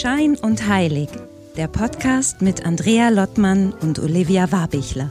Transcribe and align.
Schein 0.00 0.34
und 0.40 0.66
Heilig, 0.66 1.10
der 1.58 1.68
Podcast 1.68 2.40
mit 2.40 2.64
Andrea 2.64 3.10
Lottmann 3.10 3.74
und 3.82 3.98
Olivia 3.98 4.50
Warbichler. 4.50 5.10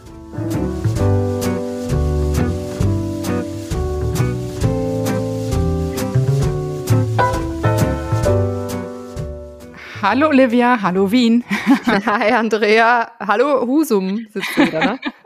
Hallo 10.01 10.29
Olivia, 10.29 10.81
hallo 10.81 11.11
Wien. 11.11 11.43
Hi 11.85 12.31
Andrea, 12.31 13.11
hallo 13.19 13.67
Husum 13.67 14.25
sitzt 14.33 14.57
du 14.57 14.65
wieder, 14.65 14.79
ne? 14.79 14.99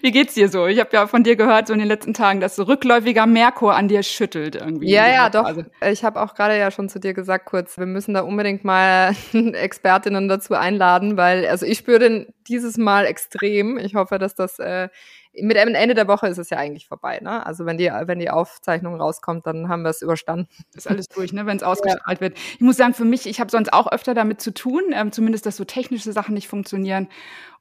Wie 0.00 0.10
geht's 0.10 0.34
dir 0.34 0.48
so? 0.48 0.66
Ich 0.66 0.80
habe 0.80 0.90
ja 0.92 1.06
von 1.06 1.22
dir 1.22 1.36
gehört 1.36 1.66
so 1.66 1.72
in 1.72 1.78
den 1.78 1.88
letzten 1.88 2.14
Tagen, 2.14 2.40
dass 2.40 2.56
so 2.56 2.62
rückläufiger 2.64 3.26
Merkur 3.26 3.74
an 3.74 3.88
dir 3.88 4.02
schüttelt 4.02 4.56
irgendwie. 4.56 4.90
Ja, 4.90 5.08
ja, 5.08 5.30
doch. 5.30 5.44
Also. 5.44 5.64
Ich 5.90 6.04
habe 6.04 6.20
auch 6.20 6.34
gerade 6.34 6.58
ja 6.58 6.70
schon 6.70 6.88
zu 6.88 7.00
dir 7.00 7.14
gesagt 7.14 7.46
kurz, 7.46 7.78
wir 7.78 7.86
müssen 7.86 8.14
da 8.14 8.20
unbedingt 8.20 8.64
mal 8.64 9.14
Expertinnen 9.32 10.28
dazu 10.28 10.54
einladen, 10.54 11.16
weil 11.16 11.46
also 11.46 11.66
ich 11.66 11.78
spüre 11.78 11.98
den 11.98 12.26
dieses 12.48 12.78
Mal 12.78 13.06
extrem. 13.06 13.78
Ich 13.78 13.94
hoffe, 13.94 14.18
dass 14.18 14.34
das 14.34 14.58
äh, 14.58 14.88
mit 15.34 15.56
Ende 15.56 15.94
der 15.94 16.08
Woche 16.08 16.28
ist 16.28 16.36
es 16.36 16.50
ja 16.50 16.58
eigentlich 16.58 16.86
vorbei, 16.86 17.20
ne? 17.22 17.44
Also 17.46 17.64
wenn 17.64 17.78
die, 17.78 17.86
wenn 17.86 18.18
die 18.18 18.28
Aufzeichnung 18.28 19.00
rauskommt, 19.00 19.46
dann 19.46 19.68
haben 19.68 19.82
wir 19.82 19.88
es 19.88 20.02
überstanden. 20.02 20.46
Ist 20.74 20.88
alles 20.88 21.08
durch, 21.08 21.32
ne? 21.32 21.46
Wenn 21.46 21.56
es 21.56 21.62
ausgestrahlt 21.62 22.18
ja. 22.18 22.20
wird. 22.20 22.38
Ich 22.54 22.60
muss 22.60 22.76
sagen, 22.76 22.92
für 22.92 23.06
mich, 23.06 23.26
ich 23.26 23.40
habe 23.40 23.50
sonst 23.50 23.72
auch 23.72 23.90
öfter 23.90 24.12
damit 24.12 24.42
zu 24.42 24.52
tun, 24.52 24.82
ähm, 24.92 25.10
zumindest, 25.10 25.46
dass 25.46 25.56
so 25.56 25.64
technische 25.64 26.12
Sachen 26.12 26.34
nicht 26.34 26.48
funktionieren. 26.48 27.08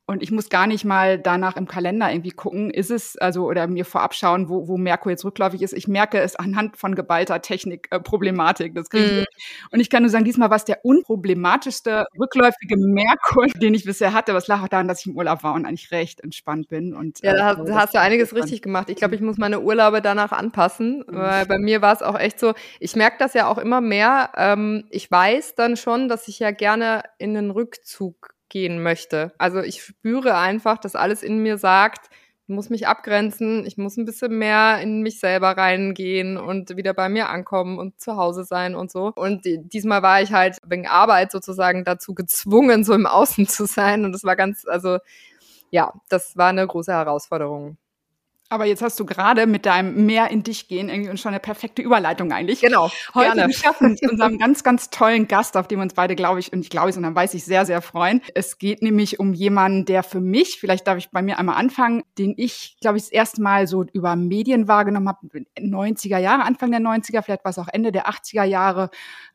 Und 0.07 0.23
ich 0.23 0.31
muss 0.31 0.49
gar 0.49 0.67
nicht 0.67 0.83
mal 0.83 1.17
danach 1.17 1.55
im 1.55 1.67
Kalender 1.67 2.11
irgendwie 2.11 2.31
gucken, 2.31 2.69
ist 2.69 2.91
es, 2.91 3.17
also, 3.17 3.45
oder 3.45 3.67
mir 3.67 3.85
vorab 3.85 4.13
schauen, 4.13 4.49
wo, 4.49 4.67
wo 4.67 4.77
Merkur 4.77 5.11
jetzt 5.11 5.23
rückläufig 5.23 5.61
ist. 5.61 5.73
Ich 5.73 5.87
merke 5.87 6.19
es 6.19 6.35
anhand 6.35 6.75
von 6.75 6.95
geballter 6.95 7.41
Technik-Problematik. 7.41 8.71
Äh, 8.71 8.73
das 8.73 8.89
kriege 8.89 9.05
ich. 9.05 9.21
Mm. 9.21 9.73
Und 9.73 9.79
ich 9.79 9.89
kann 9.89 10.03
nur 10.03 10.09
sagen, 10.09 10.25
diesmal 10.25 10.49
war 10.49 10.57
es 10.57 10.65
der 10.65 10.83
unproblematischste 10.83 12.07
rückläufige 12.19 12.75
Merkur, 12.77 13.45
den 13.61 13.73
ich 13.73 13.85
bisher 13.85 14.13
hatte. 14.13 14.33
Es 14.33 14.47
lag 14.47 14.63
auch 14.63 14.67
daran, 14.67 14.87
dass 14.87 15.01
ich 15.01 15.07
im 15.07 15.15
Urlaub 15.15 15.43
war 15.43 15.53
und 15.53 15.65
eigentlich 15.65 15.91
recht 15.91 16.19
entspannt 16.21 16.67
bin. 16.67 16.93
Und, 16.93 17.19
ja, 17.21 17.33
da 17.33 17.53
äh, 17.53 17.55
hast, 17.55 17.71
hast 17.71 17.93
du 17.95 17.99
einiges 17.99 18.35
richtig 18.35 18.61
gemacht. 18.61 18.89
Ich 18.89 18.97
glaube, 18.97 19.15
ich 19.15 19.21
muss 19.21 19.37
meine 19.37 19.61
Urlaube 19.61 20.01
danach 20.01 20.31
anpassen, 20.31 21.05
mhm. 21.07 21.15
weil 21.15 21.45
bei 21.45 21.59
mir 21.59 21.81
war 21.81 21.93
es 21.93 22.01
auch 22.01 22.19
echt 22.19 22.39
so, 22.39 22.53
ich 22.79 22.95
merke 22.95 23.17
das 23.19 23.33
ja 23.33 23.47
auch 23.47 23.57
immer 23.57 23.81
mehr. 23.81 24.31
Ähm, 24.35 24.85
ich 24.89 25.09
weiß 25.09 25.55
dann 25.55 25.77
schon, 25.77 26.09
dass 26.09 26.27
ich 26.27 26.39
ja 26.39 26.51
gerne 26.51 27.03
in 27.17 27.33
den 27.33 27.51
Rückzug 27.51 28.33
gehen 28.51 28.83
möchte. 28.83 29.33
Also 29.39 29.61
ich 29.61 29.81
spüre 29.81 30.37
einfach, 30.37 30.77
dass 30.77 30.95
alles 30.95 31.23
in 31.23 31.39
mir 31.39 31.57
sagt, 31.57 32.09
ich 32.47 32.53
muss 32.53 32.69
mich 32.69 32.85
abgrenzen, 32.85 33.65
ich 33.65 33.77
muss 33.77 33.95
ein 33.97 34.05
bisschen 34.05 34.37
mehr 34.37 34.79
in 34.81 35.01
mich 35.01 35.19
selber 35.19 35.55
reingehen 35.55 36.37
und 36.37 36.75
wieder 36.75 36.93
bei 36.93 37.07
mir 37.07 37.29
ankommen 37.29 37.79
und 37.79 37.99
zu 38.01 38.17
Hause 38.17 38.43
sein 38.43 38.75
und 38.75 38.91
so. 38.91 39.13
Und 39.15 39.45
diesmal 39.45 40.03
war 40.03 40.21
ich 40.21 40.33
halt 40.33 40.57
wegen 40.67 40.85
Arbeit 40.85 41.31
sozusagen 41.31 41.85
dazu 41.85 42.13
gezwungen, 42.13 42.83
so 42.83 42.93
im 42.93 43.05
Außen 43.05 43.47
zu 43.47 43.65
sein. 43.65 44.03
Und 44.03 44.11
das 44.11 44.25
war 44.25 44.35
ganz, 44.35 44.65
also 44.67 44.97
ja, 45.71 45.93
das 46.09 46.35
war 46.35 46.49
eine 46.49 46.67
große 46.67 46.91
Herausforderung. 46.91 47.77
Aber 48.51 48.65
jetzt 48.65 48.81
hast 48.81 48.99
du 48.99 49.05
gerade 49.05 49.47
mit 49.47 49.65
deinem 49.65 50.05
Mehr 50.05 50.29
in 50.29 50.43
dich 50.43 50.67
gehen 50.67 50.89
irgendwie 50.89 51.15
schon 51.15 51.29
eine 51.29 51.39
perfekte 51.39 51.81
Überleitung 51.81 52.33
eigentlich. 52.33 52.59
Genau. 52.59 52.91
Heute 53.13 53.31
gerne. 53.35 53.53
mit 53.79 54.11
unserem 54.11 54.37
ganz, 54.37 54.61
ganz 54.61 54.89
tollen 54.89 55.29
Gast, 55.29 55.55
auf 55.55 55.69
dem 55.69 55.79
wir 55.79 55.83
uns 55.83 55.93
beide, 55.93 56.17
glaube 56.17 56.41
ich, 56.41 56.51
und 56.51 56.59
ich 56.59 56.69
glaube 56.69 56.89
es, 56.89 56.97
und 56.97 57.03
dann 57.03 57.15
weiß 57.15 57.33
ich 57.33 57.45
sehr, 57.45 57.65
sehr 57.65 57.81
freuen. 57.81 58.21
Es 58.35 58.57
geht 58.57 58.81
nämlich 58.81 59.21
um 59.21 59.33
jemanden, 59.33 59.85
der 59.85 60.03
für 60.03 60.19
mich, 60.19 60.59
vielleicht 60.59 60.85
darf 60.85 60.97
ich 60.97 61.11
bei 61.11 61.21
mir 61.21 61.39
einmal 61.39 61.55
anfangen, 61.55 62.03
den 62.17 62.33
ich, 62.35 62.75
glaube 62.81 62.97
ich, 62.97 63.03
das 63.03 63.11
erste 63.13 63.41
Mal 63.41 63.67
so 63.67 63.85
über 63.93 64.17
Medien 64.17 64.67
wahrgenommen 64.67 65.07
habe, 65.07 65.27
90er 65.57 66.17
Jahre, 66.17 66.43
Anfang 66.43 66.71
der 66.71 66.81
90er, 66.81 67.21
vielleicht 67.21 67.45
war 67.45 67.51
es 67.51 67.57
auch 67.57 67.69
Ende 67.71 67.93
der 67.93 68.09
80er 68.09 68.43
Jahre, 68.43 68.89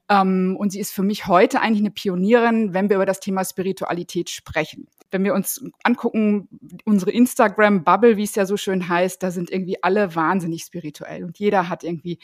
ähm, 0.08 0.56
und 0.58 0.70
sie 0.70 0.80
ist 0.80 0.92
für 0.92 1.02
mich 1.02 1.26
heute 1.26 1.60
eigentlich 1.60 1.80
eine 1.80 1.90
Pionierin, 1.90 2.74
wenn 2.74 2.88
wir 2.88 2.96
über 2.96 3.06
das 3.06 3.20
Thema 3.20 3.44
Spiritualität 3.44 4.30
sprechen. 4.30 4.86
Wenn 5.10 5.24
wir 5.24 5.34
uns 5.34 5.62
angucken, 5.82 6.48
unsere 6.84 7.10
Instagram-Bubble, 7.10 8.16
wie 8.16 8.24
es 8.24 8.34
ja 8.34 8.46
so 8.46 8.56
schön 8.56 8.88
heißt, 8.88 9.22
da 9.22 9.30
sind 9.30 9.50
irgendwie 9.50 9.82
alle 9.82 10.14
wahnsinnig 10.14 10.62
spirituell. 10.62 11.24
Und 11.24 11.38
jeder 11.38 11.68
hat 11.68 11.84
irgendwie 11.84 12.18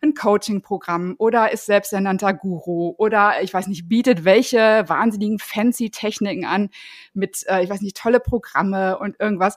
ein 0.00 0.14
Coaching-Programm 0.14 1.16
oder 1.18 1.52
ist 1.52 1.66
selbsternannter 1.66 2.34
Guru 2.34 2.94
oder 2.98 3.42
ich 3.42 3.52
weiß 3.52 3.66
nicht, 3.66 3.88
bietet 3.88 4.24
welche 4.24 4.84
wahnsinnigen 4.86 5.38
fancy 5.38 5.90
Techniken 5.90 6.44
an 6.44 6.70
mit, 7.14 7.44
äh, 7.48 7.62
ich 7.62 7.70
weiß 7.70 7.80
nicht, 7.80 7.96
tolle 7.96 8.20
Programme 8.20 8.98
und 8.98 9.18
irgendwas. 9.18 9.56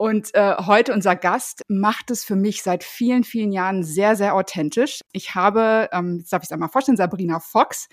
Und 0.00 0.32
äh, 0.36 0.54
heute 0.64 0.94
unser 0.94 1.16
Gast 1.16 1.64
macht 1.66 2.12
es 2.12 2.24
für 2.24 2.36
mich 2.36 2.62
seit 2.62 2.84
vielen, 2.84 3.24
vielen 3.24 3.50
Jahren 3.50 3.82
sehr, 3.82 4.14
sehr 4.14 4.36
authentisch. 4.36 5.00
Ich 5.10 5.34
habe, 5.34 5.88
ähm, 5.90 6.18
jetzt 6.20 6.32
darf 6.32 6.42
ich 6.42 6.46
es 6.46 6.52
einmal 6.52 6.68
vorstellen, 6.68 6.96
Sabrina 6.96 7.40
Fox. 7.40 7.88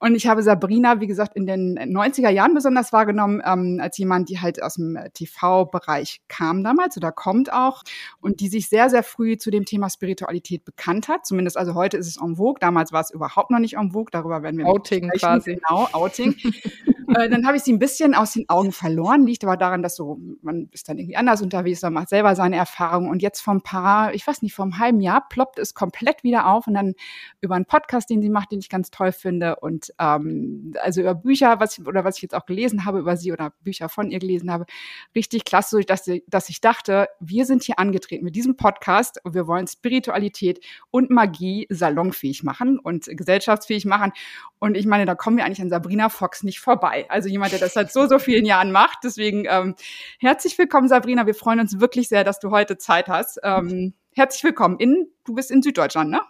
Und 0.00 0.14
ich 0.14 0.26
habe 0.26 0.42
Sabrina, 0.42 1.00
wie 1.00 1.06
gesagt, 1.06 1.34
in 1.34 1.46
den 1.46 1.78
90er 1.78 2.30
Jahren 2.30 2.54
besonders 2.54 2.92
wahrgenommen, 2.92 3.42
ähm, 3.44 3.80
als 3.82 3.98
jemand, 3.98 4.28
die 4.28 4.40
halt 4.40 4.62
aus 4.62 4.74
dem 4.74 4.96
äh, 4.96 5.10
TV-Bereich 5.10 6.20
kam 6.28 6.62
damals 6.62 6.96
oder 6.96 7.10
kommt 7.10 7.52
auch 7.52 7.82
und 8.20 8.40
die 8.40 8.48
sich 8.48 8.68
sehr, 8.68 8.90
sehr 8.90 9.02
früh 9.02 9.36
zu 9.36 9.50
dem 9.50 9.64
Thema 9.64 9.90
Spiritualität 9.90 10.64
bekannt 10.64 11.08
hat. 11.08 11.26
Zumindest 11.26 11.56
also 11.56 11.74
heute 11.74 11.96
ist 11.96 12.06
es 12.06 12.20
en 12.20 12.36
vogue. 12.36 12.60
Damals 12.60 12.92
war 12.92 13.00
es 13.00 13.10
überhaupt 13.10 13.50
noch 13.50 13.58
nicht 13.58 13.74
en 13.74 13.90
vogue. 13.90 14.10
Darüber 14.12 14.42
werden 14.42 14.58
wir 14.58 14.66
Outing 14.66 15.10
quasi. 15.10 15.54
Genau, 15.54 15.88
Outing. 15.92 16.36
äh, 17.16 17.28
dann 17.28 17.46
habe 17.46 17.56
ich 17.56 17.64
sie 17.64 17.72
ein 17.72 17.78
bisschen 17.78 18.14
aus 18.14 18.32
den 18.32 18.48
Augen 18.48 18.72
verloren. 18.72 19.26
Liegt 19.26 19.44
aber 19.44 19.56
daran, 19.56 19.82
dass 19.82 19.96
so, 19.96 20.18
man 20.42 20.68
ist 20.72 20.88
dann 20.88 20.98
irgendwie 20.98 21.16
anders 21.16 21.42
unterwegs, 21.42 21.82
man 21.82 21.92
macht 21.92 22.08
selber 22.08 22.36
seine 22.36 22.56
Erfahrungen. 22.56 23.10
Und 23.10 23.22
jetzt 23.22 23.40
vor 23.40 23.54
ein 23.54 23.62
paar, 23.62 24.14
ich 24.14 24.26
weiß 24.26 24.42
nicht, 24.42 24.54
vor 24.54 24.64
einem 24.64 24.78
halben 24.78 25.00
Jahr 25.00 25.28
ploppt 25.28 25.58
es 25.58 25.74
komplett 25.74 26.22
wieder 26.22 26.46
auf 26.46 26.66
und 26.66 26.74
dann 26.74 26.94
über 27.40 27.56
einen 27.56 27.64
Podcast, 27.64 28.10
den 28.10 28.22
sie 28.22 28.30
macht, 28.30 28.52
den 28.52 28.60
ich 28.60 28.68
ganz 28.68 28.90
toll 28.90 29.12
finde 29.12 29.56
und 29.56 29.87
ähm, 29.98 30.74
also 30.82 31.00
über 31.00 31.14
Bücher, 31.14 31.60
was 31.60 31.78
ich, 31.78 31.86
oder 31.86 32.04
was 32.04 32.16
ich 32.16 32.22
jetzt 32.22 32.34
auch 32.34 32.46
gelesen 32.46 32.84
habe 32.84 32.98
über 32.98 33.16
sie 33.16 33.32
oder 33.32 33.52
Bücher 33.60 33.88
von 33.88 34.10
ihr 34.10 34.18
gelesen 34.18 34.50
habe, 34.50 34.66
richtig 35.14 35.44
klasse, 35.44 35.80
dass, 35.80 36.10
dass 36.26 36.48
ich 36.48 36.60
dachte, 36.60 37.08
wir 37.20 37.46
sind 37.46 37.62
hier 37.62 37.78
angetreten 37.78 38.24
mit 38.24 38.36
diesem 38.36 38.56
Podcast 38.56 39.20
und 39.24 39.34
wir 39.34 39.46
wollen 39.46 39.66
Spiritualität 39.66 40.64
und 40.90 41.10
Magie 41.10 41.66
salonfähig 41.70 42.42
machen 42.42 42.78
und 42.78 43.06
gesellschaftsfähig 43.06 43.84
machen. 43.84 44.12
Und 44.58 44.76
ich 44.76 44.86
meine, 44.86 45.06
da 45.06 45.14
kommen 45.14 45.36
wir 45.36 45.44
eigentlich 45.44 45.62
an 45.62 45.70
Sabrina 45.70 46.08
Fox 46.08 46.42
nicht 46.42 46.60
vorbei. 46.60 47.06
Also 47.08 47.28
jemand, 47.28 47.52
der 47.52 47.60
das 47.60 47.74
seit 47.74 47.92
so, 47.92 48.06
so 48.06 48.18
vielen 48.18 48.44
Jahren 48.44 48.72
macht. 48.72 48.98
Deswegen 49.04 49.44
ähm, 49.48 49.74
herzlich 50.18 50.58
willkommen, 50.58 50.88
Sabrina. 50.88 51.26
Wir 51.26 51.34
freuen 51.34 51.60
uns 51.60 51.80
wirklich 51.80 52.08
sehr, 52.08 52.24
dass 52.24 52.40
du 52.40 52.50
heute 52.50 52.78
Zeit 52.78 53.08
hast. 53.08 53.38
Ähm, 53.42 53.94
herzlich 54.14 54.44
willkommen. 54.44 54.78
In, 54.78 55.08
du 55.24 55.34
bist 55.34 55.50
in 55.50 55.62
Süddeutschland, 55.62 56.10
ne? 56.10 56.22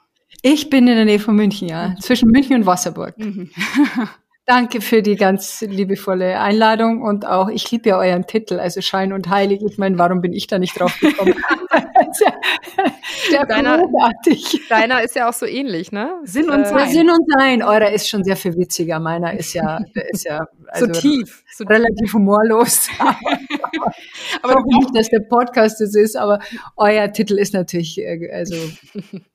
Ich 0.42 0.70
bin 0.70 0.86
in 0.86 0.96
der 0.96 1.04
Nähe 1.04 1.18
von 1.18 1.34
München, 1.34 1.68
ja. 1.68 1.94
Zwischen 2.00 2.30
München 2.30 2.56
und 2.56 2.66
Wasserburg. 2.66 3.18
Mhm. 3.18 3.50
Danke 4.48 4.80
für 4.80 5.02
die 5.02 5.16
ganz 5.16 5.60
liebevolle 5.60 6.40
Einladung 6.40 7.02
und 7.02 7.26
auch, 7.26 7.50
ich 7.50 7.70
liebe 7.70 7.90
ja 7.90 7.98
euren 7.98 8.26
Titel, 8.26 8.58
also 8.58 8.80
Schein 8.80 9.12
und 9.12 9.28
Heilig. 9.28 9.60
Ich 9.62 9.76
meine, 9.76 9.98
warum 9.98 10.22
bin 10.22 10.32
ich 10.32 10.46
da 10.46 10.58
nicht 10.58 10.80
drauf 10.80 10.98
gekommen? 10.98 11.34
ja 13.30 13.44
deiner, 13.44 13.76
großartig. 13.76 14.62
Deiner 14.70 15.02
ist 15.02 15.16
ja 15.16 15.28
auch 15.28 15.34
so 15.34 15.44
ähnlich, 15.44 15.92
ne? 15.92 16.14
Sinn 16.24 16.48
und 16.48 16.62
äh, 16.62 16.64
Sein. 16.64 16.88
Sinn 16.88 17.10
und 17.10 17.30
Sein. 17.30 17.62
Eurer 17.62 17.92
ist 17.92 18.08
schon 18.08 18.24
sehr 18.24 18.36
viel 18.36 18.56
witziger. 18.56 18.98
Meiner 19.00 19.34
ist 19.34 19.52
ja, 19.52 19.80
ist 20.10 20.24
ja 20.24 20.46
also 20.68 20.86
so 20.86 20.92
tief, 20.92 21.44
so 21.54 21.64
relativ 21.64 22.14
humorlos. 22.14 22.88
aber 22.98 24.52
ich 24.52 24.54
hoffe 24.54 24.78
nicht, 24.78 24.96
dass 24.96 25.10
der 25.10 25.20
Podcast 25.28 25.78
das 25.82 25.94
ist, 25.94 26.16
aber 26.16 26.38
euer 26.78 27.12
Titel 27.12 27.38
ist 27.38 27.52
natürlich 27.52 27.98
äh, 27.98 28.30
also 28.32 28.56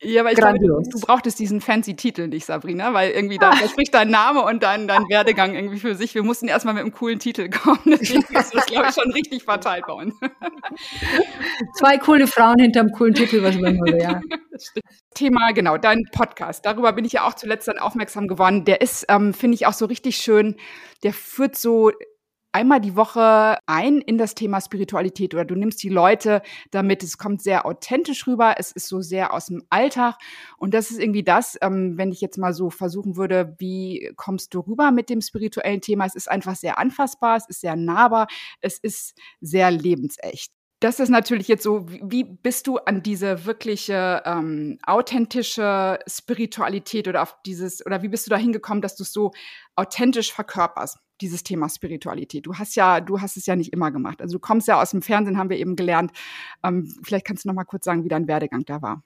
ja, 0.01 0.21
aber 0.21 0.31
ich 0.31 0.39
grandios. 0.39 0.89
Glaube, 0.89 0.89
du 0.89 0.99
brauchtest 0.99 1.37
diesen 1.37 1.61
fancy 1.61 1.95
Titel 1.95 2.27
nicht, 2.27 2.47
Sabrina, 2.47 2.93
weil 2.93 3.11
irgendwie 3.11 3.37
da, 3.37 3.51
da 3.51 3.67
spricht 3.67 3.93
dein 3.93 4.09
Name 4.09 4.41
und 4.43 4.63
dein, 4.63 4.87
dein 4.87 5.02
Werdegang 5.09 5.55
irgendwie 5.55 5.79
für 5.79 5.95
sich. 5.95 6.15
Wir 6.15 6.23
mussten 6.23 6.47
erstmal 6.47 6.73
mit 6.73 6.81
einem 6.83 6.93
coolen 6.93 7.19
Titel 7.19 7.49
kommen. 7.49 7.79
Deswegen 7.85 8.21
ist 8.35 8.53
das, 8.53 8.65
glaube 8.65 8.87
ich, 8.89 8.95
schon 8.95 9.11
richtig 9.11 9.43
verteilt 9.43 9.85
bei 9.87 9.93
uns. 9.93 10.13
Zwei 11.77 11.97
coole 11.97 12.27
Frauen 12.27 12.59
hinterm 12.59 12.91
coolen 12.91 13.13
Titel, 13.13 13.43
was 13.43 13.57
man 13.57 13.75
nur, 13.75 13.95
ja. 13.99 14.21
Thema, 15.13 15.51
genau, 15.51 15.77
dein 15.77 16.03
Podcast. 16.11 16.65
Darüber 16.65 16.93
bin 16.93 17.05
ich 17.05 17.13
ja 17.13 17.27
auch 17.27 17.33
zuletzt 17.33 17.67
dann 17.67 17.77
aufmerksam 17.77 18.27
geworden. 18.27 18.65
Der 18.65 18.81
ist, 18.81 19.05
ähm, 19.09 19.33
finde 19.33 19.55
ich, 19.55 19.65
auch 19.65 19.73
so 19.73 19.85
richtig 19.85 20.17
schön. 20.17 20.55
Der 21.03 21.13
führt 21.13 21.55
so 21.55 21.91
einmal 22.53 22.79
die 22.79 22.95
Woche 22.95 23.57
ein 23.65 23.99
in 23.99 24.17
das 24.17 24.35
Thema 24.35 24.61
Spiritualität 24.61 25.33
oder 25.33 25.45
du 25.45 25.55
nimmst 25.55 25.81
die 25.83 25.89
Leute 25.89 26.41
damit. 26.71 27.03
Es 27.03 27.17
kommt 27.17 27.41
sehr 27.41 27.65
authentisch 27.65 28.27
rüber. 28.27 28.55
Es 28.57 28.71
ist 28.71 28.87
so 28.87 29.01
sehr 29.01 29.33
aus 29.33 29.47
dem 29.47 29.63
Alltag. 29.69 30.15
Und 30.57 30.73
das 30.73 30.91
ist 30.91 30.99
irgendwie 30.99 31.23
das, 31.23 31.57
ähm, 31.61 31.97
wenn 31.97 32.11
ich 32.11 32.21
jetzt 32.21 32.37
mal 32.37 32.53
so 32.53 32.69
versuchen 32.69 33.17
würde, 33.17 33.55
wie 33.59 34.11
kommst 34.15 34.53
du 34.53 34.59
rüber 34.61 34.91
mit 34.91 35.09
dem 35.09 35.21
spirituellen 35.21 35.81
Thema? 35.81 36.05
Es 36.05 36.15
ist 36.15 36.29
einfach 36.29 36.55
sehr 36.55 36.77
anfassbar. 36.77 37.37
Es 37.37 37.47
ist 37.47 37.61
sehr 37.61 37.75
nahbar. 37.75 38.27
Es 38.61 38.77
ist 38.79 39.17
sehr 39.41 39.71
lebensecht 39.71 40.51
das 40.83 40.99
ist 40.99 41.09
natürlich 41.09 41.47
jetzt 41.47 41.63
so, 41.63 41.85
wie 41.87 42.25
bist 42.25 42.67
du 42.67 42.77
an 42.77 43.01
diese 43.01 43.45
wirkliche 43.45 44.21
ähm, 44.25 44.77
authentische 44.85 45.97
Spiritualität 46.05 47.07
oder 47.07 47.21
auf 47.21 47.37
dieses, 47.45 47.85
oder 47.85 48.01
wie 48.01 48.09
bist 48.09 48.25
du 48.25 48.29
da 48.29 48.35
hingekommen, 48.35 48.81
dass 48.81 48.97
du 48.97 49.03
es 49.03 49.13
so 49.13 49.31
authentisch 49.77 50.33
verkörperst, 50.33 50.97
dieses 51.21 51.43
Thema 51.43 51.69
Spiritualität? 51.69 52.45
Du 52.45 52.55
hast 52.55 52.75
ja, 52.75 53.01
du 53.01 53.21
hast 53.21 53.37
es 53.37 53.45
ja 53.45 53.55
nicht 53.55 53.73
immer 53.73 53.91
gemacht. 53.91 54.21
Also 54.21 54.33
du 54.33 54.39
kommst 54.39 54.67
ja 54.67 54.81
aus 54.81 54.91
dem 54.91 55.01
Fernsehen, 55.01 55.37
haben 55.37 55.49
wir 55.49 55.57
eben 55.57 55.75
gelernt. 55.75 56.11
Ähm, 56.63 56.93
vielleicht 57.03 57.25
kannst 57.25 57.45
du 57.45 57.49
noch 57.49 57.55
mal 57.55 57.63
kurz 57.63 57.85
sagen, 57.85 58.03
wie 58.03 58.09
dein 58.09 58.27
Werdegang 58.27 58.65
da 58.65 58.81
war. 58.81 59.03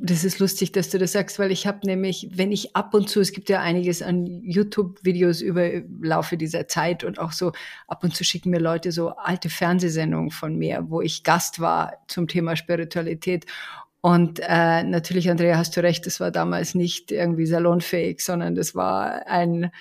Das 0.00 0.22
ist 0.22 0.38
lustig, 0.38 0.70
dass 0.70 0.90
du 0.90 0.98
das 0.98 1.10
sagst, 1.10 1.40
weil 1.40 1.50
ich 1.50 1.66
habe 1.66 1.84
nämlich, 1.84 2.28
wenn 2.32 2.52
ich 2.52 2.76
ab 2.76 2.94
und 2.94 3.08
zu, 3.08 3.18
es 3.18 3.32
gibt 3.32 3.48
ja 3.48 3.60
einiges 3.60 4.00
an 4.00 4.26
YouTube-Videos 4.26 5.40
über 5.40 5.68
Laufe 6.00 6.36
dieser 6.36 6.68
Zeit 6.68 7.02
und 7.02 7.18
auch 7.18 7.32
so 7.32 7.50
ab 7.88 8.04
und 8.04 8.14
zu 8.14 8.22
schicken 8.22 8.50
mir 8.50 8.60
Leute 8.60 8.92
so 8.92 9.08
alte 9.08 9.50
Fernsehsendungen 9.50 10.30
von 10.30 10.54
mir, 10.54 10.84
wo 10.88 11.00
ich 11.00 11.24
Gast 11.24 11.58
war 11.58 11.94
zum 12.06 12.28
Thema 12.28 12.54
Spiritualität. 12.54 13.46
Und 14.00 14.38
äh, 14.40 14.84
natürlich, 14.84 15.30
Andrea, 15.30 15.58
hast 15.58 15.76
du 15.76 15.82
recht, 15.82 16.06
das 16.06 16.20
war 16.20 16.30
damals 16.30 16.76
nicht 16.76 17.10
irgendwie 17.10 17.46
salonfähig, 17.46 18.20
sondern 18.20 18.54
das 18.54 18.76
war 18.76 19.26
ein 19.26 19.72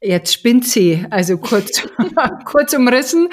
Jetzt 0.00 0.32
spinnt 0.32 0.64
sie, 0.64 1.04
also 1.10 1.38
kurz, 1.38 1.86
kurz 2.44 2.72
umrissen. 2.72 3.28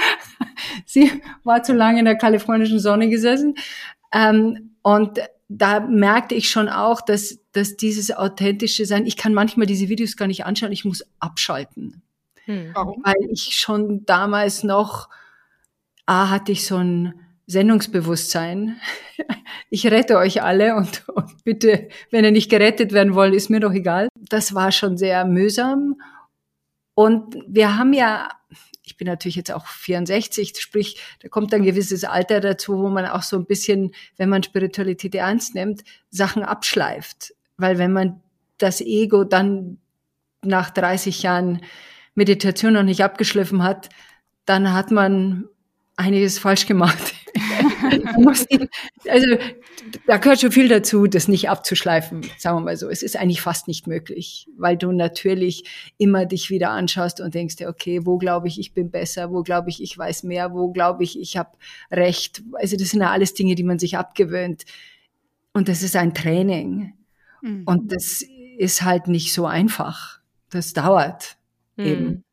Sie 0.86 1.12
war 1.44 1.62
zu 1.62 1.74
lange 1.74 2.00
in 2.00 2.06
der 2.06 2.18
kalifornischen 2.18 2.80
Sonne 2.80 3.10
gesessen. 3.10 3.56
Ähm, 4.12 4.72
und 4.82 5.20
da 5.48 5.80
merkte 5.80 6.34
ich 6.34 6.50
schon 6.50 6.70
auch, 6.70 7.02
dass, 7.02 7.40
dass 7.52 7.78
dieses 7.78 8.12
authentische 8.12 8.86
Sein, 8.86 9.06
ich 9.06 9.18
kann 9.18 9.34
manchmal 9.34 9.68
diese 9.68 9.90
Videos 9.90 10.18
gar 10.18 10.28
nicht 10.28 10.46
anschauen, 10.46 10.72
ich 10.72 10.86
muss 10.86 11.04
abschalten. 11.20 12.02
Hm. 12.46 12.72
Warum? 12.74 13.02
Weil 13.04 13.30
ich 13.32 13.56
schon 13.60 14.06
damals 14.06 14.64
noch, 14.64 15.10
A, 16.08 16.30
hatte 16.30 16.52
ich 16.52 16.66
so 16.66 16.78
ein 16.78 17.14
Sendungsbewusstsein. 17.48 18.80
Ich 19.70 19.88
rette 19.88 20.18
euch 20.18 20.42
alle 20.42 20.76
und, 20.76 21.08
und 21.10 21.44
bitte, 21.44 21.90
wenn 22.12 22.24
ihr 22.24 22.32
nicht 22.32 22.50
gerettet 22.50 22.94
werden 22.94 23.14
wollt, 23.14 23.34
ist 23.34 23.50
mir 23.50 23.60
doch 23.60 23.74
egal. 23.74 24.08
Das 24.30 24.54
war 24.54 24.72
schon 24.72 24.98
sehr 24.98 25.26
mühsam. 25.26 25.96
Und 26.96 27.38
wir 27.48 27.78
haben 27.78 27.94
ja 27.94 28.30
ich 28.86 28.98
bin 28.98 29.08
natürlich 29.08 29.36
jetzt 29.36 29.52
auch 29.52 29.66
64, 29.66 30.60
sprich, 30.60 31.02
da 31.22 31.28
kommt 31.28 31.54
ein 31.54 31.64
gewisses 31.64 32.04
Alter 32.04 32.40
dazu, 32.40 32.78
wo 32.78 32.90
man 32.90 33.06
auch 33.06 33.24
so 33.24 33.38
ein 33.38 33.46
bisschen, 33.46 33.94
wenn 34.18 34.30
man 34.30 34.44
Spiritualität 34.44 35.16
ernst 35.16 35.56
nimmt, 35.56 35.84
Sachen 36.10 36.44
abschleift. 36.44 37.34
Weil 37.58 37.78
wenn 37.78 37.92
man 37.92 38.22
das 38.58 38.82
Ego 38.82 39.24
dann 39.24 39.80
nach 40.44 40.70
30 40.70 41.24
Jahren 41.24 41.62
Meditation 42.14 42.74
noch 42.74 42.84
nicht 42.84 43.04
abgeschliffen 43.04 43.64
hat, 43.64 43.90
dann 44.46 44.72
hat 44.72 44.92
man 44.92 45.46
einiges 45.96 46.40
falsch 46.40 46.68
gemacht. 46.68 47.14
Also 49.08 49.28
da 50.08 50.18
gehört 50.18 50.42
schon 50.42 50.52
viel 50.52 50.68
dazu, 50.68 51.08
das 51.08 51.28
nicht 51.28 51.50
abzuschleifen, 51.50 52.22
sagen 52.38 52.58
wir 52.58 52.62
mal 52.62 52.78
so. 52.78 52.90
Es 52.90 53.04
ist 53.04 53.18
eigentlich 53.18 53.42
fast 53.42 53.68
nicht 53.68 53.88
möglich, 53.88 54.48
weil 54.58 54.78
du 54.78 54.92
natürlich 54.92 55.64
immer 55.98 56.26
dich 56.26 56.50
wieder 56.50 56.72
anschaust 56.72 57.22
und 57.22 57.34
denkst 57.34 57.58
dir, 57.58 57.70
okay, 57.70 58.06
wo 58.06 58.18
glaube 58.18 58.48
ich, 58.48 58.60
ich 58.60 58.74
bin 58.74 58.92
besser, 58.92 59.32
wo 59.32 59.44
glaube 59.44 59.70
ich, 59.70 59.82
ich 59.82 59.98
weiß 59.98 60.24
mehr, 60.24 60.54
wo 60.54 60.72
glaube 60.72 61.04
ich, 61.04 61.20
ich 61.20 61.38
habe 61.38 61.52
recht. 61.92 62.44
Also 62.54 62.78
das 62.78 62.90
sind 62.90 63.02
ja 63.02 63.12
alles 63.12 63.34
Dinge, 63.34 63.56
die 63.56 63.64
man 63.64 63.80
sich 63.80 63.98
abgewöhnt. 63.98 64.66
Und 65.54 65.70
das 65.70 65.84
ist 65.84 65.96
ein 65.96 66.14
Training. 66.14 66.94
Mhm. 67.42 67.64
Und 67.66 67.92
das 67.92 68.24
ist 68.58 68.82
halt 68.82 69.08
nicht 69.08 69.34
so 69.34 69.46
einfach. 69.46 70.20
Das 70.50 70.74
dauert 70.74 71.38
mhm. 71.76 71.86
eben 71.86 72.24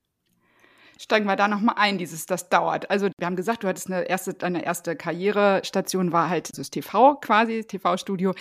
steigen 1.02 1.26
wir 1.26 1.37
da 1.37 1.49
nochmal 1.49 1.75
ein, 1.78 1.99
dieses, 1.99 2.26
das 2.26 2.49
dauert. 2.49 2.90
Also 2.90 3.08
wir 3.19 3.26
haben 3.26 3.37
gesagt, 3.37 3.64
du 3.64 3.69
hattest 3.69 3.88
eine 3.88 4.08
erste, 4.08 4.34
deine 4.34 4.64
erste 4.64 4.94
Karrierestation 4.96 6.12
war 6.12 6.28
halt 6.28 6.56
das 6.56 6.70
TV 6.70 7.16
quasi, 7.16 7.64
TV-Studio. 7.64 8.34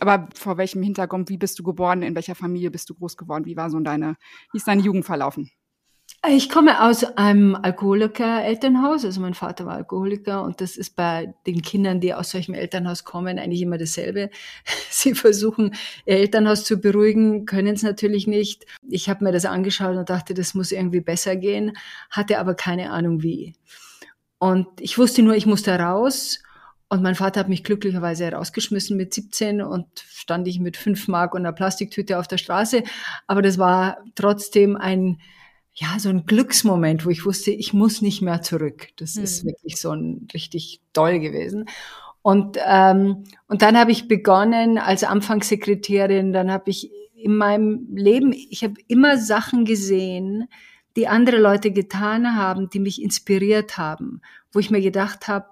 Aber 0.00 0.28
vor 0.34 0.56
welchem 0.56 0.82
Hintergrund, 0.82 1.28
wie 1.28 1.38
bist 1.38 1.58
du 1.58 1.62
geboren, 1.62 2.02
in 2.02 2.14
welcher 2.14 2.34
Familie 2.34 2.70
bist 2.70 2.88
du 2.90 2.94
groß 2.94 3.16
geworden, 3.16 3.44
wie 3.44 3.56
war 3.56 3.70
so 3.70 3.80
deine, 3.80 4.16
wie 4.52 4.58
ist 4.58 4.68
deine 4.68 4.82
Jugend 4.82 5.04
verlaufen? 5.04 5.50
Ich 6.28 6.48
komme 6.48 6.82
aus 6.82 7.04
einem 7.04 7.54
Alkoholiker-Elternhaus. 7.54 9.04
Also 9.04 9.20
mein 9.20 9.34
Vater 9.34 9.64
war 9.64 9.74
Alkoholiker 9.76 10.42
und 10.42 10.60
das 10.60 10.76
ist 10.76 10.96
bei 10.96 11.32
den 11.46 11.62
Kindern, 11.62 12.00
die 12.00 12.14
aus 12.14 12.30
solchem 12.30 12.54
Elternhaus 12.54 13.04
kommen, 13.04 13.38
eigentlich 13.38 13.62
immer 13.62 13.78
dasselbe. 13.78 14.30
Sie 14.90 15.14
versuchen, 15.14 15.74
ihr 16.04 16.16
Elternhaus 16.16 16.64
zu 16.64 16.78
beruhigen, 16.78 17.46
können 17.46 17.74
es 17.74 17.84
natürlich 17.84 18.26
nicht. 18.26 18.66
Ich 18.88 19.08
habe 19.08 19.22
mir 19.22 19.30
das 19.30 19.44
angeschaut 19.44 19.96
und 19.96 20.10
dachte, 20.10 20.34
das 20.34 20.54
muss 20.54 20.72
irgendwie 20.72 21.00
besser 21.00 21.36
gehen, 21.36 21.76
hatte 22.10 22.40
aber 22.40 22.54
keine 22.54 22.90
Ahnung 22.90 23.22
wie. 23.22 23.54
Und 24.38 24.66
ich 24.80 24.98
wusste 24.98 25.22
nur, 25.22 25.36
ich 25.36 25.46
musste 25.46 25.78
raus. 25.78 26.40
Und 26.88 27.02
mein 27.02 27.14
Vater 27.14 27.40
hat 27.40 27.48
mich 27.48 27.62
glücklicherweise 27.62 28.24
herausgeschmissen 28.24 28.96
mit 28.96 29.14
17 29.14 29.62
und 29.62 29.86
stand 30.08 30.48
ich 30.48 30.58
mit 30.58 30.76
fünf 30.76 31.06
Mark 31.06 31.34
und 31.34 31.42
einer 31.42 31.52
Plastiktüte 31.52 32.18
auf 32.18 32.26
der 32.26 32.38
Straße. 32.38 32.82
Aber 33.28 33.42
das 33.42 33.58
war 33.58 33.98
trotzdem 34.16 34.76
ein 34.76 35.18
ja, 35.78 35.98
so 35.98 36.08
ein 36.08 36.24
Glücksmoment, 36.24 37.04
wo 37.04 37.10
ich 37.10 37.26
wusste, 37.26 37.50
ich 37.50 37.74
muss 37.74 38.00
nicht 38.00 38.22
mehr 38.22 38.40
zurück. 38.40 38.88
Das 38.96 39.16
mhm. 39.16 39.24
ist 39.24 39.44
wirklich 39.44 39.78
so 39.78 39.90
ein 39.90 40.26
richtig 40.32 40.80
doll 40.94 41.20
gewesen. 41.20 41.66
Und, 42.22 42.58
ähm, 42.66 43.24
und 43.46 43.62
dann 43.62 43.78
habe 43.78 43.92
ich 43.92 44.08
begonnen 44.08 44.78
als 44.78 45.04
Anfangssekretärin, 45.04 46.32
dann 46.32 46.50
habe 46.50 46.70
ich 46.70 46.90
in 47.14 47.36
meinem 47.36 47.94
Leben, 47.94 48.32
ich 48.32 48.64
habe 48.64 48.74
immer 48.88 49.18
Sachen 49.18 49.64
gesehen, 49.64 50.48
die 50.96 51.08
andere 51.08 51.38
Leute 51.38 51.70
getan 51.70 52.36
haben, 52.36 52.70
die 52.70 52.80
mich 52.80 53.02
inspiriert 53.02 53.76
haben, 53.76 54.22
wo 54.52 54.58
ich 54.58 54.70
mir 54.70 54.80
gedacht 54.80 55.28
habe, 55.28 55.46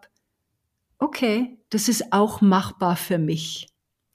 okay, 0.98 1.58
das 1.68 1.88
ist 1.88 2.12
auch 2.12 2.40
machbar 2.40 2.96
für 2.96 3.18
mich. 3.18 3.68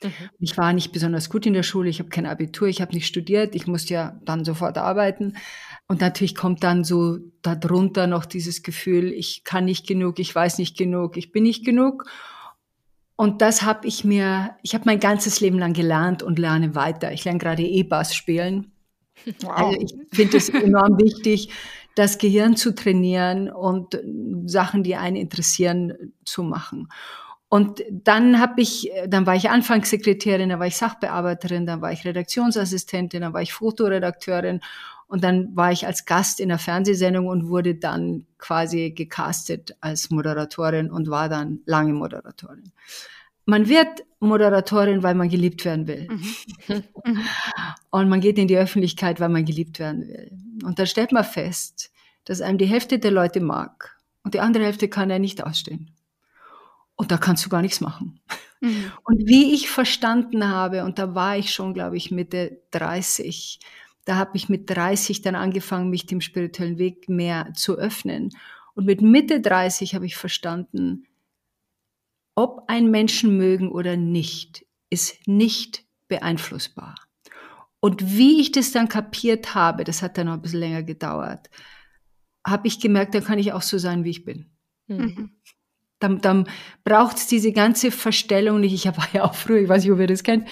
Mhm. 0.04 0.12
Ich 0.40 0.58
war 0.58 0.74
nicht 0.74 0.92
besonders 0.92 1.30
gut 1.30 1.46
in 1.46 1.54
der 1.54 1.64
Schule, 1.64 1.90
ich 1.90 2.00
habe 2.00 2.10
kein 2.10 2.26
Abitur, 2.26 2.68
ich 2.68 2.82
habe 2.82 2.94
nicht 2.94 3.08
studiert, 3.08 3.54
ich 3.54 3.68
musste 3.68 3.94
ja 3.94 4.20
dann 4.24 4.44
sofort 4.44 4.78
arbeiten. 4.78 5.36
Und 5.92 6.02
natürlich 6.02 6.36
kommt 6.36 6.64
dann 6.64 6.84
so 6.84 7.18
darunter 7.42 8.06
noch 8.06 8.26
dieses 8.26 8.62
Gefühl, 8.62 9.12
ich 9.12 9.44
kann 9.44 9.66
nicht 9.66 9.88
genug, 9.88 10.20
ich 10.20 10.34
weiß 10.34 10.60
nicht 10.60 10.78
genug, 10.78 11.18
ich 11.18 11.32
bin 11.32 11.42
nicht 11.42 11.66
genug. 11.66 12.06
Und 13.16 13.42
das 13.42 13.64
habe 13.64 13.88
ich 13.88 14.04
mir, 14.04 14.52
ich 14.62 14.76
habe 14.76 14.84
mein 14.86 15.00
ganzes 15.00 15.42
Leben 15.42 15.58
lang 15.58 15.74
gelernt 15.74 16.22
und 16.22 16.38
lerne 16.38 16.76
weiter. 16.76 17.12
Ich 17.12 17.26
lerne 17.26 17.40
gerade 17.40 17.64
E-Bass 17.64 18.14
spielen. 18.14 18.72
Wow. 19.42 19.52
Also 19.52 19.80
ich 19.82 19.94
finde 20.14 20.38
es 20.38 20.50
enorm 20.50 21.00
wichtig, 21.00 21.50
das 21.96 22.20
Gehirn 22.20 22.56
zu 22.56 22.74
trainieren 22.76 23.50
und 23.50 24.00
Sachen, 24.46 24.84
die 24.84 24.96
einen 24.96 25.16
interessieren, 25.16 26.14
zu 26.24 26.44
machen. 26.44 26.88
Und 27.50 27.84
dann 27.90 28.40
habe 28.40 28.62
ich, 28.62 28.92
dann 29.08 29.26
war 29.26 29.36
ich 29.36 29.50
Anfangssekretärin, 29.50 30.50
dann 30.50 30.60
war 30.60 30.68
ich 30.68 30.78
Sachbearbeiterin, 30.78 31.66
dann 31.66 31.82
war 31.82 31.92
ich 31.92 32.06
Redaktionsassistentin, 32.06 33.22
dann 33.22 33.34
war 33.34 33.42
ich 33.42 33.54
Fotoredakteurin 33.54 34.62
und 35.10 35.24
dann 35.24 35.56
war 35.56 35.72
ich 35.72 35.88
als 35.88 36.06
Gast 36.06 36.40
in 36.40 36.50
der 36.50 36.60
Fernsehsendung 36.60 37.28
und 37.28 37.50
wurde 37.50 37.74
dann 37.74 38.28
quasi 38.38 38.92
gecastet 38.92 39.76
als 39.82 40.12
Moderatorin 40.12 40.92
und 40.92 41.10
war 41.10 41.30
dann 41.30 41.62
lange 41.66 41.94
Moderatorin. 41.94 42.72
Man 43.46 43.68
wird 43.68 44.04
Moderatorin, 44.20 45.02
weil 45.02 45.16
man 45.16 45.28
geliebt 45.28 45.66
werden 45.66 45.88
will. 45.88 46.08
Mhm. 46.68 46.84
und 47.90 48.08
man 48.08 48.22
geht 48.22 48.38
in 48.38 48.48
die 48.48 48.58
Öffentlichkeit, 48.58 49.20
weil 49.20 49.30
man 49.30 49.46
geliebt 49.46 49.80
werden 49.80 50.08
will. 50.08 50.32
Und 50.64 50.78
dann 50.78 50.86
stellt 50.86 51.12
man 51.12 51.24
fest, 51.24 51.92
dass 52.26 52.42
einem 52.42 52.60
die 52.60 52.68
Hälfte 52.68 53.00
der 53.00 53.12
Leute 53.12 53.40
mag 53.40 53.98
und 54.24 54.36
die 54.36 54.40
andere 54.40 54.66
Hälfte 54.66 54.90
kann 54.90 55.10
er 55.10 55.18
nicht 55.18 55.44
ausstehen. 55.44 55.90
Und 56.96 57.12
da 57.12 57.18
kannst 57.18 57.44
du 57.44 57.50
gar 57.50 57.64
nichts 57.64 57.82
machen. 57.82 58.20
Mhm. 58.62 58.92
Und 59.06 59.26
wie 59.26 59.56
ich 59.56 59.72
verstanden 59.72 60.50
habe, 60.50 60.84
und 60.84 61.00
da 61.00 61.16
war 61.16 61.36
ich 61.36 61.52
schon, 61.52 61.74
glaube 61.74 61.98
ich, 61.98 62.12
Mitte 62.12 62.62
30, 62.70 63.60
da 64.10 64.16
habe 64.16 64.36
ich 64.38 64.50
mit 64.50 64.68
30 64.68 65.22
dann 65.22 65.36
angefangen, 65.36 65.92
mich 65.92 66.08
dem 66.08 66.20
spirituellen 66.20 66.80
Weg 66.80 67.10
mehr 67.10 67.54
zu 67.54 67.78
öffnen. 67.78 68.32
Und 68.74 68.86
mit 68.86 69.02
Mitte 69.02 69.40
30 69.40 69.94
habe 69.94 70.08
ich 70.08 70.16
verstanden, 70.16 71.06
ob 72.34 72.64
ein 72.68 72.90
Menschen 72.90 73.38
mögen 73.38 73.70
oder 73.72 73.98
nicht, 73.98 74.66
ist 74.90 75.28
nicht 75.28 75.86
beeinflussbar. 76.08 76.96
Und 77.80 78.18
wie 78.18 78.42
ich 78.42 78.52
das 78.52 78.72
dann 78.72 78.90
kapiert 78.90 79.54
habe, 79.54 79.84
das 79.84 80.02
hat 80.02 80.18
dann 80.18 80.26
noch 80.26 80.34
ein 80.34 80.42
bisschen 80.42 80.62
länger 80.62 80.82
gedauert, 80.82 81.52
habe 82.44 82.68
ich 82.68 82.80
gemerkt, 82.80 83.14
dann 83.14 83.24
kann 83.24 83.38
ich 83.38 83.54
auch 83.54 83.62
so 83.62 83.78
sein, 83.78 84.06
wie 84.06 84.10
ich 84.10 84.26
bin. 84.26 84.50
Mhm. 84.88 85.36
Dann, 86.00 86.20
dann 86.20 86.50
braucht 86.84 87.18
es 87.18 87.28
diese 87.28 87.52
ganze 87.52 87.92
Verstellung 87.92 88.62
nicht. 88.62 88.74
Ich 88.74 88.86
war 88.86 89.08
ja 89.14 89.24
auch 89.26 89.36
früher, 89.36 89.62
ich 89.62 89.70
weiß 89.70 89.84
nicht, 89.84 89.92
ob 89.92 90.00
ihr 90.00 90.08
das 90.08 90.24
kennt, 90.24 90.48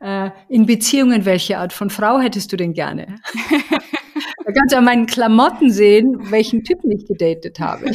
äh, 0.00 0.30
in 0.48 0.66
Beziehungen, 0.66 1.24
welche 1.24 1.58
Art 1.58 1.72
von 1.72 1.90
Frau 1.90 2.18
hättest 2.20 2.52
du 2.52 2.56
denn 2.56 2.72
gerne? 2.72 3.20
da 4.44 4.52
kannst 4.52 4.72
du 4.72 4.78
an 4.78 4.84
meinen 4.84 5.06
Klamotten 5.06 5.70
sehen, 5.70 6.30
welchen 6.30 6.64
Typen 6.64 6.90
ich 6.90 7.06
gedatet 7.06 7.60
habe. 7.60 7.86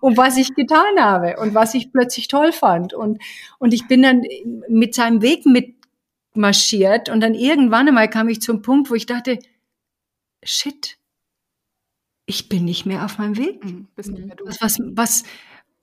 und, 0.00 0.16
was 0.16 0.36
ich 0.36 0.54
getan 0.54 0.98
habe 1.00 1.36
und 1.40 1.54
was 1.54 1.74
ich 1.74 1.92
plötzlich 1.92 2.28
toll 2.28 2.52
fand. 2.52 2.94
Und, 2.94 3.22
und 3.58 3.72
ich 3.72 3.86
bin 3.88 4.02
dann 4.02 4.22
mit 4.68 4.94
seinem 4.94 5.22
Weg 5.22 5.46
mitmarschiert 5.46 7.08
und 7.08 7.20
dann 7.20 7.34
irgendwann 7.34 7.88
einmal 7.88 8.10
kam 8.10 8.28
ich 8.28 8.40
zum 8.40 8.62
Punkt, 8.62 8.90
wo 8.90 8.94
ich 8.94 9.06
dachte, 9.06 9.38
shit, 10.42 10.98
ich 12.26 12.48
bin 12.48 12.64
nicht 12.64 12.84
mehr 12.84 13.04
auf 13.04 13.18
meinem 13.18 13.36
Weg. 13.38 13.64
Mhm, 13.64 13.88
was, 13.96 14.10
was, 14.60 14.78
was, 14.92 15.24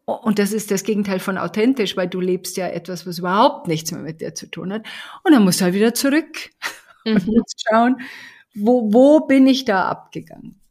und 0.05 0.37
das 0.37 0.53
ist 0.53 0.69
das 0.69 0.83
Gegenteil 0.83 1.19
von 1.19 1.37
authentisch, 1.37 1.97
weil 1.97 2.07
du 2.07 2.21
lebst 2.21 2.57
ja 2.57 2.67
etwas, 2.67 3.07
was 3.07 3.19
überhaupt 3.19 3.67
nichts 3.67 3.91
mehr 3.91 4.01
mit 4.01 4.21
dir 4.21 4.35
zu 4.35 4.49
tun 4.49 4.71
hat. 4.71 4.85
Und 5.23 5.33
dann 5.33 5.43
musst 5.43 5.61
du 5.61 5.65
halt 5.65 5.73
wieder 5.73 5.93
zurück 5.93 6.51
mhm. 7.05 7.15
und 7.15 7.27
musst 7.27 7.63
schauen, 7.67 7.97
wo, 8.53 8.93
wo 8.93 9.21
bin 9.21 9.47
ich 9.47 9.65
da 9.65 9.89
abgegangen? 9.89 10.61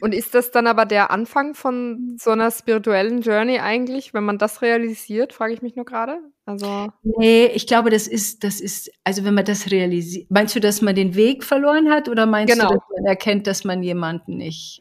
Und 0.00 0.14
ist 0.14 0.34
das 0.34 0.50
dann 0.50 0.66
aber 0.66 0.86
der 0.86 1.10
Anfang 1.10 1.54
von 1.54 2.16
so 2.18 2.30
einer 2.30 2.50
spirituellen 2.50 3.20
Journey 3.20 3.58
eigentlich, 3.58 4.14
wenn 4.14 4.24
man 4.24 4.38
das 4.38 4.62
realisiert, 4.62 5.32
frage 5.32 5.52
ich 5.52 5.60
mich 5.60 5.76
nur 5.76 5.84
gerade? 5.84 6.20
Also 6.46 6.88
nee, 7.02 7.46
ich 7.46 7.66
glaube, 7.66 7.90
das 7.90 8.06
ist, 8.06 8.44
das 8.44 8.60
ist, 8.60 8.90
also 9.04 9.24
wenn 9.24 9.34
man 9.34 9.44
das 9.44 9.70
realisiert, 9.70 10.30
meinst 10.30 10.56
du, 10.56 10.60
dass 10.60 10.80
man 10.80 10.94
den 10.94 11.14
Weg 11.14 11.44
verloren 11.44 11.90
hat 11.90 12.08
oder 12.08 12.24
meinst 12.24 12.54
genau. 12.54 12.68
du, 12.68 12.74
dass 12.76 12.84
man 12.96 13.04
erkennt, 13.04 13.46
dass 13.46 13.64
man 13.64 13.82
jemanden 13.82 14.38
nicht? 14.38 14.80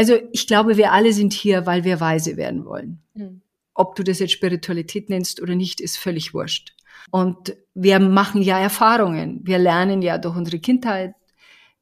Also 0.00 0.16
ich 0.32 0.46
glaube, 0.46 0.78
wir 0.78 0.92
alle 0.92 1.12
sind 1.12 1.34
hier, 1.34 1.66
weil 1.66 1.84
wir 1.84 2.00
weise 2.00 2.38
werden 2.38 2.64
wollen. 2.64 3.02
Mhm. 3.12 3.42
Ob 3.74 3.96
du 3.96 4.02
das 4.02 4.18
jetzt 4.18 4.32
Spiritualität 4.32 5.10
nennst 5.10 5.42
oder 5.42 5.54
nicht, 5.54 5.78
ist 5.78 5.98
völlig 5.98 6.32
wurscht. 6.32 6.72
Und 7.10 7.54
wir 7.74 8.00
machen 8.00 8.40
ja 8.40 8.58
Erfahrungen. 8.58 9.40
Wir 9.42 9.58
lernen 9.58 10.00
ja 10.00 10.16
durch 10.16 10.36
unsere 10.38 10.58
Kindheit. 10.58 11.12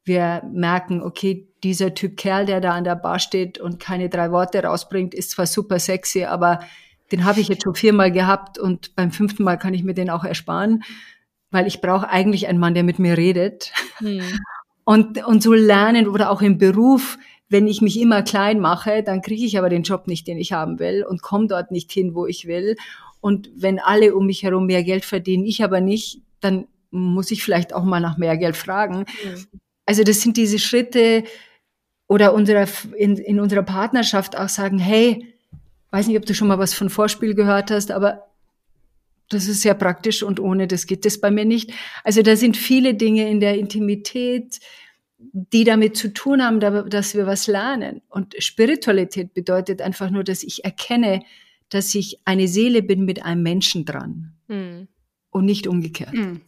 Wir 0.03 0.43
merken, 0.53 1.01
okay, 1.01 1.47
dieser 1.63 1.95
Typ 1.95 2.17
Kerl, 2.17 2.45
der 2.45 2.61
da 2.61 2.73
an 2.73 2.83
der 2.83 2.97
Bar 2.97 3.21
steht 3.21 3.59
und 3.59 3.79
keine 3.79 4.09
drei 4.09 4.33
Worte 4.33 4.65
rausbringt, 4.65 5.15
ist 5.15 5.31
zwar 5.31 5.47
super 5.47 5.79
sexy, 5.79 6.25
aber 6.25 6.59
den 7.13 7.25
habe 7.25 7.39
ich 7.39 7.47
jetzt 7.47 7.63
schon 7.63 7.77
viermal 7.77 8.11
gehabt 8.11 8.59
und 8.59 8.97
beim 8.97 9.13
fünften 9.13 9.45
Mal 9.45 9.59
kann 9.59 9.75
ich 9.75 9.85
mir 9.85 9.95
den 9.95 10.11
auch 10.11 10.25
ersparen, 10.25 10.83
weil 11.53 11.69
ich 11.69 11.81
brauche 11.81 12.09
eigentlich 12.09 12.49
einen 12.49 12.59
Mann, 12.59 12.75
der 12.75 12.83
mit 12.83 12.99
mir 12.99 13.17
redet. 13.17 13.71
Hm. 13.99 14.23
Und, 14.85 15.23
und 15.27 15.43
so 15.43 15.53
lernen 15.53 16.09
oder 16.09 16.31
auch 16.31 16.41
im 16.41 16.57
Beruf, 16.57 17.19
wenn 17.49 17.67
ich 17.67 17.81
mich 17.81 17.99
immer 17.99 18.23
klein 18.23 18.61
mache, 18.61 19.03
dann 19.03 19.23
kriege 19.23 19.45
ich 19.45 19.59
aber 19.59 19.69
den 19.69 19.83
Job 19.83 20.07
nicht, 20.07 20.27
den 20.27 20.39
ich 20.39 20.53
haben 20.53 20.79
will 20.79 21.05
und 21.09 21.23
komme 21.23 21.47
dort 21.47 21.71
nicht 21.71 21.91
hin, 21.91 22.15
wo 22.15 22.27
ich 22.27 22.47
will. 22.47 22.77
Und 23.21 23.51
wenn 23.57 23.79
alle 23.79 24.15
um 24.15 24.27
mich 24.27 24.43
herum 24.43 24.67
mehr 24.67 24.85
Geld 24.85 25.05
verdienen, 25.05 25.45
ich 25.45 25.65
aber 25.65 25.81
nicht, 25.81 26.21
dann 26.41 26.67
muss 26.91 27.31
ich 27.31 27.43
vielleicht 27.43 27.73
auch 27.73 27.85
mal 27.85 28.01
nach 28.01 28.19
mehr 28.19 28.37
Geld 28.37 28.57
fragen. 28.57 28.99
Mhm. 28.99 29.61
Also 29.87 30.05
das 30.05 30.21
sind 30.21 30.37
diese 30.37 30.59
Schritte 30.59 31.25
oder 32.07 32.35
unsere, 32.35 32.67
in, 32.97 33.17
in 33.17 33.41
unserer 33.41 33.63
Partnerschaft 33.63 34.37
auch 34.37 34.49
sagen, 34.49 34.79
hey, 34.79 35.35
weiß 35.91 36.07
nicht, 36.07 36.19
ob 36.19 36.27
du 36.27 36.35
schon 36.35 36.49
mal 36.49 36.59
was 36.59 36.75
von 36.75 36.91
Vorspiel 36.91 37.35
gehört 37.35 37.71
hast, 37.71 37.91
aber 37.91 38.27
das 39.31 39.47
ist 39.47 39.63
sehr 39.63 39.75
praktisch 39.75 40.23
und 40.23 40.41
ohne 40.41 40.67
das 40.67 40.87
geht 40.87 41.05
das 41.05 41.21
bei 41.21 41.31
mir 41.31 41.45
nicht. 41.45 41.73
Also 42.05 42.23
da 42.23 42.37
sind 42.37 42.57
viele 42.57 42.95
Dinge 42.95 43.31
in 43.31 43.41
der 43.41 43.59
Intimität, 43.59 44.61
die 45.19 45.65
damit 45.65 45.97
zu 45.97 46.13
tun 46.13 46.43
haben, 46.43 46.61
dass 46.61 47.15
wir 47.15 47.27
was 47.27 47.47
lernen. 47.47 48.03
Und 48.09 48.37
Spiritualität 48.39 49.35
bedeutet 49.35 49.83
einfach 49.83 50.11
nur, 50.11 50.25
dass 50.25 50.43
ich 50.43 50.65
erkenne, 50.65 51.23
dass 51.71 51.95
ich 51.95 52.21
eine 52.25 52.49
Seele 52.49 52.83
bin 52.83 53.05
mit 53.05 53.25
einem 53.25 53.43
Menschen 53.43 53.85
dran 53.85 54.35
mhm. 54.47 54.89
und 55.31 55.45
nicht 55.45 55.67
umgekehrt. 55.67 56.15
Mhm. 56.15 56.41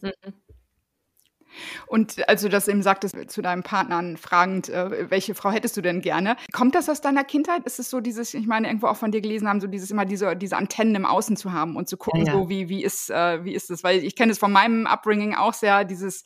Und 1.85 2.27
also 2.29 2.47
das 2.47 2.69
eben 2.69 2.81
sagtest 2.81 3.15
zu 3.29 3.41
deinem 3.41 3.61
Partner 3.61 4.17
fragend, 4.17 4.69
äh, 4.69 5.09
welche 5.09 5.35
Frau 5.35 5.51
hättest 5.51 5.75
du 5.75 5.81
denn 5.81 5.99
gerne? 5.99 6.37
Kommt 6.53 6.75
das 6.75 6.87
aus 6.87 7.01
deiner 7.01 7.25
Kindheit? 7.25 7.65
Ist 7.65 7.77
es 7.77 7.89
so 7.89 7.99
dieses, 7.99 8.33
ich 8.33 8.47
meine, 8.47 8.67
irgendwo 8.67 8.87
auch 8.87 8.95
von 8.95 9.11
dir 9.11 9.19
gelesen 9.19 9.49
haben, 9.49 9.59
so 9.59 9.67
dieses 9.67 9.91
immer 9.91 10.05
diese, 10.05 10.35
diese 10.37 10.55
Antennen 10.55 10.95
im 10.95 11.05
Außen 11.05 11.35
zu 11.35 11.51
haben 11.51 11.75
und 11.75 11.89
zu 11.89 11.97
gucken, 11.97 12.25
ja, 12.25 12.27
ja. 12.27 12.39
so 12.39 12.47
wie, 12.47 12.69
wie 12.69 12.83
ist, 12.83 13.09
äh, 13.09 13.43
wie 13.43 13.53
ist 13.53 13.69
das? 13.69 13.83
Weil 13.83 14.03
ich 14.03 14.15
kenne 14.15 14.31
es 14.31 14.39
von 14.39 14.53
meinem 14.53 14.87
Upbringing 14.87 15.35
auch 15.35 15.53
sehr, 15.53 15.83
dieses, 15.83 16.23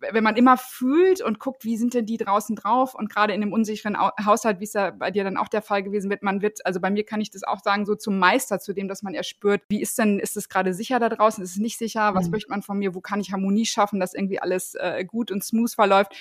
wenn 0.00 0.24
man 0.24 0.36
immer 0.36 0.56
fühlt 0.56 1.20
und 1.20 1.40
guckt, 1.40 1.64
wie 1.64 1.76
sind 1.76 1.94
denn 1.94 2.06
die 2.06 2.16
draußen 2.16 2.54
drauf 2.56 2.94
und 2.94 3.10
gerade 3.10 3.32
in 3.32 3.42
einem 3.42 3.52
unsicheren 3.52 3.98
Haushalt, 3.98 4.60
wie 4.60 4.64
es 4.64 4.72
ja 4.72 4.90
bei 4.90 5.10
dir 5.10 5.24
dann 5.24 5.36
auch 5.36 5.48
der 5.48 5.62
Fall 5.62 5.82
gewesen 5.82 6.10
wird, 6.10 6.22
man 6.22 6.40
wird, 6.40 6.64
also 6.64 6.80
bei 6.80 6.90
mir 6.90 7.04
kann 7.04 7.20
ich 7.20 7.30
das 7.30 7.42
auch 7.42 7.60
sagen, 7.62 7.84
so 7.84 7.94
zum 7.94 8.18
Meister, 8.18 8.60
zu 8.60 8.72
dem, 8.72 8.88
dass 8.88 9.02
man 9.02 9.14
erspürt, 9.14 9.62
wie 9.68 9.80
ist 9.80 9.98
denn, 9.98 10.18
ist 10.18 10.36
es 10.36 10.48
gerade 10.48 10.72
sicher 10.74 10.98
da 10.98 11.08
draußen, 11.08 11.42
ist 11.42 11.52
es 11.52 11.58
nicht 11.58 11.78
sicher, 11.78 12.14
was 12.14 12.26
mhm. 12.26 12.32
möchte 12.32 12.50
man 12.50 12.62
von 12.62 12.78
mir, 12.78 12.94
wo 12.94 13.00
kann 13.00 13.20
ich 13.20 13.32
Harmonie 13.32 13.66
schaffen, 13.66 14.00
dass 14.00 14.14
irgendwie 14.14 14.40
alles 14.40 14.74
äh, 14.74 15.04
gut 15.04 15.30
und 15.30 15.44
smooth 15.44 15.72
verläuft. 15.72 16.12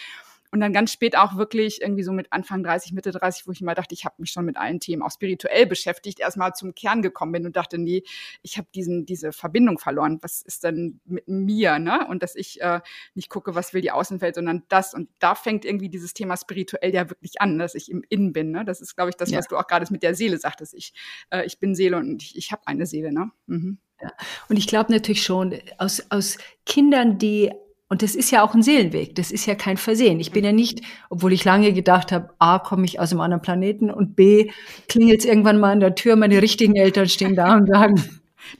Und 0.52 0.62
dann 0.62 0.72
ganz 0.74 0.92
spät 0.92 1.18
auch 1.18 1.36
wirklich 1.36 1.82
irgendwie 1.82 2.04
so 2.04 2.12
mit 2.12 2.32
Anfang 2.32 2.64
30, 2.64 2.94
Mitte 2.94 3.12
30, 3.12 3.48
wo 3.48 3.52
ich 3.52 3.62
immer 3.62 3.76
dachte, 3.76 3.94
ich 3.94 4.06
habe 4.06 4.16
mich 4.20 4.32
schon 4.32 4.46
mit 4.46 4.58
allen 4.58 4.80
Themen 4.80 5.02
auch 5.02 5.12
spirituell 5.12 5.66
beschäftigt, 5.66 6.20
erstmal 6.20 6.54
zum 6.54 6.74
Kern 6.74 7.02
gekommen 7.02 7.34
bin 7.34 7.46
und 7.46 7.56
dachte, 7.56 7.78
nee, 7.78 8.04
ich 8.42 8.58
habe 8.58 8.68
diesen 8.74 9.06
diese 9.06 9.32
Verbindung 9.32 9.78
verloren. 9.78 10.20
Was 10.22 10.42
ist 10.42 10.64
denn 10.64 11.00
mit 11.06 11.28
mir, 11.28 11.80
ne? 11.80 12.08
Und 12.08 12.24
dass 12.24 12.36
ich 12.36 12.62
äh, 12.62 12.82
nicht 13.14 13.30
gucke, 13.30 13.56
was 13.56 13.74
will 13.74 13.82
die 13.82 13.92
Außenwelt, 13.92 14.36
sondern 14.36 14.64
das. 14.70 14.94
Und 14.94 15.10
da 15.20 15.36
fängt 15.36 15.66
irgendwie 15.66 15.90
dieses 15.90 16.14
Thema 16.14 16.38
spirituell 16.38 16.94
ja 16.94 17.10
wirklich 17.10 17.42
an, 17.42 17.58
dass 17.58 17.76
ich 17.76 17.92
im 17.92 18.04
Innen 18.08 18.34
bin. 18.34 18.52
Ne? 18.52 18.66
Das 18.66 18.82
ist, 18.82 18.96
glaube 18.96 19.10
ich, 19.10 19.16
das, 19.16 19.32
ja. 19.32 19.40
was 19.40 19.48
du 19.48 19.58
auch 19.58 19.68
gerade 19.68 19.86
mit 19.92 20.04
der 20.04 20.16
Seele 20.16 20.38
sagtest. 20.38 20.74
Ich, 20.74 20.94
äh, 21.30 21.46
ich 21.46 21.60
bin 21.60 21.76
Seele 21.76 21.98
und 21.98 22.22
ich, 22.22 22.38
ich 22.38 22.52
habe 22.52 22.62
eine 22.66 22.86
Seele. 22.86 23.12
Ne? 23.12 23.32
Mhm. 23.48 23.80
Ja. 24.02 24.12
Und 24.50 24.58
ich 24.58 24.68
glaube 24.68 24.92
natürlich 24.92 25.24
schon, 25.24 25.56
aus, 25.78 26.06
aus 26.10 26.38
Kindern, 26.66 27.18
die 27.18 27.52
und 27.90 28.02
das 28.02 28.16
ist 28.16 28.32
ja 28.32 28.44
auch 28.44 28.54
ein 28.54 28.62
Seelenweg, 28.62 29.16
das 29.16 29.32
ist 29.32 29.46
ja 29.46 29.56
kein 29.56 29.78
Versehen. 29.78 30.20
Ich 30.20 30.32
bin 30.32 30.44
ja 30.44 30.52
nicht, 30.52 30.82
obwohl 31.10 31.32
ich 31.34 31.46
lange 31.46 31.72
gedacht 31.72 32.12
habe, 32.12 32.30
A, 32.40 32.60
komme 32.60 32.86
ich 32.86 33.00
aus 33.00 33.12
einem 33.12 33.22
anderen 33.22 33.42
Planeten 33.42 33.90
und 33.90 34.16
B, 34.16 34.52
klingelt 34.90 35.22
es 35.22 35.26
irgendwann 35.26 35.60
mal 35.60 35.72
an 35.72 35.80
der 35.80 35.96
Tür, 35.96 36.16
meine 36.16 36.42
richtigen 36.42 36.76
Eltern 36.76 37.08
stehen 37.08 37.36
da 37.36 37.56
und 37.56 37.68
sagen, 37.68 37.96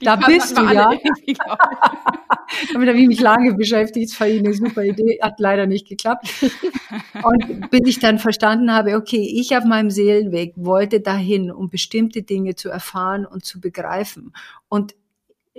Die 0.00 0.04
da 0.04 0.16
bist 0.16 0.56
du, 0.56 0.62
ja. 0.62 0.90
Damit 2.72 2.88
habe 2.88 2.98
ich 2.98 3.06
mich 3.06 3.20
lange 3.20 3.54
beschäftigt, 3.54 4.10
das 4.10 4.20
war 4.20 4.26
eine 4.26 4.54
super 4.54 4.82
Idee, 4.82 5.18
hat 5.20 5.38
leider 5.38 5.66
nicht 5.66 5.86
geklappt. 5.86 6.28
Und 7.22 7.70
bis 7.70 7.80
ich 7.84 7.98
dann 7.98 8.18
verstanden 8.18 8.72
habe, 8.72 8.96
okay, 8.96 9.30
ich 9.34 9.56
auf 9.56 9.64
meinem 9.64 9.90
Seelenweg 9.90 10.54
wollte 10.56 11.00
dahin, 11.00 11.50
um 11.50 11.68
bestimmte 11.68 12.22
Dinge 12.22 12.54
zu 12.54 12.68
erfahren 12.68 13.26
und 13.26 13.44
zu 13.44 13.60
begreifen. 13.60 14.32
Und 14.68 14.94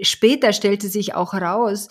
später 0.02 0.54
stellte 0.54 0.88
sich 0.88 1.16
auch 1.16 1.34
heraus, 1.34 1.90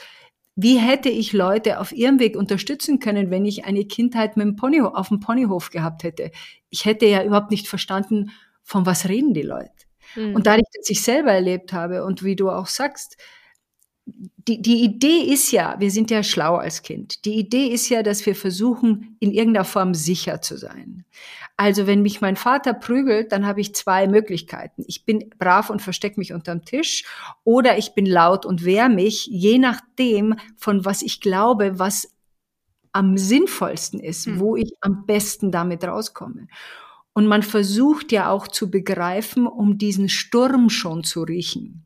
wie 0.61 0.77
hätte 0.77 1.09
ich 1.09 1.33
Leute 1.33 1.79
auf 1.79 1.93
ihrem 1.93 2.19
Weg 2.19 2.37
unterstützen 2.37 2.99
können, 2.99 3.31
wenn 3.31 3.45
ich 3.45 3.65
eine 3.65 3.85
Kindheit 3.85 4.37
mit 4.37 4.45
dem 4.45 4.57
Ponyhof, 4.57 4.93
auf 4.93 5.07
dem 5.07 5.21
Ponyhof 5.21 5.71
gehabt 5.71 6.03
hätte? 6.03 6.33
Ich 6.69 6.85
hätte 6.85 7.07
ja 7.07 7.23
überhaupt 7.23 7.53
nicht 7.53 7.69
verstanden, 7.69 8.33
von 8.65 8.85
was 8.85 9.09
reden 9.09 9.35
die 9.35 9.43
Leute. 9.43 9.71
Mhm. 10.17 10.35
Und 10.35 10.49
dadurch, 10.49 10.67
dass 10.75 10.91
ich 10.91 11.01
selber 11.01 11.31
erlebt 11.31 11.73
habe 11.73 12.05
und 12.05 12.25
wie 12.25 12.35
du 12.35 12.51
auch 12.51 12.67
sagst, 12.67 13.17
die, 14.05 14.61
die 14.61 14.83
Idee 14.83 15.33
ist 15.33 15.53
ja, 15.53 15.77
wir 15.79 15.93
sind 15.93 16.11
ja 16.11 16.25
schlau 16.25 16.57
als 16.57 16.83
Kind. 16.83 17.25
Die 17.25 17.39
Idee 17.39 17.69
ist 17.69 17.89
ja, 17.89 18.03
dass 18.03 18.27
wir 18.27 18.35
versuchen, 18.35 19.17
in 19.21 19.31
irgendeiner 19.31 19.65
Form 19.65 19.95
sicher 19.95 20.41
zu 20.43 20.57
sein. 20.57 21.05
Also 21.61 21.89
wenn 21.89 22.03
mich 22.03 22.21
mein 22.21 22.37
Vater 22.37 22.73
prügelt, 22.73 23.33
dann 23.33 23.45
habe 23.45 23.61
ich 23.61 23.75
zwei 23.75 24.07
Möglichkeiten. 24.07 24.85
Ich 24.87 25.05
bin 25.05 25.29
brav 25.41 25.71
und 25.71 25.83
verstecke 25.83 26.21
mich 26.21 26.33
unterm 26.33 26.65
Tisch 26.65 27.05
oder 27.43 27.77
ich 27.79 27.95
bin 27.95 28.07
laut 28.07 28.47
und 28.47 28.65
wehre 28.65 28.89
mich, 28.89 29.27
je 29.27 29.59
nachdem, 29.59 30.37
von 30.57 30.85
was 30.85 31.03
ich 31.03 31.21
glaube, 31.21 31.81
was 31.81 32.15
am 32.93 33.19
sinnvollsten 33.19 33.99
ist, 33.99 34.27
hm. 34.27 34.39
wo 34.39 34.55
ich 34.55 34.73
am 34.83 35.05
besten 35.05 35.51
damit 35.51 35.83
rauskomme. 35.83 36.47
Und 37.13 37.27
man 37.27 37.43
versucht 37.43 38.13
ja 38.13 38.31
auch 38.31 38.47
zu 38.47 38.71
begreifen, 38.71 39.49
um 39.49 39.79
diesen 39.79 40.09
Sturm 40.09 40.71
schon 40.71 41.03
zu 41.03 41.25
riechen. 41.25 41.85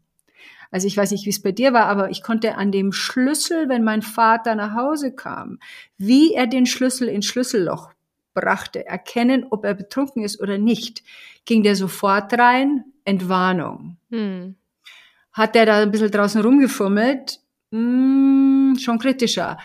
Also 0.71 0.87
ich 0.87 0.99
weiß 0.99 1.13
nicht, 1.13 1.25
wie 1.25 1.31
es 1.31 1.41
bei 1.41 1.53
dir 1.53 1.73
war, 1.73 1.87
aber 1.87 2.11
ich 2.11 2.23
konnte 2.23 2.57
an 2.57 2.73
dem 2.73 2.93
Schlüssel, 2.93 3.71
wenn 3.71 3.85
mein 3.85 4.03
Vater 4.03 4.55
nach 4.55 4.75
Hause 4.75 5.15
kam, 5.15 5.61
wie 5.97 6.35
er 6.35 6.47
den 6.47 6.67
Schlüssel 6.67 7.09
ins 7.09 7.25
Schlüsselloch 7.25 7.89
brachte, 8.35 8.87
erkennen, 8.87 9.47
ob 9.51 9.65
er 9.65 9.75
betrunken 9.75 10.23
ist 10.23 10.41
oder 10.41 10.59
nicht, 10.59 11.03
ging 11.45 11.63
der 11.63 11.77
sofort 11.77 12.33
rein, 12.39 12.85
Entwarnung. 13.05 13.97
Hm. 14.11 14.57
Hat 15.33 15.55
der 15.55 15.67
da 15.67 15.83
ein 15.83 15.91
bisschen 15.91 16.11
draußen 16.11 16.43
rumgefummelt, 16.43 17.41
hm, 17.71 18.77
schon 18.79 18.99
kritischer. 18.99 19.59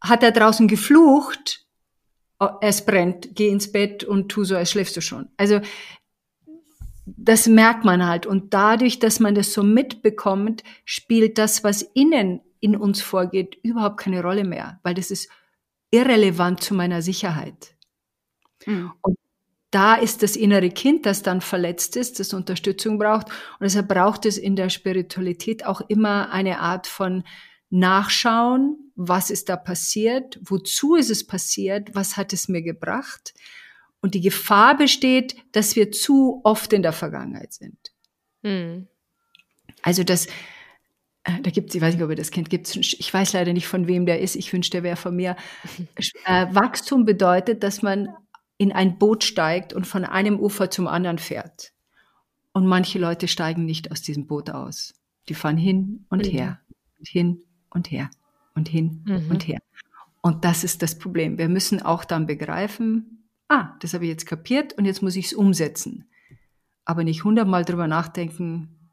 Hat 0.00 0.22
er 0.22 0.32
draußen 0.32 0.68
geflucht, 0.68 1.64
oh, 2.40 2.50
es 2.60 2.84
brennt, 2.84 3.34
geh 3.34 3.48
ins 3.48 3.72
Bett 3.72 4.04
und 4.04 4.28
tu 4.28 4.44
so, 4.44 4.56
als 4.56 4.70
schläfst 4.70 4.96
du 4.96 5.00
schon. 5.00 5.28
Also 5.36 5.60
das 7.06 7.46
merkt 7.46 7.84
man 7.84 8.06
halt. 8.06 8.26
Und 8.26 8.54
dadurch, 8.54 8.98
dass 8.98 9.20
man 9.20 9.34
das 9.34 9.52
so 9.52 9.62
mitbekommt, 9.62 10.62
spielt 10.84 11.38
das, 11.38 11.64
was 11.64 11.82
innen 11.82 12.40
in 12.60 12.76
uns 12.76 13.02
vorgeht, 13.02 13.58
überhaupt 13.62 13.98
keine 13.98 14.22
Rolle 14.22 14.44
mehr, 14.44 14.80
weil 14.82 14.94
das 14.94 15.10
ist 15.10 15.28
irrelevant 15.90 16.62
zu 16.62 16.74
meiner 16.74 17.02
Sicherheit. 17.02 17.74
Mhm. 18.66 18.92
Und 19.02 19.18
da 19.70 19.94
ist 19.96 20.22
das 20.22 20.36
innere 20.36 20.70
Kind, 20.70 21.04
das 21.04 21.22
dann 21.22 21.40
verletzt 21.40 21.96
ist, 21.96 22.20
das 22.20 22.32
Unterstützung 22.32 22.98
braucht. 22.98 23.26
Und 23.28 23.62
deshalb 23.62 23.88
braucht 23.88 24.24
es 24.24 24.38
in 24.38 24.54
der 24.54 24.68
Spiritualität 24.68 25.66
auch 25.66 25.80
immer 25.88 26.30
eine 26.30 26.60
Art 26.60 26.86
von 26.86 27.24
Nachschauen, 27.70 28.92
was 28.94 29.30
ist 29.30 29.48
da 29.48 29.56
passiert, 29.56 30.38
wozu 30.42 30.94
ist 30.94 31.10
es 31.10 31.26
passiert, 31.26 31.94
was 31.94 32.16
hat 32.16 32.32
es 32.32 32.48
mir 32.48 32.62
gebracht 32.62 33.34
und 34.04 34.14
die 34.14 34.20
Gefahr 34.20 34.76
besteht, 34.76 35.34
dass 35.52 35.76
wir 35.76 35.90
zu 35.90 36.42
oft 36.44 36.74
in 36.74 36.82
der 36.82 36.92
Vergangenheit 36.92 37.54
sind. 37.54 37.78
Hm. 38.42 38.86
Also 39.80 40.04
das, 40.04 40.26
äh, 41.24 41.40
da 41.42 41.50
gibt 41.50 41.70
es, 41.70 41.74
ich 41.74 41.80
weiß 41.80 41.94
nicht, 41.94 42.02
ob 42.04 42.10
ihr 42.10 42.16
das 42.16 42.30
kennt, 42.30 42.50
gibt's, 42.50 42.76
ich 42.76 43.14
weiß 43.14 43.32
leider 43.32 43.54
nicht, 43.54 43.66
von 43.66 43.88
wem 43.88 44.04
der 44.04 44.20
ist, 44.20 44.36
ich 44.36 44.52
wünschte, 44.52 44.76
der 44.76 44.82
wäre 44.82 44.96
von 44.96 45.16
mir. 45.16 45.36
Äh, 46.26 46.54
Wachstum 46.54 47.06
bedeutet, 47.06 47.62
dass 47.62 47.80
man 47.80 48.10
in 48.58 48.72
ein 48.72 48.98
Boot 48.98 49.24
steigt 49.24 49.72
und 49.72 49.86
von 49.86 50.04
einem 50.04 50.38
Ufer 50.38 50.70
zum 50.70 50.86
anderen 50.86 51.18
fährt. 51.18 51.72
Und 52.52 52.66
manche 52.66 52.98
Leute 52.98 53.26
steigen 53.28 53.64
nicht 53.64 53.90
aus 53.90 54.02
diesem 54.02 54.26
Boot 54.26 54.50
aus. 54.50 54.94
Die 55.28 55.34
fahren 55.34 55.56
hin 55.56 56.06
und 56.08 56.26
mhm. 56.26 56.30
her, 56.30 56.60
und 56.98 57.08
hin 57.08 57.42
und 57.70 57.90
her 57.90 58.10
und 58.54 58.68
hin 58.68 59.02
mhm. 59.06 59.30
und 59.30 59.46
her. 59.46 59.60
Und 60.20 60.44
das 60.44 60.64
ist 60.64 60.82
das 60.82 60.98
Problem. 60.98 61.36
Wir 61.36 61.48
müssen 61.48 61.82
auch 61.82 62.04
dann 62.04 62.26
begreifen, 62.26 63.28
ah, 63.48 63.74
das 63.80 63.92
habe 63.94 64.04
ich 64.04 64.10
jetzt 64.10 64.26
kapiert 64.26 64.72
und 64.74 64.84
jetzt 64.84 65.02
muss 65.02 65.16
ich 65.16 65.26
es 65.26 65.34
umsetzen. 65.34 66.08
Aber 66.84 67.04
nicht 67.04 67.24
hundertmal 67.24 67.64
drüber 67.64 67.88
nachdenken, 67.88 68.83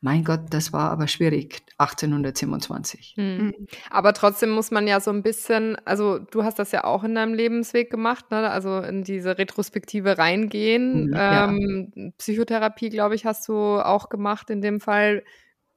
mein 0.00 0.22
Gott, 0.22 0.42
das 0.50 0.72
war 0.72 0.90
aber 0.90 1.08
schwierig, 1.08 1.60
1827. 1.78 3.14
Mhm. 3.16 3.66
Aber 3.90 4.12
trotzdem 4.12 4.50
muss 4.50 4.70
man 4.70 4.86
ja 4.86 5.00
so 5.00 5.10
ein 5.10 5.24
bisschen, 5.24 5.76
also 5.84 6.18
du 6.20 6.44
hast 6.44 6.60
das 6.60 6.70
ja 6.70 6.84
auch 6.84 7.02
in 7.02 7.16
deinem 7.16 7.34
Lebensweg 7.34 7.90
gemacht, 7.90 8.30
ne? 8.30 8.48
also 8.48 8.78
in 8.78 9.02
diese 9.02 9.38
Retrospektive 9.38 10.16
reingehen. 10.16 11.06
Mhm, 11.06 11.16
ähm, 11.16 11.92
ja. 11.96 12.10
Psychotherapie, 12.18 12.90
glaube 12.90 13.16
ich, 13.16 13.24
hast 13.24 13.48
du 13.48 13.54
auch 13.54 14.08
gemacht 14.08 14.50
in 14.50 14.60
dem 14.60 14.80
Fall, 14.80 15.24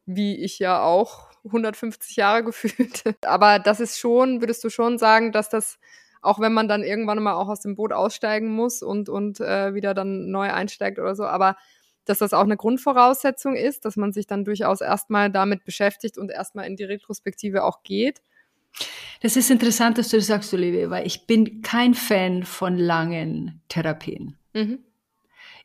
wie 0.06 0.44
ich 0.44 0.60
ja 0.60 0.84
auch 0.84 1.32
150 1.46 2.16
Jahre 2.16 2.44
gefühlt. 2.46 3.04
Aber 3.26 3.58
das 3.58 3.80
ist 3.80 3.98
schon, 3.98 4.40
würdest 4.42 4.64
du 4.64 4.70
schon 4.70 5.00
sagen, 5.00 5.32
dass 5.32 5.50
das 5.50 5.80
auch 6.24 6.40
wenn 6.40 6.54
man 6.54 6.68
dann 6.68 6.84
irgendwann 6.84 7.18
mal 7.24 7.34
auch 7.34 7.50
aus 7.50 7.62
dem 7.62 7.76
Boot 7.76 7.92
aussteigen 7.92 8.50
muss 8.50 8.84
und, 8.84 9.10
und 9.10 9.40
äh, 9.40 9.74
wieder 9.74 9.96
dann 9.96 10.30
neu 10.30 10.52
einsteigt 10.52 11.00
oder 11.00 11.16
so, 11.16 11.26
aber 11.26 11.56
dass 12.06 12.20
das 12.20 12.34
auch 12.34 12.44
eine 12.44 12.58
Grundvoraussetzung 12.58 13.56
ist, 13.56 13.86
dass 13.86 13.96
man 13.96 14.12
sich 14.12 14.28
dann 14.28 14.44
durchaus 14.44 14.82
erstmal 14.82 15.32
damit 15.32 15.64
beschäftigt 15.66 16.18
und 16.18 16.32
erstmal 16.32 16.68
in 16.68 16.76
die 16.76 16.84
Retrospektive 16.84 17.64
auch 17.64 17.84
geht. 17.84 18.22
Das 19.22 19.36
ist 19.36 19.52
interessant, 19.52 19.98
dass 19.98 20.10
du 20.10 20.18
das 20.18 20.28
sagst, 20.28 20.54
Olivia, 20.54 20.90
weil 20.90 21.06
ich 21.06 21.28
bin 21.28 21.62
kein 21.62 21.94
Fan 21.94 22.44
von 22.44 22.78
langen 22.78 23.62
Therapien. 23.68 24.38
Mhm. 24.54 24.80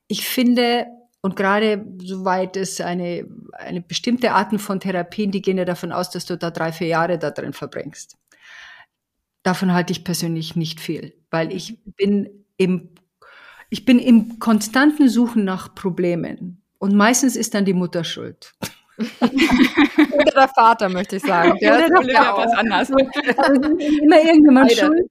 Ich 0.09 0.29
finde, 0.29 0.87
und 1.23 1.37
gerade 1.37 1.85
soweit 1.99 2.57
es 2.57 2.81
eine, 2.81 3.27
eine 3.53 3.81
bestimmte 3.81 4.33
Arten 4.33 4.59
von 4.59 4.81
Therapien, 4.81 5.31
die 5.31 5.43
gehen 5.43 5.59
ja 5.59 5.65
davon 5.65 5.93
aus, 5.93 6.11
dass 6.11 6.27
du 6.27 6.37
da 6.37 6.51
drei, 6.51 6.73
vier 6.73 6.89
Jahre 6.89 7.19
da 7.19 7.31
drin 7.31 7.53
verbringst. 7.53 8.17
Davon 9.43 9.73
halte 9.73 9.93
ich 9.93 10.05
persönlich 10.05 10.57
nicht 10.57 10.81
viel, 10.81 11.15
weil 11.31 11.53
ich 11.53 11.83
bin 11.85 12.45
im 12.57 12.91
ich 13.71 13.85
bin 13.85 13.99
im 13.99 14.39
konstanten 14.39 15.09
Suchen 15.09 15.45
nach 15.45 15.75
Problemen. 15.75 16.63
Und 16.79 16.95
meistens 16.95 17.37
ist 17.37 17.55
dann 17.55 17.65
die 17.65 17.73
Mutter 17.73 18.05
schuld. 18.05 18.55
Oder 18.99 20.33
der 20.33 20.49
Vater, 20.49 20.89
möchte 20.89 21.17
ich 21.17 21.23
sagen. 21.23 21.59
Der 21.61 21.75
Oder 21.75 22.01
ist 22.01 22.07
der 22.09 22.35
was 22.37 22.53
anders. 22.53 22.91
Also 23.37 23.61
immer 24.03 24.23
irgendjemand 24.23 24.73
schuld. 24.73 25.11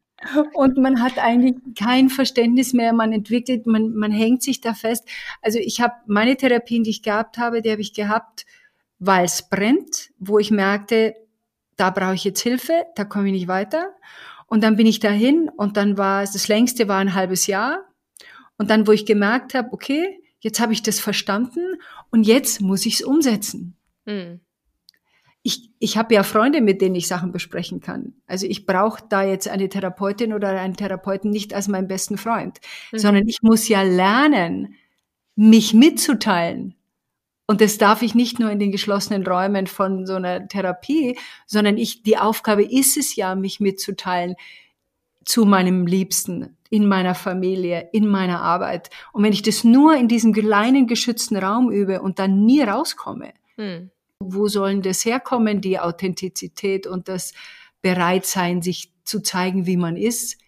Und 0.54 0.78
man 0.78 1.04
hat 1.04 1.20
eigentlich 1.20 1.56
kein 1.78 2.10
Verständnis 2.10 2.74
mehr, 2.74 2.94
man 2.94 3.12
entwickelt, 3.12 3.68
man, 3.68 3.94
man 3.94 4.12
hängt 4.12 4.42
sich 4.42 4.62
da 4.62 4.74
fest. 4.74 5.08
Also 5.42 5.60
ich 5.60 5.82
habe 5.82 5.94
meine 6.08 6.36
Therapien, 6.36 6.84
die 6.84 6.90
ich 6.90 7.04
gehabt 7.04 7.38
habe, 7.38 7.62
die 7.62 7.72
habe 7.72 7.82
ich 7.82 7.94
gehabt, 7.94 8.46
weil 8.98 9.26
es 9.26 9.48
brennt, 9.50 10.12
wo 10.18 10.40
ich 10.40 10.52
merkte, 10.52 11.16
da 11.76 11.90
brauche 11.90 12.16
ich 12.16 12.24
jetzt 12.24 12.42
Hilfe, 12.42 12.86
da 12.96 13.04
komme 13.04 13.28
ich 13.28 13.34
nicht 13.34 13.48
weiter. 13.48 13.94
Und 14.48 14.64
dann 14.64 14.78
bin 14.78 14.88
ich 14.88 15.00
dahin 15.00 15.50
und 15.50 15.78
dann 15.78 15.98
war 15.98 16.24
es, 16.24 16.32
das 16.32 16.48
längste 16.48 16.88
war 16.88 17.00
ein 17.00 17.14
halbes 17.14 17.48
Jahr. 17.48 17.84
Und 18.58 18.70
dann, 18.70 18.88
wo 18.88 18.92
ich 18.92 19.06
gemerkt 19.06 19.54
habe, 19.54 19.72
okay, 19.74 20.20
jetzt 20.40 20.60
habe 20.60 20.74
ich 20.74 20.84
das 20.84 21.00
verstanden 21.00 21.82
und 22.12 22.26
jetzt 22.26 22.62
muss 22.62 22.86
ich 22.86 22.96
es 22.96 23.02
umsetzen. 23.02 23.76
Mhm. 24.06 24.42
Ich, 25.44 25.70
ich 25.80 25.98
habe 25.98 26.14
ja 26.14 26.24
Freunde, 26.24 26.62
mit 26.62 26.82
denen 26.82 26.96
ich 26.96 27.08
Sachen 27.08 27.32
besprechen 27.32 27.80
kann. 27.80 28.14
Also 28.26 28.48
ich 28.48 28.66
brauche 28.66 29.04
da 29.10 29.24
jetzt 29.24 29.48
eine 29.48 29.70
Therapeutin 29.70 30.34
oder 30.34 30.50
einen 30.50 30.76
Therapeuten 30.76 31.30
nicht 31.30 31.54
als 31.54 31.68
meinen 31.68 31.88
besten 31.88 32.18
Freund, 32.18 32.60
mhm. 32.92 32.98
sondern 32.98 33.28
ich 33.28 33.42
muss 33.42 33.68
ja 33.68 33.84
lernen, 33.84 34.76
mich 35.36 35.74
mitzuteilen. 35.74 36.76
Und 37.48 37.62
das 37.62 37.78
darf 37.78 38.02
ich 38.02 38.16
nicht 38.16 38.40
nur 38.40 38.50
in 38.50 38.60
den 38.60 38.72
geschlossenen 38.72 39.26
Räumen 39.26 39.68
von 39.68 40.08
so 40.08 40.16
einer 40.16 40.48
Therapie, 40.48 41.18
sondern 41.46 41.78
ich, 41.78 42.02
die 42.02 42.18
Aufgabe 42.18 42.64
ist 42.64 42.98
es 42.98 43.16
ja, 43.16 43.36
mich 43.36 43.60
mitzuteilen 43.60 44.36
zu 45.26 45.46
meinem 45.46 45.86
Liebsten, 45.86 46.55
in 46.70 46.88
meiner 46.88 47.16
Familie, 47.16 47.90
in 47.92 48.08
meiner 48.08 48.42
Arbeit. 48.42 48.90
Und 49.14 49.24
wenn 49.24 49.34
ich 49.34 49.42
das 49.42 49.64
nur 49.64 49.96
in 49.96 50.08
diesem 50.08 50.34
kleinen 50.34 50.88
geschützten 50.88 51.38
Raum 51.38 51.72
übe 51.72 52.02
und 52.02 52.20
dann 52.20 52.46
nie 52.46 52.62
rauskomme, 52.62 53.34
hm. 53.56 53.92
wo 54.20 54.48
sollen 54.48 54.82
das 54.82 55.06
herkommen, 55.06 55.62
die 55.62 55.80
Authentizität 55.80 56.88
und 56.88 57.08
das 57.08 57.34
Bereitsein, 57.82 58.62
sich 58.62 58.92
zu 59.04 59.22
zeigen, 59.22 59.68
wie 59.68 59.78
man 59.78 59.96
ist, 59.96 60.40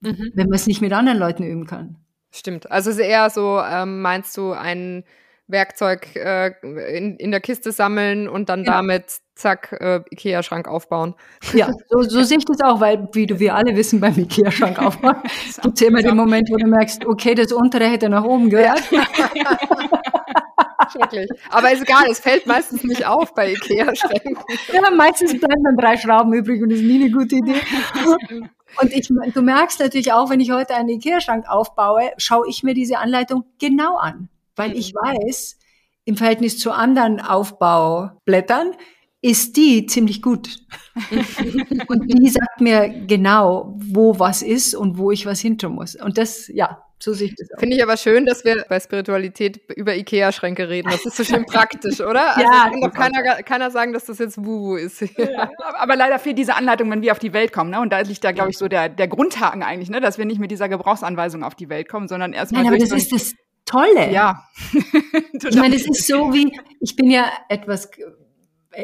mhm. 0.00 0.32
wenn 0.34 0.48
man 0.48 0.54
es 0.54 0.66
nicht 0.66 0.80
mit 0.80 0.92
anderen 0.92 1.18
Leuten 1.18 1.42
üben 1.42 1.66
kann? 1.66 1.96
Stimmt. 2.30 2.70
Also 2.70 2.90
es 2.90 2.96
ist 2.96 3.02
eher 3.02 3.28
so, 3.30 3.60
ähm, 3.60 4.00
meinst 4.00 4.36
du, 4.36 4.52
ein 4.52 5.04
Werkzeug 5.46 6.14
äh, 6.14 6.52
in, 6.96 7.16
in 7.16 7.30
der 7.30 7.40
Kiste 7.40 7.72
sammeln 7.72 8.28
und 8.28 8.48
dann 8.48 8.64
ja. 8.64 8.72
damit 8.72 9.20
zack, 9.38 9.72
äh, 9.80 10.00
Ikea-Schrank 10.10 10.68
aufbauen. 10.68 11.14
Ja, 11.54 11.70
so, 11.88 12.02
so 12.02 12.22
sehe 12.22 12.38
ich 12.38 12.44
das 12.44 12.60
auch, 12.60 12.80
weil, 12.80 13.08
wie 13.12 13.26
du, 13.26 13.38
wir 13.38 13.54
alle 13.54 13.76
wissen, 13.76 14.00
beim 14.00 14.16
Ikea-Schrank 14.16 14.78
aufbauen 14.84 15.16
gibt 15.62 15.80
es 15.80 15.86
immer 15.86 16.02
den 16.02 16.16
Moment, 16.16 16.48
wo 16.50 16.56
du 16.56 16.66
merkst, 16.66 17.06
okay, 17.06 17.34
das 17.34 17.52
untere 17.52 17.86
hätte 17.86 18.08
nach 18.08 18.24
oben 18.24 18.50
gehört. 18.50 18.82
Schrecklich. 20.92 21.28
Aber 21.50 21.70
ist 21.70 21.82
egal, 21.82 22.06
es 22.10 22.18
fällt 22.18 22.46
meistens 22.46 22.82
nicht 22.84 23.06
auf 23.06 23.34
bei 23.34 23.52
Ikea-Schränken. 23.52 24.38
Ja, 24.72 24.90
meistens 24.90 25.38
bleiben 25.38 25.62
dann 25.64 25.76
drei 25.76 25.96
Schrauben 25.96 26.32
übrig 26.32 26.62
und 26.62 26.70
das 26.70 26.78
ist 26.78 26.84
nie 26.86 27.02
eine 27.02 27.10
gute 27.10 27.36
Idee. 27.36 27.60
Und 28.82 28.92
ich, 28.92 29.08
du 29.08 29.40
merkst 29.40 29.80
natürlich 29.80 30.12
auch, 30.12 30.28
wenn 30.28 30.40
ich 30.40 30.50
heute 30.50 30.74
einen 30.74 30.90
Ikea-Schrank 30.90 31.48
aufbaue, 31.48 32.12
schaue 32.18 32.46
ich 32.50 32.62
mir 32.62 32.74
diese 32.74 32.98
Anleitung 32.98 33.44
genau 33.58 33.96
an 33.96 34.28
weil 34.58 34.76
ich 34.76 34.92
mhm. 34.92 34.98
weiß, 34.98 35.56
im 36.04 36.16
Verhältnis 36.16 36.58
zu 36.58 36.72
anderen 36.72 37.20
Aufbaublättern 37.20 38.72
ist 39.20 39.56
die 39.56 39.86
ziemlich 39.86 40.22
gut. 40.22 40.48
und 41.88 42.04
die 42.06 42.28
sagt 42.28 42.60
mir 42.60 42.88
genau, 43.06 43.74
wo 43.76 44.18
was 44.18 44.42
ist 44.42 44.74
und 44.74 44.98
wo 44.98 45.10
ich 45.10 45.26
was 45.26 45.40
hinter 45.40 45.68
muss. 45.68 45.96
Und 45.96 46.18
das, 46.18 46.48
ja, 46.48 46.82
so 47.00 47.12
sehe 47.12 47.28
ich 47.28 47.34
das 47.36 47.48
auch. 47.52 47.60
Finde 47.60 47.76
ich 47.76 47.82
aber 47.82 47.96
schön, 47.96 48.26
dass 48.26 48.44
wir 48.44 48.64
bei 48.68 48.78
Spiritualität 48.80 49.60
über 49.76 49.94
Ikea-Schränke 49.94 50.68
reden. 50.68 50.90
Das 50.90 51.06
ist 51.06 51.16
so 51.16 51.24
schön 51.24 51.46
praktisch, 51.46 52.00
oder? 52.00 52.18
Also 52.36 52.42
ja. 52.42 52.70
Kann 52.70 52.80
doch 52.80 52.92
keiner, 52.92 53.42
keiner 53.42 53.70
sagen, 53.70 53.92
dass 53.92 54.04
das 54.04 54.18
jetzt 54.18 54.44
Wuhu 54.44 54.76
ist. 54.76 55.00
Ja, 55.00 55.50
aber 55.78 55.96
leider 55.96 56.18
fehlt 56.18 56.38
diese 56.38 56.54
Anleitung, 56.54 56.90
wenn 56.90 57.02
wir 57.02 57.12
auf 57.12 57.18
die 57.18 57.32
Welt 57.32 57.52
kommen. 57.52 57.70
Ne? 57.70 57.80
Und 57.80 57.92
da 57.92 58.00
liegt 58.00 58.22
da, 58.22 58.32
glaube 58.32 58.50
ich, 58.50 58.58
so 58.58 58.68
der, 58.68 58.88
der 58.88 59.08
Grundhaken 59.08 59.62
eigentlich, 59.62 59.90
ne? 59.90 60.00
dass 60.00 60.18
wir 60.18 60.24
nicht 60.24 60.40
mit 60.40 60.50
dieser 60.50 60.68
Gebrauchsanweisung 60.68 61.42
auf 61.42 61.54
die 61.54 61.68
Welt 61.68 61.88
kommen, 61.88 62.08
sondern 62.08 62.32
erstmal. 62.32 62.62
Nein, 62.62 62.74
aber 62.74 62.78
das 62.78 62.92
ist 62.92 63.12
das, 63.12 63.34
Tolle. 63.68 64.10
Ja. 64.10 64.44
ich 65.32 65.56
meine, 65.56 65.76
es 65.76 65.86
ist 65.86 66.06
so 66.06 66.32
wie, 66.32 66.58
ich 66.80 66.96
bin 66.96 67.10
ja 67.10 67.26
etwas, 67.50 67.90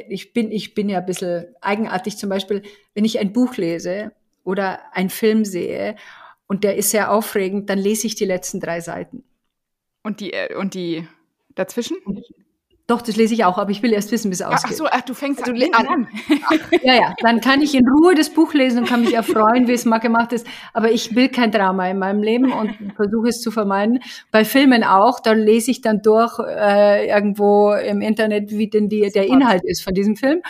ich 0.08 0.32
bin, 0.32 0.50
ich 0.50 0.74
bin 0.74 0.88
ja 0.88 0.98
ein 0.98 1.06
bisschen 1.06 1.46
eigenartig 1.60 2.16
zum 2.16 2.30
Beispiel, 2.30 2.62
wenn 2.94 3.04
ich 3.04 3.18
ein 3.18 3.32
Buch 3.32 3.56
lese 3.56 4.12
oder 4.42 4.80
einen 4.92 5.10
Film 5.10 5.44
sehe 5.44 5.96
und 6.46 6.64
der 6.64 6.76
ist 6.76 6.90
sehr 6.90 7.10
aufregend, 7.10 7.70
dann 7.70 7.78
lese 7.78 8.06
ich 8.06 8.14
die 8.14 8.24
letzten 8.24 8.60
drei 8.60 8.80
Seiten. 8.80 9.24
Und 10.02 10.20
die, 10.20 10.32
äh, 10.32 10.54
und 10.54 10.74
die 10.74 11.06
dazwischen? 11.54 11.96
Doch, 12.86 13.00
das 13.00 13.16
lese 13.16 13.32
ich 13.32 13.46
auch, 13.46 13.56
aber 13.56 13.70
ich 13.70 13.82
will 13.82 13.94
erst 13.94 14.12
wissen, 14.12 14.30
wie 14.30 14.34
es 14.34 14.42
ausgeht. 14.42 14.72
Ach 14.72 14.76
so, 14.76 14.86
ach, 14.86 15.00
du 15.00 15.14
fängst 15.14 15.46
du 15.46 15.52
an. 15.52 15.88
an. 15.88 16.08
ja, 16.82 16.94
ja, 16.94 17.14
dann 17.22 17.40
kann 17.40 17.62
ich 17.62 17.74
in 17.74 17.88
Ruhe 17.88 18.14
das 18.14 18.28
Buch 18.28 18.52
lesen 18.52 18.80
und 18.80 18.88
kann 18.88 19.00
mich 19.00 19.14
erfreuen, 19.14 19.68
wie 19.68 19.72
es 19.72 19.86
mal 19.86 20.00
gemacht 20.00 20.34
ist. 20.34 20.46
Aber 20.74 20.90
ich 20.90 21.14
will 21.14 21.30
kein 21.30 21.50
Drama 21.50 21.88
in 21.88 21.98
meinem 21.98 22.22
Leben 22.22 22.52
und 22.52 22.76
versuche 22.96 23.28
es 23.28 23.40
zu 23.40 23.50
vermeiden. 23.50 24.00
Bei 24.30 24.44
Filmen 24.44 24.84
auch, 24.84 25.20
da 25.20 25.32
lese 25.32 25.70
ich 25.70 25.80
dann 25.80 26.02
durch 26.02 26.38
äh, 26.38 27.08
irgendwo 27.08 27.72
im 27.72 28.02
Internet, 28.02 28.50
wie 28.50 28.68
denn 28.68 28.90
die, 28.90 29.10
der 29.10 29.28
Inhalt 29.28 29.62
ist 29.64 29.82
von 29.82 29.94
diesem 29.94 30.16
Film. 30.16 30.42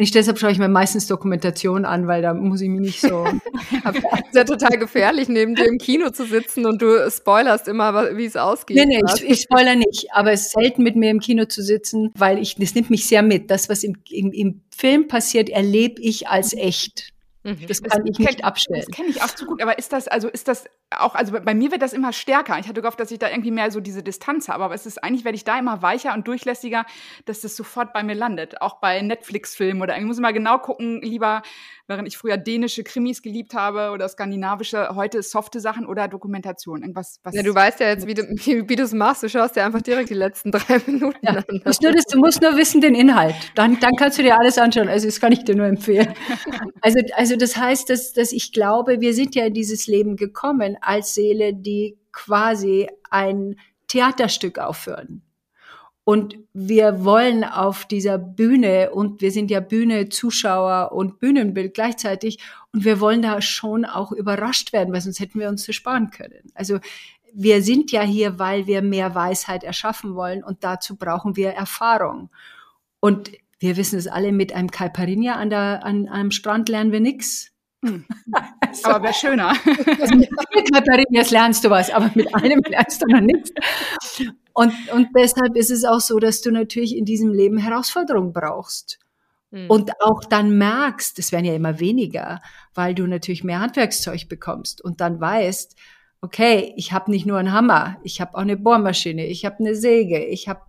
Ich, 0.00 0.12
deshalb 0.12 0.38
schaue 0.38 0.50
ich 0.50 0.58
mir 0.58 0.68
meistens 0.68 1.06
Dokumentation 1.06 1.84
an, 1.84 2.06
weil 2.06 2.22
da 2.22 2.32
muss 2.32 2.62
ich 2.62 2.70
mich 2.70 2.80
nicht 2.80 3.00
so. 3.02 3.24
ist 3.84 4.34
ja 4.34 4.44
total 4.44 4.78
gefährlich, 4.78 5.28
neben 5.28 5.54
dir 5.54 5.66
im 5.66 5.76
Kino 5.76 6.08
zu 6.08 6.24
sitzen 6.24 6.64
und 6.64 6.80
du 6.80 7.10
spoilerst 7.10 7.68
immer, 7.68 8.16
wie 8.16 8.24
es 8.24 8.34
ausgeht. 8.34 8.78
Nee, 8.78 8.86
nee, 8.86 9.00
ich, 9.14 9.28
ich 9.28 9.40
spoiler 9.42 9.76
nicht. 9.76 10.08
Aber 10.12 10.32
es 10.32 10.46
ist 10.46 10.52
selten 10.52 10.82
mit 10.84 10.96
mir 10.96 11.10
im 11.10 11.20
Kino 11.20 11.44
zu 11.44 11.62
sitzen, 11.62 12.12
weil 12.16 12.38
ich, 12.38 12.54
das 12.56 12.74
nimmt 12.74 12.88
mich 12.88 13.06
sehr 13.06 13.22
mit. 13.22 13.50
Das, 13.50 13.68
was 13.68 13.84
im, 13.84 13.96
im, 14.08 14.32
im 14.32 14.60
Film 14.74 15.06
passiert, 15.06 15.50
erlebe 15.50 16.00
ich 16.00 16.28
als 16.28 16.54
echt. 16.54 17.12
Mhm. 17.42 17.66
Das 17.66 17.82
kann 17.82 18.02
das 18.04 18.10
ich 18.10 18.18
nicht 18.18 18.44
abstellen. 18.44 18.84
Das 18.86 18.94
kenne 18.94 19.08
ich 19.08 19.22
auch 19.22 19.28
zu 19.28 19.46
gut. 19.46 19.62
Aber 19.62 19.78
ist 19.78 19.92
das, 19.92 20.08
also 20.08 20.28
ist 20.28 20.46
das 20.46 20.66
auch, 20.90 21.14
also 21.14 21.32
bei 21.40 21.54
mir 21.54 21.70
wird 21.70 21.80
das 21.80 21.92
immer 21.94 22.12
stärker. 22.12 22.58
Ich 22.58 22.68
hatte 22.68 22.82
gehofft, 22.82 23.00
dass 23.00 23.10
ich 23.10 23.18
da 23.18 23.30
irgendwie 23.30 23.50
mehr 23.50 23.70
so 23.70 23.80
diese 23.80 24.02
Distanz 24.02 24.48
habe. 24.48 24.64
Aber 24.64 24.74
es 24.74 24.84
ist 24.84 25.02
eigentlich, 25.02 25.24
werde 25.24 25.36
ich 25.36 25.44
da 25.44 25.58
immer 25.58 25.80
weicher 25.80 26.12
und 26.12 26.28
durchlässiger, 26.28 26.84
dass 27.24 27.40
das 27.40 27.56
sofort 27.56 27.92
bei 27.94 28.02
mir 28.02 28.14
landet. 28.14 28.60
Auch 28.60 28.80
bei 28.80 29.00
Netflix-Filmen 29.00 29.80
oder 29.80 29.96
ich 29.96 30.04
muss 30.04 30.18
immer 30.18 30.32
genau 30.32 30.58
gucken, 30.58 31.00
lieber 31.00 31.42
während 31.90 32.08
ich 32.08 32.16
früher 32.16 32.38
dänische 32.38 32.82
Krimis 32.82 33.20
geliebt 33.20 33.52
habe 33.52 33.90
oder 33.90 34.08
skandinavische, 34.08 34.94
heute 34.94 35.22
softe 35.22 35.60
Sachen 35.60 35.84
oder 35.84 36.08
Dokumentation. 36.08 36.80
Irgendwas, 36.80 37.20
was 37.22 37.34
ja, 37.34 37.42
du 37.42 37.54
weißt 37.54 37.80
ja 37.80 37.88
jetzt, 37.88 38.06
wie 38.06 38.14
du 38.14 38.22
wie, 38.22 38.66
wie 38.66 38.80
es 38.80 38.94
machst. 38.94 39.22
Du 39.22 39.28
schaust 39.28 39.56
dir 39.56 39.64
einfach 39.64 39.82
direkt 39.82 40.08
die 40.08 40.14
letzten 40.14 40.52
drei 40.52 40.80
Minuten 40.86 41.18
ja. 41.20 41.32
an. 41.32 41.60
Das 41.64 41.80
nur 41.80 41.92
das, 41.92 42.04
du 42.04 42.18
musst 42.18 42.40
nur 42.40 42.56
wissen 42.56 42.80
den 42.80 42.94
Inhalt. 42.94 43.34
Dann, 43.54 43.78
dann 43.80 43.92
kannst 43.98 44.18
du 44.18 44.22
dir 44.22 44.38
alles 44.38 44.56
anschauen. 44.56 44.88
Also 44.88 45.06
das 45.06 45.20
kann 45.20 45.32
ich 45.32 45.44
dir 45.44 45.54
nur 45.54 45.66
empfehlen. 45.66 46.14
Also, 46.82 46.98
also 47.14 47.36
das 47.36 47.56
heißt, 47.56 47.90
dass, 47.90 48.14
dass 48.14 48.32
ich 48.32 48.52
glaube, 48.52 49.00
wir 49.00 49.12
sind 49.12 49.34
ja 49.34 49.44
in 49.44 49.52
dieses 49.52 49.86
Leben 49.86 50.16
gekommen 50.16 50.78
als 50.80 51.14
Seele, 51.14 51.52
die 51.52 51.98
quasi 52.12 52.88
ein 53.10 53.56
Theaterstück 53.88 54.58
aufführen. 54.58 55.22
Und 56.10 56.38
wir 56.52 57.04
wollen 57.04 57.44
auf 57.44 57.84
dieser 57.84 58.18
Bühne, 58.18 58.90
und 58.90 59.20
wir 59.20 59.30
sind 59.30 59.48
ja 59.48 59.60
Bühne, 59.60 60.08
Zuschauer 60.08 60.90
und 60.90 61.20
Bühnenbild 61.20 61.72
gleichzeitig, 61.72 62.40
und 62.72 62.84
wir 62.84 62.98
wollen 62.98 63.22
da 63.22 63.40
schon 63.40 63.84
auch 63.84 64.10
überrascht 64.10 64.72
werden, 64.72 64.92
weil 64.92 65.02
sonst 65.02 65.20
hätten 65.20 65.38
wir 65.38 65.48
uns 65.48 65.66
das 65.66 65.76
sparen 65.76 66.10
können. 66.10 66.50
Also 66.52 66.80
wir 67.32 67.62
sind 67.62 67.92
ja 67.92 68.02
hier, 68.02 68.40
weil 68.40 68.66
wir 68.66 68.82
mehr 68.82 69.14
Weisheit 69.14 69.62
erschaffen 69.62 70.16
wollen 70.16 70.42
und 70.42 70.64
dazu 70.64 70.96
brauchen 70.96 71.36
wir 71.36 71.50
Erfahrung. 71.50 72.28
Und 72.98 73.30
wir 73.60 73.76
wissen 73.76 73.96
es 73.96 74.08
alle, 74.08 74.32
mit 74.32 74.52
einem 74.52 74.72
Caipirinha 74.72 75.34
an, 75.34 75.48
der, 75.48 75.84
an 75.84 76.08
einem 76.08 76.32
Strand 76.32 76.68
lernen 76.68 76.90
wir 76.90 76.98
nichts. 76.98 77.52
Hm. 77.84 78.04
Also, 78.70 78.88
aber 78.88 79.02
wäre 79.02 79.14
schöner. 79.14 79.48
Also 80.00 80.14
mit 80.16 80.30
Caipirinhas 80.72 81.32
lernst 81.32 81.64
du 81.64 81.70
was, 81.70 81.90
aber 81.90 82.08
mit 82.14 82.32
einem 82.36 82.60
lernst 82.68 83.02
du 83.02 83.06
noch 83.06 83.20
nichts. 83.20 83.50
Und, 84.60 84.74
und 84.92 85.08
deshalb 85.16 85.56
ist 85.56 85.70
es 85.70 85.86
auch 85.86 86.00
so, 86.00 86.18
dass 86.18 86.42
du 86.42 86.50
natürlich 86.50 86.94
in 86.94 87.06
diesem 87.06 87.32
Leben 87.32 87.56
Herausforderungen 87.56 88.34
brauchst. 88.34 88.98
Mhm. 89.50 89.70
Und 89.70 89.90
auch 90.02 90.22
dann 90.22 90.58
merkst, 90.58 91.18
es 91.18 91.32
werden 91.32 91.46
ja 91.46 91.54
immer 91.54 91.80
weniger, 91.80 92.42
weil 92.74 92.94
du 92.94 93.06
natürlich 93.06 93.42
mehr 93.42 93.60
Handwerkszeug 93.60 94.28
bekommst 94.28 94.82
und 94.84 95.00
dann 95.00 95.18
weißt, 95.18 95.76
okay, 96.20 96.74
ich 96.76 96.92
habe 96.92 97.10
nicht 97.10 97.24
nur 97.24 97.38
einen 97.38 97.54
Hammer, 97.54 97.96
ich 98.04 98.20
habe 98.20 98.34
auch 98.34 98.42
eine 98.42 98.58
Bohrmaschine, 98.58 99.26
ich 99.28 99.46
habe 99.46 99.60
eine 99.60 99.74
Säge, 99.74 100.22
ich 100.26 100.46
habe 100.46 100.60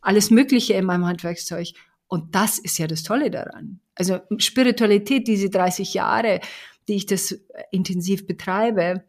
alles 0.00 0.30
Mögliche 0.30 0.74
in 0.74 0.84
meinem 0.84 1.06
Handwerkszeug. 1.06 1.72
Und 2.06 2.36
das 2.36 2.60
ist 2.60 2.78
ja 2.78 2.86
das 2.86 3.02
Tolle 3.02 3.32
daran. 3.32 3.80
Also 3.96 4.20
Spiritualität, 4.38 5.26
diese 5.26 5.50
30 5.50 5.92
Jahre, 5.94 6.38
die 6.86 6.94
ich 6.94 7.06
das 7.06 7.36
intensiv 7.72 8.28
betreibe, 8.28 9.02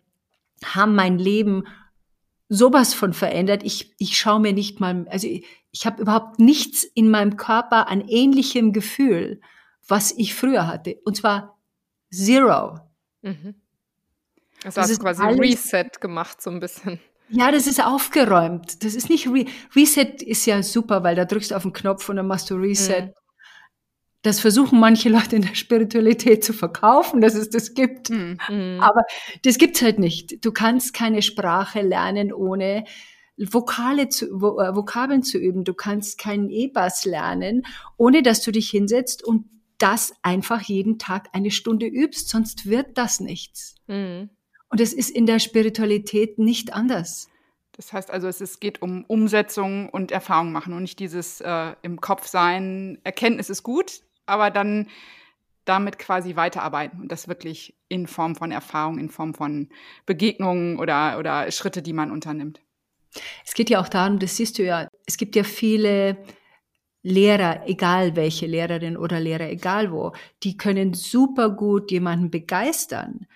haben 0.66 0.96
mein 0.96 1.20
Leben 1.20 1.66
sowas 2.54 2.94
von 2.94 3.14
verändert. 3.14 3.64
Ich, 3.64 3.96
ich 3.98 4.18
schaue 4.18 4.42
mir 4.42 4.52
nicht 4.52 4.82
mal, 4.82 5.08
also 5.10 5.26
ich, 5.26 5.46
ich 5.72 5.86
habe 5.86 6.02
überhaupt 6.02 6.38
nichts 6.38 6.84
in 6.84 7.10
meinem 7.10 7.38
Körper 7.38 7.88
an 7.88 8.02
ähnlichem 8.02 8.74
Gefühl, 8.74 9.40
was 9.88 10.12
ich 10.12 10.36
früher 10.36 10.68
hatte. 10.68 10.98
Und 11.06 11.16
zwar 11.16 11.58
zero. 12.12 12.80
Mhm. 13.22 13.56
Also 14.66 14.82
das 14.82 14.90
hast 14.90 14.98
du 14.98 15.02
quasi 15.02 15.24
alles, 15.24 15.40
Reset 15.40 15.90
gemacht, 16.02 16.42
so 16.42 16.50
ein 16.50 16.60
bisschen. 16.60 17.00
Ja, 17.30 17.52
das 17.52 17.68
ist 17.68 17.82
aufgeräumt. 17.82 18.84
Das 18.84 18.96
ist 18.96 19.10
nicht 19.10 19.30
Re 19.30 19.46
Reset 19.74 20.22
ist 20.22 20.46
ja 20.46 20.62
super, 20.62 21.04
weil 21.04 21.16
da 21.16 21.24
drückst 21.24 21.52
du 21.52 21.56
auf 21.56 21.64
den 21.64 21.72
Knopf 21.72 22.10
und 22.10 22.18
dann 22.18 22.28
machst 22.28 22.50
du 22.50 22.56
Reset. 22.56 23.04
Mhm. 23.04 23.14
Das 24.24 24.40
versuchen 24.40 24.80
manche 24.80 25.10
Leute 25.10 25.36
in 25.36 25.42
der 25.42 25.56
Spiritualität 25.56 26.44
zu 26.44 26.54
verkaufen, 26.54 27.22
dass 27.22 27.34
es 27.34 27.50
das 27.50 27.74
gibt. 27.74 28.12
Mhm. 28.12 28.38
Aber 28.80 29.02
das 29.44 29.58
gibt's 29.58 29.82
halt 29.82 29.98
nicht. 29.98 30.46
Du 30.46 30.52
kannst 30.52 30.94
keine 30.94 31.22
Sprache 31.22 31.82
lernen, 31.82 32.32
ohne 32.32 32.84
Vokale 33.38 34.10
zu, 34.10 34.26
äh, 34.26 34.76
Vokabeln 34.76 35.24
zu 35.24 35.38
üben. 35.38 35.64
Du 35.64 35.74
kannst 35.74 36.20
keinen 36.20 36.50
E-Bass 36.50 37.06
lernen, 37.06 37.64
ohne 37.98 38.22
dass 38.22 38.42
du 38.42 38.52
dich 38.52 38.70
hinsetzt 38.70 39.24
und 39.24 39.46
das 39.80 40.14
einfach 40.22 40.62
jeden 40.62 41.00
Tag 41.00 41.30
eine 41.34 41.50
Stunde 41.50 41.88
übst, 41.88 42.30
sonst 42.30 42.68
wird 42.68 42.98
das 42.98 43.20
nichts. 43.20 43.76
Mhm. 43.88 44.30
Und 44.70 44.80
es 44.80 44.94
ist 44.94 45.10
in 45.10 45.26
der 45.26 45.40
Spiritualität 45.40 46.38
nicht 46.38 46.74
anders. 46.74 47.28
Das 47.74 47.92
heißt 47.92 48.12
also, 48.12 48.28
es 48.28 48.42
ist, 48.42 48.62
geht 48.62 48.82
um 48.82 49.04
Umsetzung 49.06 49.90
und 49.90 50.12
Erfahrung 50.12 50.52
machen 50.52 50.74
und 50.74 50.84
nicht 50.84 51.00
dieses 51.00 51.42
äh, 51.42 51.74
im 51.82 52.00
Kopf 52.00 52.28
sein, 52.28 53.00
Erkenntnis 53.04 53.50
ist 53.50 53.64
gut, 53.64 54.02
aber 54.26 54.50
dann 54.50 54.88
damit 55.66 56.00
quasi 56.00 56.36
weiterarbeiten 56.36 57.02
und 57.02 57.12
das 57.12 57.28
wirklich 57.28 57.76
in 57.88 58.08
Form 58.08 58.36
von 58.36 58.52
Erfahrung, 58.52 58.98
in 58.98 59.10
Form 59.10 59.34
von 59.34 59.70
Begegnungen 60.06 60.80
oder, 60.80 61.20
oder 61.20 61.52
Schritte, 61.52 61.82
die 61.82 61.94
man 61.94 62.12
unternimmt. 62.12 62.62
Es 63.46 63.54
geht 63.54 63.70
ja 63.70 63.80
auch 63.80 63.90
darum, 63.90 64.20
das 64.20 64.38
siehst 64.38 64.58
du 64.58 64.64
ja, 64.64 64.88
es 65.06 65.18
gibt 65.18 65.36
ja 65.36 65.44
viele 65.44 66.18
Lehrer, 67.04 67.68
egal 67.68 68.16
welche 68.16 68.46
Lehrerin 68.46 68.96
oder 68.96 69.20
Lehrer, 69.20 69.50
egal 69.50 69.92
wo, 69.92 70.14
die 70.44 70.56
können 70.56 70.94
super 70.94 71.50
gut 71.50 71.92
jemanden 71.92 72.30
begeistern. 72.30 73.28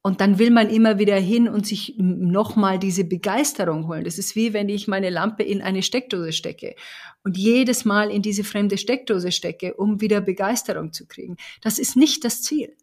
Und 0.00 0.20
dann 0.20 0.38
will 0.38 0.50
man 0.50 0.70
immer 0.70 0.98
wieder 0.98 1.16
hin 1.16 1.48
und 1.48 1.66
sich 1.66 1.96
nochmal 1.98 2.78
diese 2.78 3.04
Begeisterung 3.04 3.88
holen. 3.88 4.04
Das 4.04 4.16
ist 4.18 4.36
wie 4.36 4.52
wenn 4.52 4.68
ich 4.68 4.86
meine 4.86 5.10
Lampe 5.10 5.42
in 5.42 5.60
eine 5.60 5.82
Steckdose 5.82 6.32
stecke 6.32 6.76
und 7.24 7.36
jedes 7.36 7.84
Mal 7.84 8.10
in 8.10 8.22
diese 8.22 8.44
fremde 8.44 8.78
Steckdose 8.78 9.32
stecke, 9.32 9.74
um 9.74 10.00
wieder 10.00 10.20
Begeisterung 10.20 10.92
zu 10.92 11.06
kriegen. 11.06 11.36
Das 11.60 11.78
ist 11.78 11.96
nicht 11.96 12.24
das 12.24 12.42
Ziel. 12.42 12.76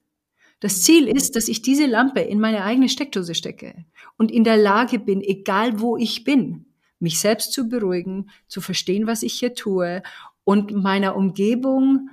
Das 0.60 0.84
Ziel 0.84 1.08
ist, 1.08 1.36
dass 1.36 1.48
ich 1.48 1.62
diese 1.62 1.86
Lampe 1.86 2.22
in 2.22 2.40
meine 2.40 2.64
eigene 2.64 2.90
Steckdose 2.90 3.36
stecke 3.36 3.86
und 4.18 4.32
in 4.32 4.44
der 4.44 4.58
Lage 4.58 5.00
bin, 5.00 5.22
egal 5.22 5.80
wo 5.80 5.98
ich 5.98 6.24
bin, 6.24 6.66
mich 7.00 7.20
selbst 7.20 7.54
zu 7.54 7.70
beruhigen, 7.70 8.30
zu 8.48 8.62
verstehen, 8.62 9.08
was 9.08 9.24
ich 9.24 9.34
hier 9.34 9.54
tue 9.54 10.02
und 10.44 10.74
meiner 10.74 11.16
Umgebung, 11.16 12.10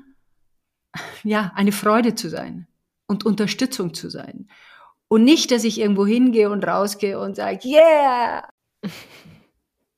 ja, 1.22 1.52
eine 1.54 1.72
Freude 1.72 2.14
zu 2.14 2.28
sein 2.28 2.66
und 3.06 3.24
Unterstützung 3.24 3.94
zu 3.94 4.10
sein. 4.10 4.48
Und 5.12 5.24
nicht, 5.24 5.50
dass 5.50 5.64
ich 5.64 5.78
irgendwo 5.78 6.06
hingehe 6.06 6.48
und 6.48 6.64
rausgehe 6.64 7.20
und 7.20 7.36
sage, 7.36 7.68
yeah! 7.68 8.48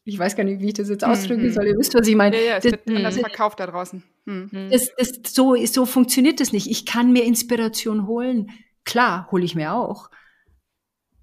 Ich 0.06 0.18
weiß 0.18 0.36
gar 0.36 0.44
nicht, 0.44 0.60
wie 0.60 0.66
ich 0.66 0.74
das 0.74 0.90
jetzt 0.90 1.02
ausdrücken 1.02 1.44
mhm. 1.46 1.52
soll. 1.52 1.66
Ihr 1.66 1.78
wisst, 1.78 1.94
was 1.94 2.06
ich 2.06 2.14
meine. 2.14 2.36
Ja, 2.36 2.42
ja, 2.42 2.56
es 2.56 2.64
das, 2.64 2.72
wird 2.72 2.88
anders 2.88 3.16
verkauft 3.16 3.58
da 3.58 3.66
draußen. 3.66 4.02
Mhm. 4.26 4.68
Das, 4.70 4.90
das, 4.98 5.32
so, 5.32 5.56
so 5.64 5.86
funktioniert 5.86 6.40
das 6.40 6.52
nicht. 6.52 6.68
Ich 6.68 6.84
kann 6.84 7.12
mir 7.12 7.24
Inspiration 7.24 8.06
holen. 8.06 8.50
Klar, 8.84 9.28
hole 9.30 9.44
ich 9.44 9.54
mir 9.54 9.72
auch. 9.72 10.10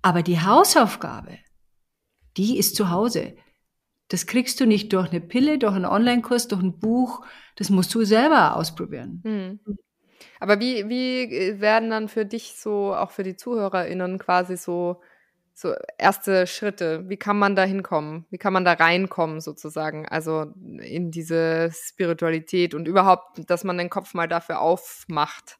Aber 0.02 0.24
die 0.24 0.40
Hausaufgabe, 0.40 1.38
die 2.38 2.58
ist 2.58 2.76
zu 2.76 2.90
Hause. 2.90 3.36
Das 4.08 4.26
kriegst 4.26 4.60
du 4.60 4.66
nicht 4.66 4.92
durch 4.94 5.12
eine 5.12 5.22
Pille, 5.22 5.60
durch 5.60 5.76
einen 5.76 5.86
Online-Kurs, 5.86 6.48
durch 6.48 6.64
ein 6.64 6.80
Buch. 6.80 7.24
Das 7.58 7.70
musst 7.70 7.94
du 7.94 8.04
selber 8.04 8.56
ausprobieren. 8.56 9.22
Mhm. 9.24 9.60
Aber 10.42 10.60
wie, 10.60 10.90
wie 10.90 11.22
äh, 11.22 11.62
werden 11.62 11.92
dann 11.92 12.10
für 12.10 12.26
dich 12.26 12.56
so, 12.58 12.96
auch 12.96 13.12
für 13.12 13.22
die 13.22 13.36
ZuhörerInnen 13.36 14.18
quasi 14.18 14.58
so, 14.58 15.00
so 15.54 15.76
erste 16.00 16.48
Schritte? 16.48 17.08
Wie 17.08 17.18
kann 17.18 17.38
man 17.38 17.56
da 17.56 17.64
hinkommen? 17.64 18.26
Wie 18.32 18.40
kann 18.40 18.52
man 18.52 18.66
da 18.66 18.74
reinkommen 18.74 19.40
sozusagen? 19.40 20.08
Also 20.08 20.48
in 20.80 21.12
diese 21.12 21.72
Spiritualität 21.72 22.74
und 22.74 22.88
überhaupt, 22.88 23.48
dass 23.52 23.64
man 23.64 23.78
den 23.78 23.92
Kopf 23.92 24.16
mal 24.16 24.28
dafür 24.28 24.62
aufmacht. 24.62 25.60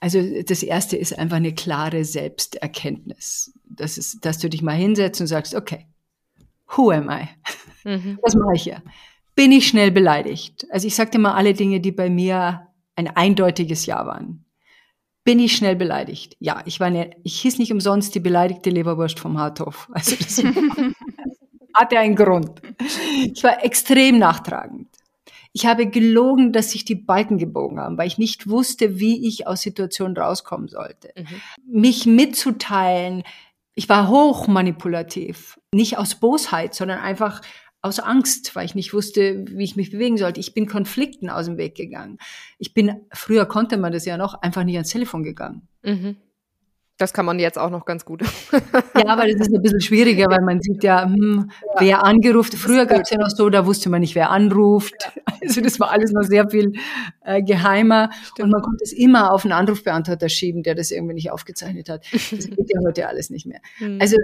Also 0.00 0.20
das 0.42 0.64
erste 0.64 0.96
ist 0.96 1.16
einfach 1.16 1.36
eine 1.36 1.54
klare 1.54 2.04
Selbsterkenntnis. 2.04 3.56
Das 3.64 3.96
ist, 3.96 4.24
dass 4.24 4.38
du 4.38 4.50
dich 4.50 4.62
mal 4.62 4.72
hinsetzt 4.72 5.20
und 5.20 5.28
sagst, 5.28 5.54
okay, 5.54 5.86
who 6.76 6.90
am 6.90 7.08
I? 7.08 7.28
Mhm. 7.84 8.18
Was 8.22 8.34
mache 8.34 8.56
ich 8.56 8.64
hier? 8.64 8.82
Bin 9.36 9.52
ich 9.52 9.68
schnell 9.68 9.92
beleidigt? 9.92 10.66
Also 10.70 10.88
ich 10.88 10.96
sage 10.96 11.10
dir 11.10 11.20
mal 11.20 11.34
alle 11.34 11.54
Dinge, 11.54 11.80
die 11.80 11.92
bei 11.92 12.10
mir 12.10 12.66
ein 13.06 13.16
eindeutiges 13.16 13.86
Ja 13.86 14.06
waren. 14.06 14.44
Bin 15.24 15.38
ich 15.38 15.56
schnell 15.56 15.76
beleidigt? 15.76 16.36
Ja, 16.40 16.62
ich 16.64 16.80
war 16.80 16.88
eine, 16.88 17.10
ich 17.22 17.40
hieß 17.40 17.58
nicht 17.58 17.72
umsonst 17.72 18.14
die 18.14 18.20
beleidigte 18.20 18.70
Leberwurst 18.70 19.20
vom 19.20 19.38
Harthof. 19.38 19.88
Also 19.94 20.16
das 20.16 20.42
hatte 21.74 21.98
einen 21.98 22.16
Grund. 22.16 22.60
Ich 23.32 23.42
war 23.42 23.64
extrem 23.64 24.18
nachtragend. 24.18 24.88
Ich 25.54 25.66
habe 25.66 25.86
gelogen, 25.86 26.52
dass 26.52 26.70
sich 26.70 26.84
die 26.84 26.94
Balken 26.94 27.38
gebogen 27.38 27.78
haben, 27.78 27.98
weil 27.98 28.06
ich 28.06 28.18
nicht 28.18 28.48
wusste, 28.48 28.98
wie 28.98 29.26
ich 29.26 29.46
aus 29.46 29.62
Situationen 29.62 30.16
rauskommen 30.16 30.68
sollte. 30.68 31.12
Mhm. 31.16 31.80
Mich 31.80 32.06
mitzuteilen, 32.06 33.22
ich 33.74 33.88
war 33.88 34.08
hochmanipulativ. 34.08 35.58
Nicht 35.74 35.98
aus 35.98 36.14
Bosheit, 36.16 36.74
sondern 36.74 37.00
einfach 37.00 37.40
aus 37.82 37.98
Angst, 37.98 38.54
weil 38.54 38.64
ich 38.64 38.76
nicht 38.76 38.94
wusste, 38.94 39.44
wie 39.48 39.64
ich 39.64 39.76
mich 39.76 39.90
bewegen 39.90 40.16
sollte. 40.16 40.40
Ich 40.40 40.54
bin 40.54 40.66
Konflikten 40.66 41.28
aus 41.28 41.46
dem 41.46 41.58
Weg 41.58 41.74
gegangen. 41.74 42.18
Ich 42.58 42.74
bin, 42.74 42.94
früher 43.12 43.44
konnte 43.44 43.76
man 43.76 43.92
das 43.92 44.04
ja 44.04 44.16
noch, 44.16 44.40
einfach 44.40 44.62
nicht 44.62 44.76
ans 44.76 44.90
Telefon 44.90 45.24
gegangen. 45.24 45.68
Mhm. 45.82 46.16
Das 46.98 47.12
kann 47.12 47.26
man 47.26 47.40
jetzt 47.40 47.58
auch 47.58 47.70
noch 47.70 47.84
ganz 47.84 48.04
gut. 48.04 48.22
ja, 48.52 49.06
aber 49.08 49.26
das 49.26 49.48
ist 49.48 49.52
ein 49.52 49.60
bisschen 49.60 49.80
schwieriger, 49.80 50.26
weil 50.30 50.42
man 50.42 50.60
sieht 50.60 50.84
ja, 50.84 51.02
hm, 51.04 51.50
ja. 51.50 51.80
wer 51.80 52.04
angerufen. 52.04 52.56
Früher 52.56 52.86
gab 52.86 53.00
es 53.00 53.10
ja 53.10 53.18
noch 53.18 53.30
so, 53.30 53.50
da 53.50 53.66
wusste 53.66 53.90
man 53.90 54.02
nicht, 54.02 54.14
wer 54.14 54.30
anruft. 54.30 55.10
Ja. 55.16 55.22
Also 55.40 55.60
das 55.60 55.80
war 55.80 55.90
alles 55.90 56.12
noch 56.12 56.22
sehr 56.22 56.48
viel 56.48 56.74
äh, 57.24 57.42
geheimer. 57.42 58.10
Stimmt. 58.22 58.44
Und 58.44 58.50
man 58.52 58.62
konnte 58.62 58.84
es 58.84 58.92
immer 58.92 59.32
auf 59.32 59.44
einen 59.44 59.50
Anrufbeantworter 59.50 60.28
schieben, 60.28 60.62
der 60.62 60.76
das 60.76 60.92
irgendwie 60.92 61.14
nicht 61.14 61.32
aufgezeichnet 61.32 61.88
hat. 61.88 62.04
Das 62.12 62.30
geht 62.30 62.70
ja 62.72 62.80
heute 62.86 63.08
alles 63.08 63.30
nicht 63.30 63.46
mehr. 63.46 63.60
Mhm. 63.80 63.98
Also 64.00 64.16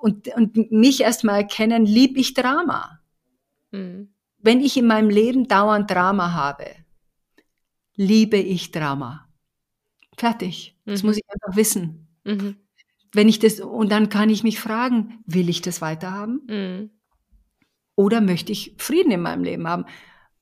und, 0.00 0.28
und 0.34 0.70
mich 0.70 1.00
erstmal 1.00 1.40
erkennen, 1.40 1.84
lieb 1.84 2.16
ich 2.16 2.34
Drama. 2.34 3.00
Mhm. 3.72 4.08
Wenn 4.38 4.60
ich 4.60 4.76
in 4.76 4.86
meinem 4.86 5.10
Leben 5.10 5.48
dauernd 5.48 5.90
Drama 5.90 6.32
habe, 6.32 6.66
liebe 7.96 8.36
ich 8.36 8.70
Drama. 8.70 9.28
Fertig. 10.16 10.76
Das 10.84 11.02
mhm. 11.02 11.08
muss 11.08 11.16
ich 11.16 11.24
einfach 11.28 11.56
wissen. 11.56 12.06
Mhm. 12.24 12.56
Wenn 13.12 13.28
ich 13.28 13.38
das, 13.38 13.60
und 13.60 13.90
dann 13.90 14.08
kann 14.08 14.30
ich 14.30 14.42
mich 14.42 14.60
fragen, 14.60 15.22
will 15.26 15.48
ich 15.48 15.62
das 15.62 15.80
weiterhaben? 15.80 16.42
Mhm. 16.48 16.90
Oder 17.94 18.20
möchte 18.20 18.52
ich 18.52 18.74
Frieden 18.76 19.10
in 19.10 19.22
meinem 19.22 19.42
Leben 19.42 19.66
haben? 19.66 19.86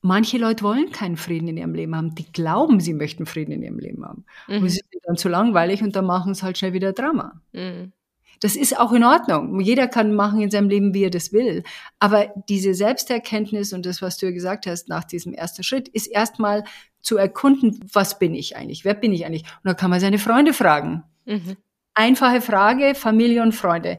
Manche 0.01 0.37
Leute 0.37 0.63
wollen 0.63 0.91
keinen 0.91 1.17
Frieden 1.17 1.47
in 1.47 1.57
ihrem 1.57 1.73
Leben 1.73 1.95
haben. 1.95 2.13
Die 2.13 2.31
glauben, 2.31 2.79
sie 2.79 2.93
möchten 2.93 3.25
Frieden 3.25 3.53
in 3.53 3.63
ihrem 3.63 3.79
Leben 3.79 4.05
haben. 4.05 4.25
Und 4.47 4.65
es 4.65 4.75
ist 4.75 4.85
dann 5.03 5.17
zu 5.17 5.29
langweilig 5.29 5.81
und 5.81 5.95
dann 5.95 6.05
machen 6.05 6.33
sie 6.33 6.43
halt 6.43 6.57
schnell 6.57 6.73
wieder 6.73 6.93
Drama. 6.93 7.41
Mhm. 7.53 7.91
Das 8.39 8.55
ist 8.55 8.77
auch 8.77 8.91
in 8.93 9.03
Ordnung. 9.03 9.59
Jeder 9.59 9.87
kann 9.87 10.13
machen 10.13 10.41
in 10.41 10.51
seinem 10.51 10.69
Leben, 10.69 10.93
wie 10.93 11.03
er 11.03 11.09
das 11.09 11.31
will. 11.31 11.63
Aber 11.99 12.33
diese 12.49 12.73
Selbsterkenntnis 12.73 13.73
und 13.73 13.85
das, 13.85 14.01
was 14.01 14.17
du 14.17 14.27
ja 14.27 14.31
gesagt 14.31 14.67
hast, 14.67 14.89
nach 14.89 15.03
diesem 15.03 15.33
ersten 15.33 15.63
Schritt, 15.63 15.87
ist 15.87 16.07
erstmal 16.07 16.63
zu 17.01 17.17
erkunden, 17.17 17.79
was 17.93 18.19
bin 18.19 18.33
ich 18.33 18.57
eigentlich? 18.57 18.83
Wer 18.83 18.95
bin 18.95 19.13
ich 19.13 19.25
eigentlich? 19.25 19.43
Und 19.43 19.65
dann 19.65 19.77
kann 19.77 19.89
man 19.89 19.99
seine 19.99 20.19
Freunde 20.19 20.53
fragen. 20.53 21.03
Mhm. 21.25 21.57
Einfache 21.93 22.41
Frage, 22.41 22.95
Familie 22.95 23.41
und 23.41 23.53
Freunde. 23.53 23.97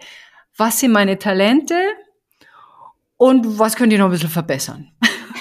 Was 0.56 0.80
sind 0.80 0.92
meine 0.92 1.18
Talente? 1.18 1.76
Und 3.16 3.58
was 3.58 3.76
könnt 3.76 3.92
ihr 3.92 3.98
noch 3.98 4.06
ein 4.06 4.10
bisschen 4.10 4.28
verbessern? 4.28 4.92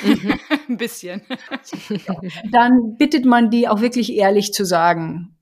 Mhm. 0.03 0.39
ein 0.69 0.77
bisschen. 0.77 1.21
Dann 2.51 2.95
bittet 2.97 3.25
man 3.25 3.49
die 3.49 3.67
auch 3.67 3.81
wirklich 3.81 4.13
ehrlich 4.13 4.53
zu 4.53 4.63
sagen. 4.63 5.36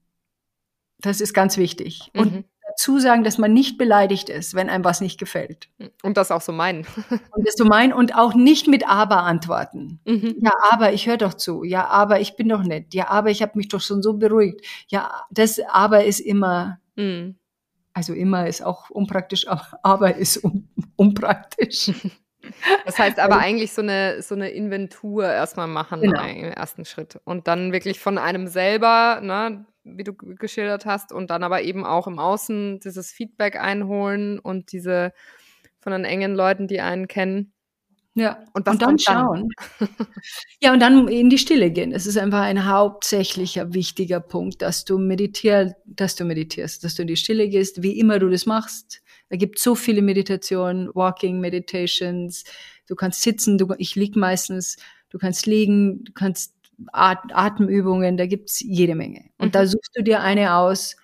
Das 0.99 1.21
ist 1.21 1.33
ganz 1.33 1.57
wichtig. 1.57 2.09
Und 2.15 2.33
mhm 2.33 2.43
dazu 2.73 2.99
sagen, 2.99 3.23
dass 3.23 3.37
man 3.37 3.53
nicht 3.53 3.77
beleidigt 3.77 4.29
ist, 4.29 4.55
wenn 4.55 4.69
einem 4.69 4.83
was 4.83 5.01
nicht 5.01 5.19
gefällt. 5.19 5.69
Und 6.01 6.17
das 6.17 6.31
auch 6.31 6.41
so 6.41 6.51
meinen. 6.51 6.85
und 7.09 7.47
das 7.47 7.55
so 7.55 7.65
meinen 7.65 7.93
und 7.93 8.15
auch 8.15 8.33
nicht 8.33 8.67
mit 8.67 8.87
aber 8.87 9.23
antworten. 9.23 9.99
Mhm. 10.05 10.35
Ja, 10.41 10.51
aber 10.71 10.93
ich 10.93 11.07
höre 11.07 11.17
doch 11.17 11.33
zu. 11.33 11.63
Ja, 11.63 11.87
aber 11.87 12.19
ich 12.19 12.35
bin 12.35 12.49
doch 12.49 12.63
nett. 12.63 12.93
Ja, 12.93 13.09
aber 13.09 13.29
ich 13.29 13.41
habe 13.41 13.53
mich 13.55 13.67
doch 13.67 13.81
schon 13.81 14.01
so 14.01 14.13
beruhigt. 14.13 14.65
Ja, 14.87 15.25
das 15.31 15.59
aber 15.59 16.03
ist 16.03 16.19
immer, 16.19 16.79
mhm. 16.95 17.35
also 17.93 18.13
immer 18.13 18.47
ist 18.47 18.63
auch 18.63 18.89
unpraktisch, 18.89 19.47
aber, 19.47 19.67
aber 19.83 20.15
ist 20.15 20.43
un, 20.43 20.67
unpraktisch. 20.95 21.91
Das 22.85 22.99
heißt 22.99 23.19
aber 23.19 23.37
eigentlich 23.37 23.71
so 23.71 23.81
eine, 23.81 24.21
so 24.21 24.35
eine 24.35 24.49
Inventur 24.49 25.23
erstmal 25.23 25.67
machen 25.67 26.01
genau. 26.01 26.25
im 26.25 26.51
ersten 26.51 26.83
Schritt. 26.83 27.19
Und 27.23 27.47
dann 27.47 27.71
wirklich 27.71 28.01
von 28.01 28.17
einem 28.17 28.47
selber, 28.47 29.21
ne, 29.21 29.65
wie 29.83 30.03
du 30.03 30.13
geschildert 30.13 30.85
hast, 30.85 31.11
und 31.11 31.29
dann 31.29 31.43
aber 31.43 31.61
eben 31.61 31.85
auch 31.85 32.07
im 32.07 32.19
Außen 32.19 32.79
dieses 32.79 33.11
Feedback 33.11 33.59
einholen 33.59 34.39
und 34.39 34.71
diese 34.71 35.13
von 35.79 35.91
den 35.91 36.05
engen 36.05 36.35
Leuten, 36.35 36.67
die 36.67 36.79
einen 36.79 37.07
kennen. 37.07 37.53
Ja, 38.15 38.43
und, 38.53 38.67
und 38.67 38.81
dann 38.81 38.99
schauen. 38.99 39.49
ja, 40.61 40.71
und 40.71 40.79
dann 40.79 41.07
in 41.07 41.31
die 41.31 41.39
Stille 41.39 41.71
gehen. 41.71 41.91
Es 41.91 42.05
ist 42.05 42.17
einfach 42.17 42.41
ein 42.41 42.67
hauptsächlicher 42.67 43.73
wichtiger 43.73 44.19
Punkt, 44.19 44.61
dass 44.61 44.85
du 44.85 44.99
meditierst, 44.99 45.75
dass 45.85 46.15
du 46.15 46.23
meditierst, 46.23 46.83
dass 46.83 46.93
du 46.93 47.01
in 47.01 47.07
die 47.07 47.15
Stille 47.15 47.49
gehst, 47.49 47.81
wie 47.81 47.99
immer 47.99 48.19
du 48.19 48.29
das 48.29 48.45
machst. 48.45 49.01
Da 49.29 49.35
gibt 49.35 49.57
so 49.57 49.73
viele 49.73 50.03
Meditationen, 50.03 50.89
Walking 50.93 51.39
Meditations. 51.39 52.43
Du 52.87 52.95
kannst 52.95 53.21
sitzen, 53.21 53.57
du, 53.57 53.73
ich 53.79 53.95
lieg 53.95 54.15
meistens, 54.15 54.77
du 55.09 55.17
kannst 55.17 55.47
liegen, 55.47 56.03
du 56.03 56.13
kannst 56.13 56.53
Atemübungen, 56.91 58.17
da 58.17 58.25
gibt's 58.25 58.59
jede 58.59 58.95
Menge. 58.95 59.29
Und 59.37 59.47
mhm. 59.47 59.51
da 59.51 59.67
suchst 59.67 59.91
du 59.95 60.03
dir 60.03 60.21
eine 60.21 60.55
aus, 60.55 60.95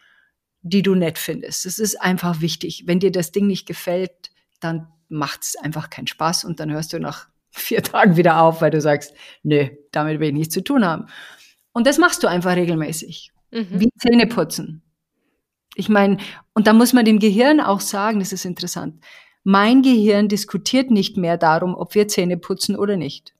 die 0.61 0.81
du 0.81 0.95
nett 0.95 1.17
findest. 1.17 1.65
Das 1.65 1.79
ist 1.79 2.01
einfach 2.01 2.41
wichtig. 2.41 2.83
Wenn 2.85 2.99
dir 2.99 3.11
das 3.11 3.31
Ding 3.31 3.47
nicht 3.47 3.65
gefällt, 3.65 4.31
dann 4.59 4.87
macht's 5.07 5.55
einfach 5.55 5.89
keinen 5.89 6.07
Spaß 6.07 6.43
und 6.43 6.59
dann 6.59 6.71
hörst 6.71 6.93
du 6.93 6.99
nach 6.99 7.27
vier 7.51 7.81
Tagen 7.81 8.17
wieder 8.17 8.41
auf, 8.41 8.61
weil 8.61 8.71
du 8.71 8.81
sagst, 8.81 9.13
nö, 9.43 9.69
damit 9.91 10.19
will 10.19 10.29
ich 10.29 10.33
nichts 10.33 10.53
zu 10.53 10.63
tun 10.63 10.85
haben. 10.85 11.07
Und 11.71 11.87
das 11.87 11.97
machst 11.97 12.23
du 12.23 12.27
einfach 12.27 12.55
regelmäßig. 12.55 13.31
Mhm. 13.51 13.67
Wie 13.71 13.89
Zähne 13.97 14.27
putzen. 14.27 14.83
Ich 15.75 15.89
meine, 15.89 16.17
und 16.53 16.67
da 16.67 16.73
muss 16.73 16.93
man 16.93 17.05
dem 17.05 17.19
Gehirn 17.19 17.61
auch 17.61 17.79
sagen, 17.79 18.19
das 18.19 18.33
ist 18.33 18.45
interessant. 18.45 19.03
Mein 19.43 19.81
Gehirn 19.81 20.27
diskutiert 20.27 20.91
nicht 20.91 21.15
mehr 21.15 21.37
darum, 21.37 21.73
ob 21.73 21.95
wir 21.95 22.07
Zähne 22.07 22.37
putzen 22.37 22.75
oder 22.75 22.97
nicht. 22.97 23.33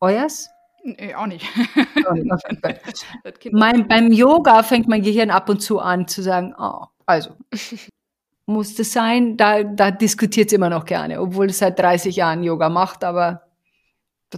Euers? 0.00 0.48
Nee, 0.84 1.14
auch 1.14 1.26
nicht. 1.26 1.46
mein, 3.52 3.86
beim 3.86 4.12
Yoga 4.12 4.62
fängt 4.62 4.88
mein 4.88 5.02
Gehirn 5.02 5.30
ab 5.30 5.48
und 5.48 5.60
zu 5.60 5.78
an 5.78 6.08
zu 6.08 6.22
sagen, 6.22 6.54
oh, 6.58 6.86
also 7.06 7.30
muss 8.46 8.74
das 8.74 8.92
sein? 8.92 9.36
Da, 9.36 9.62
da 9.62 9.92
diskutiert 9.92 10.48
es 10.48 10.52
immer 10.52 10.70
noch 10.70 10.84
gerne, 10.84 11.20
obwohl 11.20 11.46
es 11.46 11.58
seit 11.58 11.78
30 11.78 12.16
Jahren 12.16 12.42
Yoga 12.42 12.68
macht, 12.68 13.04
aber 13.04 13.42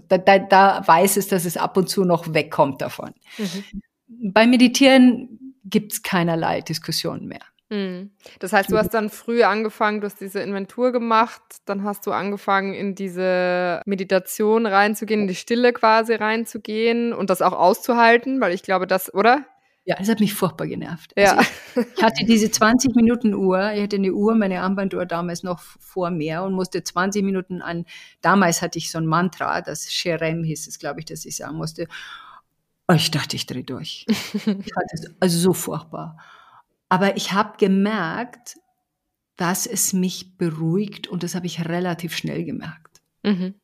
da, 0.09 0.19
da, 0.19 0.39
da 0.39 0.87
weiß 0.87 1.17
es, 1.17 1.29
dass 1.29 1.45
es 1.45 1.57
ab 1.57 1.77
und 1.77 1.89
zu 1.89 2.05
noch 2.05 2.35
wegkommt 2.35 2.83
davon. 2.83 3.15
Mhm. 3.39 4.33
Beim 4.33 4.51
Meditieren 4.51 5.55
gibt 5.65 5.93
es 5.93 6.03
keinerlei 6.03 6.61
Diskussionen 6.61 7.27
mehr. 7.27 7.41
Mhm. 7.75 8.11
Das 8.39 8.53
heißt, 8.53 8.71
du 8.71 8.79
hast 8.79 8.95
dann 8.95 9.11
früh 9.11 9.43
angefangen, 9.43 10.01
du 10.01 10.07
hast 10.07 10.21
diese 10.21 10.41
Inventur 10.41 10.93
gemacht, 10.93 11.43
dann 11.65 11.83
hast 11.83 12.07
du 12.07 12.13
angefangen, 12.13 12.73
in 12.73 12.95
diese 12.95 13.83
Meditation 13.85 14.67
reinzugehen, 14.67 15.23
in 15.23 15.29
die 15.29 15.35
Stille 15.35 15.73
quasi 15.73 16.15
reinzugehen 16.15 17.13
und 17.13 17.31
das 17.31 17.43
auch 17.43 17.53
auszuhalten, 17.53 18.41
weil 18.41 18.55
ich 18.55 18.63
glaube, 18.63 18.87
das, 18.87 19.13
oder? 19.13 19.45
Ja, 19.87 19.97
das 19.97 20.09
hat 20.09 20.21
mich 20.21 20.35
furchtbar 20.35 20.67
genervt. 20.67 21.13
Ja. 21.17 21.33
Also 21.33 21.51
ich, 21.75 21.87
ich, 21.97 22.03
hatte 22.03 22.25
diese 22.25 22.51
20 22.51 22.95
Minuten 22.95 23.35
Uhr, 23.35 23.73
ich 23.73 23.83
hatte 23.83 23.97
eine 23.97 24.13
Uhr, 24.13 24.37
meine 24.37 24.63
Armbanduhr 24.63 25.05
damals 25.05 25.43
noch 25.43 25.61
vor 25.61 26.11
mir 26.11 26.43
und 26.43 26.55
musste 26.55 26.85
20 26.85 27.25
Minuten 27.25 27.61
an, 27.61 27.87
damals 28.21 28.63
hatte 28.63 28.79
ich 28.79 28.91
so 28.91 28.99
ein 28.99 29.07
Mantra, 29.07 29.61
das 29.63 29.93
Sherem 29.93 30.45
hieß 30.45 30.69
es, 30.69 30.79
glaube 30.79 31.01
ich, 31.01 31.07
dass 31.07 31.25
ich 31.25 31.37
sagen 31.37 31.57
musste. 31.57 31.89
Und 32.87 32.97
ich 32.97 33.11
dachte, 33.11 33.35
ich 33.35 33.47
drehe 33.47 33.65
durch. 33.65 34.07
ich 34.09 34.43
fand 34.43 34.87
das 34.93 35.07
also 35.19 35.39
so 35.39 35.53
furchtbar. 35.53 36.19
Aber 36.89 37.17
ich 37.17 37.33
habe 37.33 37.57
gemerkt, 37.59 38.57
dass 39.37 39.67
es 39.67 39.93
mich 39.93 40.37
beruhigt 40.37 41.09
und 41.09 41.23
das 41.23 41.35
habe 41.35 41.47
ich 41.47 41.65
relativ 41.65 42.17
schnell 42.17 42.45
gemerkt. 42.45 43.03
Mhm. 43.23 43.55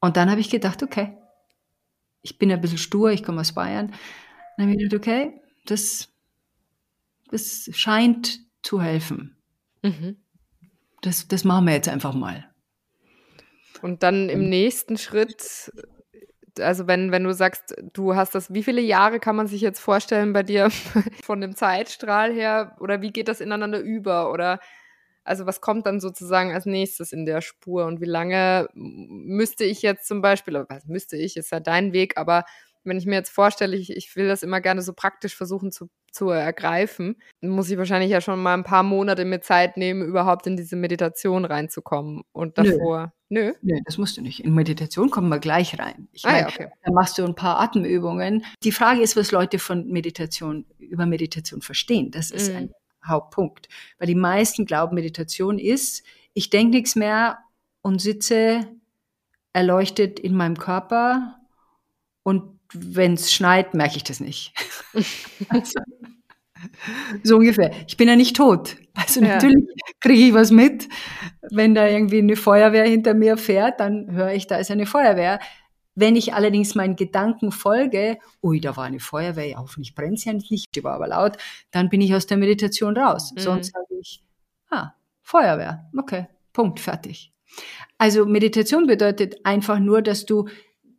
Und 0.00 0.16
dann 0.16 0.30
habe 0.30 0.40
ich 0.40 0.50
gedacht, 0.50 0.82
okay, 0.82 1.16
ich 2.22 2.38
bin 2.38 2.50
ein 2.50 2.60
bisschen 2.60 2.78
stur, 2.78 3.10
ich 3.10 3.22
komme 3.22 3.40
aus 3.40 3.52
Bayern. 3.52 3.92
Dann 4.56 4.66
habe 4.66 4.72
ich 4.72 4.78
gedacht, 4.78 5.00
okay, 5.00 5.40
das, 5.66 6.08
das 7.30 7.70
scheint 7.72 8.40
zu 8.62 8.82
helfen. 8.82 9.36
Mhm. 9.82 10.16
Das, 11.02 11.28
das 11.28 11.44
machen 11.44 11.66
wir 11.66 11.74
jetzt 11.74 11.88
einfach 11.88 12.14
mal. 12.14 12.50
Und 13.82 14.02
dann 14.02 14.28
im 14.28 14.48
nächsten 14.48 14.98
Schritt 14.98 15.72
also 16.58 16.86
wenn, 16.86 17.12
wenn 17.12 17.24
du 17.24 17.32
sagst, 17.32 17.74
du 17.92 18.16
hast 18.16 18.34
das, 18.34 18.52
wie 18.52 18.62
viele 18.62 18.80
Jahre 18.80 19.20
kann 19.20 19.36
man 19.36 19.46
sich 19.46 19.60
jetzt 19.60 19.80
vorstellen 19.80 20.32
bei 20.32 20.42
dir 20.42 20.70
von 21.22 21.40
dem 21.40 21.54
Zeitstrahl 21.54 22.32
her? 22.32 22.76
Oder 22.80 23.02
wie 23.02 23.12
geht 23.12 23.28
das 23.28 23.40
ineinander 23.40 23.80
über? 23.80 24.32
Oder 24.32 24.60
also 25.24 25.46
was 25.46 25.60
kommt 25.60 25.86
dann 25.86 26.00
sozusagen 26.00 26.52
als 26.52 26.66
nächstes 26.66 27.12
in 27.12 27.26
der 27.26 27.40
Spur? 27.40 27.86
Und 27.86 28.00
wie 28.00 28.06
lange 28.06 28.68
müsste 28.74 29.64
ich 29.64 29.82
jetzt 29.82 30.06
zum 30.08 30.22
Beispiel, 30.22 30.64
was 30.68 30.86
müsste 30.86 31.16
ich, 31.16 31.36
ist 31.36 31.52
ja 31.52 31.60
dein 31.60 31.92
Weg, 31.92 32.16
aber 32.16 32.44
wenn 32.84 32.96
ich 32.96 33.06
mir 33.06 33.16
jetzt 33.16 33.30
vorstelle, 33.30 33.76
ich, 33.76 33.90
ich 33.94 34.16
will 34.16 34.26
das 34.28 34.42
immer 34.42 34.60
gerne 34.60 34.82
so 34.82 34.92
praktisch 34.94 35.36
versuchen 35.36 35.70
zu, 35.70 35.88
zu 36.10 36.30
ergreifen, 36.30 37.16
muss 37.40 37.70
ich 37.70 37.78
wahrscheinlich 37.78 38.10
ja 38.10 38.20
schon 38.20 38.42
mal 38.42 38.54
ein 38.54 38.64
paar 38.64 38.82
Monate 38.82 39.24
mit 39.24 39.44
Zeit 39.44 39.76
nehmen, 39.76 40.02
überhaupt 40.02 40.46
in 40.46 40.56
diese 40.56 40.76
Meditation 40.76 41.44
reinzukommen. 41.44 42.22
Und 42.32 42.58
davor. 42.58 43.12
Nö. 43.28 43.52
Nö, 43.52 43.52
Nö 43.62 43.80
das 43.84 43.96
musst 43.96 44.16
du 44.16 44.22
nicht. 44.22 44.44
In 44.44 44.54
Meditation 44.54 45.10
kommen 45.10 45.28
wir 45.28 45.38
gleich 45.38 45.78
rein. 45.78 46.08
Ich 46.12 46.24
ah, 46.24 46.32
mein, 46.32 46.42
ja, 46.42 46.48
okay. 46.48 46.68
Dann 46.84 46.94
machst 46.94 47.16
du 47.16 47.24
ein 47.24 47.36
paar 47.36 47.60
Atemübungen. 47.60 48.44
Die 48.64 48.72
Frage 48.72 49.02
ist, 49.02 49.16
was 49.16 49.30
Leute 49.30 49.58
von 49.58 49.86
Meditation, 49.86 50.66
über 50.78 51.06
Meditation 51.06 51.62
verstehen. 51.62 52.10
Das 52.10 52.32
ist 52.32 52.50
mhm. 52.50 52.56
ein 52.56 52.74
Hauptpunkt. 53.06 53.68
Weil 53.98 54.08
die 54.08 54.16
meisten 54.16 54.66
glauben, 54.66 54.96
Meditation 54.96 55.58
ist, 55.58 56.04
ich 56.34 56.50
denke 56.50 56.76
nichts 56.76 56.96
mehr 56.96 57.38
und 57.82 58.00
sitze 58.00 58.66
erleuchtet 59.52 60.18
in 60.18 60.34
meinem 60.34 60.58
Körper 60.58 61.36
und 62.22 62.60
wenn 62.72 63.14
es 63.14 63.32
schneit, 63.32 63.74
merke 63.74 63.96
ich 63.96 64.04
das 64.04 64.20
nicht. 64.20 64.52
also, 65.48 65.80
so 67.22 67.36
ungefähr. 67.36 67.72
Ich 67.86 67.96
bin 67.96 68.08
ja 68.08 68.16
nicht 68.16 68.36
tot. 68.36 68.76
Also 68.94 69.20
ja. 69.20 69.34
natürlich 69.34 69.64
kriege 70.00 70.28
ich 70.28 70.34
was 70.34 70.50
mit. 70.50 70.88
Wenn 71.50 71.74
da 71.74 71.86
irgendwie 71.86 72.18
eine 72.18 72.36
Feuerwehr 72.36 72.84
hinter 72.84 73.14
mir 73.14 73.36
fährt, 73.36 73.80
dann 73.80 74.10
höre 74.12 74.32
ich, 74.32 74.46
da 74.46 74.56
ist 74.56 74.70
eine 74.70 74.86
Feuerwehr. 74.86 75.40
Wenn 75.94 76.16
ich 76.16 76.34
allerdings 76.34 76.74
meinen 76.74 76.96
Gedanken 76.96 77.52
folge, 77.52 78.18
ui, 78.42 78.60
da 78.60 78.76
war 78.76 78.84
eine 78.84 79.00
Feuerwehr, 79.00 79.48
ja, 79.48 79.58
hoffentlich 79.58 79.94
brennt 79.94 80.20
sie 80.20 80.30
ja 80.30 80.34
nicht, 80.34 80.74
die 80.74 80.84
war 80.84 80.94
aber 80.94 81.08
laut, 81.08 81.36
dann 81.72 81.88
bin 81.88 82.00
ich 82.00 82.14
aus 82.14 82.26
der 82.26 82.36
Meditation 82.36 82.96
raus. 82.96 83.32
Mhm. 83.34 83.40
Sonst 83.40 83.72
sage 83.72 84.00
ich, 84.00 84.22
ah, 84.70 84.92
Feuerwehr, 85.22 85.90
okay, 85.96 86.28
Punkt, 86.52 86.80
fertig. 86.80 87.32
Also 87.98 88.24
Meditation 88.24 88.86
bedeutet 88.86 89.44
einfach 89.44 89.78
nur, 89.78 90.00
dass 90.00 90.24
du 90.24 90.48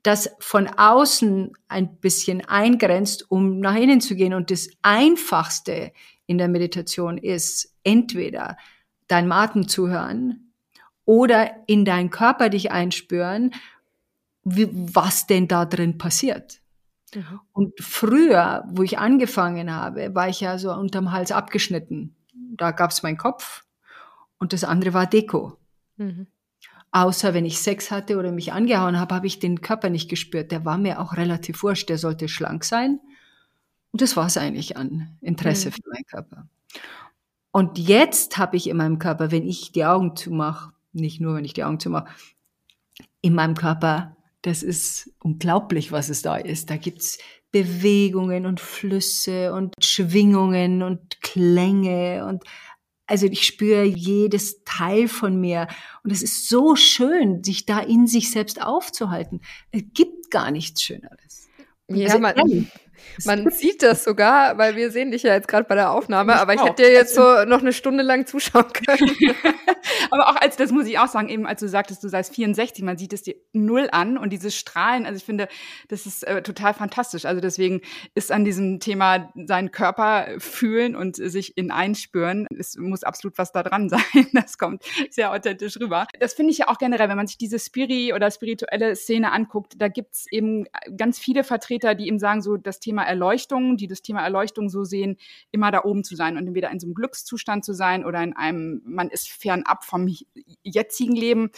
das 0.04 0.36
von 0.40 0.68
außen 0.68 1.52
ein 1.68 1.98
bisschen 1.98 2.44
eingrenzt, 2.46 3.30
um 3.30 3.60
nach 3.60 3.76
innen 3.76 4.02
zu 4.02 4.16
gehen. 4.16 4.34
Und 4.34 4.50
das 4.52 4.70
Einfachste 4.82 5.92
in 6.26 6.38
der 6.38 6.48
Meditation 6.48 7.18
ist 7.18 7.76
entweder 7.84 8.58
dein 9.08 9.32
Atem 9.32 9.68
zuhören 9.68 10.54
oder 11.06 11.52
in 11.68 11.86
deinen 11.86 12.10
Körper 12.10 12.50
dich 12.50 12.72
einspüren, 12.72 13.54
wie, 14.44 14.70
was 14.72 15.28
denn 15.28 15.48
da 15.48 15.66
drin 15.66 15.98
passiert. 15.98 16.62
Mhm. 17.14 17.40
Und 17.52 17.80
früher, 17.80 18.64
wo 18.70 18.84
ich 18.84 18.98
angefangen 18.98 19.76
habe, 19.76 20.16
war 20.16 20.30
ich 20.30 20.42
ja 20.42 20.58
so 20.58 20.72
unterm 20.72 21.12
Hals 21.12 21.32
abgeschnitten. 21.32 22.16
Da 22.34 22.72
gab's 22.72 23.04
meinen 23.04 23.18
Kopf 23.18 23.66
und 24.40 24.54
das 24.54 24.64
andere 24.64 24.94
war 24.94 25.06
Deko. 25.06 25.58
Mhm. 25.98 26.28
Außer 26.92 27.34
wenn 27.34 27.46
ich 27.46 27.60
Sex 27.60 27.90
hatte 27.90 28.18
oder 28.18 28.32
mich 28.32 28.52
angehauen 28.52 29.00
habe, 29.00 29.16
habe 29.16 29.28
ich 29.28 29.40
den 29.40 29.62
Körper 29.62 29.90
nicht 29.90 30.10
gespürt. 30.10 30.52
Der 30.52 30.66
war 30.66 30.78
mir 30.78 31.00
auch 31.00 31.16
relativ 31.16 31.64
wurscht. 31.64 31.90
Der 31.90 31.98
sollte 31.98 32.28
schlank 32.28 32.66
sein. 32.66 33.00
Und 33.92 34.02
das 34.02 34.18
war 34.18 34.28
es 34.28 34.38
eigentlich 34.38 34.78
an 34.78 35.18
Interesse 35.22 35.70
mhm. 35.70 35.74
für 35.74 35.90
meinen 35.90 36.06
Körper. 36.06 36.48
Und 37.52 37.78
jetzt 37.78 38.38
habe 38.38 38.58
ich 38.58 38.70
in 38.70 38.78
meinem 38.78 39.00
Körper, 39.00 39.32
wenn 39.32 39.48
ich 39.48 39.72
die 39.72 39.86
Augen 39.86 40.16
zumache, 40.16 40.74
nicht 40.94 41.22
nur, 41.22 41.36
wenn 41.36 41.46
ich 41.46 41.54
die 41.54 41.64
Augen 41.64 41.80
zumache, 41.80 42.10
in 43.22 43.36
meinem 43.36 43.56
Körper, 43.56 44.16
das 44.42 44.64
ist 44.64 45.12
unglaublich, 45.22 45.92
was 45.92 46.10
es 46.10 46.22
da 46.22 46.38
ist. 46.38 46.70
Da 46.70 46.78
gibt's 46.78 47.20
Bewegungen 47.52 48.46
und 48.46 48.60
Flüsse 48.60 49.54
und 49.54 49.76
Schwingungen 49.84 50.82
und 50.82 51.22
Klänge 51.22 52.26
und 52.26 52.44
also 53.12 53.28
ich 53.28 53.46
spüre 53.46 53.84
jedes 53.84 54.64
Teil 54.64 55.10
von 55.10 55.40
mir 55.40 55.68
und 56.04 56.12
es 56.12 56.24
ist 56.24 56.48
so 56.48 56.78
schön, 56.78 57.44
sich 57.44 57.66
da 57.66 57.80
in 57.80 58.08
sich 58.08 58.32
selbst 58.32 58.62
aufzuhalten. 58.62 59.42
Es 59.72 59.84
gibt 59.94 60.32
gar 60.32 60.50
nichts 60.50 60.82
Schöneres. 60.82 61.50
Ja, 61.90 62.06
also, 62.06 62.20
man, 62.20 62.72
man 63.26 63.50
sieht 63.52 63.84
das 63.84 64.04
sogar, 64.04 64.58
weil 64.58 64.76
wir 64.76 64.92
sehen 64.92 65.12
dich 65.12 65.24
ja 65.24 65.34
jetzt 65.34 65.48
gerade 65.48 65.66
bei 65.68 65.76
der 65.76 65.92
Aufnahme, 65.92 66.36
aber 66.36 66.54
ich 66.54 66.64
hätte 66.64 66.84
dir 66.84 66.92
jetzt 66.92 67.16
so 67.16 67.46
noch 67.46 67.62
eine 67.62 67.74
Stunde 67.74 68.04
lang 68.04 68.26
zuschauen 68.26 68.72
können. 68.74 69.36
aber 70.10 70.30
auch 70.30 70.36
als, 70.36 70.56
das 70.56 70.72
muss 70.72 70.88
ich 70.88 71.00
auch 71.00 71.08
sagen, 71.08 71.30
eben 71.30 71.46
als 71.46 71.60
du 71.60 71.68
sagtest, 71.68 72.04
du 72.04 72.10
seist 72.10 72.36
64, 72.36 72.84
man 72.84 72.98
sieht 72.98 73.14
es 73.14 73.24
dir 73.24 73.36
null 73.54 73.90
an 73.92 74.18
und 74.18 74.32
dieses 74.32 74.56
Strahlen, 74.56 75.06
also 75.06 75.18
ich 75.18 75.24
finde, 75.24 75.48
das 75.88 76.06
ist 76.06 76.24
äh, 76.24 76.42
total 76.42 76.74
fantastisch. 76.74 77.26
Also 77.26 77.42
deswegen 77.42 77.82
ist 78.16 78.32
an 78.32 78.46
diesem 78.46 78.80
Thema 78.80 79.32
seinen 79.36 79.72
Körper 79.72 80.28
fühlen 80.40 80.96
und 80.96 81.16
sich 81.16 81.58
in 81.58 81.72
einspüren, 81.72 82.48
es 82.58 82.78
muss 82.78 83.04
absolut 83.04 83.38
was 83.38 83.52
da 83.52 83.64
dran 83.64 83.90
sein. 83.90 84.02
Das 84.34 84.58
kommt 84.58 84.84
sehr 85.10 85.32
authentisch 85.32 85.80
rüber. 85.80 86.08
Das 86.20 86.34
finde 86.34 86.52
ich 86.52 86.60
ja 86.60 86.68
auch 86.68 86.78
generell, 86.78 87.10
wenn 87.10 87.18
man 87.18 87.28
sich 87.28 87.38
diese 87.38 87.60
Spiri 87.60 88.14
oder 88.14 88.30
spirituelle 88.32 88.96
Szene 88.96 89.32
anguckt, 89.32 89.74
da 89.78 89.88
gibt's 89.88 90.26
eben 90.32 90.66
ganz 90.98 91.20
viele 91.20 91.44
Vertreter, 91.44 91.96
die 91.96 92.08
eben 92.08 92.20
sagen, 92.20 92.42
so 92.42 92.58
das 92.58 92.80
Thema 92.80 92.91
Thema 92.92 93.04
Erleuchtung, 93.04 93.78
die 93.78 93.88
das 93.88 94.02
Thema 94.02 94.22
Erleuchtung 94.22 94.68
so 94.68 94.84
sehen, 94.84 95.16
immer 95.52 95.72
da 95.72 95.86
oben 95.86 96.04
zu 96.04 96.18
sein 96.18 96.36
und 96.36 96.46
entweder 96.46 96.70
in 96.72 96.80
so 96.82 96.88
einem 96.88 96.94
Glückszustand 96.94 97.64
zu 97.64 97.72
sein 97.72 98.04
oder 98.04 98.22
in 98.22 98.36
einem, 98.36 98.82
man 98.84 99.10
ist 99.10 99.30
fernab 99.30 99.86
vom 99.86 100.14
jetzigen 100.62 101.16
Leben. 101.16 101.52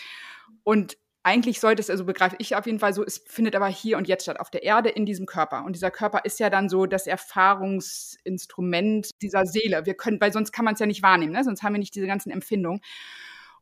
Und 0.63 0.96
eigentlich 1.24 1.60
sollte 1.60 1.82
es, 1.82 1.89
also 1.89 2.06
begreife 2.06 2.36
ich 2.38 2.56
auf 2.56 2.67
jeden 2.67 2.78
Fall 2.78 2.93
so, 2.93 3.04
es 3.04 3.24
findet 3.26 3.56
aber 3.56 3.67
hier 3.67 3.98
und 3.98 4.08
jetzt 4.08 4.22
statt, 4.24 4.39
auf 4.39 4.52
der 4.52 4.62
Erde, 4.62 4.89
in 4.89 5.08
diesem 5.08 5.26
Körper. 5.26 5.65
Und 5.65 5.76
dieser 5.76 5.89
Körper 5.89 6.24
ist 6.24 6.39
ja 6.39 6.52
dann 6.52 6.69
so 6.69 6.86
das 6.86 7.08
Erfahrungsinstrument 7.08 9.10
dieser 9.24 9.46
Seele. 9.46 9.88
Wir 9.88 9.96
können, 9.96 10.22
weil 10.22 10.34
sonst 10.34 10.52
kann 10.52 10.65
man 10.65 10.76
es 10.76 10.82
ja 10.82 10.86
nicht 10.86 11.02
wahrnehmen, 11.02 11.32
ne? 11.32 11.43
sonst 11.43 11.63
haben 11.63 11.74
wir 11.74 11.80
nicht 11.80 11.96
diese 11.96 12.06
ganzen 12.06 12.30
Empfindungen. 12.30 12.80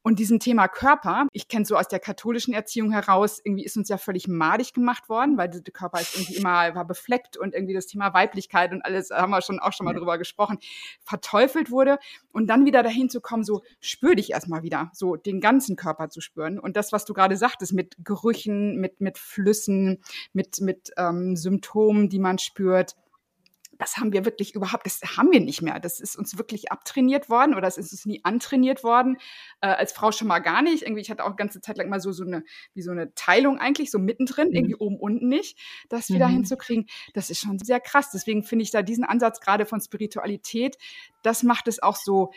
Und 0.03 0.17
diesem 0.19 0.39
Thema 0.39 0.67
Körper, 0.67 1.27
ich 1.31 1.47
kenne 1.47 1.65
so 1.65 1.77
aus 1.77 1.87
der 1.87 1.99
katholischen 1.99 2.53
Erziehung 2.53 2.91
heraus, 2.91 3.39
irgendwie 3.43 3.63
ist 3.63 3.77
uns 3.77 3.87
ja 3.87 3.97
völlig 3.97 4.27
madig 4.27 4.73
gemacht 4.73 5.09
worden, 5.09 5.37
weil 5.37 5.49
der 5.49 5.61
Körper 5.61 6.01
ist 6.01 6.15
irgendwie 6.15 6.37
immer, 6.37 6.73
war 6.73 6.85
befleckt 6.85 7.37
und 7.37 7.53
irgendwie 7.53 7.73
das 7.73 7.85
Thema 7.85 8.13
Weiblichkeit 8.13 8.71
und 8.71 8.81
alles, 8.81 9.11
haben 9.11 9.29
wir 9.29 9.41
schon 9.41 9.59
auch 9.59 9.73
schon 9.73 9.85
mal 9.85 9.93
drüber 9.93 10.17
gesprochen, 10.17 10.57
verteufelt 11.03 11.69
wurde. 11.69 11.99
Und 12.31 12.47
dann 12.47 12.65
wieder 12.65 12.81
dahin 12.81 13.09
zu 13.09 13.21
kommen, 13.21 13.43
so 13.43 13.61
spür 13.79 14.15
dich 14.15 14.31
erstmal 14.31 14.63
wieder, 14.63 14.89
so 14.93 15.15
den 15.15 15.39
ganzen 15.39 15.75
Körper 15.75 16.09
zu 16.09 16.21
spüren. 16.21 16.59
Und 16.59 16.77
das, 16.77 16.91
was 16.91 17.05
du 17.05 17.13
gerade 17.13 17.37
sagtest, 17.37 17.73
mit 17.73 17.95
Gerüchen, 18.03 18.77
mit, 18.77 19.01
mit 19.01 19.17
Flüssen, 19.17 20.01
mit, 20.33 20.61
mit 20.61 20.91
ähm, 20.97 21.35
Symptomen, 21.35 22.09
die 22.09 22.19
man 22.19 22.39
spürt, 22.39 22.95
das 23.81 23.97
haben 23.97 24.13
wir 24.13 24.25
wirklich 24.25 24.53
überhaupt, 24.53 24.85
das 24.85 25.01
haben 25.17 25.31
wir 25.31 25.39
nicht 25.39 25.63
mehr. 25.63 25.79
Das 25.79 25.99
ist 25.99 26.15
uns 26.15 26.37
wirklich 26.37 26.71
abtrainiert 26.71 27.29
worden 27.31 27.55
oder 27.55 27.67
es 27.67 27.77
ist 27.77 27.91
uns 27.91 28.05
nie 28.05 28.23
antrainiert 28.23 28.83
worden. 28.83 29.17
Äh, 29.59 29.69
als 29.69 29.91
Frau 29.91 30.11
schon 30.11 30.27
mal 30.27 30.37
gar 30.37 30.61
nicht. 30.61 30.83
Irgendwie, 30.83 31.01
ich 31.01 31.09
hatte 31.09 31.23
auch 31.23 31.29
eine 31.29 31.35
ganze 31.35 31.61
Zeit 31.61 31.79
lang 31.79 31.89
mal 31.89 31.99
so, 31.99 32.11
so 32.11 32.23
eine, 32.23 32.43
wie 32.75 32.83
so 32.83 32.91
eine 32.91 33.11
Teilung 33.15 33.57
eigentlich, 33.57 33.89
so 33.89 33.97
mittendrin, 33.97 34.49
mhm. 34.49 34.55
irgendwie 34.55 34.75
oben, 34.75 34.99
unten 34.99 35.27
nicht, 35.27 35.57
das 35.89 36.09
wieder 36.09 36.27
mhm. 36.27 36.33
hinzukriegen. 36.33 36.85
Das 37.15 37.31
ist 37.31 37.39
schon 37.39 37.57
sehr 37.57 37.79
krass. 37.79 38.11
Deswegen 38.11 38.43
finde 38.43 38.61
ich 38.61 38.69
da 38.69 38.83
diesen 38.83 39.03
Ansatz 39.03 39.39
gerade 39.39 39.65
von 39.65 39.81
Spiritualität, 39.81 40.77
das 41.23 41.41
macht 41.41 41.67
es 41.67 41.81
auch 41.81 41.95
so 41.95 42.31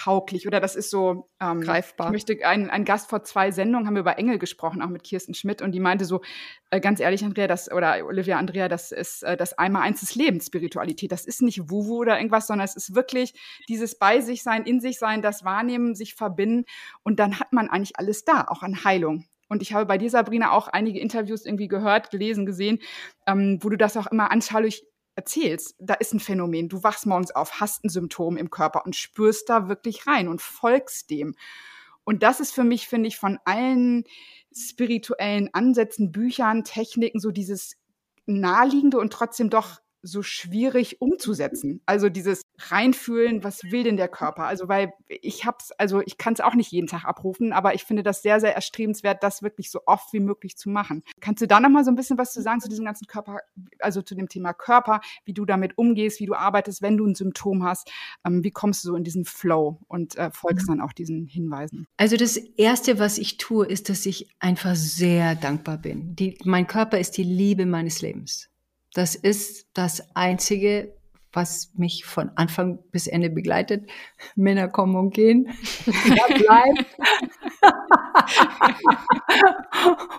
alltagstauglich 0.00 0.46
oder 0.46 0.60
das 0.60 0.76
ist 0.76 0.90
so 0.90 1.28
ähm, 1.40 1.60
greifbar. 1.60 2.08
Ich 2.08 2.12
möchte 2.12 2.46
ein, 2.46 2.70
ein 2.70 2.84
Gast 2.84 3.10
vor 3.10 3.22
zwei 3.24 3.50
Sendungen 3.50 3.86
haben 3.86 3.94
wir 3.94 4.00
über 4.00 4.18
Engel 4.18 4.38
gesprochen, 4.38 4.82
auch 4.82 4.88
mit 4.88 5.02
Kirsten 5.02 5.34
Schmidt 5.34 5.62
und 5.62 5.72
die 5.72 5.80
meinte 5.80 6.04
so 6.04 6.20
äh, 6.70 6.80
ganz 6.80 7.00
ehrlich 7.00 7.24
Andrea, 7.24 7.46
das 7.46 7.70
oder 7.70 8.04
Olivia 8.04 8.38
Andrea, 8.38 8.68
das 8.68 8.92
ist 8.92 9.22
äh, 9.22 9.36
das 9.36 9.58
einmal 9.58 9.82
eins 9.82 10.00
des 10.00 10.14
Lebens 10.14 10.46
Spiritualität. 10.46 11.12
Das 11.12 11.26
ist 11.26 11.42
nicht 11.42 11.70
Wuwu 11.70 12.00
oder 12.00 12.16
irgendwas, 12.16 12.46
sondern 12.46 12.64
es 12.64 12.76
ist 12.76 12.94
wirklich 12.94 13.34
dieses 13.68 13.98
bei 13.98 14.20
sich 14.20 14.42
sein, 14.42 14.64
in 14.64 14.80
sich 14.80 14.98
sein, 14.98 15.22
das 15.22 15.44
Wahrnehmen, 15.44 15.94
sich 15.94 16.14
verbinden 16.14 16.64
und 17.02 17.18
dann 17.18 17.38
hat 17.40 17.52
man 17.52 17.68
eigentlich 17.68 17.98
alles 17.98 18.24
da, 18.24 18.44
auch 18.48 18.62
an 18.62 18.84
Heilung. 18.84 19.26
Und 19.48 19.62
ich 19.62 19.72
habe 19.72 19.84
bei 19.84 19.98
dir, 19.98 20.08
Sabrina, 20.10 20.52
auch 20.52 20.68
einige 20.68 21.00
Interviews 21.00 21.44
irgendwie 21.44 21.66
gehört, 21.66 22.12
gelesen, 22.12 22.46
gesehen, 22.46 22.78
ähm, 23.26 23.58
wo 23.60 23.68
du 23.68 23.76
das 23.76 23.96
auch 23.96 24.06
immer 24.06 24.30
anschaulich 24.30 24.84
erzählst, 25.14 25.74
da 25.78 25.94
ist 25.94 26.14
ein 26.14 26.20
Phänomen. 26.20 26.68
Du 26.68 26.82
wachst 26.82 27.06
morgens 27.06 27.30
auf, 27.30 27.60
hast 27.60 27.84
ein 27.84 27.88
Symptom 27.88 28.36
im 28.36 28.50
Körper 28.50 28.84
und 28.84 28.96
spürst 28.96 29.48
da 29.48 29.68
wirklich 29.68 30.06
rein 30.06 30.28
und 30.28 30.40
folgst 30.40 31.10
dem. 31.10 31.34
Und 32.04 32.22
das 32.22 32.40
ist 32.40 32.52
für 32.52 32.64
mich, 32.64 32.88
finde 32.88 33.08
ich, 33.08 33.18
von 33.18 33.38
allen 33.44 34.04
spirituellen 34.54 35.52
Ansätzen, 35.52 36.12
Büchern, 36.12 36.64
Techniken, 36.64 37.20
so 37.20 37.30
dieses 37.30 37.76
naheliegende 38.26 38.98
und 38.98 39.12
trotzdem 39.12 39.50
doch 39.50 39.80
so 40.02 40.22
schwierig 40.22 41.00
umzusetzen. 41.00 41.80
Also 41.86 42.08
dieses 42.08 42.42
reinfühlen, 42.58 43.44
was 43.44 43.64
will 43.64 43.84
denn 43.84 43.96
der 43.96 44.08
Körper? 44.08 44.44
Also 44.44 44.68
weil 44.68 44.92
ich 45.08 45.44
hab's, 45.44 45.72
also 45.72 46.00
ich 46.00 46.18
kann 46.18 46.32
es 46.32 46.40
auch 46.40 46.54
nicht 46.54 46.70
jeden 46.70 46.86
Tag 46.86 47.04
abrufen, 47.04 47.52
aber 47.52 47.74
ich 47.74 47.84
finde 47.84 48.02
das 48.02 48.22
sehr, 48.22 48.40
sehr 48.40 48.54
erstrebenswert, 48.54 49.22
das 49.22 49.42
wirklich 49.42 49.70
so 49.70 49.80
oft 49.86 50.12
wie 50.12 50.20
möglich 50.20 50.56
zu 50.56 50.70
machen. 50.70 51.02
Kannst 51.20 51.42
du 51.42 51.46
da 51.46 51.60
noch 51.60 51.68
mal 51.68 51.84
so 51.84 51.90
ein 51.90 51.96
bisschen 51.96 52.18
was 52.18 52.32
zu 52.32 52.42
sagen 52.42 52.60
zu 52.60 52.68
diesem 52.68 52.84
ganzen 52.84 53.06
Körper, 53.06 53.38
also 53.78 54.02
zu 54.02 54.14
dem 54.14 54.28
Thema 54.28 54.52
Körper, 54.52 55.00
wie 55.24 55.34
du 55.34 55.44
damit 55.44 55.76
umgehst, 55.78 56.20
wie 56.20 56.26
du 56.26 56.34
arbeitest, 56.34 56.82
wenn 56.82 56.96
du 56.96 57.06
ein 57.06 57.14
Symptom 57.14 57.64
hast? 57.64 57.90
Ähm, 58.26 58.44
wie 58.44 58.50
kommst 58.50 58.84
du 58.84 58.88
so 58.88 58.96
in 58.96 59.04
diesen 59.04 59.24
Flow 59.24 59.80
und 59.88 60.16
äh, 60.16 60.30
folgst 60.32 60.68
mhm. 60.68 60.72
dann 60.72 60.80
auch 60.80 60.92
diesen 60.92 61.26
Hinweisen? 61.26 61.86
Also 61.96 62.16
das 62.16 62.36
erste, 62.36 62.98
was 62.98 63.18
ich 63.18 63.36
tue, 63.36 63.66
ist, 63.66 63.88
dass 63.88 64.06
ich 64.06 64.28
einfach 64.38 64.74
sehr 64.74 65.34
dankbar 65.34 65.78
bin. 65.78 66.16
Die, 66.16 66.38
mein 66.44 66.66
Körper 66.66 66.98
ist 66.98 67.16
die 67.16 67.24
Liebe 67.24 67.66
meines 67.66 68.02
Lebens. 68.02 68.50
Das 68.94 69.14
ist 69.14 69.66
das 69.74 70.14
Einzige, 70.14 70.92
was 71.32 71.70
mich 71.74 72.04
von 72.04 72.30
Anfang 72.34 72.80
bis 72.90 73.06
Ende 73.06 73.30
begleitet. 73.30 73.88
Männer 74.36 74.68
kommen 74.68 74.96
und 74.96 75.14
gehen. 75.14 75.48
Ja, 76.06 76.26
bleibt. 76.26 76.96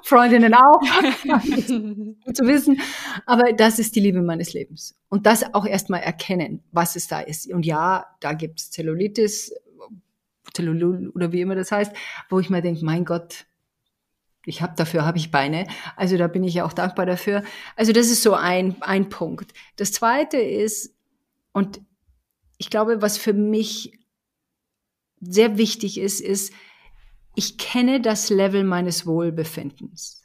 Freundinnen 0.06 0.54
auch. 0.54 0.82
zu 2.34 2.46
wissen. 2.46 2.80
Aber 3.26 3.52
das 3.54 3.80
ist 3.80 3.96
die 3.96 4.00
Liebe 4.00 4.22
meines 4.22 4.54
Lebens. 4.54 4.96
Und 5.10 5.26
das 5.26 5.54
auch 5.54 5.66
erstmal 5.66 6.02
erkennen, 6.02 6.64
was 6.72 6.96
es 6.96 7.08
da 7.08 7.20
ist. 7.20 7.52
Und 7.52 7.66
ja, 7.66 8.06
da 8.20 8.34
gibt's 8.34 8.72
Zellulitis, 8.72 9.54
Zellulul 10.54 11.10
oder 11.10 11.32
wie 11.32 11.42
immer 11.42 11.56
das 11.56 11.72
heißt, 11.72 11.94
wo 12.30 12.40
ich 12.40 12.50
mir 12.50 12.62
denke, 12.62 12.84
mein 12.86 13.06
Gott, 13.06 13.46
ich 14.46 14.62
habe 14.62 14.74
dafür 14.76 15.06
habe 15.06 15.18
ich 15.18 15.32
Beine. 15.32 15.68
Also 15.96 16.18
da 16.18 16.28
bin 16.28 16.44
ich 16.44 16.54
ja 16.54 16.66
auch 16.66 16.74
dankbar 16.74 17.06
dafür. 17.06 17.44
Also 17.76 17.94
das 17.94 18.08
ist 18.08 18.24
so 18.24 18.34
ein 18.34 18.76
ein 18.82 19.10
Punkt. 19.10 19.54
Das 19.76 19.92
zweite 19.92 20.38
ist 20.38 20.96
und 21.52 21.82
ich 22.58 22.70
glaube, 22.70 23.02
was 23.02 23.18
für 23.18 23.34
mich 23.34 24.00
sehr 25.20 25.58
wichtig 25.58 26.00
ist, 26.00 26.20
ist 26.20 26.54
ich 27.36 27.58
kenne 27.58 28.02
das 28.02 28.30
Level 28.30 28.64
meines 28.64 29.06
Wohlbefindens. 29.06 30.22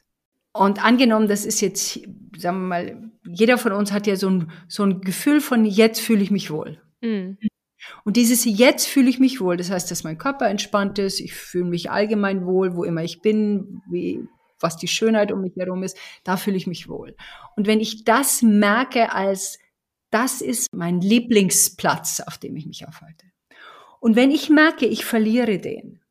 Und 0.53 0.83
angenommen, 0.83 1.27
das 1.27 1.45
ist 1.45 1.61
jetzt, 1.61 1.99
sagen 2.35 2.61
wir 2.61 2.67
mal, 2.67 3.11
jeder 3.23 3.57
von 3.57 3.71
uns 3.73 3.91
hat 3.91 4.07
ja 4.07 4.15
so 4.15 4.29
ein, 4.29 4.51
so 4.67 4.83
ein 4.83 5.01
Gefühl 5.01 5.39
von, 5.39 5.65
jetzt 5.65 6.01
fühle 6.01 6.23
ich 6.23 6.31
mich 6.31 6.49
wohl. 6.49 6.81
Mhm. 7.01 7.37
Und 8.03 8.17
dieses 8.17 8.45
jetzt 8.45 8.87
fühle 8.87 9.09
ich 9.09 9.19
mich 9.19 9.41
wohl, 9.41 9.57
das 9.57 9.69
heißt, 9.69 9.89
dass 9.91 10.03
mein 10.03 10.17
Körper 10.17 10.47
entspannt 10.47 10.99
ist, 10.99 11.19
ich 11.19 11.33
fühle 11.33 11.65
mich 11.65 11.91
allgemein 11.91 12.45
wohl, 12.45 12.75
wo 12.75 12.83
immer 12.83 13.03
ich 13.03 13.21
bin, 13.21 13.81
wie, 13.89 14.27
was 14.59 14.77
die 14.77 14.87
Schönheit 14.87 15.31
um 15.31 15.41
mich 15.41 15.55
herum 15.55 15.83
ist, 15.83 15.97
da 16.23 16.37
fühle 16.37 16.57
ich 16.57 16.67
mich 16.67 16.87
wohl. 16.87 17.15
Und 17.55 17.67
wenn 17.67 17.79
ich 17.79 18.03
das 18.03 18.41
merke 18.41 19.13
als, 19.13 19.59
das 20.09 20.41
ist 20.41 20.73
mein 20.73 21.01
Lieblingsplatz, 21.01 22.21
auf 22.21 22.37
dem 22.37 22.55
ich 22.55 22.65
mich 22.65 22.87
aufhalte. 22.87 23.25
Und 23.99 24.15
wenn 24.15 24.31
ich 24.31 24.49
merke, 24.49 24.85
ich 24.85 25.05
verliere 25.05 25.59
den, 25.59 26.01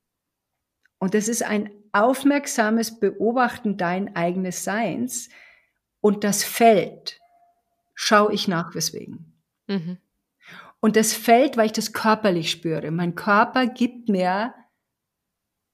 und 0.99 1.15
das 1.15 1.29
ist 1.29 1.43
ein 1.43 1.71
aufmerksames 1.93 2.99
Beobachten 2.99 3.77
dein 3.77 4.17
eigenes 4.17 4.65
Seins, 4.65 5.29
und 6.01 6.25
das 6.25 6.45
fällt, 6.45 7.21
schaue 7.95 8.33
ich 8.33 8.47
nach, 8.47 8.75
weswegen. 8.75 9.35
Mhm. 9.67 9.99
Und 10.81 10.97
das 10.97 11.13
fällt, 11.13 11.57
weil 11.57 11.67
ich 11.67 11.73
das 11.73 11.93
körperlich 11.93 12.51
spüre. 12.51 12.91
Mein 12.91 13.15
Körper 13.15 13.67
gibt 13.67 14.09
mir, 14.09 14.55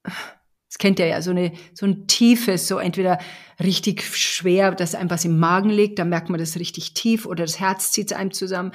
das 0.05 0.79
kennt 0.79 0.99
ihr 0.99 1.07
ja, 1.07 1.21
so 1.21 1.33
eine, 1.33 1.53
so 1.75 1.87
ein 1.87 2.07
tiefes, 2.07 2.69
so 2.69 2.79
entweder 2.79 3.19
richtig 3.61 4.05
schwer, 4.17 4.73
dass 4.73 4.95
einem 4.95 5.11
was 5.11 5.25
im 5.25 5.39
Magen 5.39 5.71
liegt, 5.71 5.99
da 5.99 6.05
merkt 6.05 6.31
man 6.31 6.41
das 6.41 6.59
richtig 6.59 6.95
tief 6.95 7.27
oder 7.27 7.45
das 7.45 7.61
Herz 7.61 7.93
zieht 7.93 8.13
einem 8.13 8.33
zusammen. 8.33 8.73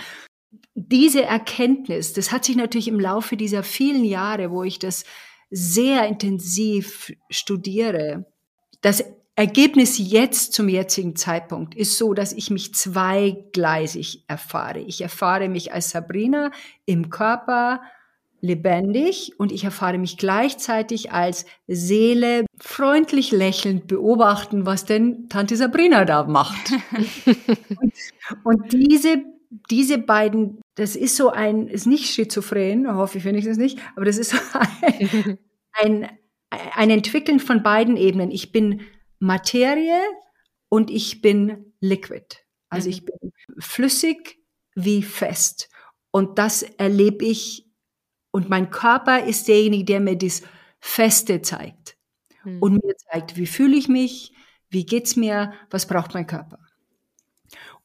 Diese 0.76 1.24
Erkenntnis, 1.24 2.14
das 2.14 2.32
hat 2.32 2.46
sich 2.46 2.56
natürlich 2.56 2.88
im 2.88 3.00
Laufe 3.00 3.36
dieser 3.36 3.64
vielen 3.64 4.04
Jahre, 4.04 4.52
wo 4.52 4.64
ich 4.64 4.80
das 4.80 5.06
sehr 5.50 6.08
intensiv 6.08 7.12
studiere, 7.30 8.26
das 8.82 9.04
Ergebnis 9.38 10.00
jetzt 10.00 10.54
zum 10.54 10.68
jetzigen 10.68 11.16
Zeitpunkt 11.16 11.76
ist 11.76 12.00
so, 12.00 12.16
dass 12.16 12.34
ich 12.34 12.50
mich 12.50 12.74
zweigleisig 12.74 14.24
erfahre. 14.28 14.80
Ich 14.80 15.02
erfahre 15.02 15.48
mich 15.48 15.72
als 15.72 15.92
Sabrina 15.92 16.50
im 16.88 17.12
Körper 17.12 17.82
lebendig 18.42 19.34
und 19.38 19.52
ich 19.52 19.64
erfahre 19.64 20.00
mich 20.00 20.18
gleichzeitig 20.18 21.12
als 21.12 21.46
Seele 21.68 22.48
freundlich 22.60 23.30
lächelnd 23.30 23.86
beobachten, 23.86 24.66
was 24.66 24.86
denn 24.86 25.30
Tante 25.30 25.56
Sabrina 25.56 26.04
da 26.04 26.24
macht. 26.24 26.72
und, 27.80 27.94
und 28.44 28.74
diese 28.74 29.24
diese 29.70 30.00
beiden, 30.00 30.62
das 30.76 30.96
ist 30.96 31.16
so 31.16 31.30
ein, 31.30 31.68
ist 31.68 31.86
nicht 31.86 32.14
schizophren, 32.14 32.94
hoffe 32.96 33.20
ich 33.20 33.24
wenigstens 33.24 33.58
nicht, 33.58 33.80
aber 33.96 34.06
das 34.06 34.18
ist 34.18 34.32
so 34.32 34.38
ein, 34.92 35.38
ein, 35.74 36.10
ein 36.50 36.90
Entwickeln 36.90 37.40
von 37.40 37.64
beiden 37.64 37.98
Ebenen. 37.98 38.32
Ich 38.32 38.52
bin 38.52 38.82
Materie 39.20 40.02
und 40.70 40.90
ich 40.90 41.22
bin 41.22 41.74
liquid. 41.80 42.38
Also 42.70 42.90
ich 42.90 43.02
mhm. 43.02 43.06
bin 43.06 43.32
flüssig 43.60 44.40
wie 44.76 45.02
fest. 45.04 45.70
Und 46.12 46.38
das 46.40 46.64
erlebe 46.64 47.26
ich. 47.26 47.66
Und 48.32 48.50
mein 48.50 48.70
Körper 48.70 49.24
ist 49.24 49.48
derjenige, 49.48 49.86
der 49.86 50.00
mir 50.00 50.18
das 50.18 50.44
Feste 50.80 51.42
zeigt. 51.42 51.98
Mhm. 52.44 52.62
Und 52.62 52.74
mir 52.74 52.96
zeigt, 53.12 53.38
wie 53.38 53.48
fühle 53.48 53.76
ich 53.76 53.88
mich, 53.88 54.34
wie 54.70 54.86
geht's 54.86 55.16
mir, 55.16 55.54
was 55.70 55.88
braucht 55.88 56.14
mein 56.14 56.28
Körper. 56.28 56.60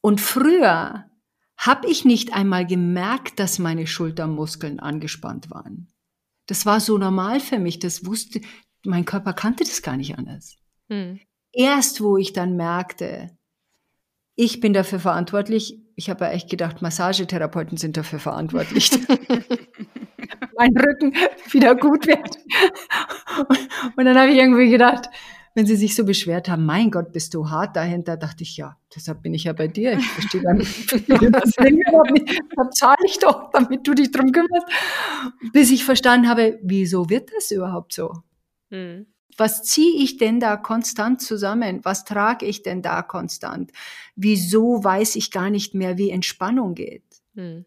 Und 0.01 0.19
früher 0.19 1.09
habe 1.57 1.87
ich 1.89 2.03
nicht 2.03 2.33
einmal 2.33 2.67
gemerkt, 2.67 3.39
dass 3.39 3.57
meine 3.57 3.87
Schultermuskeln 3.87 4.79
angespannt 4.79 5.49
waren. 5.49 5.87
Das 6.47 6.65
war 6.65 6.79
so 6.79 6.97
normal 6.97 7.39
für 7.39 7.57
mich, 7.57 7.79
das 7.79 8.05
wusste, 8.05 8.41
mein 8.83 9.05
Körper 9.05 9.33
kannte 9.33 9.63
das 9.63 9.81
gar 9.81 9.95
nicht 9.95 10.17
anders. 10.17 10.57
Hm. 10.89 11.19
Erst 11.51 12.01
wo 12.01 12.17
ich 12.17 12.33
dann 12.33 12.55
merkte, 12.55 13.31
ich 14.35 14.59
bin 14.59 14.73
dafür 14.73 14.99
verantwortlich, 14.99 15.79
ich 15.95 16.09
habe 16.09 16.25
ja 16.25 16.31
echt 16.31 16.49
gedacht, 16.49 16.81
Massagetherapeuten 16.81 17.77
sind 17.77 17.97
dafür 17.97 18.19
verantwortlich. 18.19 18.89
mein 20.57 20.75
Rücken 20.77 21.13
wieder 21.51 21.75
gut 21.75 22.07
wird. 22.07 22.37
Und 23.95 24.05
dann 24.05 24.17
habe 24.17 24.31
ich 24.31 24.37
irgendwie 24.37 24.69
gedacht, 24.69 25.09
wenn 25.55 25.67
sie 25.67 25.75
sich 25.75 25.95
so 25.95 26.03
beschwert 26.03 26.49
haben, 26.49 26.65
mein 26.65 26.89
Gott, 26.89 27.11
bist 27.11 27.35
du 27.35 27.49
hart 27.49 27.75
dahinter, 27.75 28.17
dachte 28.17 28.41
ich, 28.41 28.57
ja, 28.57 28.75
deshalb 28.95 29.21
bin 29.21 29.35
ich 29.35 29.43
ja 29.43 29.53
bei 29.53 29.67
dir. 29.67 29.93
Ich 29.93 30.07
verstehe 30.07 30.53
nicht, 30.55 30.91
deshalb 30.91 32.73
zahle 32.73 33.05
ich 33.05 33.19
doch, 33.19 33.51
damit 33.51 33.87
du 33.87 33.93
dich 33.93 34.11
drum 34.11 34.31
kümmerst. 34.31 34.67
Bis 35.51 35.71
ich 35.71 35.85
verstanden 35.85 36.27
habe, 36.27 36.59
wieso 36.63 37.09
wird 37.09 37.31
das 37.35 37.51
überhaupt 37.51 37.93
so? 37.93 38.13
Hm. 38.71 39.05
Was 39.37 39.63
ziehe 39.63 40.03
ich 40.03 40.17
denn 40.17 40.39
da 40.39 40.57
konstant 40.57 41.21
zusammen? 41.21 41.79
Was 41.83 42.05
trage 42.05 42.45
ich 42.45 42.63
denn 42.63 42.81
da 42.81 43.01
konstant? 43.01 43.71
Wieso 44.15 44.83
weiß 44.83 45.15
ich 45.15 45.31
gar 45.31 45.49
nicht 45.49 45.73
mehr, 45.73 45.97
wie 45.97 46.09
Entspannung 46.09 46.75
geht? 46.75 47.03
Hm. 47.35 47.65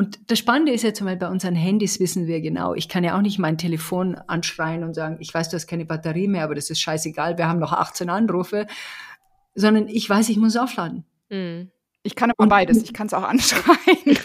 Und 0.00 0.30
das 0.30 0.38
Spannende 0.38 0.72
ist 0.72 0.82
jetzt 0.82 1.00
mal, 1.00 1.16
bei 1.16 1.28
unseren 1.28 1.56
Handys 1.56 1.98
wissen 1.98 2.28
wir 2.28 2.40
genau. 2.40 2.74
Ich 2.74 2.88
kann 2.88 3.02
ja 3.02 3.16
auch 3.16 3.20
nicht 3.20 3.40
mein 3.40 3.58
Telefon 3.58 4.14
anschreien 4.14 4.84
und 4.84 4.94
sagen, 4.94 5.16
ich 5.18 5.34
weiß, 5.34 5.48
du 5.48 5.56
hast 5.56 5.66
keine 5.66 5.86
Batterie 5.86 6.28
mehr, 6.28 6.44
aber 6.44 6.54
das 6.54 6.70
ist 6.70 6.80
scheißegal, 6.80 7.36
wir 7.36 7.48
haben 7.48 7.58
noch 7.58 7.72
18 7.72 8.08
Anrufe, 8.08 8.68
sondern 9.56 9.88
ich 9.88 10.08
weiß, 10.08 10.28
ich 10.28 10.36
muss 10.36 10.56
aufladen. 10.56 11.04
Mhm. 11.30 11.72
Ich 12.02 12.14
kann 12.14 12.30
aber 12.30 12.46
beides. 12.46 12.82
Ich 12.82 12.92
kann 12.92 13.08
es 13.08 13.14
auch 13.14 13.24
anschreien. 13.24 14.18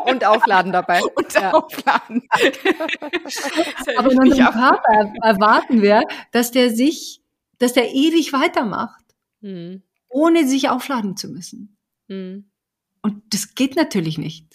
und 0.06 0.24
aufladen 0.24 0.72
dabei. 0.72 1.02
Und 1.14 1.32
ja. 1.34 1.52
aufladen. 1.52 2.22
aber 3.96 4.12
in 4.12 4.18
unserem 4.18 4.52
Körper 4.52 5.12
erwarten 5.22 5.82
wir, 5.82 6.02
dass 6.32 6.50
der 6.50 6.70
sich, 6.70 7.22
dass 7.58 7.74
der 7.74 7.92
ewig 7.92 8.32
weitermacht, 8.32 9.04
mhm. 9.40 9.82
ohne 10.08 10.46
sich 10.46 10.68
aufladen 10.68 11.16
zu 11.16 11.28
müssen. 11.28 11.76
Mhm. 12.08 12.50
Und 13.02 13.22
das 13.34 13.54
geht 13.54 13.76
natürlich 13.76 14.18
nicht. 14.18 14.51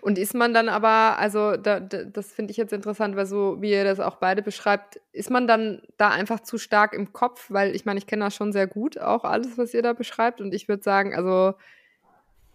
Und 0.00 0.18
ist 0.18 0.34
man 0.34 0.54
dann 0.54 0.68
aber, 0.68 1.18
also 1.18 1.56
da, 1.56 1.80
da, 1.80 2.04
das 2.04 2.32
finde 2.32 2.50
ich 2.50 2.56
jetzt 2.56 2.72
interessant, 2.72 3.16
weil 3.16 3.26
so 3.26 3.60
wie 3.60 3.70
ihr 3.70 3.84
das 3.84 4.00
auch 4.00 4.16
beide 4.16 4.42
beschreibt, 4.42 5.00
ist 5.12 5.30
man 5.30 5.46
dann 5.46 5.82
da 5.96 6.10
einfach 6.10 6.40
zu 6.40 6.58
stark 6.58 6.92
im 6.92 7.12
Kopf, 7.12 7.46
weil 7.50 7.74
ich 7.74 7.84
meine, 7.84 7.98
ich 7.98 8.06
kenne 8.06 8.24
das 8.24 8.34
schon 8.34 8.52
sehr 8.52 8.66
gut, 8.66 8.98
auch 8.98 9.24
alles, 9.24 9.58
was 9.58 9.74
ihr 9.74 9.82
da 9.82 9.92
beschreibt. 9.92 10.40
Und 10.40 10.54
ich 10.54 10.68
würde 10.68 10.82
sagen, 10.82 11.14
also 11.14 11.54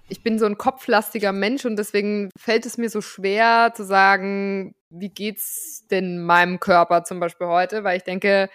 ich 0.10 0.24
bin 0.24 0.40
so 0.40 0.46
ein 0.46 0.58
kopflastiger 0.58 1.32
Mensch 1.32 1.66
und 1.66 1.76
deswegen 1.76 2.32
fällt 2.38 2.66
es 2.66 2.78
mir 2.78 2.90
so 2.90 3.02
schwer 3.02 3.74
zu 3.76 3.84
sagen, 3.84 4.76
wie 4.90 5.10
geht's 5.10 5.86
denn 5.90 6.24
meinem 6.24 6.60
Körper 6.60 7.04
zum 7.04 7.20
Beispiel 7.20 7.48
heute, 7.48 7.84
weil 7.84 7.98
ich 7.98 8.04
denke, 8.04 8.50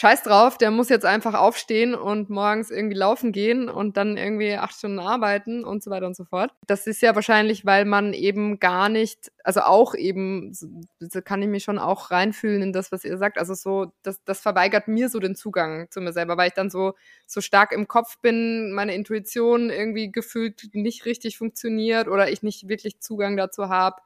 scheiß 0.00 0.22
drauf, 0.22 0.56
der 0.56 0.70
muss 0.70 0.88
jetzt 0.88 1.04
einfach 1.04 1.34
aufstehen 1.34 1.94
und 1.94 2.30
morgens 2.30 2.70
irgendwie 2.70 2.96
laufen 2.96 3.32
gehen 3.32 3.68
und 3.68 3.98
dann 3.98 4.16
irgendwie 4.16 4.54
acht 4.54 4.74
Stunden 4.74 4.98
arbeiten 4.98 5.62
und 5.62 5.82
so 5.82 5.90
weiter 5.90 6.06
und 6.06 6.16
so 6.16 6.24
fort. 6.24 6.54
Das 6.66 6.86
ist 6.86 7.02
ja 7.02 7.14
wahrscheinlich, 7.14 7.66
weil 7.66 7.84
man 7.84 8.14
eben 8.14 8.58
gar 8.60 8.88
nicht, 8.88 9.30
also 9.44 9.60
auch 9.60 9.94
eben, 9.94 10.54
so 10.54 11.20
kann 11.22 11.42
ich 11.42 11.48
mich 11.48 11.64
schon 11.64 11.78
auch 11.78 12.10
reinfühlen 12.10 12.62
in 12.62 12.72
das, 12.72 12.92
was 12.92 13.04
ihr 13.04 13.18
sagt. 13.18 13.36
Also 13.36 13.52
so, 13.52 13.92
das, 14.02 14.24
das 14.24 14.40
verweigert 14.40 14.88
mir 14.88 15.10
so 15.10 15.18
den 15.18 15.36
Zugang 15.36 15.90
zu 15.90 16.00
mir 16.00 16.14
selber, 16.14 16.38
weil 16.38 16.48
ich 16.48 16.54
dann 16.54 16.70
so, 16.70 16.94
so 17.26 17.42
stark 17.42 17.70
im 17.72 17.86
Kopf 17.86 18.18
bin, 18.22 18.72
meine 18.72 18.94
Intuition 18.94 19.68
irgendwie 19.68 20.10
gefühlt 20.10 20.70
nicht 20.72 21.04
richtig 21.04 21.36
funktioniert 21.36 22.08
oder 22.08 22.30
ich 22.30 22.42
nicht 22.42 22.68
wirklich 22.68 23.00
Zugang 23.00 23.36
dazu 23.36 23.68
habe. 23.68 24.00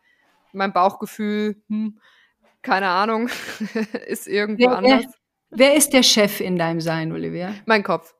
Mein 0.52 0.72
Bauchgefühl, 0.72 1.62
hm, 1.68 2.00
keine 2.62 2.88
Ahnung, 2.88 3.28
ist 4.08 4.26
irgendwo 4.26 4.70
anders. 4.70 5.04
Wer 5.54 5.76
ist 5.76 5.92
der 5.92 6.02
Chef 6.02 6.40
in 6.40 6.56
deinem 6.56 6.80
Sein, 6.80 7.12
Olivia? 7.12 7.54
Mein 7.66 7.82
Kopf. 7.82 8.14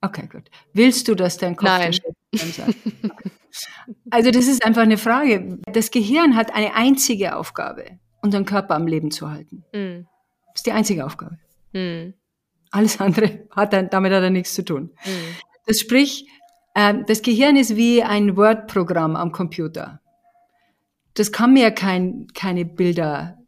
Okay, 0.00 0.26
gut. 0.30 0.50
Willst 0.72 1.08
du, 1.08 1.14
dass 1.14 1.36
dein 1.36 1.56
Kopf 1.56 1.68
Nein. 1.68 1.80
der 1.80 1.92
Chef 1.92 2.14
in 2.30 2.38
deinem 2.38 2.52
Sein 2.52 3.12
Also 4.10 4.30
das 4.30 4.46
ist 4.46 4.64
einfach 4.64 4.82
eine 4.82 4.96
Frage. 4.96 5.58
Das 5.72 5.90
Gehirn 5.90 6.36
hat 6.36 6.54
eine 6.54 6.74
einzige 6.74 7.36
Aufgabe, 7.36 7.98
unseren 8.22 8.44
Körper 8.44 8.76
am 8.76 8.86
Leben 8.86 9.10
zu 9.10 9.30
halten. 9.30 9.64
Mm. 9.72 10.06
Das 10.52 10.60
ist 10.60 10.66
die 10.66 10.72
einzige 10.72 11.04
Aufgabe. 11.04 11.38
Mm. 11.72 12.14
Alles 12.70 13.00
andere 13.00 13.46
hat 13.50 13.72
dann, 13.72 13.90
damit 13.90 14.12
hat 14.12 14.22
er 14.22 14.30
nichts 14.30 14.54
zu 14.54 14.64
tun. 14.64 14.90
Mm. 15.04 15.10
Das 15.66 15.80
sprich, 15.80 16.26
äh, 16.74 16.94
das 17.06 17.22
Gehirn 17.22 17.56
ist 17.56 17.76
wie 17.76 18.02
ein 18.02 18.36
Word-Programm 18.36 19.16
am 19.16 19.32
Computer. 19.32 20.00
Das 21.14 21.32
kann 21.32 21.52
mir 21.52 21.72
kein, 21.72 22.28
keine 22.34 22.64
Bilder 22.64 23.39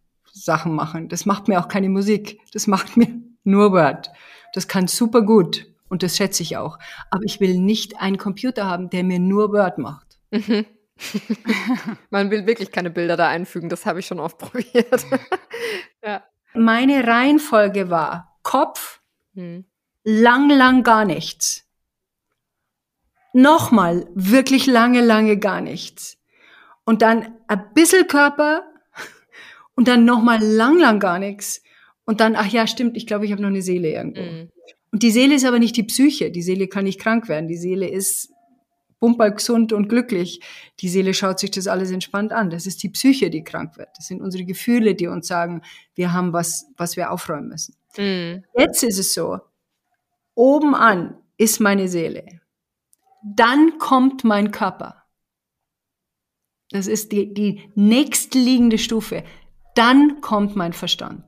Sachen 0.44 0.74
machen. 0.74 1.08
Das 1.08 1.26
macht 1.26 1.48
mir 1.48 1.60
auch 1.60 1.68
keine 1.68 1.88
Musik. 1.88 2.40
Das 2.52 2.66
macht 2.66 2.96
mir 2.96 3.08
nur 3.44 3.72
Word. 3.72 4.10
Das 4.54 4.68
kann 4.68 4.86
super 4.88 5.22
gut 5.22 5.66
und 5.88 6.02
das 6.02 6.16
schätze 6.16 6.42
ich 6.42 6.56
auch. 6.56 6.78
Aber 7.10 7.24
ich 7.24 7.40
will 7.40 7.58
nicht 7.58 8.00
einen 8.00 8.18
Computer 8.18 8.66
haben, 8.66 8.90
der 8.90 9.04
mir 9.04 9.18
nur 9.18 9.52
Word 9.52 9.78
macht. 9.78 10.18
Mhm. 10.30 10.66
Man 12.10 12.30
will 12.30 12.46
wirklich 12.46 12.70
keine 12.70 12.90
Bilder 12.90 13.16
da 13.16 13.28
einfügen. 13.28 13.68
Das 13.68 13.86
habe 13.86 14.00
ich 14.00 14.06
schon 14.06 14.20
oft 14.20 14.38
probiert. 14.38 15.06
ja. 16.04 16.22
Meine 16.54 17.06
Reihenfolge 17.06 17.88
war 17.88 18.38
Kopf, 18.42 19.00
hm. 19.34 19.64
lang, 20.04 20.50
lang 20.50 20.82
gar 20.82 21.04
nichts. 21.04 21.66
Nochmal 23.32 24.06
wirklich 24.14 24.66
lange, 24.66 25.00
lange 25.00 25.38
gar 25.38 25.62
nichts. 25.62 26.18
Und 26.84 27.00
dann 27.00 27.34
ein 27.48 27.72
bisschen 27.72 28.06
Körper, 28.06 28.64
und 29.74 29.88
dann 29.88 30.04
nochmal 30.04 30.42
lang, 30.42 30.78
lang 30.78 31.00
gar 31.00 31.18
nichts. 31.18 31.62
Und 32.04 32.20
dann, 32.20 32.36
ach 32.36 32.46
ja, 32.46 32.66
stimmt, 32.66 32.96
ich 32.96 33.06
glaube, 33.06 33.24
ich 33.24 33.32
habe 33.32 33.42
noch 33.42 33.48
eine 33.48 33.62
Seele 33.62 33.90
irgendwo. 33.90 34.22
Mhm. 34.22 34.50
Und 34.90 35.02
die 35.02 35.10
Seele 35.10 35.34
ist 35.34 35.44
aber 35.44 35.58
nicht 35.58 35.76
die 35.76 35.84
Psyche. 35.84 36.30
Die 36.30 36.42
Seele 36.42 36.68
kann 36.68 36.84
nicht 36.84 37.00
krank 37.00 37.28
werden. 37.28 37.48
Die 37.48 37.56
Seele 37.56 37.88
ist 37.88 38.30
bumper 39.00 39.30
gesund 39.30 39.72
und 39.72 39.88
glücklich. 39.88 40.40
Die 40.80 40.88
Seele 40.88 41.14
schaut 41.14 41.40
sich 41.40 41.50
das 41.50 41.66
alles 41.66 41.90
entspannt 41.90 42.32
an. 42.32 42.50
Das 42.50 42.66
ist 42.66 42.82
die 42.82 42.90
Psyche, 42.90 43.30
die 43.30 43.42
krank 43.42 43.76
wird. 43.76 43.88
Das 43.96 44.06
sind 44.06 44.20
unsere 44.20 44.44
Gefühle, 44.44 44.94
die 44.94 45.06
uns 45.06 45.26
sagen, 45.26 45.62
wir 45.94 46.12
haben 46.12 46.32
was, 46.32 46.66
was 46.76 46.96
wir 46.96 47.10
aufräumen 47.10 47.48
müssen. 47.48 47.74
Mhm. 47.96 48.44
Jetzt 48.56 48.82
ist 48.84 48.98
es 48.98 49.14
so, 49.14 49.40
oben 50.34 50.74
an 50.74 51.16
ist 51.36 51.60
meine 51.60 51.88
Seele. 51.88 52.24
Dann 53.24 53.78
kommt 53.78 54.24
mein 54.24 54.50
Körper. 54.50 55.02
Das 56.70 56.86
ist 56.86 57.12
die, 57.12 57.32
die 57.34 57.60
nächstliegende 57.74 58.78
Stufe 58.78 59.24
dann 59.74 60.20
kommt 60.20 60.56
mein 60.56 60.72
Verstand. 60.72 61.24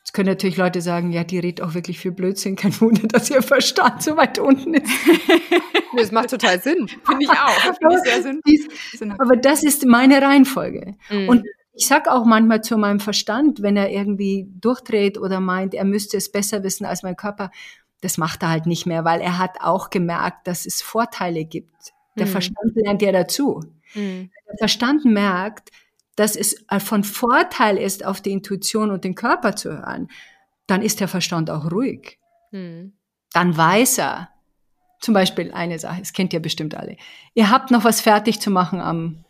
Jetzt 0.00 0.12
können 0.12 0.28
natürlich 0.28 0.58
Leute 0.58 0.82
sagen, 0.82 1.12
ja, 1.12 1.24
die 1.24 1.38
redet 1.38 1.62
auch 1.62 1.72
wirklich 1.72 1.98
viel 1.98 2.12
Blödsinn. 2.12 2.56
Kein 2.56 2.78
Wunder, 2.80 3.08
dass 3.08 3.30
ihr 3.30 3.42
Verstand 3.42 4.02
so 4.02 4.16
weit 4.16 4.38
unten 4.38 4.74
ist. 4.74 4.92
das 5.96 6.12
macht 6.12 6.30
total 6.30 6.60
Sinn. 6.60 6.88
Finde 6.88 7.22
ich 7.22 7.30
auch. 7.30 7.60
Find 7.60 7.78
ich 7.94 8.12
sehr 8.12 8.22
Sinn. 8.98 9.12
Aber 9.18 9.36
das 9.36 9.62
ist 9.62 9.86
meine 9.86 10.20
Reihenfolge. 10.20 10.94
Mhm. 11.08 11.28
Und 11.28 11.44
ich 11.72 11.86
sag 11.86 12.08
auch 12.08 12.24
manchmal 12.24 12.62
zu 12.62 12.76
meinem 12.76 13.00
Verstand, 13.00 13.62
wenn 13.62 13.76
er 13.76 13.90
irgendwie 13.90 14.46
durchdreht 14.60 15.18
oder 15.18 15.40
meint, 15.40 15.74
er 15.74 15.84
müsste 15.84 16.16
es 16.16 16.30
besser 16.30 16.62
wissen 16.62 16.84
als 16.84 17.02
mein 17.02 17.16
Körper, 17.16 17.50
das 18.00 18.18
macht 18.18 18.42
er 18.42 18.50
halt 18.50 18.66
nicht 18.66 18.86
mehr, 18.86 19.04
weil 19.04 19.20
er 19.20 19.38
hat 19.38 19.60
auch 19.60 19.90
gemerkt, 19.90 20.46
dass 20.46 20.66
es 20.66 20.82
Vorteile 20.82 21.44
gibt. 21.44 21.94
Der 22.18 22.26
mhm. 22.26 22.30
Verstand 22.30 22.72
lernt 22.74 23.02
ja 23.02 23.10
dazu. 23.10 23.60
Mhm. 23.94 24.30
Der 24.48 24.58
Verstand 24.58 25.04
merkt, 25.04 25.70
dass 26.16 26.36
es 26.36 26.64
äh, 26.68 26.80
von 26.80 27.04
Vorteil 27.04 27.76
ist, 27.76 28.04
auf 28.04 28.20
die 28.20 28.32
Intuition 28.32 28.90
und 28.90 29.04
den 29.04 29.14
Körper 29.14 29.56
zu 29.56 29.72
hören, 29.72 30.08
dann 30.66 30.82
ist 30.82 31.00
der 31.00 31.08
Verstand 31.08 31.50
auch 31.50 31.70
ruhig. 31.70 32.18
Mhm. 32.50 32.94
Dann 33.32 33.56
weiß 33.56 33.98
er, 33.98 34.30
zum 35.00 35.12
Beispiel 35.12 35.52
eine 35.52 35.78
Sache, 35.78 35.98
das 36.00 36.12
kennt 36.12 36.32
ihr 36.32 36.40
bestimmt 36.40 36.74
alle. 36.74 36.96
Ihr 37.34 37.50
habt 37.50 37.70
noch 37.70 37.84
was 37.84 38.00
fertig 38.00 38.40
zu 38.40 38.50
machen 38.50 38.80
am 38.80 39.24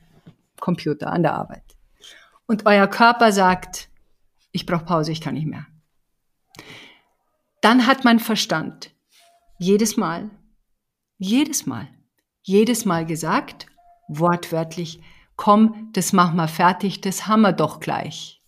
Computer, 0.60 1.12
an 1.12 1.22
der 1.22 1.34
Arbeit. 1.34 1.64
Und 2.46 2.66
euer 2.66 2.86
Körper 2.86 3.32
sagt, 3.32 3.88
ich 4.52 4.66
brauche 4.66 4.84
Pause, 4.84 5.10
ich 5.10 5.20
kann 5.20 5.34
nicht 5.34 5.46
mehr. 5.46 5.66
Dann 7.60 7.86
hat 7.86 8.04
mein 8.04 8.20
Verstand 8.20 8.94
jedes 9.58 9.96
Mal, 9.96 10.30
jedes 11.16 11.66
Mal, 11.66 11.88
jedes 12.42 12.84
Mal 12.84 13.06
gesagt, 13.06 13.66
wortwörtlich, 14.08 15.00
komm, 15.36 15.90
das 15.92 16.12
machen 16.12 16.36
wir 16.36 16.48
fertig, 16.48 17.00
das 17.00 17.26
haben 17.26 17.42
wir 17.42 17.52
doch 17.52 17.80
gleich. 17.80 18.42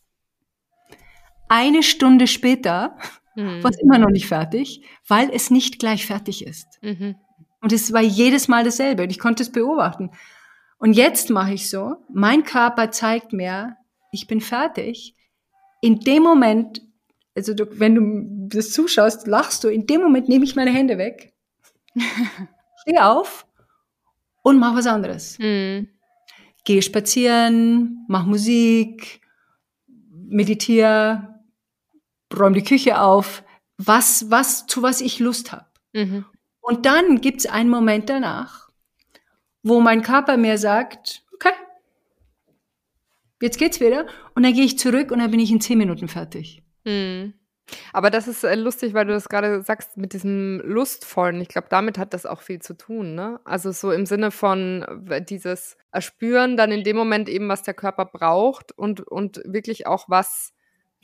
Eine 1.49 1.83
Stunde 1.83 2.27
später 2.27 2.97
mhm. 3.37 3.63
war 3.63 3.71
es 3.71 3.81
immer 3.81 3.99
noch 3.99 4.11
nicht 4.11 4.27
fertig, 4.27 4.83
weil 5.07 5.31
es 5.33 5.51
nicht 5.51 5.79
gleich 5.79 6.07
fertig 6.07 6.45
ist. 6.45 6.67
Mhm. 6.83 7.17
Und 7.61 7.73
es 7.73 7.93
war 7.93 8.03
jedes 8.03 8.49
Mal 8.49 8.65
dasselbe 8.65 9.05
und 9.05 9.11
ich 9.11 9.19
konnte 9.19 9.43
es 9.43 9.51
beobachten. 9.51 10.11
Und 10.79 10.93
jetzt 10.93 11.31
mache 11.31 11.55
ich 11.55 11.71
so, 11.71 11.97
mein 12.13 12.45
Körper 12.45 12.91
zeigt 12.91 13.33
mir, 13.33 13.77
ich 14.13 14.27
bin 14.27 14.41
fertig. 14.41 15.15
In 15.81 16.01
dem 16.01 16.23
Moment, 16.23 16.83
also 17.35 17.55
du, 17.55 17.67
wenn 17.79 17.95
du 17.95 18.57
das 18.57 18.73
zuschaust, 18.73 19.27
lachst 19.27 19.65
du, 19.65 19.69
in 19.69 19.87
dem 19.87 20.01
Moment 20.01 20.29
nehme 20.29 20.45
ich 20.45 20.57
meine 20.57 20.73
Hände 20.73 20.99
weg, 20.99 21.33
stehe 22.83 23.05
auf 23.05 23.47
und 24.43 24.59
mache 24.59 24.77
was 24.77 24.87
anderes. 24.87 25.39
Mhm. 25.39 25.89
Gehe 26.67 26.83
spazieren, 26.83 28.05
mach 28.09 28.27
Musik, 28.27 29.21
meditiere, 30.13 31.41
räume 32.37 32.57
die 32.57 32.65
Küche 32.65 33.01
auf, 33.01 33.45
was, 33.79 34.31
was, 34.33 34.67
zu 34.67 34.83
was 34.83 35.01
ich 35.01 35.21
Lust 35.21 35.53
habe. 35.53 35.67
Mhm. 35.93 36.25
Und 36.61 36.85
dann 36.85 37.21
gibt 37.21 37.39
es 37.39 37.47
einen 37.47 37.71
Moment 37.71 38.09
danach, 38.11 38.69
wo 39.63 39.81
mein 39.81 40.03
Körper 40.03 40.37
mir 40.37 40.59
sagt, 40.59 41.25
okay, 41.33 41.53
jetzt 43.41 43.59
geht's 43.59 43.79
wieder. 43.79 44.07
Und 44.35 44.43
dann 44.43 44.53
gehe 44.53 44.65
ich 44.65 44.77
zurück 44.77 45.13
und 45.13 45.21
dann 45.21 45.31
bin 45.31 45.39
ich 45.39 45.53
in 45.53 45.61
zehn 45.61 45.79
Minuten 45.79 46.09
fertig. 46.09 46.65
Mhm. 46.85 47.35
Aber 47.93 48.11
das 48.11 48.29
ist 48.29 48.45
äh, 48.45 48.55
lustig, 48.55 48.95
weil 48.95 49.07
du 49.07 49.13
das 49.13 49.29
gerade 49.29 49.63
sagst 49.63 49.97
mit 49.97 50.13
diesem 50.13 50.61
Lustvollen. 50.65 51.41
Ich 51.41 51.49
glaube, 51.49 51.69
damit 51.71 51.99
hat 51.99 52.15
das 52.15 52.27
auch 52.27 52.43
viel 52.43 52.61
zu 52.61 52.75
tun. 52.75 53.15
Ne? 53.15 53.41
Also 53.45 53.73
so 53.73 53.91
im 53.91 54.07
Sinne 54.07 54.31
von 54.31 54.85
dieses 55.29 55.77
Erspüren 55.91 56.57
dann 56.57 56.73
in 56.73 56.85
dem 56.85 56.97
Moment 56.97 57.29
eben, 57.29 57.49
was 57.49 57.63
der 57.63 57.75
Körper 57.75 58.05
braucht 58.05 58.73
und, 58.73 59.01
und 59.01 59.41
wirklich 59.45 59.87
auch 59.87 60.09
was 60.09 60.53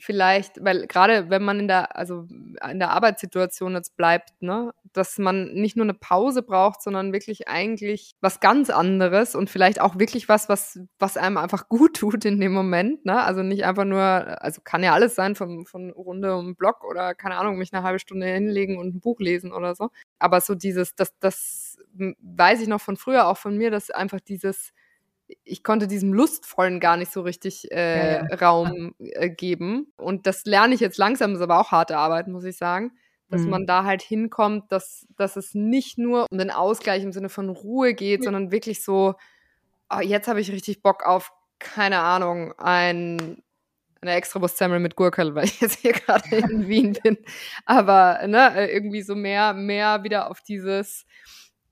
vielleicht, 0.03 0.63
weil 0.63 0.85
gerade 0.87 1.29
wenn 1.29 1.43
man 1.43 1.61
in 1.61 1.67
der, 1.67 1.95
also 1.95 2.27
in 2.69 2.79
der 2.79 2.91
Arbeitssituation 2.91 3.73
jetzt 3.73 3.95
bleibt, 3.95 4.33
ne, 4.41 4.73
dass 4.91 5.17
man 5.17 5.53
nicht 5.53 5.77
nur 5.77 5.85
eine 5.85 5.93
Pause 5.93 6.43
braucht, 6.43 6.81
sondern 6.81 7.13
wirklich 7.13 7.47
eigentlich 7.47 8.13
was 8.19 8.41
ganz 8.41 8.69
anderes 8.69 9.33
und 9.33 9.49
vielleicht 9.49 9.79
auch 9.79 9.97
wirklich 9.97 10.27
was, 10.27 10.49
was, 10.49 10.79
was 10.99 11.15
einem 11.15 11.37
einfach 11.37 11.69
gut 11.69 11.95
tut 11.97 12.25
in 12.25 12.39
dem 12.39 12.53
Moment, 12.53 13.05
ne? 13.05 13.23
Also 13.23 13.43
nicht 13.43 13.65
einfach 13.65 13.85
nur, 13.85 14.01
also 14.01 14.61
kann 14.63 14.83
ja 14.83 14.93
alles 14.93 15.15
sein, 15.15 15.35
von, 15.35 15.65
von 15.65 15.91
Runde 15.91 16.35
um 16.35 16.55
Block 16.55 16.83
oder 16.83 17.15
keine 17.15 17.37
Ahnung, 17.37 17.57
mich 17.57 17.71
eine 17.73 17.83
halbe 17.83 17.99
Stunde 17.99 18.27
hinlegen 18.27 18.77
und 18.77 18.95
ein 18.95 18.99
Buch 18.99 19.19
lesen 19.19 19.53
oder 19.53 19.73
so. 19.73 19.89
Aber 20.19 20.41
so 20.41 20.53
dieses, 20.53 20.95
das, 20.95 21.17
das 21.19 21.77
weiß 21.93 22.61
ich 22.61 22.67
noch 22.67 22.81
von 22.81 22.97
früher, 22.97 23.27
auch 23.27 23.37
von 23.37 23.57
mir, 23.57 23.71
dass 23.71 23.89
einfach 23.89 24.19
dieses 24.19 24.73
ich 25.43 25.63
konnte 25.63 25.87
diesem 25.87 26.13
Lustvollen 26.13 26.79
gar 26.79 26.97
nicht 26.97 27.11
so 27.11 27.21
richtig 27.21 27.71
äh, 27.71 28.15
ja, 28.15 28.27
ja. 28.29 28.35
Raum 28.35 28.95
äh, 28.99 29.29
geben. 29.29 29.93
Und 29.97 30.27
das 30.27 30.45
lerne 30.45 30.75
ich 30.75 30.81
jetzt 30.81 30.97
langsam, 30.97 31.33
ist 31.33 31.41
aber 31.41 31.59
auch 31.59 31.71
harte 31.71 31.97
Arbeit, 31.97 32.27
muss 32.27 32.43
ich 32.43 32.57
sagen. 32.57 32.91
Dass 33.29 33.41
mhm. 33.41 33.49
man 33.49 33.65
da 33.65 33.83
halt 33.83 34.01
hinkommt, 34.01 34.71
dass, 34.71 35.07
dass 35.15 35.37
es 35.37 35.53
nicht 35.53 35.97
nur 35.97 36.27
um 36.29 36.37
den 36.37 36.51
Ausgleich 36.51 37.03
im 37.03 37.13
Sinne 37.13 37.29
von 37.29 37.49
Ruhe 37.49 37.93
geht, 37.93 38.21
ja. 38.21 38.23
sondern 38.25 38.51
wirklich 38.51 38.83
so, 38.83 39.15
oh, 39.89 40.01
jetzt 40.01 40.27
habe 40.27 40.41
ich 40.41 40.51
richtig 40.51 40.81
Bock 40.81 41.05
auf, 41.05 41.31
keine 41.59 41.99
Ahnung, 41.99 42.53
ein 42.57 43.41
eine 44.03 44.15
Extrawurstsemmel 44.15 44.79
mit 44.79 44.95
Gurkel, 44.95 45.33
weil 45.33 45.45
ich 45.45 45.61
jetzt 45.61 45.79
hier 45.79 45.93
gerade 45.93 46.35
in 46.35 46.67
Wien 46.67 46.93
bin. 47.03 47.17
Aber 47.65 48.19
ne, 48.27 48.53
äh, 48.55 48.73
irgendwie 48.73 49.01
so 49.01 49.15
mehr, 49.15 49.53
mehr 49.53 50.03
wieder 50.03 50.29
auf 50.29 50.41
dieses 50.41 51.05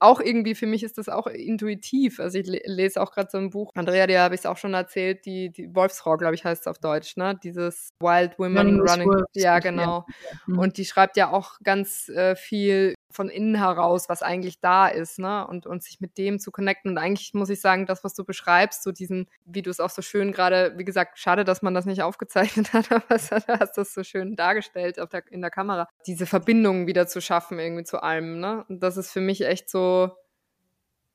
auch 0.02 0.20
irgendwie, 0.20 0.54
für 0.54 0.66
mich 0.66 0.82
ist 0.82 0.98
das 0.98 1.08
auch 1.08 1.26
intuitiv. 1.26 2.20
Also 2.20 2.38
ich 2.38 2.46
lese 2.46 3.00
auch 3.00 3.12
gerade 3.12 3.30
so 3.30 3.38
ein 3.38 3.50
Buch, 3.50 3.70
Andrea, 3.74 4.06
dir 4.06 4.20
habe 4.20 4.34
ich 4.34 4.40
es 4.40 4.46
auch 4.46 4.56
schon 4.56 4.74
erzählt, 4.74 5.24
die, 5.24 5.50
die 5.50 5.74
Wolfsfrau, 5.74 6.16
glaube 6.16 6.34
ich, 6.34 6.44
heißt 6.44 6.62
es 6.62 6.66
auf 6.66 6.78
Deutsch, 6.78 7.16
ne? 7.16 7.38
Dieses 7.42 7.90
Wild 8.00 8.38
Women 8.38 8.80
Running. 8.80 9.08
Running 9.08 9.24
ja, 9.34 9.58
genau. 9.58 10.04
Ja. 10.08 10.14
Mhm. 10.46 10.58
Und 10.58 10.76
die 10.78 10.84
schreibt 10.84 11.16
ja 11.16 11.30
auch 11.30 11.58
ganz 11.62 12.08
äh, 12.08 12.36
viel 12.36 12.94
von 13.12 13.28
innen 13.28 13.54
heraus, 13.54 14.08
was 14.08 14.22
eigentlich 14.22 14.60
da 14.60 14.88
ist, 14.88 15.18
ne? 15.18 15.46
Und, 15.46 15.66
und 15.66 15.82
sich 15.82 16.00
mit 16.00 16.18
dem 16.18 16.38
zu 16.38 16.50
connecten. 16.50 16.92
Und 16.92 16.98
eigentlich 16.98 17.34
muss 17.34 17.50
ich 17.50 17.60
sagen, 17.60 17.86
das, 17.86 18.04
was 18.04 18.14
du 18.14 18.24
beschreibst, 18.24 18.82
so 18.82 18.92
diesen, 18.92 19.28
wie 19.44 19.62
du 19.62 19.70
es 19.70 19.80
auch 19.80 19.90
so 19.90 20.02
schön 20.02 20.32
gerade, 20.32 20.74
wie 20.76 20.84
gesagt, 20.84 21.18
schade, 21.18 21.44
dass 21.44 21.62
man 21.62 21.74
das 21.74 21.86
nicht 21.86 22.02
aufgezeichnet 22.02 22.72
hat, 22.72 22.90
aber 22.90 23.04
du 23.08 23.60
hast 23.60 23.78
das 23.78 23.94
so 23.94 24.02
schön 24.02 24.36
dargestellt 24.36 24.98
auf 24.98 25.08
der, 25.08 25.22
in 25.30 25.40
der 25.40 25.50
Kamera. 25.50 25.88
Diese 26.06 26.26
Verbindung 26.26 26.86
wieder 26.86 27.06
zu 27.06 27.20
schaffen 27.20 27.58
irgendwie 27.58 27.84
zu 27.84 28.02
allem, 28.02 28.40
ne? 28.40 28.64
Und 28.68 28.82
das 28.82 28.96
ist 28.96 29.12
für 29.12 29.20
mich 29.20 29.42
echt 29.42 29.70
so 29.70 30.10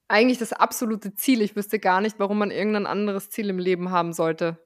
eigentlich 0.08 0.38
das 0.38 0.54
absolute 0.54 1.14
Ziel. 1.16 1.42
Ich 1.42 1.56
wüsste 1.56 1.80
gar 1.80 2.02
nicht, 2.02 2.20
warum 2.20 2.38
man 2.38 2.52
irgendein 2.52 2.86
anderes 2.86 3.30
Ziel 3.30 3.50
im 3.50 3.60
Leben 3.60 3.92
haben 3.92 4.14
sollte. 4.14 4.58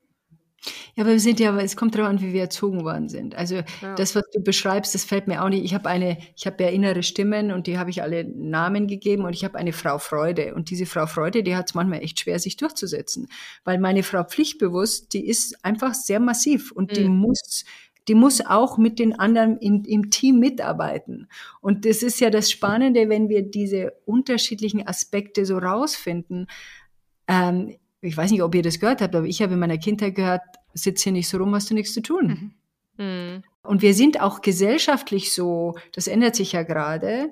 Ja, 0.96 1.04
aber 1.04 1.14
wir 1.14 1.20
sind 1.20 1.40
ja, 1.40 1.58
es 1.58 1.76
kommt 1.76 1.96
darauf 1.96 2.10
an, 2.10 2.22
wie 2.22 2.34
wir 2.34 2.42
erzogen 2.42 2.84
worden 2.84 3.10
sind. 3.10 3.36
Also 3.36 3.56
ja. 3.82 3.96
das, 3.96 4.16
was 4.16 4.24
du 4.34 4.42
beschreibst, 4.42 4.94
das 4.94 5.04
fällt 5.04 5.28
mir 5.28 5.44
auch 5.44 5.50
nicht. 5.50 5.64
Ich 5.64 5.74
habe 5.74 5.90
eine, 5.90 6.18
ich 6.36 6.46
habe 6.46 6.64
ja 6.64 6.70
innere 6.70 7.04
Stimmen 7.04 7.52
und 7.52 7.68
die 7.68 7.78
habe 7.80 7.90
ich 7.90 8.02
alle 8.02 8.26
Namen 8.26 8.88
gegeben 8.88 9.26
und 9.26 9.34
ich 9.34 9.44
habe 9.44 9.58
eine 9.58 9.74
Frau 9.74 9.98
Freude. 9.98 10.54
Und 10.54 10.70
diese 10.70 10.86
Frau 10.86 11.08
Freude, 11.08 11.44
die 11.44 11.56
hat 11.56 11.70
es 11.70 11.74
manchmal 11.74 12.04
echt 12.04 12.20
schwer, 12.20 12.40
sich 12.40 12.58
durchzusetzen. 12.58 13.28
Weil 13.64 13.80
meine 13.80 14.04
Frau 14.04 14.24
Pflichtbewusst, 14.24 15.14
die 15.14 15.28
ist 15.28 15.64
einfach 15.66 15.94
sehr 15.94 16.20
massiv 16.20 16.72
und 16.72 16.92
mhm. 16.92 16.96
die 16.96 17.10
muss 17.10 17.66
die 18.08 18.16
muss 18.16 18.42
auch 18.42 18.78
mit 18.80 18.98
den 18.98 19.18
anderen 19.18 19.58
im, 19.60 19.84
im 19.86 20.10
Team 20.10 20.40
mitarbeiten. 20.40 21.28
Und 21.62 21.86
das 21.86 22.02
ist 22.02 22.20
ja 22.20 22.32
das 22.32 22.50
Spannende, 22.50 23.10
wenn 23.10 23.30
wir 23.30 23.44
diese 23.44 23.94
unterschiedlichen 24.06 24.88
Aspekte 24.88 25.46
so 25.46 25.60
rausfinden. 25.60 26.48
Ähm, 27.28 27.76
ich 28.02 28.18
weiß 28.18 28.32
nicht, 28.32 28.42
ob 28.42 28.56
ihr 28.56 28.64
das 28.64 28.80
gehört 28.80 29.02
habt, 29.02 29.16
aber 29.16 29.26
ich 29.26 29.42
habe 29.42 29.54
in 29.54 29.60
meiner 29.60 29.78
Kindheit 29.78 30.16
gehört, 30.16 30.42
sitz 30.74 31.04
hier 31.04 31.12
nicht 31.12 31.30
so 31.30 31.38
rum, 31.38 31.54
hast 31.54 31.70
du 31.70 31.74
nichts 31.74 31.94
zu 31.94 32.02
tun. 32.02 32.54
Mhm. 32.98 33.06
Mhm. 33.06 33.44
Und 33.64 33.82
wir 33.82 33.94
sind 33.94 34.20
auch 34.20 34.42
gesellschaftlich 34.42 35.34
so, 35.34 35.76
das 35.94 36.08
ändert 36.08 36.36
sich 36.36 36.54
ja 36.54 36.64
gerade, 36.64 37.30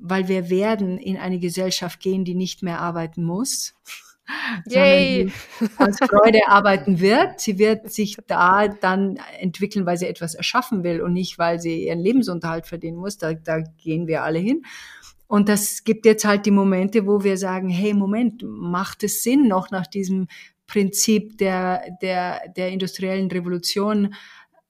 weil 0.00 0.28
wir 0.28 0.50
werden 0.50 0.98
in 0.98 1.16
eine 1.16 1.38
Gesellschaft 1.38 2.00
gehen, 2.00 2.24
die 2.24 2.34
nicht 2.34 2.62
mehr 2.62 2.80
arbeiten 2.80 3.22
muss. 3.22 3.74
Yay. 4.66 5.32
als 5.76 5.98
Freude 5.98 6.40
arbeiten 6.46 7.00
wird. 7.00 7.40
Sie 7.40 7.58
wird 7.58 7.90
sich 7.90 8.16
da 8.28 8.68
dann 8.68 9.18
entwickeln, 9.40 9.86
weil 9.86 9.96
sie 9.96 10.06
etwas 10.06 10.34
erschaffen 10.34 10.84
will 10.84 11.00
und 11.00 11.12
nicht, 11.12 11.38
weil 11.38 11.60
sie 11.60 11.86
ihren 11.86 11.98
Lebensunterhalt 11.98 12.66
verdienen 12.66 12.98
muss. 12.98 13.18
Da, 13.18 13.34
da 13.34 13.60
gehen 13.60 14.06
wir 14.06 14.22
alle 14.22 14.38
hin. 14.38 14.62
Und 15.30 15.48
das 15.48 15.84
gibt 15.84 16.06
jetzt 16.06 16.24
halt 16.24 16.44
die 16.44 16.50
Momente, 16.50 17.06
wo 17.06 17.22
wir 17.22 17.36
sagen, 17.36 17.68
hey, 17.68 17.94
Moment, 17.94 18.42
macht 18.44 19.04
es 19.04 19.22
Sinn, 19.22 19.46
noch 19.46 19.70
nach 19.70 19.86
diesem 19.86 20.26
Prinzip 20.66 21.38
der, 21.38 21.84
der, 22.02 22.48
der 22.48 22.70
industriellen 22.70 23.30
Revolution 23.30 24.12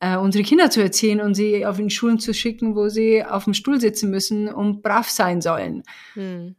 äh, 0.00 0.18
unsere 0.18 0.44
Kinder 0.44 0.68
zu 0.68 0.82
erziehen 0.82 1.22
und 1.22 1.34
sie 1.34 1.64
auf 1.64 1.78
in 1.78 1.88
Schulen 1.88 2.18
zu 2.18 2.34
schicken, 2.34 2.76
wo 2.76 2.90
sie 2.90 3.24
auf 3.24 3.44
dem 3.44 3.54
Stuhl 3.54 3.80
sitzen 3.80 4.10
müssen 4.10 4.48
und 4.48 4.82
brav 4.82 5.08
sein 5.08 5.40
sollen. 5.40 5.82
Hm. 6.12 6.56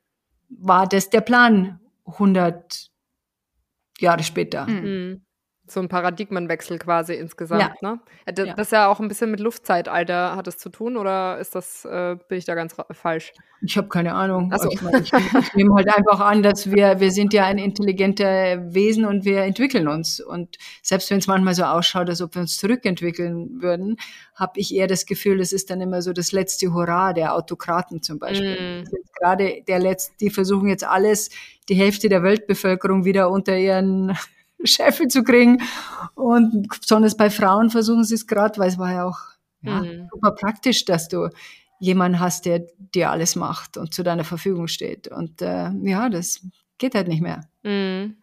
War 0.50 0.88
das 0.88 1.12
der 1.12 1.22
Plan 1.22 1.80
100 2.08 2.90
Jahre 4.00 4.24
später? 4.24 4.66
Mhm 4.66 5.22
so 5.74 5.80
ein 5.80 5.90
Paradigmenwechsel 5.90 6.80
quasi 6.80 7.14
insgesamt, 7.14 7.62
ja. 7.82 7.90
ne? 7.94 8.00
Das, 8.26 8.48
ja. 8.48 8.54
das 8.54 8.72
ja 8.72 8.88
auch 8.88 9.00
ein 9.00 9.08
bisschen 9.08 9.32
mit 9.32 9.40
Luftzeitalter 9.40 10.36
hat 10.36 10.48
es 10.48 10.58
zu 10.58 10.70
tun 10.70 10.98
oder 10.98 11.38
ist 11.40 11.56
das, 11.56 11.86
äh, 11.86 12.18
bin 12.28 12.38
ich 12.38 12.46
da 12.46 12.56
ganz 12.56 12.76
falsch? 12.92 13.34
Ich 13.64 13.78
habe 13.78 13.90
keine 13.90 14.14
Ahnung. 14.16 14.52
Also. 14.52 14.70
Ich, 14.72 14.82
ich, 14.82 15.14
ich 15.14 15.54
nehme 15.54 15.76
halt 15.76 15.96
einfach 15.96 16.20
an, 16.20 16.42
dass 16.42 16.72
wir, 16.72 17.00
wir 17.00 17.12
sind 17.12 17.32
ja 17.32 17.46
ein 17.46 17.60
intelligenter 17.60 18.74
Wesen 18.74 19.06
und 19.06 19.24
wir 19.24 19.44
entwickeln 19.44 19.88
uns. 19.88 20.20
Und 20.20 20.58
selbst 20.82 21.12
wenn 21.12 21.20
es 21.20 21.28
manchmal 21.28 21.54
so 21.54 21.64
ausschaut, 21.64 22.10
als 22.10 22.22
ob 22.22 22.34
wir 22.34 22.42
uns 22.42 22.58
zurückentwickeln 22.58 23.62
würden, 23.62 23.98
habe 24.36 24.60
ich 24.60 24.74
eher 24.74 24.88
das 24.88 25.06
Gefühl, 25.06 25.40
es 25.40 25.54
ist 25.54 25.70
dann 25.70 25.80
immer 25.80 26.02
so 26.02 26.12
das 26.12 26.32
letzte 26.32 26.74
Hurra 26.74 27.14
der 27.14 27.36
Autokraten 27.36 28.02
zum 28.02 28.18
Beispiel. 28.18 28.84
Mm. 28.84 28.90
Gerade 29.20 29.64
der 29.68 29.80
letzte, 29.80 30.14
die 30.20 30.32
versuchen 30.32 30.68
jetzt 30.68 30.84
alles, 30.84 31.30
die 31.70 31.76
Hälfte 31.76 32.10
der 32.10 32.24
Weltbevölkerung 32.24 33.06
wieder 33.06 33.30
unter 33.30 33.56
ihren 33.56 34.18
Scheffel 34.66 35.08
zu 35.08 35.24
kriegen. 35.24 35.62
Und 36.16 36.68
besonders 36.80 37.18
bei 37.18 37.30
Frauen 37.30 37.70
versuchen 37.70 38.04
sie 38.04 38.16
es 38.16 38.28
gerade, 38.28 38.60
weil 38.60 38.70
es 38.70 38.78
war 38.78 38.92
ja 38.92 39.06
auch 39.06 39.20
ja, 39.62 39.82
mhm. 39.82 40.08
super 40.12 40.32
praktisch, 40.32 40.86
dass 40.86 41.08
du 41.08 41.30
jemanden 41.80 42.20
hast, 42.20 42.46
der 42.46 42.68
dir 42.78 43.10
alles 43.10 43.36
macht 43.36 43.78
und 43.78 43.94
zu 43.94 44.04
deiner 44.04 44.24
Verfügung 44.24 44.68
steht. 44.68 45.08
Und 45.08 45.42
äh, 45.42 45.72
ja, 45.82 46.10
das 46.10 46.42
geht 46.78 46.96
halt 46.96 47.08
nicht 47.08 47.22
mehr. 47.22 47.42
Mhm. 47.64 48.18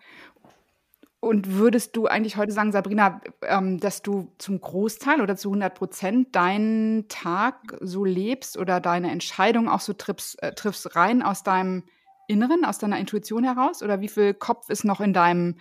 Und 1.21 1.55
würdest 1.55 1.97
du 1.97 2.07
eigentlich 2.07 2.37
heute 2.37 2.53
sagen, 2.53 2.71
Sabrina, 2.71 3.21
ähm, 3.43 3.81
dass 3.81 4.03
du 4.03 4.33
zum 4.39 4.61
Großteil 4.61 5.21
oder 5.21 5.37
zu 5.37 5.49
100 5.49 5.75
Prozent 5.75 6.37
deinen 6.37 7.09
Tag 7.09 7.77
so 7.81 8.05
lebst 8.05 8.57
oder 8.57 8.79
deine 8.79 9.11
Entscheidung 9.11 9.69
auch 9.69 9.81
so 9.81 9.93
triffst, 9.93 10.41
äh, 10.43 10.55
triffst 10.55 10.95
rein 10.95 11.23
aus 11.23 11.43
deinem 11.43 11.83
Inneren, 12.29 12.65
aus 12.65 12.79
deiner 12.79 12.99
Intuition 12.99 13.43
heraus? 13.43 13.83
Oder 13.83 14.01
wie 14.01 14.09
viel 14.09 14.33
Kopf 14.33 14.71
ist 14.71 14.85
noch 14.85 15.01
in 15.01 15.13
deinem 15.13 15.57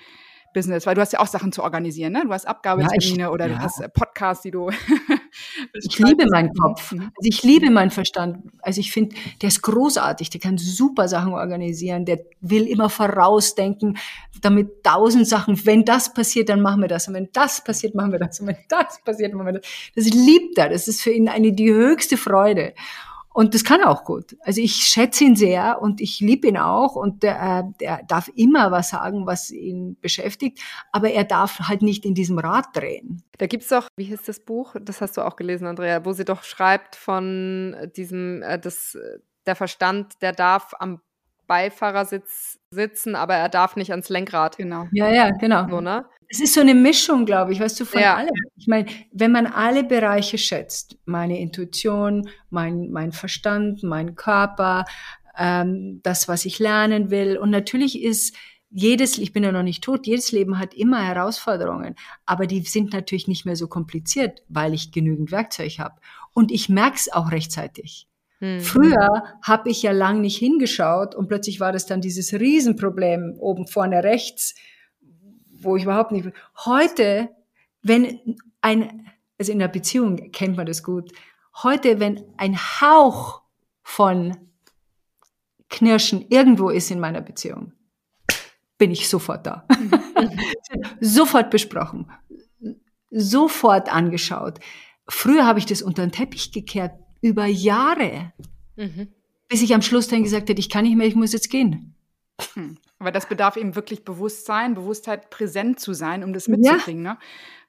Business? 0.57 0.87
Weil 0.87 0.95
du 0.95 1.01
hast 1.01 1.13
ja 1.13 1.19
auch 1.19 1.27
Sachen 1.27 1.51
zu 1.51 1.61
organisieren, 1.61 2.13
ne? 2.13 2.23
Du 2.25 2.33
hast 2.33 2.47
Abgabetermine 2.47 3.23
ja, 3.23 3.29
oder 3.29 3.45
ja. 3.45 3.55
du 3.55 3.61
hast 3.61 3.79
äh, 3.79 3.89
Podcasts, 3.89 4.41
die 4.41 4.49
du. 4.49 4.71
ich 5.73 5.99
liebe 5.99 6.25
meinen 6.31 6.51
Kopf. 6.53 6.93
Mhm. 6.93 7.11
Also 7.15 7.29
ich 7.29 7.43
liebe 7.43 7.69
meinen 7.69 7.91
Verstand. 7.91 8.39
Also 8.61 8.79
ich 8.79 8.91
finde, 8.91 9.15
der 9.43 9.49
ist 9.49 9.61
großartig. 9.61 10.31
Der 10.31 10.41
kann 10.41 10.57
super 10.57 11.07
Sachen 11.07 11.33
organisieren. 11.33 12.05
Der 12.05 12.19
will 12.41 12.65
immer 12.65 12.89
vorausdenken, 12.89 13.99
damit 14.41 14.83
tausend 14.83 15.27
Sachen, 15.27 15.63
wenn 15.65 15.85
das 15.85 16.13
passiert, 16.13 16.49
dann 16.49 16.61
machen 16.61 16.81
wir 16.81 16.87
das. 16.87 17.07
Und 17.07 17.13
wenn 17.13 17.29
das 17.33 17.63
passiert, 17.63 17.93
machen 17.93 18.11
wir 18.11 18.19
das. 18.19 18.39
Und 18.39 18.47
wenn 18.47 18.57
das 18.67 18.99
passiert, 19.03 19.33
machen 19.35 19.45
wir 19.45 19.53
das. 19.53 19.67
Das 19.95 20.05
liebt 20.05 20.57
er. 20.57 20.69
Das 20.69 20.87
ist 20.87 21.01
für 21.01 21.11
ihn 21.11 21.29
eine, 21.29 21.53
die 21.53 21.71
höchste 21.71 22.17
Freude. 22.17 22.73
Und 23.37 23.53
das 23.53 23.63
kann 23.63 23.81
er 23.81 23.91
auch 23.91 24.03
gut. 24.03 24.35
Also 24.41 24.61
ich 24.61 24.77
schätze 24.77 25.23
ihn 25.23 25.35
sehr 25.35 25.79
und 25.79 26.01
ich 26.01 26.19
liebe 26.21 26.47
ihn 26.47 26.57
auch 26.57 26.95
und 26.95 27.21
der, 27.21 27.71
der 27.79 28.01
darf 28.07 28.31
immer 28.33 28.71
was 28.71 28.89
sagen, 28.89 29.27
was 29.27 29.51
ihn 29.51 29.95
beschäftigt, 30.01 30.59
aber 30.91 31.11
er 31.11 31.23
darf 31.23 31.59
halt 31.59 31.83
nicht 31.83 32.03
in 32.03 32.15
diesem 32.15 32.39
Rad 32.39 32.65
drehen. 32.73 33.21
Da 33.37 33.45
gibt's 33.45 33.67
doch, 33.67 33.89
wie 33.95 34.05
hieß 34.05 34.23
das 34.23 34.39
Buch? 34.39 34.75
Das 34.81 35.01
hast 35.01 35.17
du 35.17 35.21
auch 35.21 35.35
gelesen, 35.35 35.67
Andrea, 35.67 36.03
wo 36.03 36.13
sie 36.13 36.25
doch 36.25 36.41
schreibt 36.41 36.95
von 36.95 37.75
diesem, 37.95 38.41
äh, 38.41 38.57
das, 38.57 38.97
der 39.45 39.55
Verstand, 39.55 40.19
der 40.23 40.31
darf 40.31 40.73
am 40.79 41.01
Beifahrersitz 41.47 42.59
sitzen, 42.69 43.15
aber 43.15 43.35
er 43.35 43.49
darf 43.49 43.75
nicht 43.75 43.91
ans 43.91 44.09
Lenkrad. 44.09 44.57
Genau. 44.57 44.87
Ja, 44.91 45.09
ja, 45.09 45.31
genau. 45.31 45.67
So, 45.69 45.81
ne? 45.81 46.05
Es 46.29 46.41
ist 46.41 46.53
so 46.53 46.61
eine 46.61 46.75
Mischung, 46.75 47.25
glaube 47.25 47.53
ich, 47.53 47.59
weißt 47.59 47.79
du, 47.79 47.85
von 47.85 48.01
ja. 48.01 48.15
allem. 48.15 48.29
Ich 48.57 48.67
meine, 48.67 48.87
wenn 49.13 49.31
man 49.31 49.47
alle 49.47 49.83
Bereiche 49.83 50.37
schätzt, 50.37 50.97
meine 51.05 51.39
Intuition, 51.39 52.29
mein, 52.49 52.91
mein 52.91 53.13
Verstand, 53.13 53.81
mein 53.83 54.15
Körper, 54.15 54.83
ähm, 55.37 56.01
das, 56.03 56.27
was 56.27 56.45
ich 56.45 56.59
lernen 56.59 57.11
will. 57.11 57.37
Und 57.37 57.49
natürlich 57.49 58.01
ist 58.01 58.35
jedes, 58.69 59.17
ich 59.17 59.31
bin 59.31 59.43
ja 59.43 59.53
noch 59.53 59.63
nicht 59.63 59.83
tot, 59.83 60.05
jedes 60.05 60.33
Leben 60.33 60.59
hat 60.59 60.73
immer 60.73 61.01
Herausforderungen, 61.01 61.95
aber 62.25 62.47
die 62.47 62.61
sind 62.61 62.91
natürlich 62.91 63.27
nicht 63.27 63.45
mehr 63.45 63.55
so 63.55 63.67
kompliziert, 63.67 64.41
weil 64.49 64.73
ich 64.73 64.91
genügend 64.91 65.31
Werkzeug 65.31 65.79
habe. 65.79 65.95
Und 66.33 66.51
ich 66.51 66.67
merke 66.67 66.97
es 66.97 67.11
auch 67.11 67.31
rechtzeitig. 67.31 68.07
Hm. 68.39 68.59
Früher 68.61 69.23
habe 69.41 69.69
ich 69.69 69.81
ja 69.81 69.91
lang 69.91 70.21
nicht 70.21 70.37
hingeschaut 70.37 71.15
und 71.15 71.27
plötzlich 71.27 71.59
war 71.59 71.71
das 71.71 71.85
dann 71.85 72.01
dieses 72.01 72.33
Riesenproblem 72.33 73.35
oben 73.39 73.67
vorne 73.67 74.03
rechts, 74.03 74.55
wo 75.61 75.75
ich 75.75 75.83
überhaupt 75.83 76.11
nicht. 76.11 76.29
Heute, 76.65 77.29
wenn 77.81 78.37
ein, 78.61 79.07
also 79.39 79.51
in 79.51 79.59
der 79.59 79.67
Beziehung 79.67 80.31
kennt 80.31 80.57
man 80.57 80.67
das 80.67 80.83
gut. 80.83 81.11
Heute, 81.63 81.99
wenn 81.99 82.23
ein 82.37 82.57
Hauch 82.57 83.41
von 83.81 84.37
Knirschen 85.69 86.25
irgendwo 86.29 86.69
ist 86.69 86.91
in 86.91 86.99
meiner 86.99 87.21
Beziehung, 87.21 87.73
bin 88.77 88.91
ich 88.91 89.09
sofort 89.09 89.47
da. 89.47 89.67
Sofort 90.99 91.49
besprochen, 91.49 92.11
sofort 93.09 93.91
angeschaut. 93.91 94.59
Früher 95.07 95.45
habe 95.45 95.59
ich 95.59 95.65
das 95.65 95.81
unter 95.81 96.05
den 96.05 96.11
Teppich 96.11 96.51
gekehrt, 96.51 96.91
über 97.21 97.45
Jahre, 97.45 98.33
mhm. 98.75 99.09
bis 99.47 99.61
ich 99.61 99.73
am 99.73 99.81
Schluss 99.81 100.07
dann 100.07 100.23
gesagt 100.23 100.49
hätte, 100.49 100.59
ich 100.59 100.69
kann 100.69 100.85
nicht 100.85 100.95
mehr, 100.95 101.07
ich 101.07 101.15
muss 101.15 101.33
jetzt 101.33 101.49
gehen. 101.49 101.96
Hm. 102.53 102.77
Aber 102.99 103.11
das 103.11 103.27
bedarf 103.27 103.57
eben 103.57 103.75
wirklich 103.75 104.03
Bewusstsein, 104.03 104.73
Bewusstheit, 104.73 105.29
präsent 105.29 105.79
zu 105.79 105.93
sein, 105.93 106.23
um 106.23 106.33
das 106.33 106.47
mitzukriegen. 106.47 107.03
Ja. 107.03 107.13
Ne? 107.13 107.19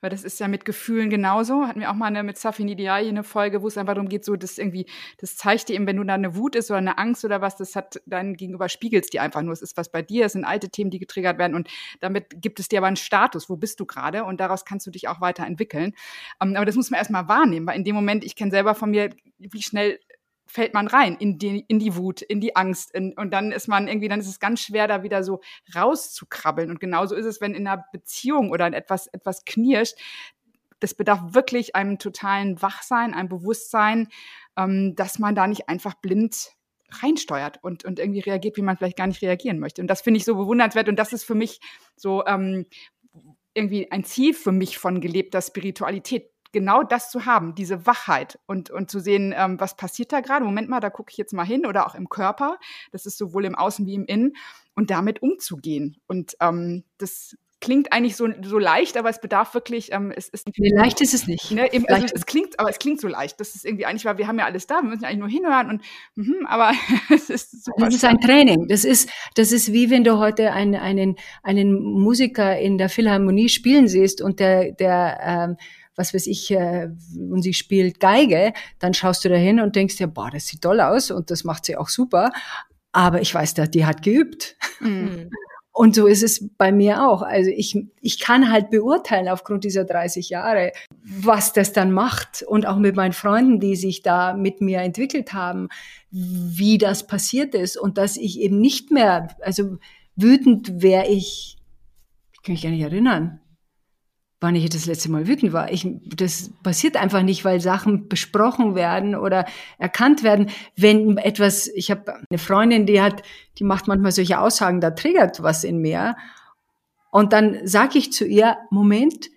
Weil 0.00 0.10
das 0.10 0.24
ist 0.24 0.38
ja 0.40 0.46
mit 0.46 0.64
Gefühlen 0.64 1.10
genauso. 1.10 1.66
Hatten 1.66 1.80
wir 1.80 1.90
auch 1.90 1.94
mal 1.94 2.06
eine, 2.06 2.22
mit 2.22 2.38
Safin 2.38 2.68
Ideal 2.68 3.06
eine 3.06 3.24
Folge, 3.24 3.62
wo 3.62 3.68
es 3.68 3.76
einfach 3.76 3.94
darum 3.94 4.08
geht, 4.08 4.24
so 4.24 4.36
das 4.36 4.56
irgendwie, 4.56 4.86
das 5.18 5.36
zeigt 5.36 5.68
dir 5.68 5.74
eben, 5.74 5.86
wenn 5.86 5.96
du 5.96 6.04
da 6.04 6.14
eine 6.14 6.36
Wut 6.36 6.54
ist 6.54 6.70
oder 6.70 6.78
eine 6.78 6.98
Angst 6.98 7.24
oder 7.24 7.40
was, 7.40 7.56
das 7.56 7.74
hat 7.76 8.00
dein 8.06 8.34
Gegenüber 8.34 8.68
spiegelt 8.68 9.12
die 9.12 9.20
einfach 9.20 9.42
nur. 9.42 9.52
Es 9.52 9.62
ist 9.62 9.76
was 9.76 9.90
bei 9.90 10.02
dir, 10.02 10.26
es 10.26 10.32
sind 10.32 10.44
alte 10.44 10.70
Themen, 10.70 10.90
die 10.90 10.98
getriggert 10.98 11.38
werden 11.38 11.54
und 11.54 11.68
damit 12.00 12.40
gibt 12.40 12.60
es 12.60 12.68
dir 12.68 12.78
aber 12.78 12.86
einen 12.86 12.96
Status, 12.96 13.48
wo 13.48 13.56
bist 13.56 13.80
du 13.80 13.86
gerade 13.86 14.24
und 14.24 14.40
daraus 14.40 14.64
kannst 14.64 14.86
du 14.86 14.90
dich 14.90 15.08
auch 15.08 15.20
weiterentwickeln. 15.20 15.94
Ähm, 16.40 16.54
aber 16.56 16.64
das 16.64 16.76
muss 16.76 16.90
man 16.90 16.98
erstmal 16.98 17.28
wahrnehmen, 17.28 17.66
weil 17.66 17.76
in 17.76 17.84
dem 17.84 17.94
Moment, 17.94 18.24
ich 18.24 18.36
kenne 18.36 18.50
selber 18.50 18.74
von 18.74 18.90
mir, 18.90 19.10
wie 19.38 19.62
schnell 19.62 19.98
fällt 20.48 20.74
man 20.74 20.86
rein 20.86 21.16
in 21.16 21.38
die, 21.38 21.64
in 21.68 21.78
die 21.78 21.94
Wut, 21.94 22.22
in 22.22 22.40
die 22.40 22.56
Angst. 22.56 22.92
In, 22.94 23.12
und 23.12 23.30
dann 23.30 23.52
ist 23.52 23.68
man 23.68 23.86
irgendwie, 23.86 24.08
dann 24.08 24.20
ist 24.20 24.28
es 24.28 24.40
ganz 24.40 24.60
schwer, 24.60 24.88
da 24.88 25.02
wieder 25.02 25.22
so 25.22 25.40
rauszukrabbeln. 25.74 26.70
Und 26.70 26.80
genauso 26.80 27.14
ist 27.14 27.26
es, 27.26 27.40
wenn 27.40 27.54
in 27.54 27.66
einer 27.66 27.84
Beziehung 27.92 28.50
oder 28.50 28.66
in 28.66 28.72
etwas, 28.72 29.06
etwas 29.08 29.44
knirscht. 29.44 29.96
Das 30.80 30.94
bedarf 30.94 31.34
wirklich 31.34 31.76
einem 31.76 31.98
totalen 31.98 32.60
Wachsein, 32.62 33.14
einem 33.14 33.28
Bewusstsein, 33.28 34.08
ähm, 34.56 34.94
dass 34.96 35.18
man 35.18 35.34
da 35.34 35.46
nicht 35.46 35.68
einfach 35.68 35.94
blind 35.94 36.52
reinsteuert 36.90 37.62
und, 37.62 37.84
und 37.84 37.98
irgendwie 37.98 38.20
reagiert, 38.20 38.56
wie 38.56 38.62
man 38.62 38.76
vielleicht 38.76 38.96
gar 38.96 39.06
nicht 39.06 39.20
reagieren 39.20 39.58
möchte. 39.58 39.82
Und 39.82 39.88
das 39.88 40.00
finde 40.00 40.18
ich 40.18 40.24
so 40.24 40.36
bewundernswert. 40.36 40.88
Und 40.88 40.98
das 40.98 41.12
ist 41.12 41.24
für 41.24 41.34
mich 41.34 41.60
so 41.96 42.24
ähm, 42.26 42.66
irgendwie 43.52 43.90
ein 43.90 44.04
Ziel 44.04 44.34
für 44.34 44.52
mich 44.52 44.78
von 44.78 45.00
gelebter 45.00 45.42
Spiritualität, 45.42 46.30
genau 46.52 46.82
das 46.82 47.10
zu 47.10 47.26
haben, 47.26 47.54
diese 47.54 47.86
Wachheit 47.86 48.38
und, 48.46 48.70
und 48.70 48.90
zu 48.90 49.00
sehen, 49.00 49.34
ähm, 49.36 49.60
was 49.60 49.76
passiert 49.76 50.12
da 50.12 50.20
gerade. 50.20 50.44
Moment 50.44 50.68
mal, 50.68 50.80
da 50.80 50.90
gucke 50.90 51.10
ich 51.10 51.18
jetzt 51.18 51.32
mal 51.32 51.44
hin 51.44 51.66
oder 51.66 51.86
auch 51.86 51.94
im 51.94 52.08
Körper. 52.08 52.58
Das 52.92 53.06
ist 53.06 53.18
sowohl 53.18 53.44
im 53.44 53.54
Außen 53.54 53.86
wie 53.86 53.94
im 53.94 54.06
Innen 54.06 54.36
und 54.74 54.90
damit 54.90 55.22
umzugehen. 55.22 55.98
Und 56.06 56.36
ähm, 56.40 56.84
das 56.98 57.36
klingt 57.60 57.92
eigentlich 57.92 58.16
so, 58.16 58.28
so 58.42 58.58
leicht, 58.58 58.96
aber 58.96 59.10
es 59.10 59.20
bedarf 59.20 59.52
wirklich, 59.54 59.92
ähm, 59.92 60.12
es 60.14 60.28
ist 60.28 60.48
nee, 60.56 60.70
leicht 60.74 61.00
ist 61.00 61.14
es 61.14 61.26
nicht. 61.26 61.50
Ne, 61.50 61.72
eben, 61.72 61.86
also 61.88 62.06
es 62.14 62.26
klingt, 62.26 62.58
aber 62.60 62.70
es 62.70 62.78
klingt 62.78 63.00
so 63.00 63.08
leicht. 63.08 63.40
Das 63.40 63.54
ist 63.54 63.64
irgendwie 63.64 63.86
eigentlich, 63.86 64.04
weil 64.04 64.18
wir 64.18 64.28
haben 64.28 64.38
ja 64.38 64.44
alles 64.44 64.66
da, 64.66 64.76
wir 64.76 64.84
müssen 64.88 65.04
eigentlich 65.04 65.18
nur 65.18 65.28
hinhören 65.28 65.70
und 65.70 65.82
mh, 66.14 66.48
aber 66.48 66.72
es 67.14 67.30
ist 67.30 67.64
super. 67.64 67.86
Das 67.86 67.94
ist 67.94 68.04
ein 68.04 68.20
Training. 68.20 68.68
Das 68.68 68.84
ist, 68.84 69.10
das 69.34 69.52
ist 69.52 69.72
wie 69.72 69.90
wenn 69.90 70.04
du 70.04 70.18
heute 70.18 70.52
einen, 70.52 70.76
einen, 70.76 71.16
einen 71.42 71.82
Musiker 71.82 72.58
in 72.58 72.78
der 72.78 72.88
Philharmonie 72.88 73.48
spielen 73.48 73.88
siehst 73.88 74.22
und 74.22 74.38
der, 74.38 74.72
der 74.72 75.18
ähm, 75.22 75.56
was 75.98 76.14
weiß 76.14 76.26
ich, 76.26 76.50
äh, 76.50 76.88
und 77.16 77.42
sie 77.42 77.54
spielt 77.54 78.00
Geige, 78.00 78.52
dann 78.78 78.94
schaust 78.94 79.24
du 79.24 79.28
da 79.28 79.34
hin 79.34 79.60
und 79.60 79.76
denkst 79.76 79.96
dir, 79.96 80.06
boah, 80.06 80.30
das 80.30 80.46
sieht 80.46 80.62
toll 80.62 80.80
aus 80.80 81.10
und 81.10 81.30
das 81.30 81.44
macht 81.44 81.66
sie 81.66 81.76
auch 81.76 81.88
super. 81.88 82.32
Aber 82.92 83.20
ich 83.20 83.34
weiß, 83.34 83.54
die 83.54 83.84
hat 83.84 84.02
geübt. 84.02 84.56
Mhm. 84.80 85.30
Und 85.70 85.94
so 85.94 86.08
ist 86.08 86.24
es 86.24 86.48
bei 86.58 86.72
mir 86.72 87.06
auch. 87.08 87.22
Also 87.22 87.50
ich, 87.54 87.78
ich 88.00 88.18
kann 88.18 88.50
halt 88.50 88.68
beurteilen 88.70 89.28
aufgrund 89.28 89.62
dieser 89.62 89.84
30 89.84 90.28
Jahre, 90.28 90.72
was 91.04 91.52
das 91.52 91.72
dann 91.72 91.92
macht. 91.92 92.42
Und 92.42 92.66
auch 92.66 92.78
mit 92.78 92.96
meinen 92.96 93.12
Freunden, 93.12 93.60
die 93.60 93.76
sich 93.76 94.02
da 94.02 94.34
mit 94.34 94.60
mir 94.60 94.80
entwickelt 94.80 95.34
haben, 95.34 95.68
wie 96.10 96.78
das 96.78 97.06
passiert 97.06 97.54
ist. 97.54 97.76
Und 97.76 97.96
dass 97.96 98.16
ich 98.16 98.40
eben 98.40 98.60
nicht 98.60 98.90
mehr, 98.90 99.36
also 99.40 99.78
wütend 100.16 100.82
wäre 100.82 101.06
ich, 101.06 101.58
ich 102.32 102.42
kann 102.42 102.54
mich 102.54 102.62
gar 102.62 102.70
nicht 102.70 102.82
erinnern 102.82 103.40
wann 104.40 104.54
ich 104.54 104.68
das 104.70 104.86
letzte 104.86 105.10
Mal 105.10 105.26
wütend 105.26 105.52
war. 105.52 105.72
Ich, 105.72 105.86
das 106.04 106.50
passiert 106.62 106.96
einfach 106.96 107.22
nicht, 107.22 107.44
weil 107.44 107.60
Sachen 107.60 108.08
besprochen 108.08 108.74
werden 108.74 109.16
oder 109.16 109.46
erkannt 109.78 110.22
werden. 110.22 110.50
Wenn 110.76 111.18
etwas, 111.18 111.66
ich 111.68 111.90
habe 111.90 112.14
eine 112.30 112.38
Freundin, 112.38 112.86
die 112.86 113.02
hat, 113.02 113.22
die 113.58 113.64
macht 113.64 113.88
manchmal 113.88 114.12
solche 114.12 114.38
Aussagen, 114.38 114.80
da 114.80 114.92
triggert 114.92 115.42
was 115.42 115.64
in 115.64 115.78
mir. 115.78 116.16
Und 117.10 117.32
dann 117.32 117.66
sage 117.66 117.98
ich 117.98 118.12
zu 118.12 118.24
ihr, 118.26 118.58
Moment, 118.70 119.28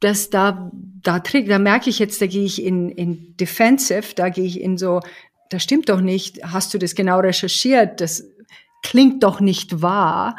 dass 0.00 0.30
da, 0.30 0.70
da 0.72 1.18
triggert, 1.18 1.50
da 1.50 1.58
merke 1.58 1.90
ich 1.90 1.98
jetzt, 1.98 2.22
da 2.22 2.26
gehe 2.26 2.44
ich 2.44 2.64
in, 2.64 2.88
in 2.88 3.36
Defensive, 3.36 4.14
da 4.14 4.30
gehe 4.30 4.46
ich 4.46 4.62
in 4.62 4.78
so, 4.78 5.00
das 5.50 5.62
stimmt 5.62 5.90
doch 5.90 6.00
nicht, 6.00 6.42
hast 6.42 6.72
du 6.72 6.78
das 6.78 6.94
genau 6.94 7.20
recherchiert, 7.20 8.00
das 8.00 8.24
klingt 8.82 9.22
doch 9.22 9.40
nicht 9.40 9.82
wahr. 9.82 10.36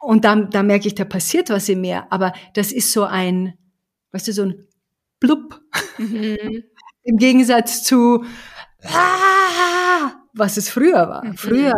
Und 0.00 0.24
da, 0.24 0.36
da 0.36 0.62
merke 0.62 0.86
ich, 0.86 0.94
da 0.94 1.04
passiert 1.04 1.50
was 1.50 1.68
in 1.68 1.80
mir. 1.80 2.10
Aber 2.10 2.32
das 2.54 2.72
ist 2.72 2.92
so 2.92 3.04
ein, 3.04 3.54
weißt 4.12 4.28
du, 4.28 4.32
so 4.32 4.42
ein 4.42 4.66
Blub. 5.20 5.60
Mhm. 5.98 6.64
Im 7.02 7.16
Gegensatz 7.16 7.82
zu, 7.84 8.24
ah, 8.84 10.12
was 10.34 10.56
es 10.56 10.68
früher 10.68 11.08
war. 11.08 11.24
Mhm. 11.24 11.36
Früher 11.36 11.74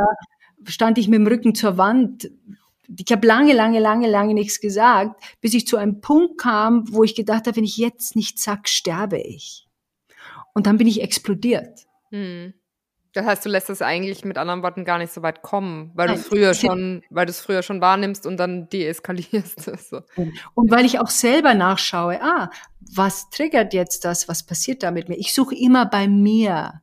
stand 0.65 0.99
ich 0.99 1.09
mit 1.09 1.19
dem 1.19 1.27
Rücken 1.27 1.55
zur 1.55 1.79
Wand. 1.79 2.31
Ich 2.99 3.11
habe 3.13 3.27
lange, 3.27 3.53
lange, 3.53 3.79
lange, 3.79 4.09
lange 4.09 4.35
nichts 4.35 4.61
gesagt, 4.61 5.23
bis 5.41 5.55
ich 5.55 5.67
zu 5.67 5.77
einem 5.77 6.01
Punkt 6.01 6.39
kam, 6.39 6.93
wo 6.93 7.05
ich 7.05 7.15
gedacht 7.15 7.47
habe, 7.47 7.57
wenn 7.57 7.65
ich 7.65 7.77
jetzt 7.77 8.17
nichts 8.17 8.43
sag, 8.43 8.69
sterbe 8.69 9.19
ich. 9.19 9.69
Und 10.53 10.67
dann 10.67 10.77
bin 10.77 10.89
ich 10.89 11.01
explodiert. 11.01 11.87
Mhm. 12.11 12.55
Das 13.13 13.27
heißt, 13.27 13.45
du 13.45 13.49
lässt 13.49 13.71
es 13.71 13.83
eigentlich 13.83 14.25
mit 14.25 14.39
anderen 14.39 14.63
Worten 14.63 14.85
gar 14.85 14.99
nicht 14.99 15.13
so 15.13 15.23
weit 15.23 15.43
kommen, 15.43 15.91
weil 15.95 16.09
du 16.09 16.15
es 16.15 16.29
früher 16.29 16.55
schon, 16.55 17.03
weil 17.11 17.27
du 17.27 17.31
es 17.31 17.41
früher 17.41 17.63
schon 17.63 17.81
wahrnimmst 17.81 18.25
und 18.25 18.37
dann 18.37 18.69
deeskalierst. 18.69 19.63
so. 19.91 20.03
Und 20.55 20.71
weil 20.71 20.85
ich 20.85 21.01
auch 21.01 21.11
selber 21.11 21.55
nachschaue, 21.55 22.23
ah, 22.23 22.51
was 22.95 23.29
triggert 23.31 23.75
jetzt 23.75 24.05
das, 24.05 24.29
was 24.29 24.45
passiert 24.45 24.85
da 24.85 24.93
mit 24.93 25.09
mir? 25.09 25.17
Ich 25.17 25.35
suche 25.35 25.57
immer 25.57 25.87
bei 25.87 26.07
mir 26.07 26.81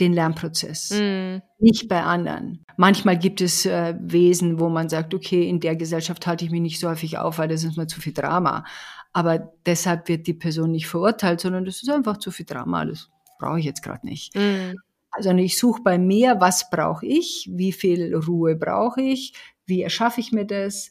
den 0.00 0.12
Lernprozess, 0.12 0.90
mm. 0.90 1.42
nicht 1.58 1.88
bei 1.88 2.02
anderen. 2.02 2.64
Manchmal 2.76 3.16
gibt 3.16 3.40
es 3.40 3.64
äh, 3.64 3.94
Wesen, 3.98 4.60
wo 4.60 4.68
man 4.68 4.88
sagt, 4.88 5.14
okay, 5.14 5.48
in 5.48 5.60
der 5.60 5.76
Gesellschaft 5.76 6.26
halte 6.26 6.44
ich 6.44 6.50
mich 6.50 6.60
nicht 6.60 6.80
so 6.80 6.88
häufig 6.88 7.18
auf, 7.18 7.38
weil 7.38 7.48
das 7.48 7.64
ist 7.64 7.76
mir 7.76 7.86
zu 7.86 8.00
viel 8.00 8.12
Drama. 8.12 8.64
Aber 9.12 9.52
deshalb 9.64 10.08
wird 10.08 10.26
die 10.26 10.34
Person 10.34 10.72
nicht 10.72 10.86
verurteilt, 10.86 11.40
sondern 11.40 11.64
das 11.64 11.82
ist 11.82 11.88
einfach 11.88 12.18
zu 12.18 12.30
viel 12.30 12.44
Drama. 12.44 12.84
Das 12.84 13.08
brauche 13.38 13.58
ich 13.58 13.64
jetzt 13.64 13.82
gerade 13.82 14.04
nicht. 14.04 14.34
Mm. 14.34 14.74
Also 15.16 15.30
ich 15.30 15.58
suche 15.58 15.82
bei 15.82 15.98
mir, 15.98 16.36
was 16.40 16.68
brauche 16.70 17.06
ich, 17.06 17.48
wie 17.50 17.72
viel 17.72 18.14
Ruhe 18.14 18.54
brauche 18.54 19.00
ich, 19.00 19.32
wie 19.64 19.82
erschaffe 19.82 20.20
ich 20.20 20.30
mir 20.30 20.44
das, 20.44 20.90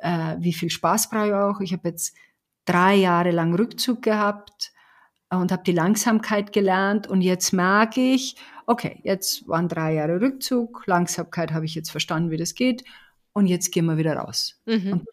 äh, 0.00 0.36
wie 0.38 0.52
viel 0.52 0.70
Spaß 0.70 1.10
brauche 1.10 1.26
ich 1.26 1.34
auch. 1.34 1.60
Ich 1.60 1.72
habe 1.72 1.88
jetzt 1.88 2.16
drei 2.64 2.94
Jahre 2.94 3.32
lang 3.32 3.54
Rückzug 3.54 4.00
gehabt 4.00 4.72
und 5.30 5.50
habe 5.50 5.64
die 5.64 5.72
Langsamkeit 5.72 6.52
gelernt 6.52 7.06
und 7.08 7.20
jetzt 7.20 7.52
merke 7.52 8.00
ich, 8.00 8.36
okay, 8.66 9.00
jetzt 9.02 9.46
waren 9.48 9.68
drei 9.68 9.94
Jahre 9.94 10.20
Rückzug, 10.20 10.86
Langsamkeit 10.86 11.52
habe 11.52 11.64
ich 11.64 11.74
jetzt 11.74 11.90
verstanden, 11.90 12.30
wie 12.30 12.36
das 12.36 12.54
geht 12.54 12.84
und 13.32 13.46
jetzt 13.46 13.72
gehen 13.72 13.86
wir 13.86 13.96
wieder 13.96 14.16
raus. 14.16 14.60
Mhm. 14.66 14.92
Und, 14.92 15.08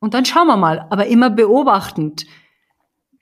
und 0.00 0.14
dann 0.14 0.24
schauen 0.24 0.48
wir 0.48 0.56
mal, 0.56 0.86
aber 0.90 1.06
immer 1.06 1.30
beobachtend. 1.30 2.26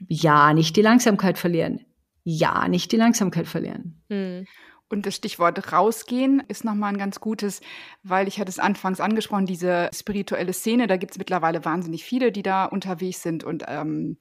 Ja, 0.09 0.53
nicht 0.53 0.77
die 0.77 0.83
Langsamkeit 0.83 1.39
verlieren. 1.39 1.86
Ja, 2.29 2.67
nicht 2.67 2.91
die 2.91 2.97
Langsamkeit 2.97 3.47
verlieren. 3.47 4.03
Mhm. 4.09 4.47
Und 4.89 5.07
das 5.07 5.15
Stichwort 5.15 5.73
rausgehen 5.73 6.43
ist 6.49 6.65
nochmal 6.65 6.93
ein 6.93 6.99
ganz 6.99 7.21
gutes, 7.21 7.61
weil 8.03 8.27
ich 8.27 8.41
hatte 8.41 8.51
es 8.51 8.59
anfangs 8.59 9.01
angesprochen, 9.01 9.47
diese 9.47 9.91
spirituelle 9.95 10.53
Szene, 10.53 10.89
da 10.89 10.97
gibt 10.97 11.13
es 11.13 11.19
mittlerweile 11.19 11.65
wahnsinnig 11.65 12.05
viele, 12.05 12.33
die 12.33 12.43
da 12.43 12.65
unterwegs 12.65 13.23
sind 13.23 13.45
und 13.45 13.63
ähm, 13.69 14.17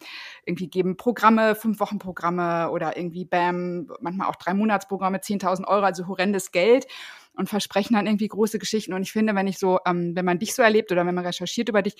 irgendwie 0.45 0.67
geben 0.67 0.97
Programme, 0.97 1.55
fünf 1.55 1.79
Wochen 1.79 1.97
Programme 1.97 2.69
oder 2.69 2.95
irgendwie 2.95 3.25
BAM, 3.25 3.87
manchmal 4.01 4.27
auch 4.27 4.35
drei 4.35 4.53
Monatsprogramme, 4.53 5.17
10.000 5.17 5.67
Euro, 5.67 5.83
also 5.83 6.07
horrendes 6.07 6.51
Geld 6.51 6.85
und 7.33 7.49
versprechen 7.49 7.95
dann 7.95 8.05
irgendwie 8.05 8.27
große 8.27 8.59
Geschichten. 8.59 8.93
Und 8.93 9.01
ich 9.01 9.11
finde, 9.11 9.33
wenn 9.33 9.47
ich 9.47 9.57
so, 9.57 9.79
ähm, 9.85 10.15
wenn 10.15 10.25
man 10.25 10.37
dich 10.37 10.53
so 10.53 10.61
erlebt 10.61 10.91
oder 10.91 11.05
wenn 11.07 11.15
man 11.15 11.25
recherchiert 11.25 11.69
über 11.69 11.81
dich, 11.81 11.95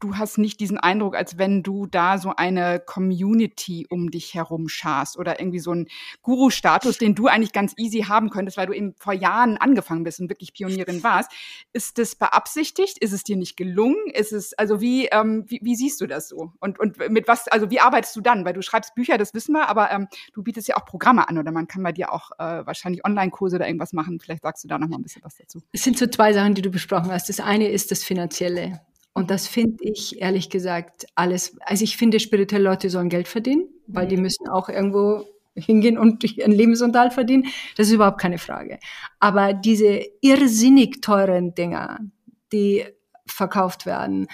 du 0.00 0.16
hast 0.16 0.38
nicht 0.38 0.60
diesen 0.60 0.78
Eindruck, 0.78 1.16
als 1.16 1.38
wenn 1.38 1.62
du 1.62 1.86
da 1.86 2.18
so 2.18 2.34
eine 2.36 2.80
Community 2.80 3.86
um 3.88 4.10
dich 4.10 4.34
herum 4.34 4.68
scharst 4.68 5.18
oder 5.18 5.40
irgendwie 5.40 5.58
so 5.58 5.70
einen 5.70 5.88
Guru-Status, 6.22 6.98
den 6.98 7.14
du 7.14 7.26
eigentlich 7.26 7.52
ganz 7.52 7.74
easy 7.76 8.00
haben 8.00 8.30
könntest, 8.30 8.56
weil 8.56 8.66
du 8.66 8.72
eben 8.72 8.94
vor 8.98 9.12
Jahren 9.12 9.56
angefangen 9.56 10.04
bist 10.04 10.20
und 10.20 10.28
wirklich 10.28 10.52
Pionierin 10.52 11.02
warst. 11.02 11.30
Ist 11.72 11.98
das 11.98 12.16
beabsichtigt? 12.16 12.98
Ist 12.98 13.12
es 13.12 13.24
dir 13.24 13.36
nicht 13.36 13.56
gelungen? 13.56 13.96
Ist 14.12 14.32
es, 14.32 14.52
also 14.54 14.80
wie, 14.80 15.06
ähm, 15.06 15.44
wie, 15.48 15.60
wie 15.62 15.76
siehst 15.76 16.00
du 16.00 16.06
das 16.06 16.28
so? 16.28 16.52
Und, 16.60 16.78
und 16.78 16.98
mit 17.10 17.28
was, 17.28 17.48
also 17.48 17.70
wie 17.70 17.80
arbeitest 17.80 18.14
du 18.16 18.20
dann? 18.20 18.44
Weil 18.44 18.52
du 18.52 18.62
schreibst 18.62 18.94
Bücher, 18.94 19.18
das 19.18 19.34
wissen 19.34 19.52
wir, 19.52 19.68
aber 19.68 19.90
ähm, 19.90 20.08
du 20.32 20.42
bietest 20.42 20.68
ja 20.68 20.76
auch 20.76 20.84
Programme 20.84 21.28
an 21.28 21.38
oder 21.38 21.52
man 21.52 21.66
kann 21.66 21.82
bei 21.82 21.92
dir 21.92 22.12
auch 22.12 22.30
äh, 22.38 22.66
wahrscheinlich 22.66 23.04
Online-Kurse 23.04 23.56
oder 23.56 23.66
irgendwas 23.66 23.92
machen. 23.92 24.20
Vielleicht 24.20 24.42
sagst 24.42 24.64
du 24.64 24.68
da 24.68 24.78
noch 24.78 24.88
mal 24.88 24.96
ein 24.96 25.02
bisschen 25.02 25.22
was 25.24 25.36
dazu. 25.36 25.62
Es 25.72 25.82
sind 25.82 25.98
so 25.98 26.06
zwei 26.06 26.32
Sachen, 26.32 26.54
die 26.54 26.62
du 26.62 26.70
besprochen 26.70 27.10
hast. 27.10 27.28
Das 27.28 27.40
eine 27.40 27.68
ist 27.68 27.90
das 27.90 28.04
Finanzielle. 28.04 28.80
Und 29.14 29.30
das 29.30 29.46
finde 29.46 29.84
ich 29.84 30.20
ehrlich 30.20 30.50
gesagt 30.50 31.06
alles. 31.14 31.56
Also 31.60 31.84
ich 31.84 31.96
finde, 31.96 32.18
spirituelle 32.18 32.64
Leute 32.64 32.90
sollen 32.90 33.08
Geld 33.08 33.28
verdienen, 33.28 33.68
weil 33.86 34.08
die 34.08 34.16
mhm. 34.16 34.22
müssen 34.22 34.48
auch 34.48 34.68
irgendwo 34.68 35.24
hingehen 35.54 35.98
und 35.98 36.24
ihren 36.36 36.52
Lebensunterhalt 36.52 37.12
verdienen. 37.12 37.46
Das 37.76 37.86
ist 37.86 37.94
überhaupt 37.94 38.20
keine 38.20 38.38
Frage. 38.38 38.78
Aber 39.20 39.52
diese 39.52 40.04
irrsinnig 40.20 41.00
teuren 41.00 41.54
Dinger, 41.54 42.00
die 42.52 42.84
verkauft 43.26 43.86
werden, 43.86 44.26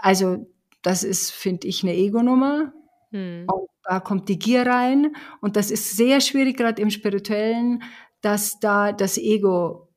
also 0.00 0.48
das 0.82 1.02
ist, 1.02 1.30
finde 1.30 1.68
ich, 1.68 1.82
eine 1.82 1.94
Ego-Nummer. 1.94 2.72
Hm. 3.10 3.46
Da 3.84 4.00
kommt 4.00 4.28
die 4.28 4.38
Gier 4.38 4.66
rein. 4.66 5.14
Und 5.40 5.56
das 5.56 5.70
ist 5.70 5.96
sehr 5.96 6.20
schwierig, 6.20 6.56
gerade 6.56 6.80
im 6.80 6.90
Spirituellen, 6.90 7.82
dass 8.20 8.60
da 8.60 8.92
das 8.92 9.18
Ego, 9.18 9.88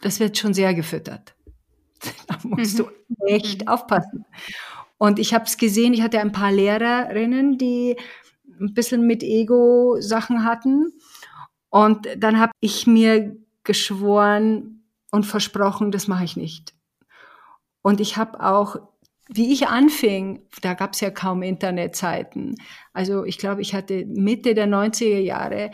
das 0.00 0.20
wird 0.20 0.36
schon 0.36 0.54
sehr 0.54 0.74
gefüttert. 0.74 1.34
da 2.28 2.38
musst 2.42 2.78
du 2.78 2.84
mhm. 2.84 3.26
echt 3.26 3.62
mhm. 3.62 3.68
aufpassen. 3.68 4.24
Und 4.98 5.18
ich 5.18 5.34
habe 5.34 5.44
es 5.44 5.56
gesehen, 5.56 5.94
ich 5.94 6.02
hatte 6.02 6.20
ein 6.20 6.32
paar 6.32 6.52
Lehrerinnen, 6.52 7.58
die 7.58 7.96
ein 8.60 8.74
bisschen 8.74 9.06
mit 9.06 9.22
Ego-Sachen 9.22 10.44
hatten. 10.44 10.92
Und 11.70 12.06
dann 12.16 12.38
habe 12.38 12.52
ich 12.60 12.86
mir 12.86 13.36
geschworen 13.64 14.84
und 15.10 15.26
versprochen, 15.26 15.90
das 15.90 16.08
mache 16.08 16.24
ich 16.24 16.36
nicht. 16.36 16.74
Und 17.82 18.00
ich 18.00 18.16
habe 18.16 18.44
auch, 18.44 18.76
wie 19.28 19.52
ich 19.52 19.68
anfing, 19.68 20.42
da 20.62 20.74
gab 20.74 20.94
es 20.94 21.00
ja 21.00 21.10
kaum 21.10 21.42
Internetzeiten. 21.42 22.54
Also 22.92 23.24
ich 23.24 23.38
glaube, 23.38 23.60
ich 23.62 23.74
hatte 23.74 24.04
Mitte 24.06 24.54
der 24.54 24.68
90er 24.68 25.18
Jahre 25.18 25.70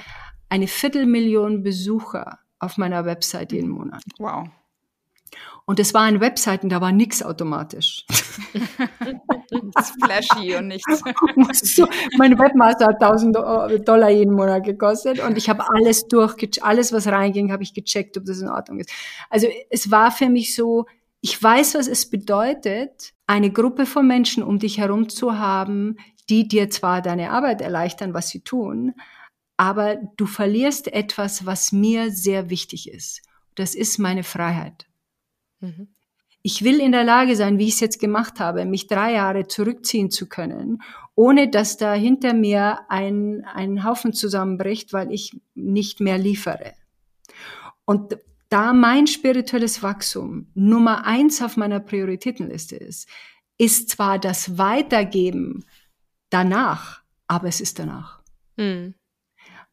eine 0.48 0.66
Viertelmillion 0.66 1.62
Besucher 1.62 2.38
auf 2.58 2.78
meiner 2.78 3.04
Website 3.04 3.52
jeden 3.52 3.70
Monat. 3.70 4.02
Wow. 4.18 4.48
Und 5.68 5.78
es 5.78 5.92
waren 5.92 6.22
Webseiten, 6.22 6.70
da 6.70 6.80
war 6.80 6.92
nichts 6.92 7.22
automatisch. 7.22 8.06
das 9.74 9.92
flashy 10.02 10.56
und 10.56 10.68
nichts. 10.68 11.02
mein 12.16 12.38
Webmaster 12.38 12.86
hat 12.86 13.02
1000 13.02 13.86
Dollar 13.86 14.08
jeden 14.08 14.32
Monat 14.32 14.64
gekostet 14.64 15.20
und 15.20 15.36
ich 15.36 15.50
habe 15.50 15.64
alles 15.68 16.08
durchgecheckt, 16.08 16.64
alles 16.64 16.90
was 16.90 17.06
reinging, 17.06 17.52
habe 17.52 17.64
ich 17.64 17.74
gecheckt, 17.74 18.16
ob 18.16 18.24
das 18.24 18.40
in 18.40 18.48
Ordnung 18.48 18.80
ist. 18.80 18.90
Also 19.28 19.46
es 19.68 19.90
war 19.90 20.10
für 20.10 20.30
mich 20.30 20.54
so, 20.54 20.86
ich 21.20 21.40
weiß, 21.42 21.74
was 21.74 21.86
es 21.86 22.08
bedeutet, 22.08 23.12
eine 23.26 23.52
Gruppe 23.52 23.84
von 23.84 24.06
Menschen 24.06 24.42
um 24.42 24.58
dich 24.58 24.78
herum 24.78 25.10
zu 25.10 25.38
haben, 25.38 25.98
die 26.30 26.48
dir 26.48 26.70
zwar 26.70 27.02
deine 27.02 27.30
Arbeit 27.30 27.60
erleichtern, 27.60 28.14
was 28.14 28.30
sie 28.30 28.40
tun, 28.40 28.94
aber 29.58 29.96
du 30.16 30.24
verlierst 30.24 30.90
etwas, 30.90 31.44
was 31.44 31.72
mir 31.72 32.10
sehr 32.10 32.48
wichtig 32.48 32.90
ist. 32.90 33.20
Das 33.54 33.74
ist 33.74 33.98
meine 33.98 34.24
Freiheit. 34.24 34.87
Mhm. 35.60 35.88
Ich 36.42 36.62
will 36.62 36.80
in 36.80 36.92
der 36.92 37.04
Lage 37.04 37.36
sein, 37.36 37.58
wie 37.58 37.66
ich 37.66 37.74
es 37.74 37.80
jetzt 37.80 38.00
gemacht 38.00 38.40
habe, 38.40 38.64
mich 38.64 38.86
drei 38.86 39.14
Jahre 39.14 39.48
zurückziehen 39.48 40.10
zu 40.10 40.28
können, 40.28 40.82
ohne 41.14 41.50
dass 41.50 41.76
da 41.76 41.94
hinter 41.94 42.32
mir 42.32 42.80
ein, 42.88 43.44
ein 43.44 43.84
Haufen 43.84 44.12
zusammenbricht, 44.12 44.92
weil 44.92 45.12
ich 45.12 45.40
nicht 45.54 46.00
mehr 46.00 46.16
liefere. 46.16 46.74
Und 47.84 48.16
da 48.48 48.72
mein 48.72 49.06
spirituelles 49.06 49.82
Wachstum 49.82 50.46
Nummer 50.54 51.04
eins 51.04 51.42
auf 51.42 51.56
meiner 51.56 51.80
Prioritätenliste 51.80 52.76
ist, 52.76 53.08
ist 53.58 53.90
zwar 53.90 54.18
das 54.18 54.56
Weitergeben 54.56 55.64
danach, 56.30 57.02
aber 57.26 57.48
es 57.48 57.60
ist 57.60 57.78
danach. 57.78 58.22
Mhm. 58.56 58.94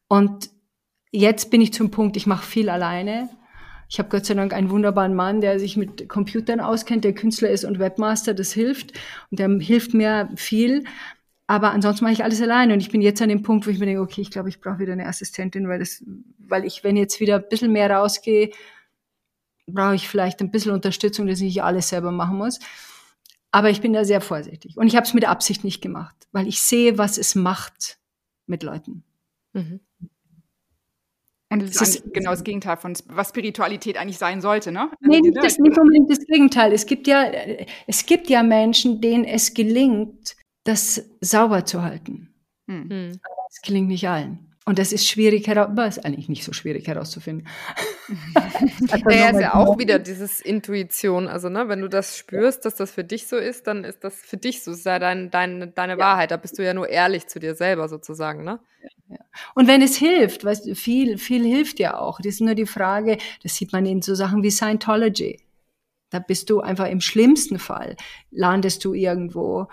Und 0.07 0.49
jetzt 1.11 1.51
bin 1.51 1.61
ich 1.61 1.73
zum 1.73 1.91
Punkt, 1.91 2.17
ich 2.17 2.25
mache 2.25 2.45
viel 2.45 2.69
alleine. 2.69 3.29
Ich 3.89 3.99
habe 3.99 4.09
Gott 4.09 4.25
sei 4.25 4.33
Dank 4.33 4.53
einen 4.53 4.69
wunderbaren 4.69 5.13
Mann, 5.13 5.41
der 5.41 5.59
sich 5.59 5.77
mit 5.77 6.09
Computern 6.09 6.59
auskennt, 6.59 7.03
der 7.03 7.13
Künstler 7.13 7.49
ist 7.49 7.65
und 7.65 7.79
Webmaster, 7.79 8.33
das 8.33 8.51
hilft. 8.51 8.93
Und 9.31 9.39
der 9.39 9.49
hilft 9.59 9.93
mir 9.93 10.29
viel. 10.35 10.83
Aber 11.47 11.71
ansonsten 11.71 12.05
mache 12.05 12.13
ich 12.13 12.23
alles 12.23 12.41
alleine. 12.41 12.73
Und 12.73 12.79
ich 12.79 12.89
bin 12.89 13.01
jetzt 13.01 13.21
an 13.21 13.29
dem 13.29 13.43
Punkt, 13.43 13.67
wo 13.67 13.69
ich 13.69 13.79
mir 13.79 13.85
denke, 13.85 14.01
okay, 14.01 14.21
ich 14.21 14.31
glaube, 14.31 14.49
ich 14.49 14.59
brauche 14.59 14.79
wieder 14.79 14.93
eine 14.93 15.05
Assistentin, 15.05 15.67
weil 15.67 15.79
das, 15.79 16.03
weil 16.39 16.65
ich, 16.65 16.83
wenn 16.83 16.95
jetzt 16.95 17.19
wieder 17.19 17.35
ein 17.35 17.49
bisschen 17.49 17.71
mehr 17.71 17.91
rausgehe, 17.91 18.51
brauche 19.67 19.95
ich 19.95 20.07
vielleicht 20.07 20.41
ein 20.41 20.51
bisschen 20.51 20.71
Unterstützung, 20.71 21.27
dass 21.27 21.39
ich 21.39 21.45
nicht 21.45 21.63
alles 21.63 21.89
selber 21.89 22.11
machen 22.11 22.37
muss. 22.37 22.59
Aber 23.51 23.69
ich 23.69 23.81
bin 23.81 23.93
da 23.93 24.03
sehr 24.03 24.21
vorsichtig. 24.21 24.77
Und 24.77 24.87
ich 24.87 24.95
habe 24.95 25.05
es 25.05 25.13
mit 25.13 25.25
Absicht 25.25 25.63
nicht 25.63 25.81
gemacht, 25.81 26.15
weil 26.31 26.47
ich 26.47 26.61
sehe, 26.61 26.97
was 26.97 27.17
es 27.17 27.35
macht 27.35 27.97
mit 28.47 28.63
Leuten. 28.63 29.03
Mhm. 29.53 29.79
Und 31.61 31.69
das, 31.69 31.77
das 31.77 31.95
ist 31.95 32.13
genau 32.13 32.31
das 32.31 32.43
Gegenteil 32.43 32.77
von 32.77 32.93
was 33.07 33.29
Spiritualität 33.29 33.97
eigentlich 33.97 34.17
sein 34.17 34.41
sollte, 34.41 34.71
ne? 34.71 34.91
Nee, 35.01 35.17
also, 35.17 35.31
das 35.31 35.45
ist 35.53 35.59
nicht 35.59 35.77
unbedingt 35.77 36.11
das 36.11 36.19
Gegenteil. 36.25 36.73
Es 36.73 36.85
gibt 36.85 37.07
ja, 37.07 37.31
es 37.87 38.05
gibt 38.05 38.29
ja 38.29 38.43
Menschen, 38.43 39.01
denen 39.01 39.25
es 39.25 39.53
gelingt, 39.53 40.35
das 40.65 41.03
sauber 41.21 41.65
zu 41.65 41.83
halten. 41.83 42.33
Hm. 42.67 42.89
hm. 42.89 43.19
Aber 43.23 43.47
es 43.49 43.61
gelingt 43.61 43.87
nicht 43.87 44.07
allen. 44.07 44.45
Und 44.67 44.79
das 44.79 44.91
ist 44.91 45.07
schwierig 45.07 45.47
heraus, 45.47 45.97
ist 45.97 46.05
eigentlich 46.05 46.27
nicht 46.27 46.43
so 46.43 46.51
schwierig 46.51 46.87
herauszufinden. 46.87 47.47
naja, 49.05 49.29
ist 49.29 49.39
ja 49.39 49.53
auch 49.53 49.77
wieder 49.77 49.99
dieses 49.99 50.41
Intuition. 50.41 51.27
Also, 51.27 51.49
ne, 51.49 51.69
wenn 51.69 51.81
du 51.81 51.87
das 51.87 52.17
spürst, 52.17 52.65
dass 52.65 52.73
das 52.73 52.89
für 52.89 53.03
dich 53.03 53.27
so 53.27 53.37
ist, 53.37 53.67
dann 53.67 53.83
ist 53.83 54.03
das 54.03 54.15
für 54.15 54.37
dich 54.37 54.63
so, 54.63 54.71
ist 54.71 54.83
ja 54.83 54.97
dein, 54.97 55.29
dein, 55.29 55.71
deine 55.75 55.93
ja. 55.93 55.99
Wahrheit. 55.99 56.31
Da 56.31 56.37
bist 56.37 56.57
du 56.57 56.65
ja 56.65 56.73
nur 56.73 56.89
ehrlich 56.89 57.27
zu 57.27 57.39
dir 57.39 57.53
selber 57.53 57.87
sozusagen, 57.87 58.43
ne? 58.43 58.59
Und 59.53 59.67
wenn 59.67 59.81
es 59.81 59.95
hilft, 59.95 60.43
weißt 60.43 60.67
du, 60.67 60.75
viel, 60.75 61.17
viel 61.17 61.45
hilft 61.45 61.79
ja 61.79 61.97
auch. 61.99 62.19
Das 62.19 62.35
ist 62.35 62.41
nur 62.41 62.55
die 62.55 62.65
Frage, 62.65 63.17
das 63.43 63.55
sieht 63.55 63.71
man 63.73 63.85
in 63.85 64.01
so 64.01 64.15
Sachen 64.15 64.43
wie 64.43 64.51
Scientology. 64.51 65.39
Da 66.11 66.19
bist 66.19 66.49
du 66.49 66.61
einfach 66.61 66.87
im 66.87 67.01
schlimmsten 67.01 67.59
Fall, 67.59 67.95
landest 68.31 68.85
du 68.85 68.93
irgendwo 68.93 69.67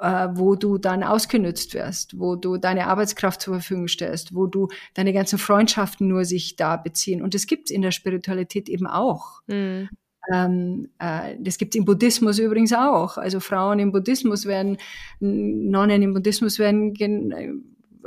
äh, 0.00 0.28
wo 0.32 0.54
du 0.54 0.78
dann 0.78 1.02
ausgenützt 1.02 1.74
wirst, 1.74 2.18
wo 2.18 2.36
du 2.36 2.56
deine 2.56 2.86
Arbeitskraft 2.86 3.40
zur 3.40 3.54
Verfügung 3.54 3.88
stellst, 3.88 4.34
wo 4.34 4.46
du 4.46 4.68
deine 4.94 5.12
ganzen 5.12 5.38
Freundschaften 5.38 6.08
nur 6.08 6.24
sich 6.24 6.56
da 6.56 6.76
beziehen. 6.76 7.22
Und 7.22 7.34
das 7.34 7.46
gibt 7.46 7.68
es 7.68 7.74
in 7.74 7.82
der 7.82 7.90
Spiritualität 7.90 8.68
eben 8.68 8.86
auch. 8.86 9.42
Mhm. 9.46 9.88
Ähm, 10.32 10.90
äh, 10.98 11.36
das 11.40 11.58
gibt 11.58 11.74
es 11.74 11.78
im 11.78 11.84
Buddhismus 11.84 12.38
übrigens 12.38 12.72
auch. 12.72 13.16
Also 13.18 13.40
Frauen 13.40 13.78
im 13.78 13.92
Buddhismus 13.92 14.46
werden, 14.46 14.76
Nonnen 15.20 16.02
im 16.02 16.14
Buddhismus 16.14 16.58
werden 16.58 16.94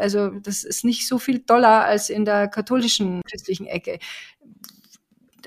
also 0.01 0.29
das 0.29 0.63
ist 0.63 0.83
nicht 0.83 1.07
so 1.07 1.19
viel 1.19 1.39
doller 1.39 1.85
als 1.85 2.09
in 2.09 2.25
der 2.25 2.47
katholischen 2.47 3.21
christlichen 3.29 3.67
Ecke. 3.67 3.99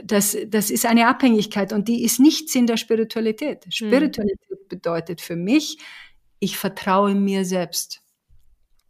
Das, 0.02 0.36
das 0.48 0.70
ist 0.70 0.86
eine 0.86 1.06
Abhängigkeit 1.06 1.72
und 1.72 1.88
die 1.88 2.04
ist 2.04 2.18
nichts 2.18 2.54
in 2.54 2.66
der 2.66 2.76
Spiritualität. 2.76 3.64
Hm. 3.64 3.70
Spiritualität 3.70 4.68
bedeutet 4.68 5.20
für 5.20 5.36
mich, 5.36 5.78
ich 6.40 6.56
vertraue 6.56 7.14
mir 7.14 7.44
selbst. 7.44 8.00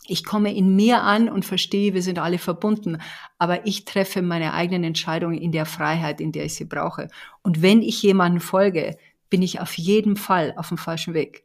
Ich 0.07 0.25
komme 0.25 0.55
in 0.55 0.77
mir 0.77 1.03
an 1.03 1.31
und 1.31 1.45
verstehe, 1.45 1.95
wir 1.95 2.03
sind 2.03 2.19
alle 2.19 2.39
verbunden, 2.39 2.99
aber 3.39 3.67
ich 3.67 3.87
treffe 3.87 4.21
meine 4.21 4.53
eigenen 4.53 4.85
Entscheidungen 4.85 5.39
in 5.39 5.51
der 5.51 5.65
Freiheit, 5.65 6.21
in 6.21 6.31
der 6.31 6.45
ich 6.45 6.55
sie 6.55 6.67
brauche. 6.67 7.09
Und 7.43 7.63
wenn 7.63 7.81
ich 7.81 8.03
jemandem 8.03 8.41
folge, 8.41 8.99
bin 9.31 9.41
ich 9.41 9.61
auf 9.61 9.75
jeden 9.79 10.17
Fall 10.17 10.53
auf 10.57 10.69
dem 10.69 10.79
falschen 10.79 11.15
Weg. 11.15 11.45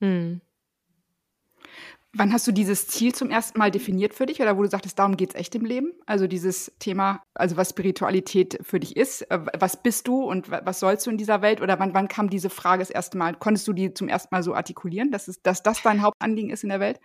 Hm. 0.00 0.40
Wann 2.12 2.32
hast 2.32 2.44
du 2.46 2.52
dieses 2.52 2.88
Ziel 2.88 3.14
zum 3.14 3.30
ersten 3.30 3.58
Mal 3.58 3.70
definiert 3.70 4.14
für 4.14 4.26
dich 4.26 4.42
oder 4.42 4.56
wo 4.56 4.62
du 4.62 4.68
sagtest, 4.68 4.98
darum 4.98 5.16
geht 5.16 5.30
es 5.30 5.34
echt 5.36 5.54
im 5.54 5.64
Leben? 5.64 5.92
Also 6.06 6.26
dieses 6.26 6.72
Thema, 6.80 7.22
also 7.34 7.56
was 7.56 7.70
Spiritualität 7.70 8.58
für 8.62 8.80
dich 8.80 8.96
ist, 8.96 9.22
äh, 9.30 9.38
was 9.58 9.80
bist 9.80 10.08
du 10.08 10.24
und 10.24 10.50
was 10.50 10.80
sollst 10.80 11.06
du 11.06 11.10
in 11.10 11.18
dieser 11.18 11.40
Welt? 11.40 11.60
Oder 11.60 11.78
wann, 11.78 11.94
wann 11.94 12.08
kam 12.08 12.28
diese 12.28 12.50
Frage 12.50 12.80
das 12.80 12.90
erste 12.90 13.16
Mal? 13.16 13.34
Konntest 13.34 13.68
du 13.68 13.72
die 13.72 13.94
zum 13.94 14.08
ersten 14.08 14.34
Mal 14.34 14.42
so 14.42 14.54
artikulieren, 14.54 15.12
dass, 15.12 15.28
es, 15.28 15.40
dass 15.42 15.62
das 15.62 15.82
dein 15.82 16.02
Hauptanliegen 16.02 16.50
ist 16.50 16.64
in 16.64 16.70
der 16.70 16.80
Welt? 16.80 16.98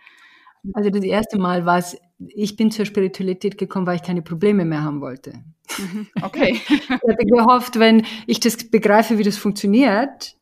Also 0.72 0.90
das 0.90 1.04
erste 1.04 1.38
Mal 1.38 1.64
war 1.64 1.78
es, 1.78 1.96
ich 2.18 2.56
bin 2.56 2.72
zur 2.72 2.84
Spiritualität 2.84 3.58
gekommen, 3.58 3.86
weil 3.86 3.96
ich 3.96 4.02
keine 4.02 4.22
Probleme 4.22 4.64
mehr 4.64 4.82
haben 4.82 5.00
wollte. 5.00 5.34
Mhm, 5.78 6.08
okay. 6.22 6.60
ich 6.68 6.90
habe 6.90 7.24
gehofft, 7.24 7.78
wenn 7.78 8.04
ich 8.26 8.40
das 8.40 8.56
begreife, 8.70 9.18
wie 9.18 9.22
das 9.22 9.36
funktioniert, 9.36 10.36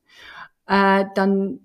äh, 0.66 1.04
dann 1.14 1.60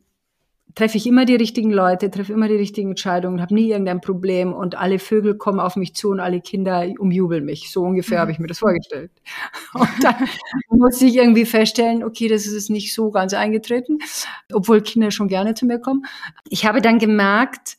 treffe 0.75 0.97
ich 0.97 1.07
immer 1.07 1.25
die 1.25 1.35
richtigen 1.35 1.71
Leute, 1.71 2.11
treffe 2.11 2.33
immer 2.33 2.47
die 2.47 2.55
richtigen 2.55 2.91
Entscheidungen, 2.91 3.41
habe 3.41 3.53
nie 3.53 3.69
irgendein 3.69 4.01
Problem 4.01 4.53
und 4.53 4.75
alle 4.75 4.99
Vögel 4.99 5.35
kommen 5.35 5.59
auf 5.59 5.75
mich 5.75 5.95
zu 5.95 6.09
und 6.09 6.19
alle 6.19 6.41
Kinder 6.41 6.87
umjubeln 6.99 7.43
mich. 7.43 7.71
So 7.71 7.83
ungefähr 7.83 8.17
mhm. 8.17 8.21
habe 8.21 8.31
ich 8.31 8.39
mir 8.39 8.47
das 8.47 8.59
vorgestellt. 8.59 9.11
Und 9.73 9.89
dann 10.03 10.27
muss 10.69 11.01
ich 11.01 11.15
irgendwie 11.15 11.45
feststellen, 11.45 12.03
okay, 12.03 12.27
das 12.27 12.45
ist 12.45 12.53
es 12.53 12.69
nicht 12.69 12.93
so 12.93 13.11
ganz 13.11 13.33
eingetreten, 13.33 13.99
obwohl 14.53 14.81
Kinder 14.81 15.11
schon 15.11 15.27
gerne 15.27 15.53
zu 15.53 15.65
mir 15.65 15.79
kommen. 15.79 16.05
Ich 16.49 16.65
habe 16.65 16.81
dann 16.81 16.99
gemerkt, 16.99 17.77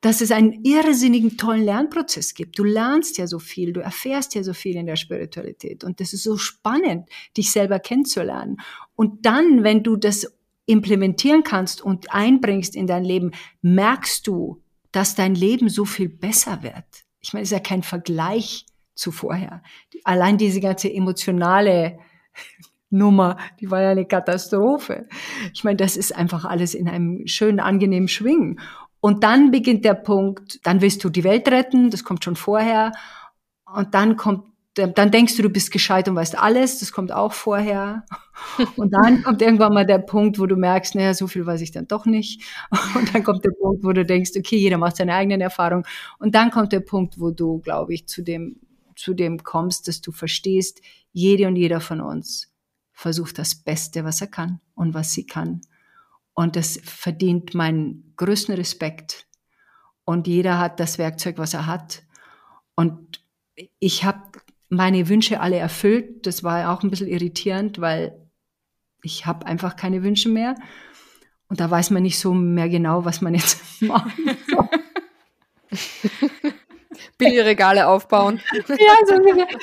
dass 0.00 0.20
es 0.20 0.30
einen 0.30 0.64
irrsinnigen 0.64 1.36
tollen 1.36 1.64
Lernprozess 1.64 2.34
gibt. 2.34 2.58
Du 2.58 2.64
lernst 2.64 3.18
ja 3.18 3.26
so 3.26 3.38
viel, 3.38 3.72
du 3.72 3.80
erfährst 3.80 4.34
ja 4.34 4.42
so 4.42 4.54
viel 4.54 4.76
in 4.76 4.86
der 4.86 4.96
Spiritualität 4.96 5.84
und 5.84 6.00
das 6.00 6.12
ist 6.12 6.22
so 6.22 6.38
spannend, 6.38 7.08
dich 7.36 7.52
selber 7.52 7.78
kennenzulernen. 7.78 8.56
Und 8.96 9.26
dann, 9.26 9.62
wenn 9.62 9.82
du 9.82 9.96
das 9.96 10.39
implementieren 10.66 11.42
kannst 11.42 11.82
und 11.82 12.12
einbringst 12.12 12.76
in 12.76 12.86
dein 12.86 13.04
Leben, 13.04 13.32
merkst 13.62 14.26
du, 14.26 14.62
dass 14.92 15.14
dein 15.14 15.34
Leben 15.34 15.68
so 15.68 15.84
viel 15.84 16.08
besser 16.08 16.62
wird. 16.62 16.84
Ich 17.20 17.32
meine, 17.32 17.42
es 17.42 17.48
ist 17.48 17.56
ja 17.56 17.60
kein 17.60 17.82
Vergleich 17.82 18.66
zu 18.94 19.12
vorher. 19.12 19.62
Allein 20.04 20.38
diese 20.38 20.60
ganze 20.60 20.92
emotionale 20.92 21.98
Nummer, 22.90 23.36
die 23.60 23.70
war 23.70 23.82
ja 23.82 23.90
eine 23.90 24.04
Katastrophe. 24.04 25.08
Ich 25.54 25.62
meine, 25.62 25.76
das 25.76 25.96
ist 25.96 26.14
einfach 26.14 26.44
alles 26.44 26.74
in 26.74 26.88
einem 26.88 27.26
schönen, 27.26 27.60
angenehmen 27.60 28.08
Schwingen. 28.08 28.60
Und 29.00 29.22
dann 29.24 29.50
beginnt 29.50 29.84
der 29.84 29.94
Punkt, 29.94 30.60
dann 30.66 30.80
willst 30.80 31.02
du 31.04 31.08
die 31.08 31.24
Welt 31.24 31.48
retten, 31.48 31.90
das 31.90 32.04
kommt 32.04 32.24
schon 32.24 32.36
vorher. 32.36 32.92
Und 33.72 33.94
dann 33.94 34.16
kommt 34.16 34.49
dann 34.74 35.10
denkst 35.10 35.36
du, 35.36 35.42
du 35.42 35.50
bist 35.50 35.72
gescheit 35.72 36.08
und 36.08 36.14
weißt 36.14 36.38
alles, 36.38 36.78
das 36.78 36.92
kommt 36.92 37.10
auch 37.10 37.32
vorher. 37.32 38.04
Und 38.76 38.94
dann 38.94 39.22
kommt 39.22 39.42
irgendwann 39.42 39.74
mal 39.74 39.84
der 39.84 39.98
Punkt, 39.98 40.38
wo 40.38 40.46
du 40.46 40.56
merkst, 40.56 40.94
naja, 40.94 41.12
so 41.12 41.26
viel 41.26 41.44
weiß 41.44 41.60
ich 41.60 41.72
dann 41.72 41.88
doch 41.88 42.06
nicht. 42.06 42.42
Und 42.94 43.12
dann 43.12 43.24
kommt 43.24 43.44
der 43.44 43.50
Punkt, 43.50 43.82
wo 43.82 43.92
du 43.92 44.04
denkst, 44.04 44.30
okay, 44.36 44.56
jeder 44.56 44.78
macht 44.78 44.96
seine 44.96 45.14
eigenen 45.14 45.40
Erfahrungen. 45.40 45.84
Und 46.18 46.34
dann 46.34 46.50
kommt 46.50 46.72
der 46.72 46.80
Punkt, 46.80 47.18
wo 47.18 47.30
du, 47.32 47.58
glaube 47.58 47.94
ich, 47.94 48.06
zu 48.06 48.22
dem, 48.22 48.60
zu 48.94 49.12
dem 49.12 49.42
kommst, 49.42 49.88
dass 49.88 50.00
du 50.00 50.12
verstehst, 50.12 50.80
jede 51.12 51.48
und 51.48 51.56
jeder 51.56 51.80
von 51.80 52.00
uns 52.00 52.52
versucht 52.92 53.38
das 53.38 53.56
Beste, 53.56 54.04
was 54.04 54.20
er 54.20 54.28
kann 54.28 54.60
und 54.74 54.94
was 54.94 55.12
sie 55.12 55.26
kann. 55.26 55.62
Und 56.34 56.54
das 56.54 56.80
verdient 56.84 57.54
meinen 57.54 58.12
größten 58.16 58.54
Respekt. 58.54 59.26
Und 60.04 60.26
jeder 60.26 60.58
hat 60.58 60.78
das 60.80 60.98
Werkzeug, 60.98 61.38
was 61.38 61.54
er 61.54 61.66
hat. 61.66 62.02
Und 62.76 63.22
ich 63.78 64.04
habe 64.04 64.22
meine 64.70 65.08
Wünsche 65.08 65.40
alle 65.40 65.56
erfüllt. 65.56 66.26
Das 66.26 66.42
war 66.42 66.72
auch 66.72 66.82
ein 66.82 66.90
bisschen 66.90 67.08
irritierend, 67.08 67.80
weil 67.80 68.16
ich 69.02 69.26
habe 69.26 69.46
einfach 69.46 69.76
keine 69.76 70.02
Wünsche 70.02 70.28
mehr. 70.28 70.54
Und 71.48 71.60
da 71.60 71.70
weiß 71.70 71.90
man 71.90 72.04
nicht 72.04 72.18
so 72.18 72.32
mehr 72.32 72.68
genau, 72.68 73.04
was 73.04 73.20
man 73.20 73.34
jetzt 73.34 73.60
macht. 73.82 74.16
Billigregale 77.18 77.86
aufbauen. 77.86 78.40
ja, 78.68 78.94
also, 79.00 79.22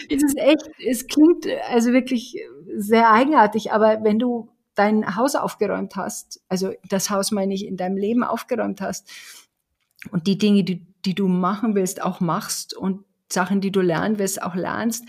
es 0.09 0.23
ist 0.23 0.37
echt, 0.37 0.69
es 0.85 1.07
klingt 1.07 1.47
also 1.69 1.93
wirklich 1.93 2.37
sehr 2.75 3.11
eigenartig, 3.11 3.71
aber 3.71 4.03
wenn 4.03 4.19
du 4.19 4.49
dein 4.75 5.15
Haus 5.15 5.35
aufgeräumt 5.35 5.95
hast, 5.95 6.41
also 6.49 6.73
das 6.87 7.09
Haus 7.09 7.31
meine 7.31 7.53
ich 7.53 7.65
in 7.65 7.77
deinem 7.77 7.97
Leben 7.97 8.23
aufgeräumt 8.23 8.81
hast 8.81 9.09
und 10.11 10.27
die 10.27 10.37
Dinge, 10.37 10.63
die, 10.63 10.85
die 11.05 11.15
du 11.15 11.27
machen 11.27 11.73
willst, 11.73 12.01
auch 12.01 12.19
machst 12.19 12.75
und 12.75 13.03
Sachen, 13.31 13.61
die 13.61 13.71
du 13.71 13.81
lernen 13.81 14.19
wirst, 14.19 14.41
auch 14.41 14.55
lernst, 14.55 15.05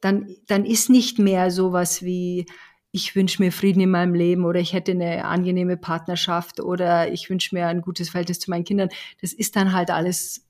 dann, 0.00 0.28
dann 0.46 0.64
ist 0.64 0.90
nicht 0.90 1.18
mehr 1.18 1.50
sowas 1.50 2.02
wie, 2.02 2.46
ich 2.90 3.14
wünsche 3.14 3.42
mir 3.42 3.52
Frieden 3.52 3.80
in 3.80 3.90
meinem 3.90 4.14
Leben 4.14 4.44
oder 4.44 4.60
ich 4.60 4.72
hätte 4.72 4.92
eine 4.92 5.24
angenehme 5.24 5.76
Partnerschaft 5.76 6.60
oder 6.60 7.12
ich 7.12 7.28
wünsche 7.28 7.54
mir 7.54 7.66
ein 7.66 7.82
gutes 7.82 8.10
Verhältnis 8.10 8.38
zu 8.38 8.50
meinen 8.50 8.64
Kindern. 8.64 8.88
Das 9.20 9.32
ist 9.32 9.56
dann 9.56 9.72
halt 9.72 9.90
alles 9.90 10.46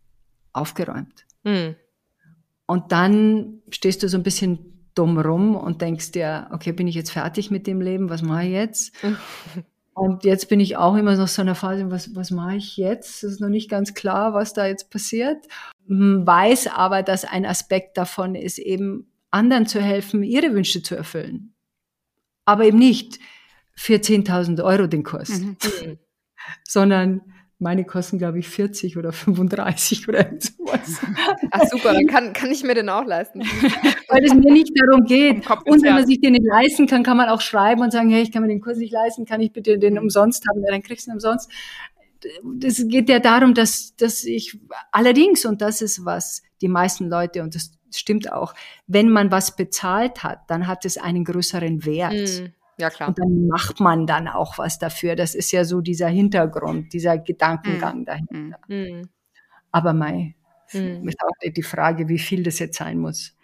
aufgeräumt. 0.53 1.27
Mhm. 1.45 1.77
Und 2.67 2.93
dann 2.93 3.63
stehst 3.71 4.03
du 4.03 4.09
so 4.09 4.19
ein 4.19 4.23
bisschen 4.23 4.91
dumm 4.95 5.19
rum 5.19 5.57
und 5.57 5.81
denkst 5.81 6.13
dir, 6.13 6.49
okay, 6.53 6.73
bin 6.73 6.87
ich 6.87 6.95
jetzt 6.95 7.11
fertig 7.11 7.51
mit 7.51 7.67
dem 7.67 7.81
Leben? 7.81 8.11
Was 8.11 8.23
mache 8.23 8.45
ich 8.45 8.53
jetzt? 8.53 8.93
Und 9.95 10.23
jetzt 10.23 10.49
bin 10.49 10.61
ich 10.61 10.77
auch 10.77 10.95
immer 10.95 11.17
noch 11.17 11.27
so 11.27 11.43
in 11.43 11.49
einer 11.49 11.57
Phase, 11.57 11.91
was, 11.91 12.15
was 12.15 12.31
mache 12.31 12.55
ich 12.55 12.77
jetzt? 12.77 13.25
Es 13.25 13.33
ist 13.33 13.41
noch 13.41 13.49
nicht 13.49 13.69
ganz 13.69 13.95
klar, 13.95 14.33
was 14.33 14.53
da 14.53 14.65
jetzt 14.65 14.91
passiert. 14.91 15.45
Weiß 15.89 16.67
aber, 16.67 17.03
dass 17.03 17.25
ein 17.25 17.47
Aspekt 17.47 17.97
davon 17.97 18.35
ist, 18.35 18.59
eben 18.59 19.11
anderen 19.31 19.67
zu 19.67 19.81
helfen, 19.81 20.23
ihre 20.23 20.53
Wünsche 20.53 20.83
zu 20.83 20.95
erfüllen. 20.95 21.55
Aber 22.45 22.65
eben 22.65 22.79
nicht 22.79 23.19
für 23.75 23.95
10.000 23.95 24.63
Euro 24.63 24.87
den 24.87 25.03
Kurs, 25.03 25.31
mhm. 25.31 25.57
sondern 26.65 27.23
meine 27.61 27.85
kosten, 27.85 28.19
glaube 28.19 28.39
ich, 28.39 28.49
40 28.49 28.97
oder 28.97 29.13
35 29.13 30.09
oder 30.09 30.31
sowas. 30.39 31.01
Ach 31.51 31.63
super, 31.69 31.93
dann 31.93 32.07
kann, 32.07 32.33
kann 32.33 32.51
ich 32.51 32.63
mir 32.63 32.75
den 32.75 32.89
auch 32.89 33.05
leisten. 33.05 33.41
Weil 34.09 34.25
es 34.25 34.33
mir 34.33 34.53
nicht 34.53 34.73
darum 34.75 35.05
geht. 35.05 35.49
Und 35.65 35.83
wenn 35.83 35.95
man 35.95 36.07
sich 36.07 36.21
den 36.21 36.33
nicht 36.33 36.47
leisten 36.47 36.87
kann, 36.87 37.03
kann 37.03 37.17
man 37.17 37.29
auch 37.29 37.41
schreiben 37.41 37.83
und 37.83 37.93
sagen, 37.93 38.11
hey, 38.11 38.23
ich 38.23 38.31
kann 38.31 38.43
mir 38.43 38.49
den 38.49 38.61
Kurs 38.61 38.79
nicht 38.79 38.93
leisten, 38.93 39.25
kann 39.27 39.41
ich 39.41 39.53
bitte 39.53 39.79
den 39.79 39.99
umsonst 39.99 40.45
haben? 40.49 40.63
Ja, 40.63 40.71
dann 40.71 40.83
kriegst 40.83 41.07
du 41.07 41.11
ihn 41.11 41.15
umsonst. 41.15 41.51
Das 42.45 42.83
geht 42.89 43.09
ja 43.09 43.21
darum, 43.21 43.55
dass, 43.55 43.95
dass 43.97 44.25
ich 44.25 44.59
allerdings, 44.93 45.45
und 45.45 45.61
das 45.61 45.83
ist 45.83 46.05
was 46.05 46.43
die 46.61 46.69
meisten 46.69 47.09
Leute, 47.09 47.43
und 47.43 47.55
das 47.55 47.73
stimmt 47.95 48.33
auch, 48.33 48.55
wenn 48.87 49.11
man 49.11 49.31
was 49.31 49.57
bezahlt 49.57 50.23
hat, 50.23 50.41
dann 50.49 50.67
hat 50.67 50.85
es 50.85 50.99
einen 50.99 51.25
größeren 51.25 51.85
Wert. 51.85 52.41
Mhm. 52.41 52.53
Ja, 52.79 52.91
klar. 52.91 53.09
Und 53.09 53.19
dann 53.19 53.47
macht 53.49 53.81
man 53.81 54.07
dann 54.07 54.29
auch 54.29 54.59
was 54.59 54.79
dafür. 54.79 55.17
Das 55.17 55.35
ist 55.35 55.51
ja 55.51 55.65
so 55.65 55.81
dieser 55.81 56.09
Hintergrund, 56.09 56.93
dieser 56.93 57.19
Gedankengang 57.19 58.03
mm. 58.03 58.05
dahinter. 58.05 58.59
Mm. 58.69 59.09
Aber 59.73 59.93
Mai, 59.93 60.37
mm. 60.73 61.09
ist 61.09 61.21
auch 61.21 61.51
die 61.51 61.63
Frage, 61.65 62.09
wie 62.09 62.21
viel 62.21 62.45
das 62.45 62.61
jetzt 62.61 62.79
sein 62.79 62.99
muss. 62.99 63.35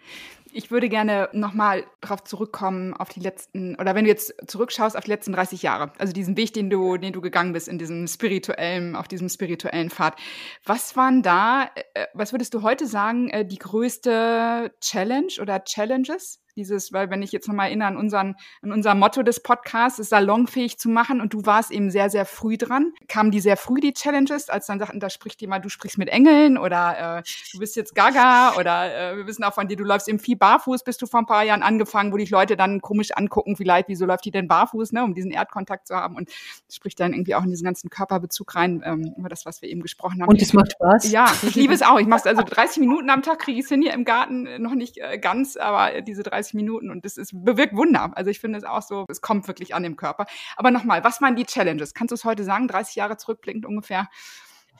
Ich 0.57 0.71
würde 0.71 0.87
gerne 0.87 1.27
nochmal 1.33 1.85
darauf 1.99 2.23
zurückkommen, 2.23 2.93
auf 2.93 3.09
die 3.09 3.19
letzten, 3.19 3.75
oder 3.75 3.93
wenn 3.93 4.05
du 4.05 4.09
jetzt 4.09 4.33
zurückschaust 4.47 4.95
auf 4.95 5.03
die 5.03 5.11
letzten 5.11 5.33
30 5.33 5.61
Jahre, 5.61 5.91
also 5.97 6.13
diesen 6.13 6.37
Weg, 6.37 6.53
den 6.53 6.69
du, 6.69 6.95
den 6.95 7.11
du 7.11 7.19
gegangen 7.19 7.51
bist 7.51 7.67
in 7.67 7.77
diesem 7.77 8.07
spirituellen, 8.07 8.95
auf 8.95 9.09
diesem 9.09 9.27
spirituellen 9.27 9.89
Pfad. 9.89 10.15
Was 10.63 10.95
waren 10.95 11.23
da, 11.23 11.69
äh, 11.93 12.05
was 12.13 12.31
würdest 12.31 12.53
du 12.53 12.61
heute 12.61 12.87
sagen, 12.87 13.29
äh, 13.31 13.45
die 13.45 13.57
größte 13.57 14.71
Challenge 14.79 15.33
oder 15.41 15.61
Challenges, 15.65 16.39
dieses, 16.55 16.93
weil 16.93 17.09
wenn 17.09 17.21
ich 17.21 17.31
jetzt 17.31 17.47
nochmal 17.47 17.67
erinnere 17.67 17.89
an, 17.89 17.97
unseren, 17.97 18.35
an 18.61 18.71
unser 18.71 18.95
Motto 18.95 19.23
des 19.23 19.41
Podcasts, 19.41 19.99
es 19.99 20.09
salonfähig 20.09 20.77
zu 20.77 20.89
machen 20.89 21.21
und 21.21 21.33
du 21.33 21.45
warst 21.45 21.71
eben 21.71 21.91
sehr, 21.91 22.09
sehr 22.09 22.25
früh 22.25 22.57
dran. 22.57 22.93
Kamen 23.07 23.31
die 23.31 23.39
sehr 23.39 23.57
früh, 23.57 23.79
die 23.79 23.93
Challenges, 23.93 24.49
als 24.49 24.67
dann 24.67 24.79
sagten, 24.79 24.99
da 24.99 25.09
spricht 25.09 25.41
jemand, 25.41 25.65
du 25.65 25.69
sprichst 25.69 25.97
mit 25.97 26.09
Engeln 26.09 26.57
oder 26.57 27.19
äh, 27.19 27.23
du 27.51 27.59
bist 27.59 27.75
jetzt 27.75 27.95
Gaga 27.95 28.55
oder 28.57 29.13
äh, 29.13 29.17
wir 29.17 29.27
wissen 29.27 29.43
auch 29.43 29.53
von 29.53 29.67
dir, 29.67 29.77
du 29.77 29.83
läufst 29.83 30.07
eben 30.07 30.19
viel 30.19 30.37
barfuß, 30.37 30.83
bist 30.83 31.01
du 31.01 31.07
vor 31.07 31.19
ein 31.19 31.25
paar 31.25 31.43
Jahren 31.43 31.63
angefangen, 31.63 32.11
wo 32.11 32.17
dich 32.17 32.29
Leute 32.29 32.55
dann 32.55 32.81
komisch 32.81 33.11
angucken, 33.11 33.55
vielleicht, 33.55 33.87
wieso 33.87 34.05
läuft 34.05 34.25
die 34.25 34.31
denn 34.31 34.47
barfuß, 34.47 34.91
ne, 34.91 35.03
um 35.03 35.13
diesen 35.13 35.31
Erdkontakt 35.31 35.87
zu 35.87 35.95
haben 35.95 36.15
und 36.15 36.29
spricht 36.71 36.99
dann 36.99 37.13
irgendwie 37.13 37.35
auch 37.35 37.43
in 37.43 37.49
diesen 37.49 37.65
ganzen 37.65 37.89
Körperbezug 37.89 38.55
rein, 38.55 38.81
ähm, 38.85 39.13
über 39.17 39.29
das, 39.29 39.45
was 39.45 39.61
wir 39.61 39.69
eben 39.69 39.81
gesprochen 39.81 40.21
haben. 40.21 40.29
Und 40.29 40.41
es 40.41 40.53
macht 40.53 40.71
Spaß. 40.73 41.11
Ja, 41.11 41.31
ich 41.43 41.55
liebe 41.55 41.73
es 41.73 41.81
auch. 41.81 41.99
Ich 41.99 42.07
mache 42.07 42.21
es 42.21 42.25
also 42.25 42.43
30 42.43 42.79
Minuten 42.79 43.09
am 43.09 43.21
Tag, 43.21 43.39
kriege 43.39 43.59
ich 43.59 43.65
es 43.65 43.69
hin 43.69 43.81
hier 43.81 43.93
im 43.93 44.05
Garten, 44.05 44.61
noch 44.61 44.73
nicht 44.73 44.97
äh, 44.97 45.17
ganz, 45.17 45.57
aber 45.57 46.01
diese 46.01 46.23
30 46.23 46.44
30 46.45 46.53
Minuten 46.53 46.89
und 46.89 47.05
das 47.05 47.17
ist, 47.17 47.31
bewirkt 47.33 47.75
Wunder. 47.75 48.11
Also 48.15 48.29
ich 48.29 48.39
finde 48.39 48.59
es 48.59 48.63
auch 48.63 48.81
so, 48.81 49.05
es 49.09 49.21
kommt 49.21 49.47
wirklich 49.47 49.73
an 49.75 49.83
dem 49.83 49.95
Körper. 49.95 50.25
Aber 50.55 50.71
nochmal, 50.71 51.03
was 51.03 51.21
waren 51.21 51.35
die 51.35 51.45
Challenges? 51.45 51.93
Kannst 51.93 52.11
du 52.11 52.15
es 52.15 52.25
heute 52.25 52.43
sagen, 52.43 52.67
30 52.67 52.95
Jahre 52.95 53.17
zurückblickend 53.17 53.65
ungefähr? 53.65 54.07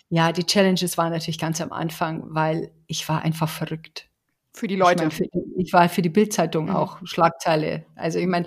Ja, 0.10 0.32
die 0.32 0.46
Challenges 0.46 0.98
waren 0.98 1.12
natürlich 1.12 1.40
ganz 1.40 1.62
am 1.62 1.72
Anfang, 1.72 2.24
weil 2.28 2.72
ich 2.88 3.08
war 3.10 3.24
einfach 3.24 3.50
verrückt. 3.50 4.10
Für 4.54 4.68
die 4.68 4.76
Leute. 4.76 5.06
Ich, 5.06 5.20
mein, 5.20 5.30
für, 5.32 5.42
ich 5.58 5.74
war 5.74 5.90
für 5.90 6.02
die 6.02 6.10
Bildzeitung 6.10 6.66
mhm. 6.66 6.76
auch 6.76 7.00
Schlagzeile. 7.04 7.86
Also 7.96 8.20
ich 8.20 8.28
meine, 8.28 8.46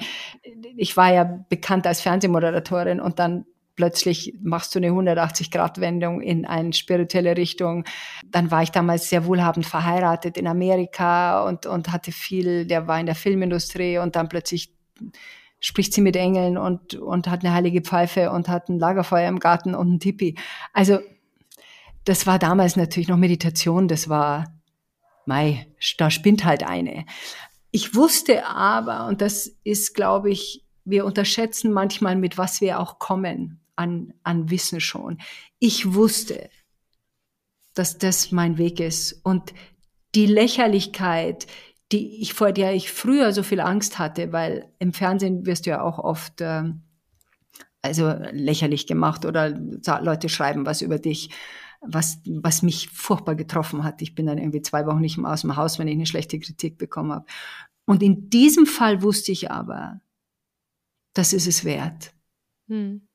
ich 0.77 0.97
war 0.97 1.13
ja 1.13 1.25
bekannt 1.25 1.87
als 1.87 2.01
Fernsehmoderatorin 2.01 3.01
und 3.01 3.19
dann 3.19 3.45
plötzlich 3.79 4.35
machst 4.43 4.75
du 4.75 4.81
eine 4.81 4.89
180-Grad-Wendung 4.89 6.21
in 6.21 6.45
eine 6.45 6.73
spirituelle 6.73 7.37
Richtung. 7.37 7.85
Dann 8.27 8.51
war 8.51 8.65
ich 8.65 8.73
damals 8.73 9.09
sehr 9.09 9.25
wohlhabend 9.25 9.67
verheiratet 9.67 10.37
in 10.37 10.49
Amerika 10.49 11.47
und, 11.47 11.65
und 11.65 11.93
hatte 11.93 12.11
viel, 12.11 12.67
der 12.67 12.89
war 12.89 12.99
in 12.99 13.07
der 13.07 13.15
Filmindustrie 13.15 13.99
und 13.99 14.17
dann 14.17 14.29
plötzlich 14.29 14.75
spricht 15.61 15.95
sie 15.95 16.01
mit 16.01 16.17
Engeln 16.17 16.59
und, 16.59 16.97
und 16.97 17.29
hat 17.29 17.45
eine 17.45 17.55
heilige 17.55 17.81
Pfeife 17.83 18.33
und 18.33 18.49
hat 18.49 18.69
ein 18.69 18.81
Lagerfeuer 18.81 19.29
im 19.29 19.39
Garten 19.39 19.77
und 19.77 19.93
ein 19.93 20.01
Tipi. 20.01 20.35
Also 20.73 20.99
das 22.05 22.27
war 22.27 22.41
damals 22.41 22.75
natürlich 22.75 23.09
noch 23.09 23.17
Meditation, 23.17 23.87
das 23.87 24.09
war, 24.09 24.61
mei, 25.25 25.69
da 25.99 26.11
spinnt 26.11 26.45
halt 26.45 26.65
eine. 26.65 27.07
Ich 27.71 27.95
wusste 27.95 28.45
aber, 28.45 29.07
und 29.07 29.21
das 29.21 29.47
ist, 29.63 29.95
glaube 29.95 30.31
ich, 30.31 30.65
wir 30.85 31.05
unterschätzen 31.05 31.73
manchmal, 31.73 32.17
mit 32.17 32.39
was 32.39 32.61
wir 32.61 32.81
auch 32.81 32.99
kommen 32.99 33.61
an, 33.79 34.13
an 34.25 34.51
Wissen 34.51 34.81
schon. 34.81 35.19
Ich 35.59 35.95
wusste, 35.95 36.51
dass 37.75 37.97
das 37.97 38.33
mein 38.33 38.59
Weg 38.59 38.81
ist. 38.81 39.21
Und 39.23 39.55
die 40.15 40.27
Lächerlichkeit, 40.27 41.47
die 41.93 42.21
ich, 42.21 42.35
vor 42.35 42.53
der 42.53 42.75
ich 42.75 42.91
früher 42.91 43.33
so 43.33 43.43
viel 43.43 43.61
Angst 43.61 43.99
hatte, 43.99 44.33
weil 44.33 44.73
im 44.81 44.93
Fernsehen 44.93 45.47
wirst 45.47 45.67
du 45.67 45.71
ja 45.71 45.83
auch 45.83 45.99
oft 45.99 46.41
äh, 46.41 46.65
also 47.81 48.13
lächerlich 48.33 48.87
gemacht 48.89 49.25
oder 49.25 49.51
Leute 49.51 50.29
schreiben 50.29 50.67
was 50.67 50.83
über 50.83 50.99
dich, 50.99 51.31
was, 51.81 52.21
was 52.27 52.63
mich 52.63 52.89
furchtbar 52.89 53.37
getroffen 53.37 53.85
hat. 53.85 54.03
Ich 54.03 54.17
bin 54.17 54.27
dann 54.27 54.39
irgendwie 54.39 54.63
zwei 54.63 54.85
Wochen 54.87 55.01
nicht 55.01 55.17
mehr 55.17 55.33
aus 55.33 55.43
dem 55.43 55.55
Haus, 55.55 55.79
wenn 55.79 55.87
ich 55.87 55.95
eine 55.95 56.07
schlechte 56.07 56.41
Kritik 56.41 56.79
bekommen 56.79 57.13
habe. 57.13 57.27
Und 57.87 58.03
in 58.03 58.29
diesem 58.29 58.67
Fall 58.67 59.03
wusste 59.03 59.31
ich 59.31 59.53
aber, 59.53 60.01
das 61.15 61.33
ist 61.33 61.47
es 61.47 61.65
wert. 61.65 62.13
Hm 62.67 63.08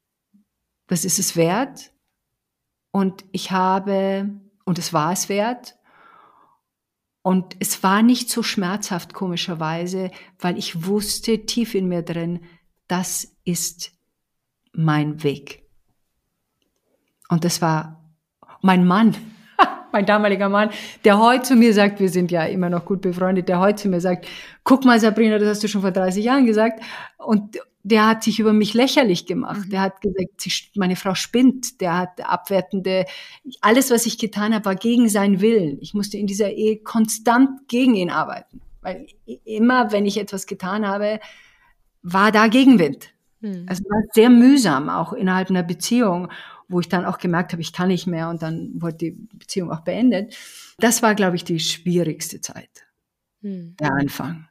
das 0.93 1.05
ist 1.05 1.17
es 1.17 1.35
wert. 1.35 1.91
Und 2.91 3.25
ich 3.31 3.49
habe, 3.49 4.29
und 4.63 4.77
es 4.77 4.93
war 4.93 5.11
es 5.11 5.27
wert. 5.27 5.75
Und 7.23 7.55
es 7.59 7.81
war 7.81 8.03
nicht 8.03 8.29
so 8.29 8.43
schmerzhaft, 8.43 9.15
komischerweise, 9.15 10.11
weil 10.37 10.55
ich 10.55 10.85
wusste 10.85 11.47
tief 11.47 11.73
in 11.73 11.87
mir 11.87 12.03
drin, 12.03 12.41
das 12.87 13.35
ist 13.43 13.91
mein 14.71 15.23
Weg. 15.23 15.63
Und 17.27 17.43
das 17.43 17.59
war 17.59 18.13
mein 18.61 18.85
Mann, 18.85 19.15
mein 19.91 20.05
damaliger 20.05 20.49
Mann, 20.49 20.69
der 21.05 21.17
heute 21.17 21.43
zu 21.43 21.55
mir 21.55 21.73
sagt, 21.73 21.99
wir 21.99 22.09
sind 22.09 22.29
ja 22.29 22.43
immer 22.45 22.69
noch 22.69 22.85
gut 22.85 23.01
befreundet, 23.01 23.49
der 23.49 23.59
heute 23.59 23.81
zu 23.81 23.89
mir 23.89 23.99
sagt, 24.01 24.27
guck 24.63 24.85
mal 24.85 24.99
Sabrina, 24.99 25.39
das 25.39 25.49
hast 25.49 25.63
du 25.63 25.67
schon 25.67 25.81
vor 25.81 25.91
30 25.91 26.23
Jahren 26.23 26.45
gesagt. 26.45 26.83
Und, 27.17 27.57
der 27.83 28.07
hat 28.07 28.23
sich 28.23 28.39
über 28.39 28.53
mich 28.53 28.73
lächerlich 28.73 29.25
gemacht. 29.25 29.65
Mhm. 29.65 29.69
Der 29.69 29.81
hat 29.81 30.01
gesagt, 30.01 30.71
meine 30.75 30.95
Frau 30.95 31.15
spinnt. 31.15 31.81
Der 31.81 31.97
hat 31.97 32.21
abwertende, 32.21 33.05
alles, 33.59 33.91
was 33.91 34.05
ich 34.05 34.17
getan 34.17 34.53
habe, 34.53 34.65
war 34.65 34.75
gegen 34.75 35.09
seinen 35.09 35.41
Willen. 35.41 35.77
Ich 35.81 35.93
musste 35.93 36.17
in 36.17 36.25
dieser 36.25 36.51
Ehe 36.51 36.77
konstant 36.77 37.67
gegen 37.67 37.95
ihn 37.95 38.09
arbeiten. 38.09 38.61
Weil 38.81 39.07
immer, 39.43 39.91
wenn 39.91 40.05
ich 40.05 40.17
etwas 40.17 40.47
getan 40.47 40.87
habe, 40.87 41.19
war 42.01 42.31
da 42.31 42.47
Gegenwind. 42.47 43.09
Mhm. 43.41 43.65
Also 43.67 43.83
war 43.83 44.01
sehr 44.13 44.29
mühsam, 44.29 44.89
auch 44.89 45.11
innerhalb 45.11 45.49
einer 45.49 45.63
Beziehung, 45.63 46.29
wo 46.69 46.79
ich 46.79 46.87
dann 46.87 47.05
auch 47.05 47.17
gemerkt 47.17 47.51
habe, 47.51 47.61
ich 47.61 47.73
kann 47.73 47.89
nicht 47.89 48.07
mehr 48.07 48.29
und 48.29 48.41
dann 48.41 48.71
wurde 48.75 48.97
die 48.97 49.11
Beziehung 49.11 49.71
auch 49.71 49.81
beendet. 49.81 50.35
Das 50.79 51.03
war, 51.03 51.15
glaube 51.15 51.35
ich, 51.35 51.43
die 51.43 51.59
schwierigste 51.59 52.39
Zeit. 52.39 52.85
Mhm. 53.41 53.75
Der 53.79 53.91
Anfang. 53.91 54.47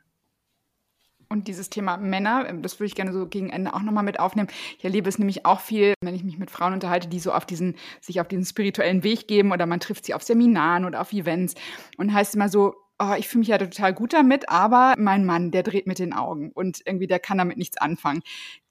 Und 1.32 1.48
dieses 1.48 1.70
Thema 1.70 1.96
Männer, 1.96 2.44
ähm, 2.46 2.60
das 2.60 2.78
würde 2.78 2.88
ich 2.88 2.94
gerne 2.94 3.12
so 3.12 3.26
gegen 3.26 3.48
Ende 3.48 3.72
auch 3.72 3.80
nochmal 3.80 4.04
mit 4.04 4.20
aufnehmen. 4.20 4.48
Ich 4.76 4.84
erlebe 4.84 5.08
es 5.08 5.18
nämlich 5.18 5.46
auch 5.46 5.60
viel, 5.60 5.94
wenn 6.02 6.14
ich 6.14 6.24
mich 6.24 6.38
mit 6.38 6.50
Frauen 6.50 6.74
unterhalte, 6.74 7.08
die 7.08 7.18
so 7.18 7.32
auf 7.32 7.46
diesen, 7.46 7.76
sich 8.02 8.20
auf 8.20 8.28
diesen 8.28 8.44
spirituellen 8.44 9.02
Weg 9.02 9.28
geben 9.28 9.50
oder 9.50 9.64
man 9.64 9.80
trifft 9.80 10.04
sie 10.04 10.12
auf 10.12 10.22
Seminaren 10.22 10.84
oder 10.84 11.00
auf 11.00 11.10
Events 11.14 11.54
und 11.96 12.12
heißt 12.12 12.34
immer 12.34 12.50
so, 12.50 12.74
oh, 12.98 13.14
ich 13.18 13.28
fühle 13.28 13.40
mich 13.40 13.48
ja 13.48 13.56
total 13.56 13.94
gut 13.94 14.12
damit, 14.12 14.50
aber 14.50 14.94
mein 14.98 15.24
Mann, 15.24 15.50
der 15.50 15.62
dreht 15.62 15.86
mit 15.86 15.98
den 15.98 16.12
Augen 16.12 16.52
und 16.52 16.82
irgendwie 16.84 17.06
der 17.06 17.18
kann 17.18 17.38
damit 17.38 17.56
nichts 17.56 17.78
anfangen. 17.78 18.20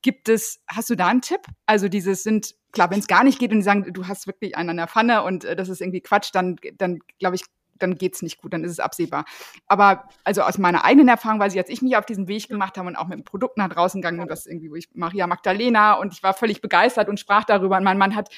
Gibt 0.04 0.30
es, 0.30 0.64
hast 0.68 0.92
du 0.92 0.96
da 0.96 1.08
einen 1.08 1.22
Tipp? 1.22 1.42
Also 1.66 1.90
dieses 1.90 2.22
sind, 2.22 2.54
klar, 2.72 2.92
wenn 2.92 3.00
es 3.00 3.08
gar 3.08 3.24
nicht 3.24 3.40
geht 3.40 3.52
und 3.52 3.58
die 3.58 3.64
sagen, 3.64 3.92
du 3.92 4.08
hast 4.08 4.28
wirklich 4.28 4.56
einen 4.56 4.70
an 4.70 4.78
der 4.78 4.88
Pfanne 4.88 5.24
und 5.24 5.46
äh, 5.46 5.56
das 5.56 5.68
ist 5.68 5.82
irgendwie 5.82 6.02
Quatsch, 6.02 6.30
dann, 6.32 6.58
dann 6.78 7.00
glaube 7.18 7.36
ich, 7.38 7.44
dann 7.82 7.96
geht's 7.96 8.22
nicht 8.22 8.42
gut, 8.42 8.54
dann 8.54 8.64
ist 8.64 8.72
es 8.72 8.80
absehbar. 8.80 9.26
Aber 9.68 10.10
also 10.24 10.42
aus 10.42 10.58
meiner 10.58 10.86
eigenen 10.86 11.08
Erfahrung 11.08 11.40
weiß 11.40 11.54
ich, 11.54 11.60
als 11.60 11.70
ich 11.70 11.82
mich 11.82 11.98
auf 11.98 12.06
diesen 12.06 12.28
Weg 12.28 12.48
gemacht 12.48 12.78
habe 12.78 12.88
und 12.88 12.96
auch 12.96 13.08
mit 13.08 13.26
Produkten 13.26 13.62
nach 13.62 13.70
draußen 13.70 14.02
gegangen 14.02 14.20
und 14.20 14.30
das 14.30 14.46
irgendwie, 14.46 14.72
wo 14.72 14.76
ich 14.76 14.90
Maria 14.94 15.28
Magdalena 15.28 15.94
und 15.94 16.14
ich 16.14 16.24
war 16.24 16.34
völlig 16.34 16.62
begeistert 16.62 17.10
und 17.10 17.20
sprach 17.20 17.44
darüber. 17.44 17.78
Und 17.78 17.84
mein 17.84 17.98
Mann 17.98 18.16
hat 18.16 18.30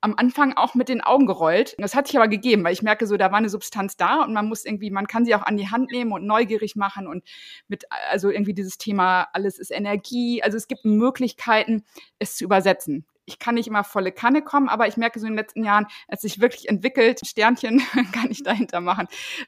am 0.00 0.14
Anfang 0.16 0.54
auch 0.54 0.74
mit 0.74 0.88
den 0.88 1.02
Augen 1.02 1.26
gerollt. 1.26 1.74
Das 1.78 1.94
hat 1.94 2.06
sich 2.06 2.16
aber 2.16 2.28
gegeben, 2.28 2.64
weil 2.64 2.72
ich 2.72 2.82
merke 2.82 3.06
so, 3.06 3.16
da 3.16 3.30
war 3.30 3.38
eine 3.38 3.50
Substanz 3.50 3.96
da 3.96 4.22
und 4.22 4.32
man 4.32 4.48
muss 4.48 4.64
irgendwie, 4.64 4.90
man 4.90 5.06
kann 5.06 5.24
sie 5.24 5.34
auch 5.34 5.42
an 5.42 5.56
die 5.56 5.70
Hand 5.70 5.90
nehmen 5.90 6.12
und 6.12 6.26
neugierig 6.26 6.76
machen 6.76 7.06
und 7.06 7.24
mit, 7.68 7.84
also 8.10 8.30
irgendwie 8.30 8.54
dieses 8.54 8.78
Thema, 8.78 9.28
alles 9.32 9.58
ist 9.58 9.70
Energie. 9.70 10.42
Also 10.42 10.56
es 10.56 10.68
gibt 10.68 10.84
Möglichkeiten, 10.84 11.84
es 12.18 12.36
zu 12.36 12.44
übersetzen 12.44 13.04
ich 13.30 13.38
kann 13.38 13.54
nicht 13.54 13.68
immer 13.68 13.84
volle 13.84 14.10
Kanne 14.12 14.42
kommen, 14.42 14.68
aber 14.68 14.88
ich 14.88 14.96
merke 14.96 15.20
so 15.20 15.26
in 15.26 15.32
den 15.32 15.38
letzten 15.38 15.64
Jahren, 15.64 15.86
es 16.08 16.22
sich 16.22 16.40
wirklich 16.40 16.68
entwickelt, 16.68 17.20
Sternchen 17.24 17.80
kann 18.12 18.30
ich 18.30 18.42
dahinter 18.42 18.80
machen. 18.80 19.06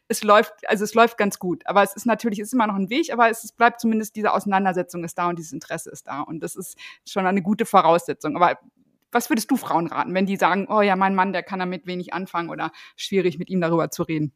Es 0.08 0.22
läuft, 0.22 0.52
also 0.68 0.84
es 0.84 0.94
läuft 0.94 1.18
ganz 1.18 1.38
gut. 1.38 1.66
Aber 1.66 1.82
es 1.82 1.94
ist 1.94 2.06
natürlich, 2.06 2.38
es 2.38 2.48
ist 2.48 2.52
immer 2.54 2.68
noch 2.68 2.76
ein 2.76 2.90
Weg, 2.90 3.12
aber 3.12 3.28
es 3.28 3.52
bleibt 3.52 3.80
zumindest 3.80 4.14
diese 4.14 4.32
Auseinandersetzung 4.32 5.02
ist 5.04 5.18
da 5.18 5.28
und 5.28 5.38
dieses 5.38 5.52
Interesse 5.52 5.90
ist 5.90 6.06
da. 6.06 6.20
Und 6.20 6.40
das 6.40 6.54
ist 6.54 6.78
schon 7.06 7.26
eine 7.26 7.42
gute 7.42 7.66
Voraussetzung. 7.66 8.36
Aber 8.36 8.58
was 9.10 9.28
würdest 9.28 9.50
du 9.50 9.56
Frauen 9.56 9.88
raten, 9.88 10.14
wenn 10.14 10.26
die 10.26 10.36
sagen, 10.36 10.66
oh 10.68 10.80
ja, 10.80 10.96
mein 10.96 11.14
Mann, 11.14 11.32
der 11.32 11.42
kann 11.42 11.58
damit 11.58 11.86
wenig 11.86 12.14
anfangen 12.14 12.48
oder 12.48 12.72
schwierig 12.96 13.38
mit 13.38 13.50
ihm 13.50 13.60
darüber 13.60 13.90
zu 13.90 14.04
reden? 14.04 14.32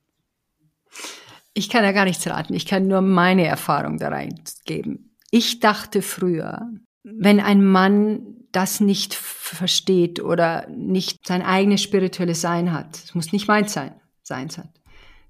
Ich 1.55 1.71
kann 1.71 1.85
ja 1.85 1.93
gar 1.93 2.05
nichts 2.05 2.27
raten. 2.27 2.53
Ich 2.53 2.67
kann 2.67 2.87
nur 2.87 3.01
meine 3.01 3.47
Erfahrung 3.47 3.97
da 3.97 4.09
reingeben. 4.09 5.17
Ich 5.31 5.61
dachte 5.61 6.03
früher, 6.03 6.69
wenn 7.07 7.39
ein 7.41 7.65
Mann 7.65 8.47
das 8.51 8.81
nicht 8.81 9.15
versteht 9.15 10.21
oder 10.21 10.69
nicht 10.69 11.27
sein 11.27 11.43
eigenes 11.43 11.83
spirituelles 11.83 12.41
Sein 12.41 12.73
hat, 12.73 12.97
es 12.97 13.15
muss 13.15 13.33
nicht 13.33 13.47
meins 13.47 13.73
sein, 13.73 14.01
seins 14.23 14.59
hat, 14.59 14.81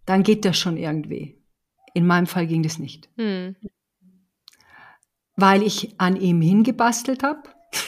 dann 0.06 0.22
geht 0.22 0.44
das 0.44 0.56
schon 0.58 0.76
irgendwie. 0.76 1.38
In 1.92 2.06
meinem 2.06 2.26
Fall 2.26 2.46
ging 2.46 2.62
das 2.62 2.78
nicht. 2.78 3.10
Hm. 3.16 3.56
Weil 5.36 5.62
ich 5.62 6.00
an 6.00 6.16
ihm 6.16 6.40
hingebastelt 6.40 7.22
habe. 7.22 7.42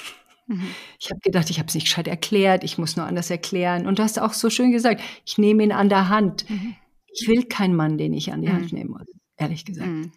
Mhm. 0.51 0.69
Ich 0.99 1.11
habe 1.11 1.21
gedacht, 1.21 1.51
ich 1.51 1.59
habe 1.59 1.69
es 1.69 1.75
nicht 1.75 1.85
gescheit 1.85 2.09
erklärt, 2.09 2.65
ich 2.65 2.79
muss 2.79 2.97
nur 2.97 3.05
anders 3.05 3.29
erklären. 3.29 3.87
Und 3.87 3.99
du 3.99 4.03
hast 4.03 4.19
auch 4.19 4.33
so 4.33 4.49
schön 4.49 4.73
gesagt, 4.73 5.03
ich 5.27 5.37
nehme 5.37 5.63
ihn 5.63 5.73
an 5.73 5.91
der 5.91 6.09
Hand. 6.09 6.49
Mhm. 6.49 6.75
Ich 7.13 7.29
will 7.29 7.45
keinen 7.45 7.77
Mann, 7.77 7.99
den 7.99 8.15
ich 8.15 8.33
an 8.33 8.41
die 8.41 8.49
Hand 8.49 8.73
mhm. 8.73 8.79
nehmen 8.79 8.91
muss, 8.93 9.07
ehrlich 9.37 9.67
gesagt. 9.67 9.91
Mhm. 9.91 10.11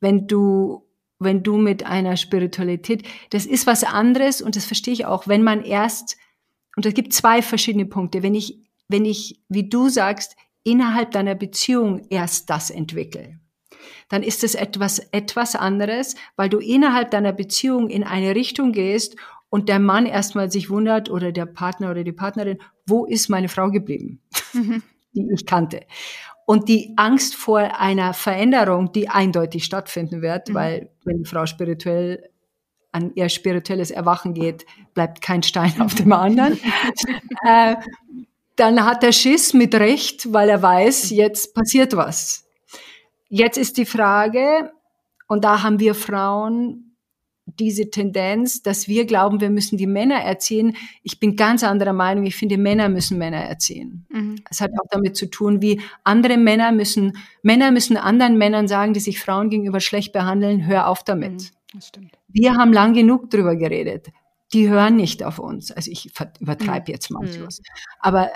Wenn 0.00 0.26
du 0.26 0.89
wenn 1.20 1.42
du 1.42 1.58
mit 1.58 1.84
einer 1.84 2.16
Spiritualität, 2.16 3.06
das 3.30 3.46
ist 3.46 3.66
was 3.66 3.84
anderes 3.84 4.42
und 4.42 4.56
das 4.56 4.64
verstehe 4.64 4.94
ich 4.94 5.06
auch, 5.06 5.28
wenn 5.28 5.42
man 5.42 5.62
erst, 5.62 6.16
und 6.76 6.86
es 6.86 6.94
gibt 6.94 7.12
zwei 7.12 7.42
verschiedene 7.42 7.86
Punkte, 7.86 8.22
wenn 8.22 8.34
ich, 8.34 8.58
wenn 8.88 9.04
ich, 9.04 9.40
wie 9.48 9.68
du 9.68 9.88
sagst, 9.88 10.34
innerhalb 10.64 11.12
deiner 11.12 11.34
Beziehung 11.34 12.06
erst 12.08 12.50
das 12.50 12.70
entwickle, 12.70 13.38
dann 14.08 14.22
ist 14.22 14.42
es 14.42 14.54
etwas, 14.54 14.98
etwas 15.12 15.54
anderes, 15.54 16.16
weil 16.36 16.48
du 16.48 16.58
innerhalb 16.58 17.10
deiner 17.10 17.32
Beziehung 17.32 17.88
in 17.88 18.02
eine 18.02 18.34
Richtung 18.34 18.72
gehst 18.72 19.16
und 19.50 19.68
der 19.68 19.78
Mann 19.78 20.06
erstmal 20.06 20.50
sich 20.50 20.70
wundert 20.70 21.10
oder 21.10 21.32
der 21.32 21.46
Partner 21.46 21.90
oder 21.90 22.02
die 22.02 22.12
Partnerin, 22.12 22.58
wo 22.86 23.04
ist 23.04 23.28
meine 23.28 23.48
Frau 23.48 23.70
geblieben, 23.70 24.20
mhm. 24.52 24.82
die 25.12 25.28
ich 25.32 25.44
kannte. 25.44 25.82
Und 26.50 26.68
die 26.68 26.94
Angst 26.96 27.36
vor 27.36 27.60
einer 27.78 28.12
Veränderung, 28.12 28.90
die 28.90 29.08
eindeutig 29.08 29.64
stattfinden 29.64 30.20
wird, 30.20 30.48
mhm. 30.48 30.54
weil 30.54 30.90
wenn 31.04 31.18
die 31.18 31.24
Frau 31.24 31.46
spirituell 31.46 32.28
an 32.90 33.12
ihr 33.14 33.28
spirituelles 33.28 33.92
Erwachen 33.92 34.34
geht, 34.34 34.66
bleibt 34.92 35.22
kein 35.22 35.44
Stein 35.44 35.80
auf 35.80 35.94
dem 35.94 36.12
anderen. 36.12 36.58
äh, 37.44 37.76
dann 38.56 38.84
hat 38.84 39.04
er 39.04 39.12
Schiss 39.12 39.54
mit 39.54 39.76
Recht, 39.76 40.32
weil 40.32 40.48
er 40.48 40.60
weiß, 40.60 41.10
jetzt 41.10 41.54
passiert 41.54 41.94
was. 41.94 42.48
Jetzt 43.28 43.56
ist 43.56 43.76
die 43.76 43.86
Frage, 43.86 44.72
und 45.28 45.44
da 45.44 45.62
haben 45.62 45.78
wir 45.78 45.94
Frauen 45.94 46.89
diese 47.60 47.90
Tendenz, 47.90 48.62
dass 48.62 48.88
wir 48.88 49.04
glauben, 49.04 49.40
wir 49.40 49.50
müssen 49.50 49.76
die 49.76 49.86
Männer 49.86 50.16
erziehen. 50.16 50.76
Ich 51.02 51.20
bin 51.20 51.36
ganz 51.36 51.62
anderer 51.62 51.92
Meinung. 51.92 52.24
Ich 52.26 52.34
finde, 52.34 52.56
Männer 52.56 52.88
müssen 52.88 53.18
Männer 53.18 53.44
erziehen. 53.44 54.06
Mhm. 54.08 54.36
Es 54.50 54.60
hat 54.60 54.70
auch 54.72 54.88
damit 54.90 55.16
zu 55.16 55.26
tun, 55.26 55.62
wie 55.62 55.80
andere 56.02 56.38
Männer 56.38 56.72
müssen, 56.72 57.18
Männer 57.42 57.70
müssen 57.70 57.96
anderen 57.96 58.38
Männern 58.38 58.66
sagen, 58.66 58.94
die 58.94 59.00
sich 59.00 59.20
Frauen 59.20 59.50
gegenüber 59.50 59.80
schlecht 59.80 60.12
behandeln, 60.12 60.66
hör 60.66 60.88
auf 60.88 61.04
damit. 61.04 61.32
Mhm, 61.32 61.46
das 61.74 61.88
stimmt. 61.88 62.18
Wir 62.28 62.54
haben 62.54 62.72
lang 62.72 62.94
genug 62.94 63.30
drüber 63.30 63.54
geredet. 63.54 64.08
Die 64.52 64.68
hören 64.68 64.96
nicht 64.96 65.22
auf 65.22 65.38
uns. 65.38 65.70
Also 65.70 65.90
ich 65.90 66.10
übertreibe 66.40 66.86
mhm. 66.88 66.92
jetzt 66.92 67.10
manchmal. 67.10 67.46
Mhm. 67.48 67.64
Aber 68.00 68.30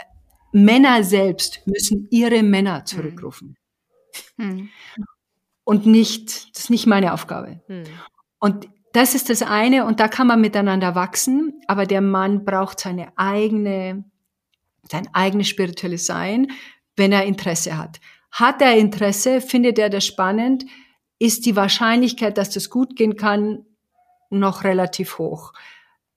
Männer 0.53 1.03
selbst 1.03 1.63
müssen 1.67 2.07
ihre 2.11 2.43
Männer 2.43 2.81
mhm. 2.81 2.87
zurückrufen. 2.87 3.57
Mhm. 4.37 4.71
Und 5.65 5.87
nicht, 5.87 6.55
das 6.55 6.65
ist 6.65 6.71
nicht 6.71 6.87
meine 6.87 7.13
Aufgabe. 7.13 7.63
Mhm. 7.67 7.85
Und 8.39 8.69
das 8.95 9.17
ist 9.17 9.29
das 9.29 9.43
eine 9.43 9.85
und 9.87 9.99
da 9.99 10.07
kann 10.07 10.29
man 10.29 10.41
miteinander 10.41 10.95
wachsen, 10.95 11.61
aber 11.67 11.85
der 11.85 12.01
Mann 12.01 12.45
braucht 12.45 12.79
seine 12.79 13.09
eigene, 13.19 14.05
sein 14.89 15.09
eigenes 15.13 15.49
spirituelles 15.49 16.07
Sein, 16.07 16.53
wenn 16.95 17.11
er 17.11 17.25
Interesse 17.25 17.77
hat. 17.77 18.01
Hat 18.31 18.63
er 18.63 18.77
Interesse, 18.77 19.41
findet 19.41 19.81
er 19.81 19.91
das 19.91 20.07
spannend, 20.07 20.65
ist 21.19 21.45
die 21.45 21.57
Wahrscheinlichkeit, 21.57 22.39
dass 22.39 22.51
das 22.51 22.71
gut 22.71 22.95
gehen 22.95 23.17
kann, 23.17 23.67
noch 24.31 24.63
relativ 24.63 25.19
hoch. 25.19 25.53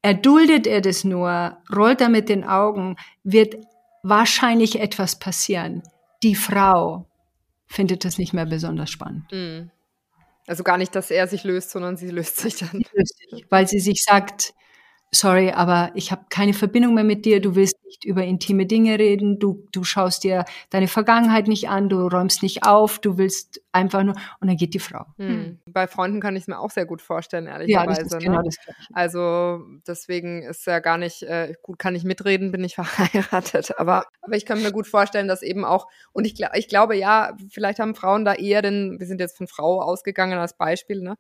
Erduldet 0.04 0.68
er 0.68 0.82
das 0.82 1.04
nur, 1.04 1.58
rollt 1.76 2.00
er 2.00 2.10
mit 2.10 2.30
den 2.30 2.44
Augen, 2.44 2.96
wird 3.24 3.56
wahrscheinlich 4.04 4.80
etwas 4.80 5.18
passieren. 5.18 5.82
Die 6.22 6.36
Frau 6.36 7.08
findet 7.66 8.06
das 8.06 8.20
nicht 8.20 8.34
mehr 8.34 8.46
besonders 8.46 8.92
spannend. 8.92 9.26
Mhm. 9.32 9.72
Also 10.48 10.64
gar 10.64 10.78
nicht, 10.78 10.96
dass 10.96 11.12
er 11.12 11.28
sich 11.28 11.44
löst, 11.44 11.72
sondern 11.72 11.98
sie 11.98 12.10
löst 12.10 12.38
sich 12.38 12.56
dann. 12.56 12.82
Weil 13.50 13.68
sie 13.68 13.80
sich 13.82 14.04
sagt, 14.04 14.54
sorry, 15.12 15.52
aber 15.52 15.92
ich 15.96 16.12
habe 16.12 16.26
keine 16.30 16.54
Verbindung 16.54 16.94
mehr 16.94 17.04
mit 17.04 17.26
dir, 17.26 17.42
du 17.42 17.56
willst 17.56 17.76
nicht 17.86 18.04
über 18.04 18.24
intime 18.24 18.66
Dinge 18.66 19.00
reden, 19.00 19.40
du, 19.40 19.66
du 19.72 19.84
schaust 19.84 20.24
dir 20.24 20.44
deine 20.70 20.88
Vergangenheit 20.88 21.48
nicht 21.48 21.70
an, 21.70 21.88
du 21.88 22.08
räumst 22.08 22.44
nicht 22.44 22.66
auf, 22.66 23.00
du 23.00 23.18
willst 23.18 23.62
einfach 23.72 24.04
nur, 24.04 24.16
und 24.40 24.48
dann 24.48 24.58
geht 24.58 24.74
die 24.74 24.80
Frau. 24.80 25.06
Hm. 25.18 25.60
Bei 25.66 25.88
Freunden 25.88 26.20
kann 26.20 26.36
ich 26.36 26.44
es 26.44 26.48
mir 26.48 26.60
auch 26.60 26.72
sehr 26.72 26.86
gut 26.86 27.02
vorstellen, 27.02 27.48
ehrlicherweise. 27.48 27.72
Ja, 27.72 27.86
das 27.86 28.00
ist 28.00 28.14
ne? 28.14 28.20
genau 28.20 28.42
das 28.42 28.58
Gleiche. 28.58 28.80
Also 28.94 29.64
deswegen 29.88 30.44
ist 30.44 30.66
ja 30.66 30.80
gar 30.80 30.98
nicht, 30.98 31.24
äh, 31.24 31.54
gut, 31.62 31.80
kann 31.80 31.96
ich 31.96 32.04
mitreden, 32.04 32.52
bin 32.52 32.64
ich 32.64 32.76
verheiratet, 32.76 33.80
aber, 33.80 34.06
aber 34.22 34.36
ich 34.36 34.46
kann 34.46 34.62
mir 34.62 34.72
gut 34.72 34.88
vorstellen, 34.88 35.28
dass 35.28 35.42
eben 35.42 35.64
auch, 35.64 35.88
und 36.12 36.26
ich, 36.26 36.36
ich 36.56 36.68
glaube, 36.68 36.98
ja, 36.98 37.36
vielleicht 37.50 37.80
haben 37.80 37.96
Frauen 37.96 38.26
da 38.26 38.34
eher 38.34 38.62
den, 38.62 39.00
wir 39.00 39.08
sind 39.08 39.22
jetzt 39.22 39.38
von 39.38 39.48
Frau 39.48 39.82
ausgegangen 39.82 40.38
als 40.38 40.58
Beispiel, 40.58 41.02
ne, 41.02 41.18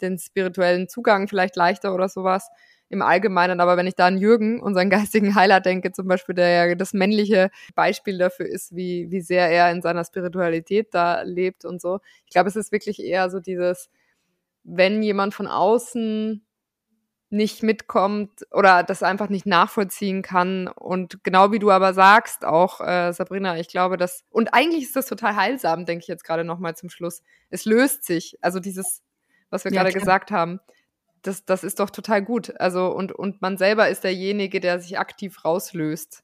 den 0.00 0.18
spirituellen 0.18 0.88
Zugang 0.88 1.28
vielleicht 1.28 1.56
leichter 1.56 1.94
oder 1.94 2.08
sowas 2.08 2.48
im 2.88 3.02
Allgemeinen. 3.02 3.60
Aber 3.60 3.76
wenn 3.76 3.86
ich 3.86 3.94
da 3.94 4.06
an 4.06 4.18
Jürgen, 4.18 4.60
unseren 4.60 4.90
geistigen 4.90 5.34
Heiler, 5.34 5.60
denke, 5.60 5.92
zum 5.92 6.08
Beispiel, 6.08 6.34
der 6.34 6.68
ja 6.68 6.74
das 6.74 6.92
männliche 6.92 7.50
Beispiel 7.74 8.18
dafür 8.18 8.46
ist, 8.46 8.74
wie, 8.74 9.10
wie 9.10 9.20
sehr 9.20 9.50
er 9.50 9.70
in 9.70 9.82
seiner 9.82 10.04
Spiritualität 10.04 10.88
da 10.92 11.22
lebt 11.22 11.64
und 11.64 11.80
so. 11.80 12.00
Ich 12.26 12.32
glaube, 12.32 12.48
es 12.48 12.56
ist 12.56 12.72
wirklich 12.72 13.02
eher 13.02 13.30
so 13.30 13.40
dieses, 13.40 13.90
wenn 14.64 15.02
jemand 15.02 15.34
von 15.34 15.46
außen 15.46 16.44
nicht 17.30 17.62
mitkommt 17.62 18.30
oder 18.52 18.82
das 18.82 19.02
einfach 19.02 19.28
nicht 19.28 19.44
nachvollziehen 19.44 20.22
kann. 20.22 20.66
Und 20.66 21.22
genau 21.24 21.52
wie 21.52 21.58
du 21.58 21.70
aber 21.70 21.92
sagst, 21.92 22.46
auch 22.46 22.80
äh, 22.80 23.12
Sabrina, 23.12 23.58
ich 23.58 23.68
glaube, 23.68 23.98
dass, 23.98 24.24
und 24.30 24.54
eigentlich 24.54 24.84
ist 24.84 24.96
das 24.96 25.04
total 25.04 25.36
heilsam, 25.36 25.84
denke 25.84 26.04
ich 26.04 26.08
jetzt 26.08 26.24
gerade 26.24 26.44
nochmal 26.44 26.74
zum 26.74 26.88
Schluss. 26.88 27.22
Es 27.50 27.66
löst 27.66 28.04
sich, 28.04 28.38
also 28.40 28.60
dieses, 28.60 29.02
was 29.50 29.64
wir 29.64 29.72
ja, 29.72 29.82
gerade 29.82 29.92
gesagt 29.92 30.30
haben 30.30 30.60
das, 31.22 31.44
das 31.44 31.64
ist 31.64 31.80
doch 31.80 31.90
total 31.90 32.22
gut. 32.22 32.58
Also, 32.60 32.86
und, 32.88 33.12
und 33.12 33.40
man 33.42 33.56
selber 33.56 33.88
ist 33.88 34.04
derjenige, 34.04 34.60
der 34.60 34.80
sich 34.80 34.98
aktiv 34.98 35.44
rauslöst. 35.44 36.22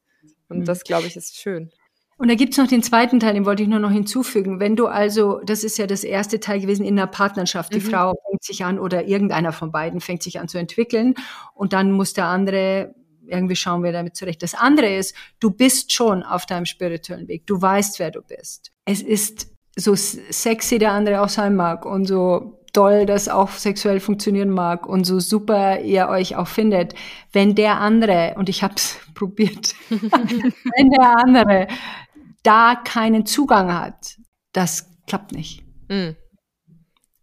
Und 0.49 0.61
mhm. 0.61 0.65
das, 0.65 0.85
glaube 0.85 1.07
ich, 1.07 1.17
ist 1.17 1.37
schön. 1.37 1.71
Und 2.17 2.29
da 2.29 2.37
gibt's 2.37 2.57
noch 2.59 2.69
den 2.69 2.83
zweiten 2.83 3.19
Teil, 3.19 3.35
den 3.35 3.45
wollte 3.45 3.65
ich 3.65 3.69
nur 3.69 3.81
noch 3.81 3.91
hinzufügen. 3.91 4.61
Wenn 4.61 4.77
du 4.77 4.87
also, 4.87 5.41
das 5.45 5.65
ist 5.65 5.79
ja 5.79 5.87
das 5.87 6.05
erste 6.05 6.39
Teil 6.39 6.61
gewesen 6.61 6.85
in 6.87 6.95
der 6.95 7.09
Partnerschaft, 7.09 7.75
die 7.75 7.81
mhm. 7.81 7.91
Frau 7.91 8.15
fängt 8.31 8.45
sich 8.45 8.65
an 8.65 8.79
oder 8.79 9.07
irgendeiner 9.07 9.53
von 9.53 9.73
beiden 9.73 10.01
fängt 10.01 10.23
sich 10.23 10.39
an 10.39 10.47
zu 10.47 10.59
entwickeln 10.59 11.15
und 11.55 11.73
dann 11.73 11.91
muss 11.91 12.13
der 12.13 12.27
andere 12.27 12.95
irgendwie 13.27 13.57
schauen, 13.57 13.83
wer 13.83 13.93
damit 13.93 14.17
zurecht. 14.17 14.43
Das 14.43 14.55
andere 14.55 14.95
ist, 14.95 15.17
du 15.41 15.51
bist 15.51 15.93
schon 15.93 16.23
auf 16.23 16.47
deinem 16.47 16.67
spirituellen 16.67 17.27
Weg. 17.27 17.47
Du 17.47 17.61
weißt, 17.61 17.99
wer 17.99 18.11
du 18.11 18.21
bist. 18.23 18.71
Es 18.85 19.03
ist 19.03 19.49
so 19.77 19.95
sexy 19.97 20.79
der 20.79 20.93
andere 20.93 21.21
auch 21.21 21.29
sein 21.29 21.57
mag 21.57 21.85
und 21.85 22.07
so 22.07 22.54
toll 22.75 23.07
das 23.07 23.29
auch 23.29 23.51
sexuell 23.51 24.01
funktionieren 24.01 24.51
mag 24.51 24.87
und 24.87 25.05
so 25.05 25.21
super 25.21 25.81
ihr 25.81 26.09
euch 26.09 26.37
auch 26.37 26.49
findet, 26.49 26.95
wenn 27.33 27.55
der 27.55 27.81
andere, 27.81 28.35
und 28.37 28.51
ich 28.51 28.63
habe 28.63 28.75
es 28.77 28.99
probiert, 29.15 29.75
wenn 29.89 30.91
der 30.91 31.17
andere 31.17 31.69
da 32.43 32.75
keinen 32.75 33.25
Zugang 33.25 33.73
hat, 33.73 34.19
das 34.53 34.91
klappt 35.07 35.33
nicht. 35.33 35.65
Mhm. 35.89 36.17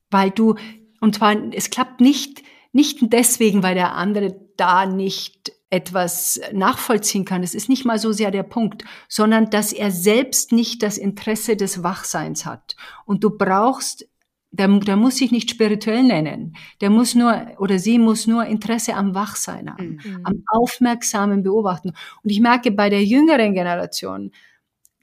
Weil 0.09 0.31
du, 0.31 0.55
und 0.99 1.15
zwar, 1.15 1.35
es 1.53 1.69
klappt 1.69 2.01
nicht, 2.01 2.41
nicht 2.73 2.99
deswegen, 3.01 3.61
weil 3.63 3.75
der 3.75 3.93
andere 3.93 4.35
da 4.57 4.85
nicht 4.85 5.51
etwas 5.69 6.39
nachvollziehen 6.51 7.23
kann. 7.23 7.43
Es 7.43 7.55
ist 7.55 7.69
nicht 7.69 7.85
mal 7.85 7.97
so 7.97 8.11
sehr 8.11 8.29
der 8.29 8.43
Punkt, 8.43 8.83
sondern 9.07 9.49
dass 9.49 9.71
er 9.71 9.89
selbst 9.89 10.51
nicht 10.51 10.83
das 10.83 10.97
Interesse 10.97 11.55
des 11.55 11.81
Wachseins 11.81 12.45
hat. 12.45 12.75
Und 13.05 13.23
du 13.23 13.37
brauchst 13.37 14.05
der, 14.51 14.67
der 14.67 14.97
muss 14.97 15.17
sich 15.17 15.31
nicht 15.31 15.49
spirituell 15.49 16.03
nennen. 16.03 16.55
Der 16.81 16.89
muss 16.89 17.15
nur 17.15 17.47
oder 17.57 17.79
sie 17.79 17.97
muss 17.97 18.27
nur 18.27 18.45
Interesse 18.45 18.95
am 18.95 19.15
Wachsein 19.15 19.71
haben, 19.71 19.99
mhm. 20.03 20.19
am 20.23 20.43
aufmerksamen 20.47 21.41
Beobachten. 21.41 21.93
Und 22.23 22.29
ich 22.29 22.41
merke 22.41 22.71
bei 22.71 22.89
der 22.89 23.03
jüngeren 23.03 23.53
Generation, 23.53 24.31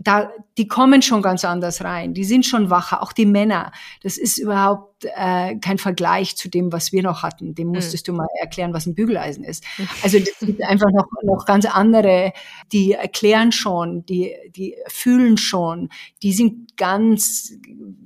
da, 0.01 0.31
die 0.57 0.69
kommen 0.69 1.03
schon 1.03 1.23
ganz 1.23 1.45
anders 1.45 1.83
rein. 1.83 2.15
Die 2.15 2.25
sind 2.25 2.47
schon 2.47 2.71
wacher, 2.71 3.03
auch 3.03 3.13
die 3.13 3.27
Männer. 3.27 3.73
Das 4.03 4.17
ist 4.17 4.39
überhaupt 4.39 5.05
äh, 5.05 5.57
kein 5.57 5.79
Vergleich 5.79 6.37
zu 6.37 6.49
dem, 6.49 6.73
was 6.73 6.93
wir 6.93 7.03
noch 7.03 7.25
hatten. 7.25 7.57
Dem 7.57 7.69
mhm. 7.69 7.75
musstest 7.75 8.07
mhm. 8.07 8.13
du 8.13 8.17
mal 8.19 8.29
erklären, 8.41 8.73
was 8.73 8.87
ein 8.87 8.95
Bügeleisen 8.95 9.43
ist. 9.43 9.65
Also 10.05 10.21
das 10.21 10.39
sind 10.39 10.63
einfach 10.63 10.91
noch, 10.93 11.07
noch 11.25 11.47
ganz 11.47 11.67
andere, 11.67 12.33
die 12.73 12.93
erklären 12.93 13.51
schon, 13.51 14.07
die, 14.07 14.37
die 14.55 14.77
fühlen 14.87 15.37
schon, 15.37 15.89
die 16.23 16.33
sind 16.33 16.77
ganz 16.77 17.55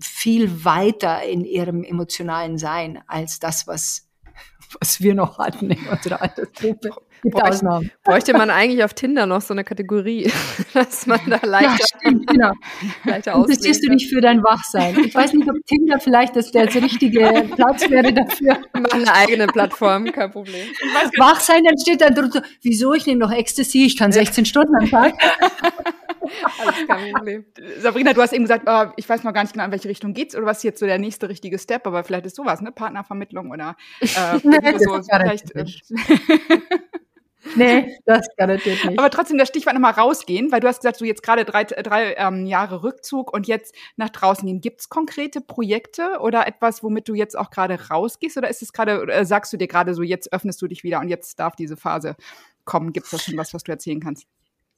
viel 0.00 0.64
weiter 0.64 1.22
in 1.22 1.44
ihrem 1.44 1.84
emotionalen 1.84 2.56
Sein 2.56 3.02
als 3.06 3.38
das, 3.38 3.66
was 3.66 4.08
was 4.80 5.02
wir 5.02 5.14
noch 5.14 5.36
hatten 5.36 5.70
in 5.70 5.86
unserer 5.86 6.22
Altersgruppe. 6.22 6.90
Gibt 7.22 7.36
bräuchte, 7.36 7.50
Ausnahmen. 7.50 7.90
Bräuchte 8.02 8.32
man 8.32 8.50
eigentlich 8.50 8.82
auf 8.82 8.94
Tinder 8.94 9.26
noch 9.26 9.42
so 9.42 9.54
eine 9.54 9.62
Kategorie, 9.62 10.28
dass 10.74 11.06
man 11.06 11.20
da 11.28 11.38
leichter, 11.44 11.78
ja, 11.78 12.00
stimmt, 12.00 12.26
genau. 12.26 12.52
leichter 13.04 13.34
Interessierst 13.34 13.84
du 13.84 13.90
dich 13.90 14.08
für 14.08 14.20
dein 14.20 14.42
Wachsein? 14.42 14.98
Ich 15.04 15.14
weiß 15.14 15.32
nicht, 15.34 15.48
ob 15.48 15.56
Tinder 15.64 16.00
vielleicht 16.00 16.34
das 16.34 16.50
der 16.50 16.74
richtige 16.74 17.48
Platz 17.54 17.88
wäre 17.88 18.12
dafür. 18.12 18.58
Mach 18.72 18.92
eine 18.92 19.14
eigene 19.14 19.46
Plattform, 19.46 20.10
kein 20.10 20.32
Problem. 20.32 20.66
Wachsein, 21.16 21.62
dann 21.62 21.78
steht 21.78 22.00
da 22.00 22.10
drunter, 22.10 22.42
wieso, 22.60 22.92
ich 22.92 23.06
nehme 23.06 23.20
noch 23.20 23.30
Ecstasy, 23.30 23.84
ich 23.84 23.96
kann 23.96 24.10
16 24.10 24.44
Stunden 24.44 24.74
am 24.74 24.90
Tag. 24.90 25.14
Alles 26.60 26.86
kein 26.88 27.12
Problem. 27.12 27.44
Sabrina, 27.78 28.14
du 28.14 28.20
hast 28.20 28.32
eben 28.32 28.44
gesagt, 28.44 28.64
oh, 28.66 28.92
ich 28.96 29.08
weiß 29.08 29.22
noch 29.22 29.32
gar 29.32 29.42
nicht 29.42 29.52
genau, 29.52 29.66
in 29.66 29.70
welche 29.70 29.88
Richtung 29.88 30.12
geht's 30.12 30.34
oder 30.34 30.46
was 30.46 30.58
ist 30.58 30.64
jetzt 30.64 30.80
so 30.80 30.86
der 30.86 30.98
nächste 30.98 31.28
richtige 31.28 31.60
Step, 31.60 31.86
aber 31.86 32.02
vielleicht 32.02 32.26
ist 32.26 32.34
sowas, 32.34 32.60
ne? 32.62 32.72
Partnervermittlung 32.72 33.52
oder 33.52 33.76
äh, 34.00 34.38
nee, 34.42 34.78
so, 34.78 35.00
vielleicht. 35.02 35.54
Äh, 35.54 35.66
Nee, 37.56 37.98
das 38.04 38.26
garantiert 38.36 38.84
nicht. 38.84 38.98
Aber 38.98 39.10
trotzdem 39.10 39.38
das 39.38 39.48
Stichwort 39.48 39.74
nochmal 39.74 39.92
rausgehen, 39.92 40.52
weil 40.52 40.60
du 40.60 40.68
hast 40.68 40.80
gesagt, 40.80 41.00
du 41.00 41.04
jetzt 41.04 41.22
gerade 41.22 41.44
drei, 41.44 41.64
drei 41.64 42.14
ähm, 42.14 42.46
Jahre 42.46 42.82
Rückzug 42.82 43.32
und 43.32 43.46
jetzt 43.46 43.74
nach 43.96 44.10
draußen 44.10 44.46
gehen. 44.46 44.60
Gibt 44.60 44.80
es 44.80 44.88
konkrete 44.88 45.40
Projekte 45.40 46.18
oder 46.20 46.46
etwas, 46.46 46.82
womit 46.82 47.08
du 47.08 47.14
jetzt 47.14 47.36
auch 47.36 47.50
gerade 47.50 47.88
rausgehst? 47.88 48.36
Oder 48.36 48.48
ist 48.48 48.62
es 48.62 48.72
gerade, 48.72 49.12
äh, 49.12 49.24
sagst 49.24 49.52
du 49.52 49.56
dir 49.56 49.68
gerade 49.68 49.94
so, 49.94 50.02
jetzt 50.02 50.32
öffnest 50.32 50.62
du 50.62 50.68
dich 50.68 50.84
wieder 50.84 51.00
und 51.00 51.08
jetzt 51.08 51.38
darf 51.40 51.56
diese 51.56 51.76
Phase 51.76 52.16
kommen? 52.64 52.92
Gibt 52.92 53.06
es 53.06 53.10
da 53.10 53.18
schon 53.18 53.36
was, 53.36 53.52
was 53.52 53.64
du 53.64 53.72
erzählen 53.72 54.00
kannst? 54.00 54.26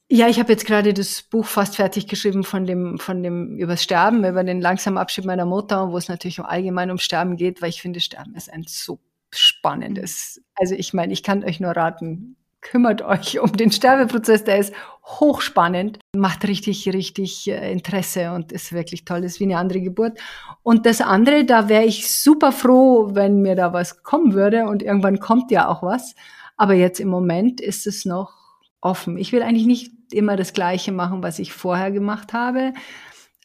Ja, 0.07 0.27
ich 0.27 0.39
habe 0.39 0.51
jetzt 0.51 0.67
gerade 0.67 0.93
das 0.93 1.23
Buch 1.23 1.47
fast 1.47 1.77
fertig 1.77 2.07
geschrieben 2.07 2.43
von 2.43 2.65
dem, 2.67 2.99
von 2.99 3.23
dem 3.23 3.57
übers 3.57 3.81
Sterben, 3.81 4.23
über 4.23 4.43
den 4.43 4.61
langsamen 4.61 4.99
Abschied 4.99 5.25
meiner 5.25 5.45
Mutter, 5.45 5.91
wo 5.91 5.97
es 5.97 6.09
natürlich 6.09 6.39
auch 6.39 6.45
allgemein 6.45 6.91
um 6.91 6.99
Sterben 6.99 7.37
geht, 7.37 7.61
weil 7.61 7.69
ich 7.69 7.81
finde, 7.81 7.99
Sterben 7.99 8.35
ist 8.35 8.53
ein 8.53 8.65
so 8.67 8.99
spannendes. 9.31 10.41
Also 10.55 10.75
ich 10.75 10.93
meine, 10.93 11.11
ich 11.11 11.23
kann 11.23 11.43
euch 11.43 11.59
nur 11.59 11.71
raten, 11.71 12.37
kümmert 12.65 13.03
euch 13.03 13.39
um 13.39 13.53
den 13.53 13.71
Sterbeprozess, 13.71 14.43
der 14.43 14.57
ist 14.57 14.73
hochspannend, 15.03 15.99
macht 16.15 16.47
richtig, 16.47 16.91
richtig 16.91 17.47
äh, 17.47 17.71
Interesse 17.71 18.31
und 18.31 18.51
ist 18.51 18.73
wirklich 18.73 19.05
toll, 19.05 19.23
ist 19.23 19.39
wie 19.39 19.43
eine 19.43 19.59
andere 19.59 19.81
Geburt. 19.81 20.17
Und 20.63 20.87
das 20.87 20.99
andere, 20.99 21.45
da 21.45 21.69
wäre 21.69 21.85
ich 21.85 22.11
super 22.11 22.51
froh, 22.51 23.11
wenn 23.13 23.41
mir 23.41 23.55
da 23.55 23.71
was 23.71 24.01
kommen 24.01 24.33
würde 24.33 24.65
und 24.65 24.81
irgendwann 24.81 25.19
kommt 25.19 25.51
ja 25.51 25.67
auch 25.67 25.83
was. 25.83 26.15
Aber 26.57 26.73
jetzt 26.73 26.99
im 26.99 27.07
Moment 27.07 27.61
ist 27.61 27.85
es 27.85 28.03
noch 28.03 28.33
offen. 28.81 29.17
Ich 29.17 29.31
will 29.31 29.43
eigentlich 29.43 29.67
nicht 29.67 29.91
immer 30.11 30.35
das 30.35 30.53
Gleiche 30.53 30.91
machen, 30.91 31.21
was 31.21 31.37
ich 31.37 31.53
vorher 31.53 31.91
gemacht 31.91 32.33
habe. 32.33 32.73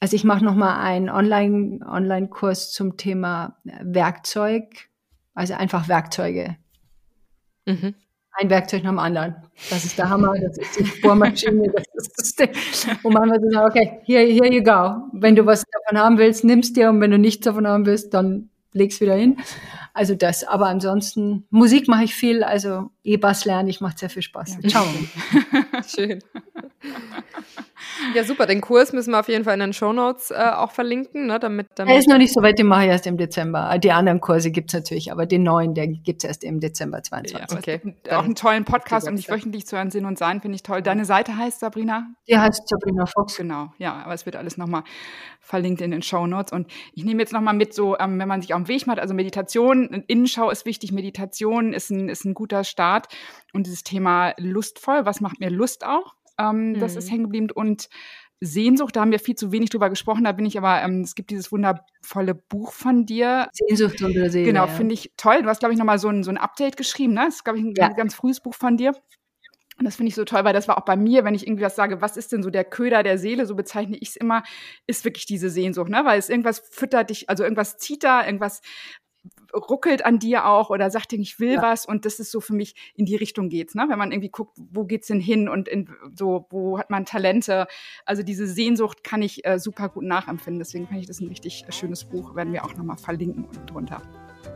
Also 0.00 0.16
ich 0.16 0.24
mache 0.24 0.44
noch 0.44 0.54
mal 0.54 0.80
einen 0.80 1.10
Online 1.10 1.80
Online 1.86 2.30
zum 2.54 2.96
Thema 2.96 3.58
Werkzeug, 3.82 4.88
also 5.34 5.52
einfach 5.54 5.88
Werkzeuge. 5.88 6.56
Mhm 7.66 7.94
ein 8.40 8.50
Werkzeug 8.50 8.82
nach 8.82 8.90
dem 8.90 8.98
anderen. 8.98 9.36
Das 9.68 9.84
ist 9.84 9.98
der 9.98 10.08
Hammer, 10.08 10.32
das 10.40 10.56
ist 10.56 10.78
die 10.78 11.00
Bohrmaschine, 11.02 11.70
das 11.74 11.84
ist 11.94 12.18
das 12.18 12.34
Ding. 12.34 12.50
Und 13.02 13.12
manchmal 13.12 13.40
sagen, 13.40 13.66
okay, 13.68 14.00
here, 14.04 14.24
here 14.24 14.52
you 14.52 14.62
go. 14.62 15.08
Wenn 15.12 15.36
du 15.36 15.44
was 15.44 15.64
davon 15.64 16.02
haben 16.02 16.18
willst, 16.18 16.44
nimmst 16.44 16.76
dir 16.76 16.88
und 16.88 17.00
wenn 17.00 17.10
du 17.10 17.18
nichts 17.18 17.44
davon 17.44 17.66
haben 17.66 17.86
willst, 17.86 18.14
dann 18.14 18.48
leg's 18.72 19.00
wieder 19.00 19.14
hin. 19.14 19.36
Also 19.92 20.14
das. 20.14 20.44
Aber 20.44 20.66
ansonsten, 20.66 21.46
Musik 21.50 21.88
mache 21.88 22.04
ich 22.04 22.14
viel, 22.14 22.42
also 22.42 22.90
E-Bass 23.02 23.44
lerne 23.44 23.70
ich, 23.70 23.80
macht 23.80 23.98
sehr 23.98 24.10
viel 24.10 24.22
Spaß. 24.22 24.58
Ja. 24.62 24.68
Ciao. 24.68 24.86
Schön. 25.86 26.20
Ja, 28.14 28.24
super. 28.24 28.46
Den 28.46 28.60
Kurs 28.60 28.92
müssen 28.92 29.12
wir 29.12 29.20
auf 29.20 29.28
jeden 29.28 29.44
Fall 29.44 29.54
in 29.54 29.60
den 29.60 29.72
Show 29.72 29.92
Notes 29.92 30.30
äh, 30.30 30.34
auch 30.34 30.70
verlinken, 30.70 31.26
ne, 31.26 31.38
damit, 31.38 31.68
damit. 31.74 31.92
Er 31.92 31.98
ist 31.98 32.08
noch 32.08 32.18
nicht 32.18 32.32
so 32.32 32.42
weit, 32.42 32.58
den 32.58 32.66
mache 32.66 32.84
ich 32.84 32.90
erst 32.90 33.06
im 33.06 33.16
Dezember. 33.16 33.78
Die 33.78 33.92
anderen 33.92 34.20
Kurse 34.20 34.50
gibt 34.50 34.70
es 34.70 34.74
natürlich, 34.74 35.12
aber 35.12 35.26
den 35.26 35.42
neuen, 35.42 35.74
der 35.74 35.88
gibt 35.88 36.22
es 36.22 36.28
erst 36.28 36.44
im 36.44 36.60
Dezember 36.60 37.02
22. 37.02 37.50
Ja, 37.50 37.56
okay. 37.56 37.80
Auch 38.10 38.24
einen 38.24 38.34
tollen 38.34 38.64
Podcast, 38.64 39.08
um 39.08 39.16
dich 39.16 39.28
wöchentlich 39.28 39.66
zu 39.66 39.76
hören, 39.76 39.90
Sinn 39.90 40.04
und 40.04 40.18
Sein, 40.18 40.40
finde 40.40 40.56
ich 40.56 40.62
toll. 40.62 40.82
Deine 40.82 41.04
Seite 41.04 41.36
heißt 41.36 41.60
Sabrina? 41.60 42.08
Die 42.28 42.36
heißt 42.36 42.68
Sabrina 42.68 43.06
Fox. 43.06 43.36
Genau, 43.36 43.72
ja, 43.78 44.02
aber 44.04 44.14
es 44.14 44.26
wird 44.26 44.36
alles 44.36 44.56
nochmal 44.56 44.82
verlinkt 45.40 45.80
in 45.80 45.90
den 45.90 46.02
Show 46.02 46.26
Notes. 46.26 46.52
Und 46.52 46.70
ich 46.94 47.04
nehme 47.04 47.20
jetzt 47.20 47.32
nochmal 47.32 47.54
mit, 47.54 47.74
so, 47.74 47.98
ähm, 47.98 48.18
wenn 48.18 48.28
man 48.28 48.40
sich 48.40 48.54
auf 48.54 48.62
den 48.62 48.68
Weg 48.68 48.86
macht, 48.86 48.98
also 48.98 49.14
Meditation, 49.14 50.04
Innenschau 50.06 50.50
ist 50.50 50.64
wichtig, 50.64 50.92
Meditation 50.92 51.72
ist 51.72 51.90
ein, 51.90 52.08
ist 52.08 52.24
ein 52.24 52.34
guter 52.34 52.64
Start. 52.64 52.89
Und 53.52 53.66
dieses 53.66 53.82
Thema 53.82 54.34
lustvoll, 54.38 55.06
was 55.06 55.20
macht 55.20 55.40
mir 55.40 55.50
Lust 55.50 55.84
auch? 55.84 56.14
Ähm, 56.38 56.72
mhm. 56.72 56.80
Das 56.80 56.96
ist 56.96 57.06
mhm. 57.06 57.10
hängen 57.10 57.24
geblieben. 57.24 57.50
Und 57.52 57.88
Sehnsucht, 58.40 58.96
da 58.96 59.02
haben 59.02 59.10
wir 59.10 59.18
viel 59.18 59.34
zu 59.34 59.52
wenig 59.52 59.68
drüber 59.68 59.90
gesprochen. 59.90 60.24
Da 60.24 60.32
bin 60.32 60.46
ich 60.46 60.56
aber, 60.56 60.82
ähm, 60.82 61.02
es 61.02 61.14
gibt 61.14 61.30
dieses 61.30 61.52
wundervolle 61.52 62.34
Buch 62.34 62.72
von 62.72 63.04
dir. 63.04 63.48
Sehnsucht 63.52 64.00
unter 64.02 64.30
Seele. 64.30 64.46
Genau, 64.46 64.66
finde 64.66 64.94
ich 64.94 65.12
toll. 65.18 65.42
Du 65.42 65.48
hast, 65.48 65.60
glaube 65.60 65.74
ich, 65.74 65.78
nochmal 65.78 65.98
so 65.98 66.08
ein, 66.08 66.24
so 66.24 66.30
ein 66.30 66.38
Update 66.38 66.78
geschrieben, 66.78 67.12
ne? 67.12 67.26
Das 67.26 67.36
ist, 67.36 67.44
glaube 67.44 67.58
ich, 67.58 67.64
ein 67.64 67.74
ja. 67.76 67.88
ganz 67.90 68.14
frühes 68.14 68.40
Buch 68.40 68.54
von 68.54 68.78
dir. 68.78 68.94
Und 69.78 69.84
das 69.84 69.96
finde 69.96 70.08
ich 70.08 70.14
so 70.14 70.24
toll, 70.24 70.44
weil 70.44 70.52
das 70.52 70.68
war 70.68 70.76
auch 70.78 70.84
bei 70.84 70.96
mir, 70.96 71.24
wenn 71.24 71.34
ich 71.34 71.46
irgendwie 71.46 71.64
was 71.64 71.76
sage, 71.76 72.02
was 72.02 72.18
ist 72.18 72.32
denn 72.32 72.42
so 72.42 72.50
der 72.50 72.64
Köder 72.64 73.02
der 73.02 73.16
Seele, 73.18 73.46
so 73.46 73.54
bezeichne 73.54 73.96
ich 73.96 74.10
es 74.10 74.16
immer, 74.16 74.42
ist 74.86 75.06
wirklich 75.06 75.24
diese 75.24 75.48
Sehnsucht, 75.48 75.90
ne? 75.90 76.02
Weil 76.04 76.18
es 76.18 76.28
irgendwas 76.28 76.60
füttert 76.70 77.10
dich, 77.10 77.28
also 77.28 77.44
irgendwas 77.44 77.78
zieht 77.78 78.04
da, 78.04 78.24
irgendwas 78.24 78.60
ruckelt 79.54 80.04
an 80.04 80.18
dir 80.18 80.46
auch 80.46 80.70
oder 80.70 80.90
sagt 80.90 81.12
dir, 81.12 81.18
ich 81.18 81.40
will 81.40 81.54
ja. 81.54 81.62
was 81.62 81.86
und 81.86 82.04
das 82.04 82.20
ist 82.20 82.30
so 82.30 82.40
für 82.40 82.54
mich 82.54 82.74
in 82.94 83.04
die 83.04 83.16
Richtung 83.16 83.48
geht's, 83.48 83.74
ne? 83.74 83.86
Wenn 83.88 83.98
man 83.98 84.12
irgendwie 84.12 84.30
guckt, 84.30 84.56
wo 84.56 84.84
geht's 84.84 85.08
denn 85.08 85.20
hin 85.20 85.48
und 85.48 85.68
in, 85.68 85.88
so, 86.14 86.46
wo 86.50 86.78
hat 86.78 86.90
man 86.90 87.04
Talente? 87.04 87.66
Also 88.04 88.22
diese 88.22 88.46
Sehnsucht 88.46 89.04
kann 89.04 89.22
ich 89.22 89.44
äh, 89.44 89.58
super 89.58 89.88
gut 89.88 90.04
nachempfinden. 90.04 90.58
Deswegen 90.58 90.86
finde 90.86 91.00
ich 91.00 91.06
das 91.06 91.20
ein 91.20 91.28
richtig 91.28 91.64
schönes 91.70 92.04
Buch, 92.04 92.34
werden 92.34 92.52
wir 92.52 92.64
auch 92.64 92.74
nochmal 92.74 92.96
verlinken 92.96 93.44
unten 93.44 93.66
drunter. 93.66 94.02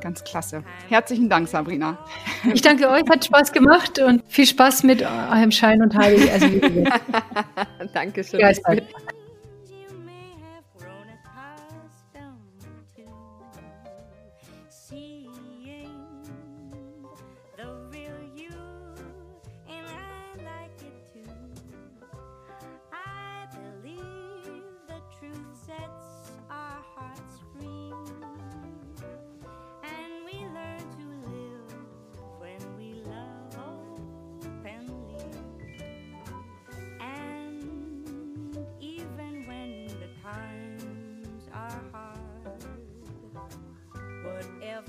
Ganz 0.00 0.24
klasse. 0.24 0.64
Herzlichen 0.88 1.28
Dank, 1.28 1.48
Sabrina. 1.48 1.98
Ich 2.52 2.62
danke 2.62 2.88
euch, 2.88 3.02
hat 3.10 3.24
Spaß 3.24 3.52
gemacht 3.52 3.98
und 3.98 4.22
viel 4.26 4.46
Spaß 4.46 4.82
mit 4.84 5.02
eurem 5.02 5.50
Schein 5.50 5.82
und 5.82 5.94
Heilig. 5.94 6.30
Also, 6.30 6.46
Dankeschön. 7.92 8.40
Geistert. 8.40 8.84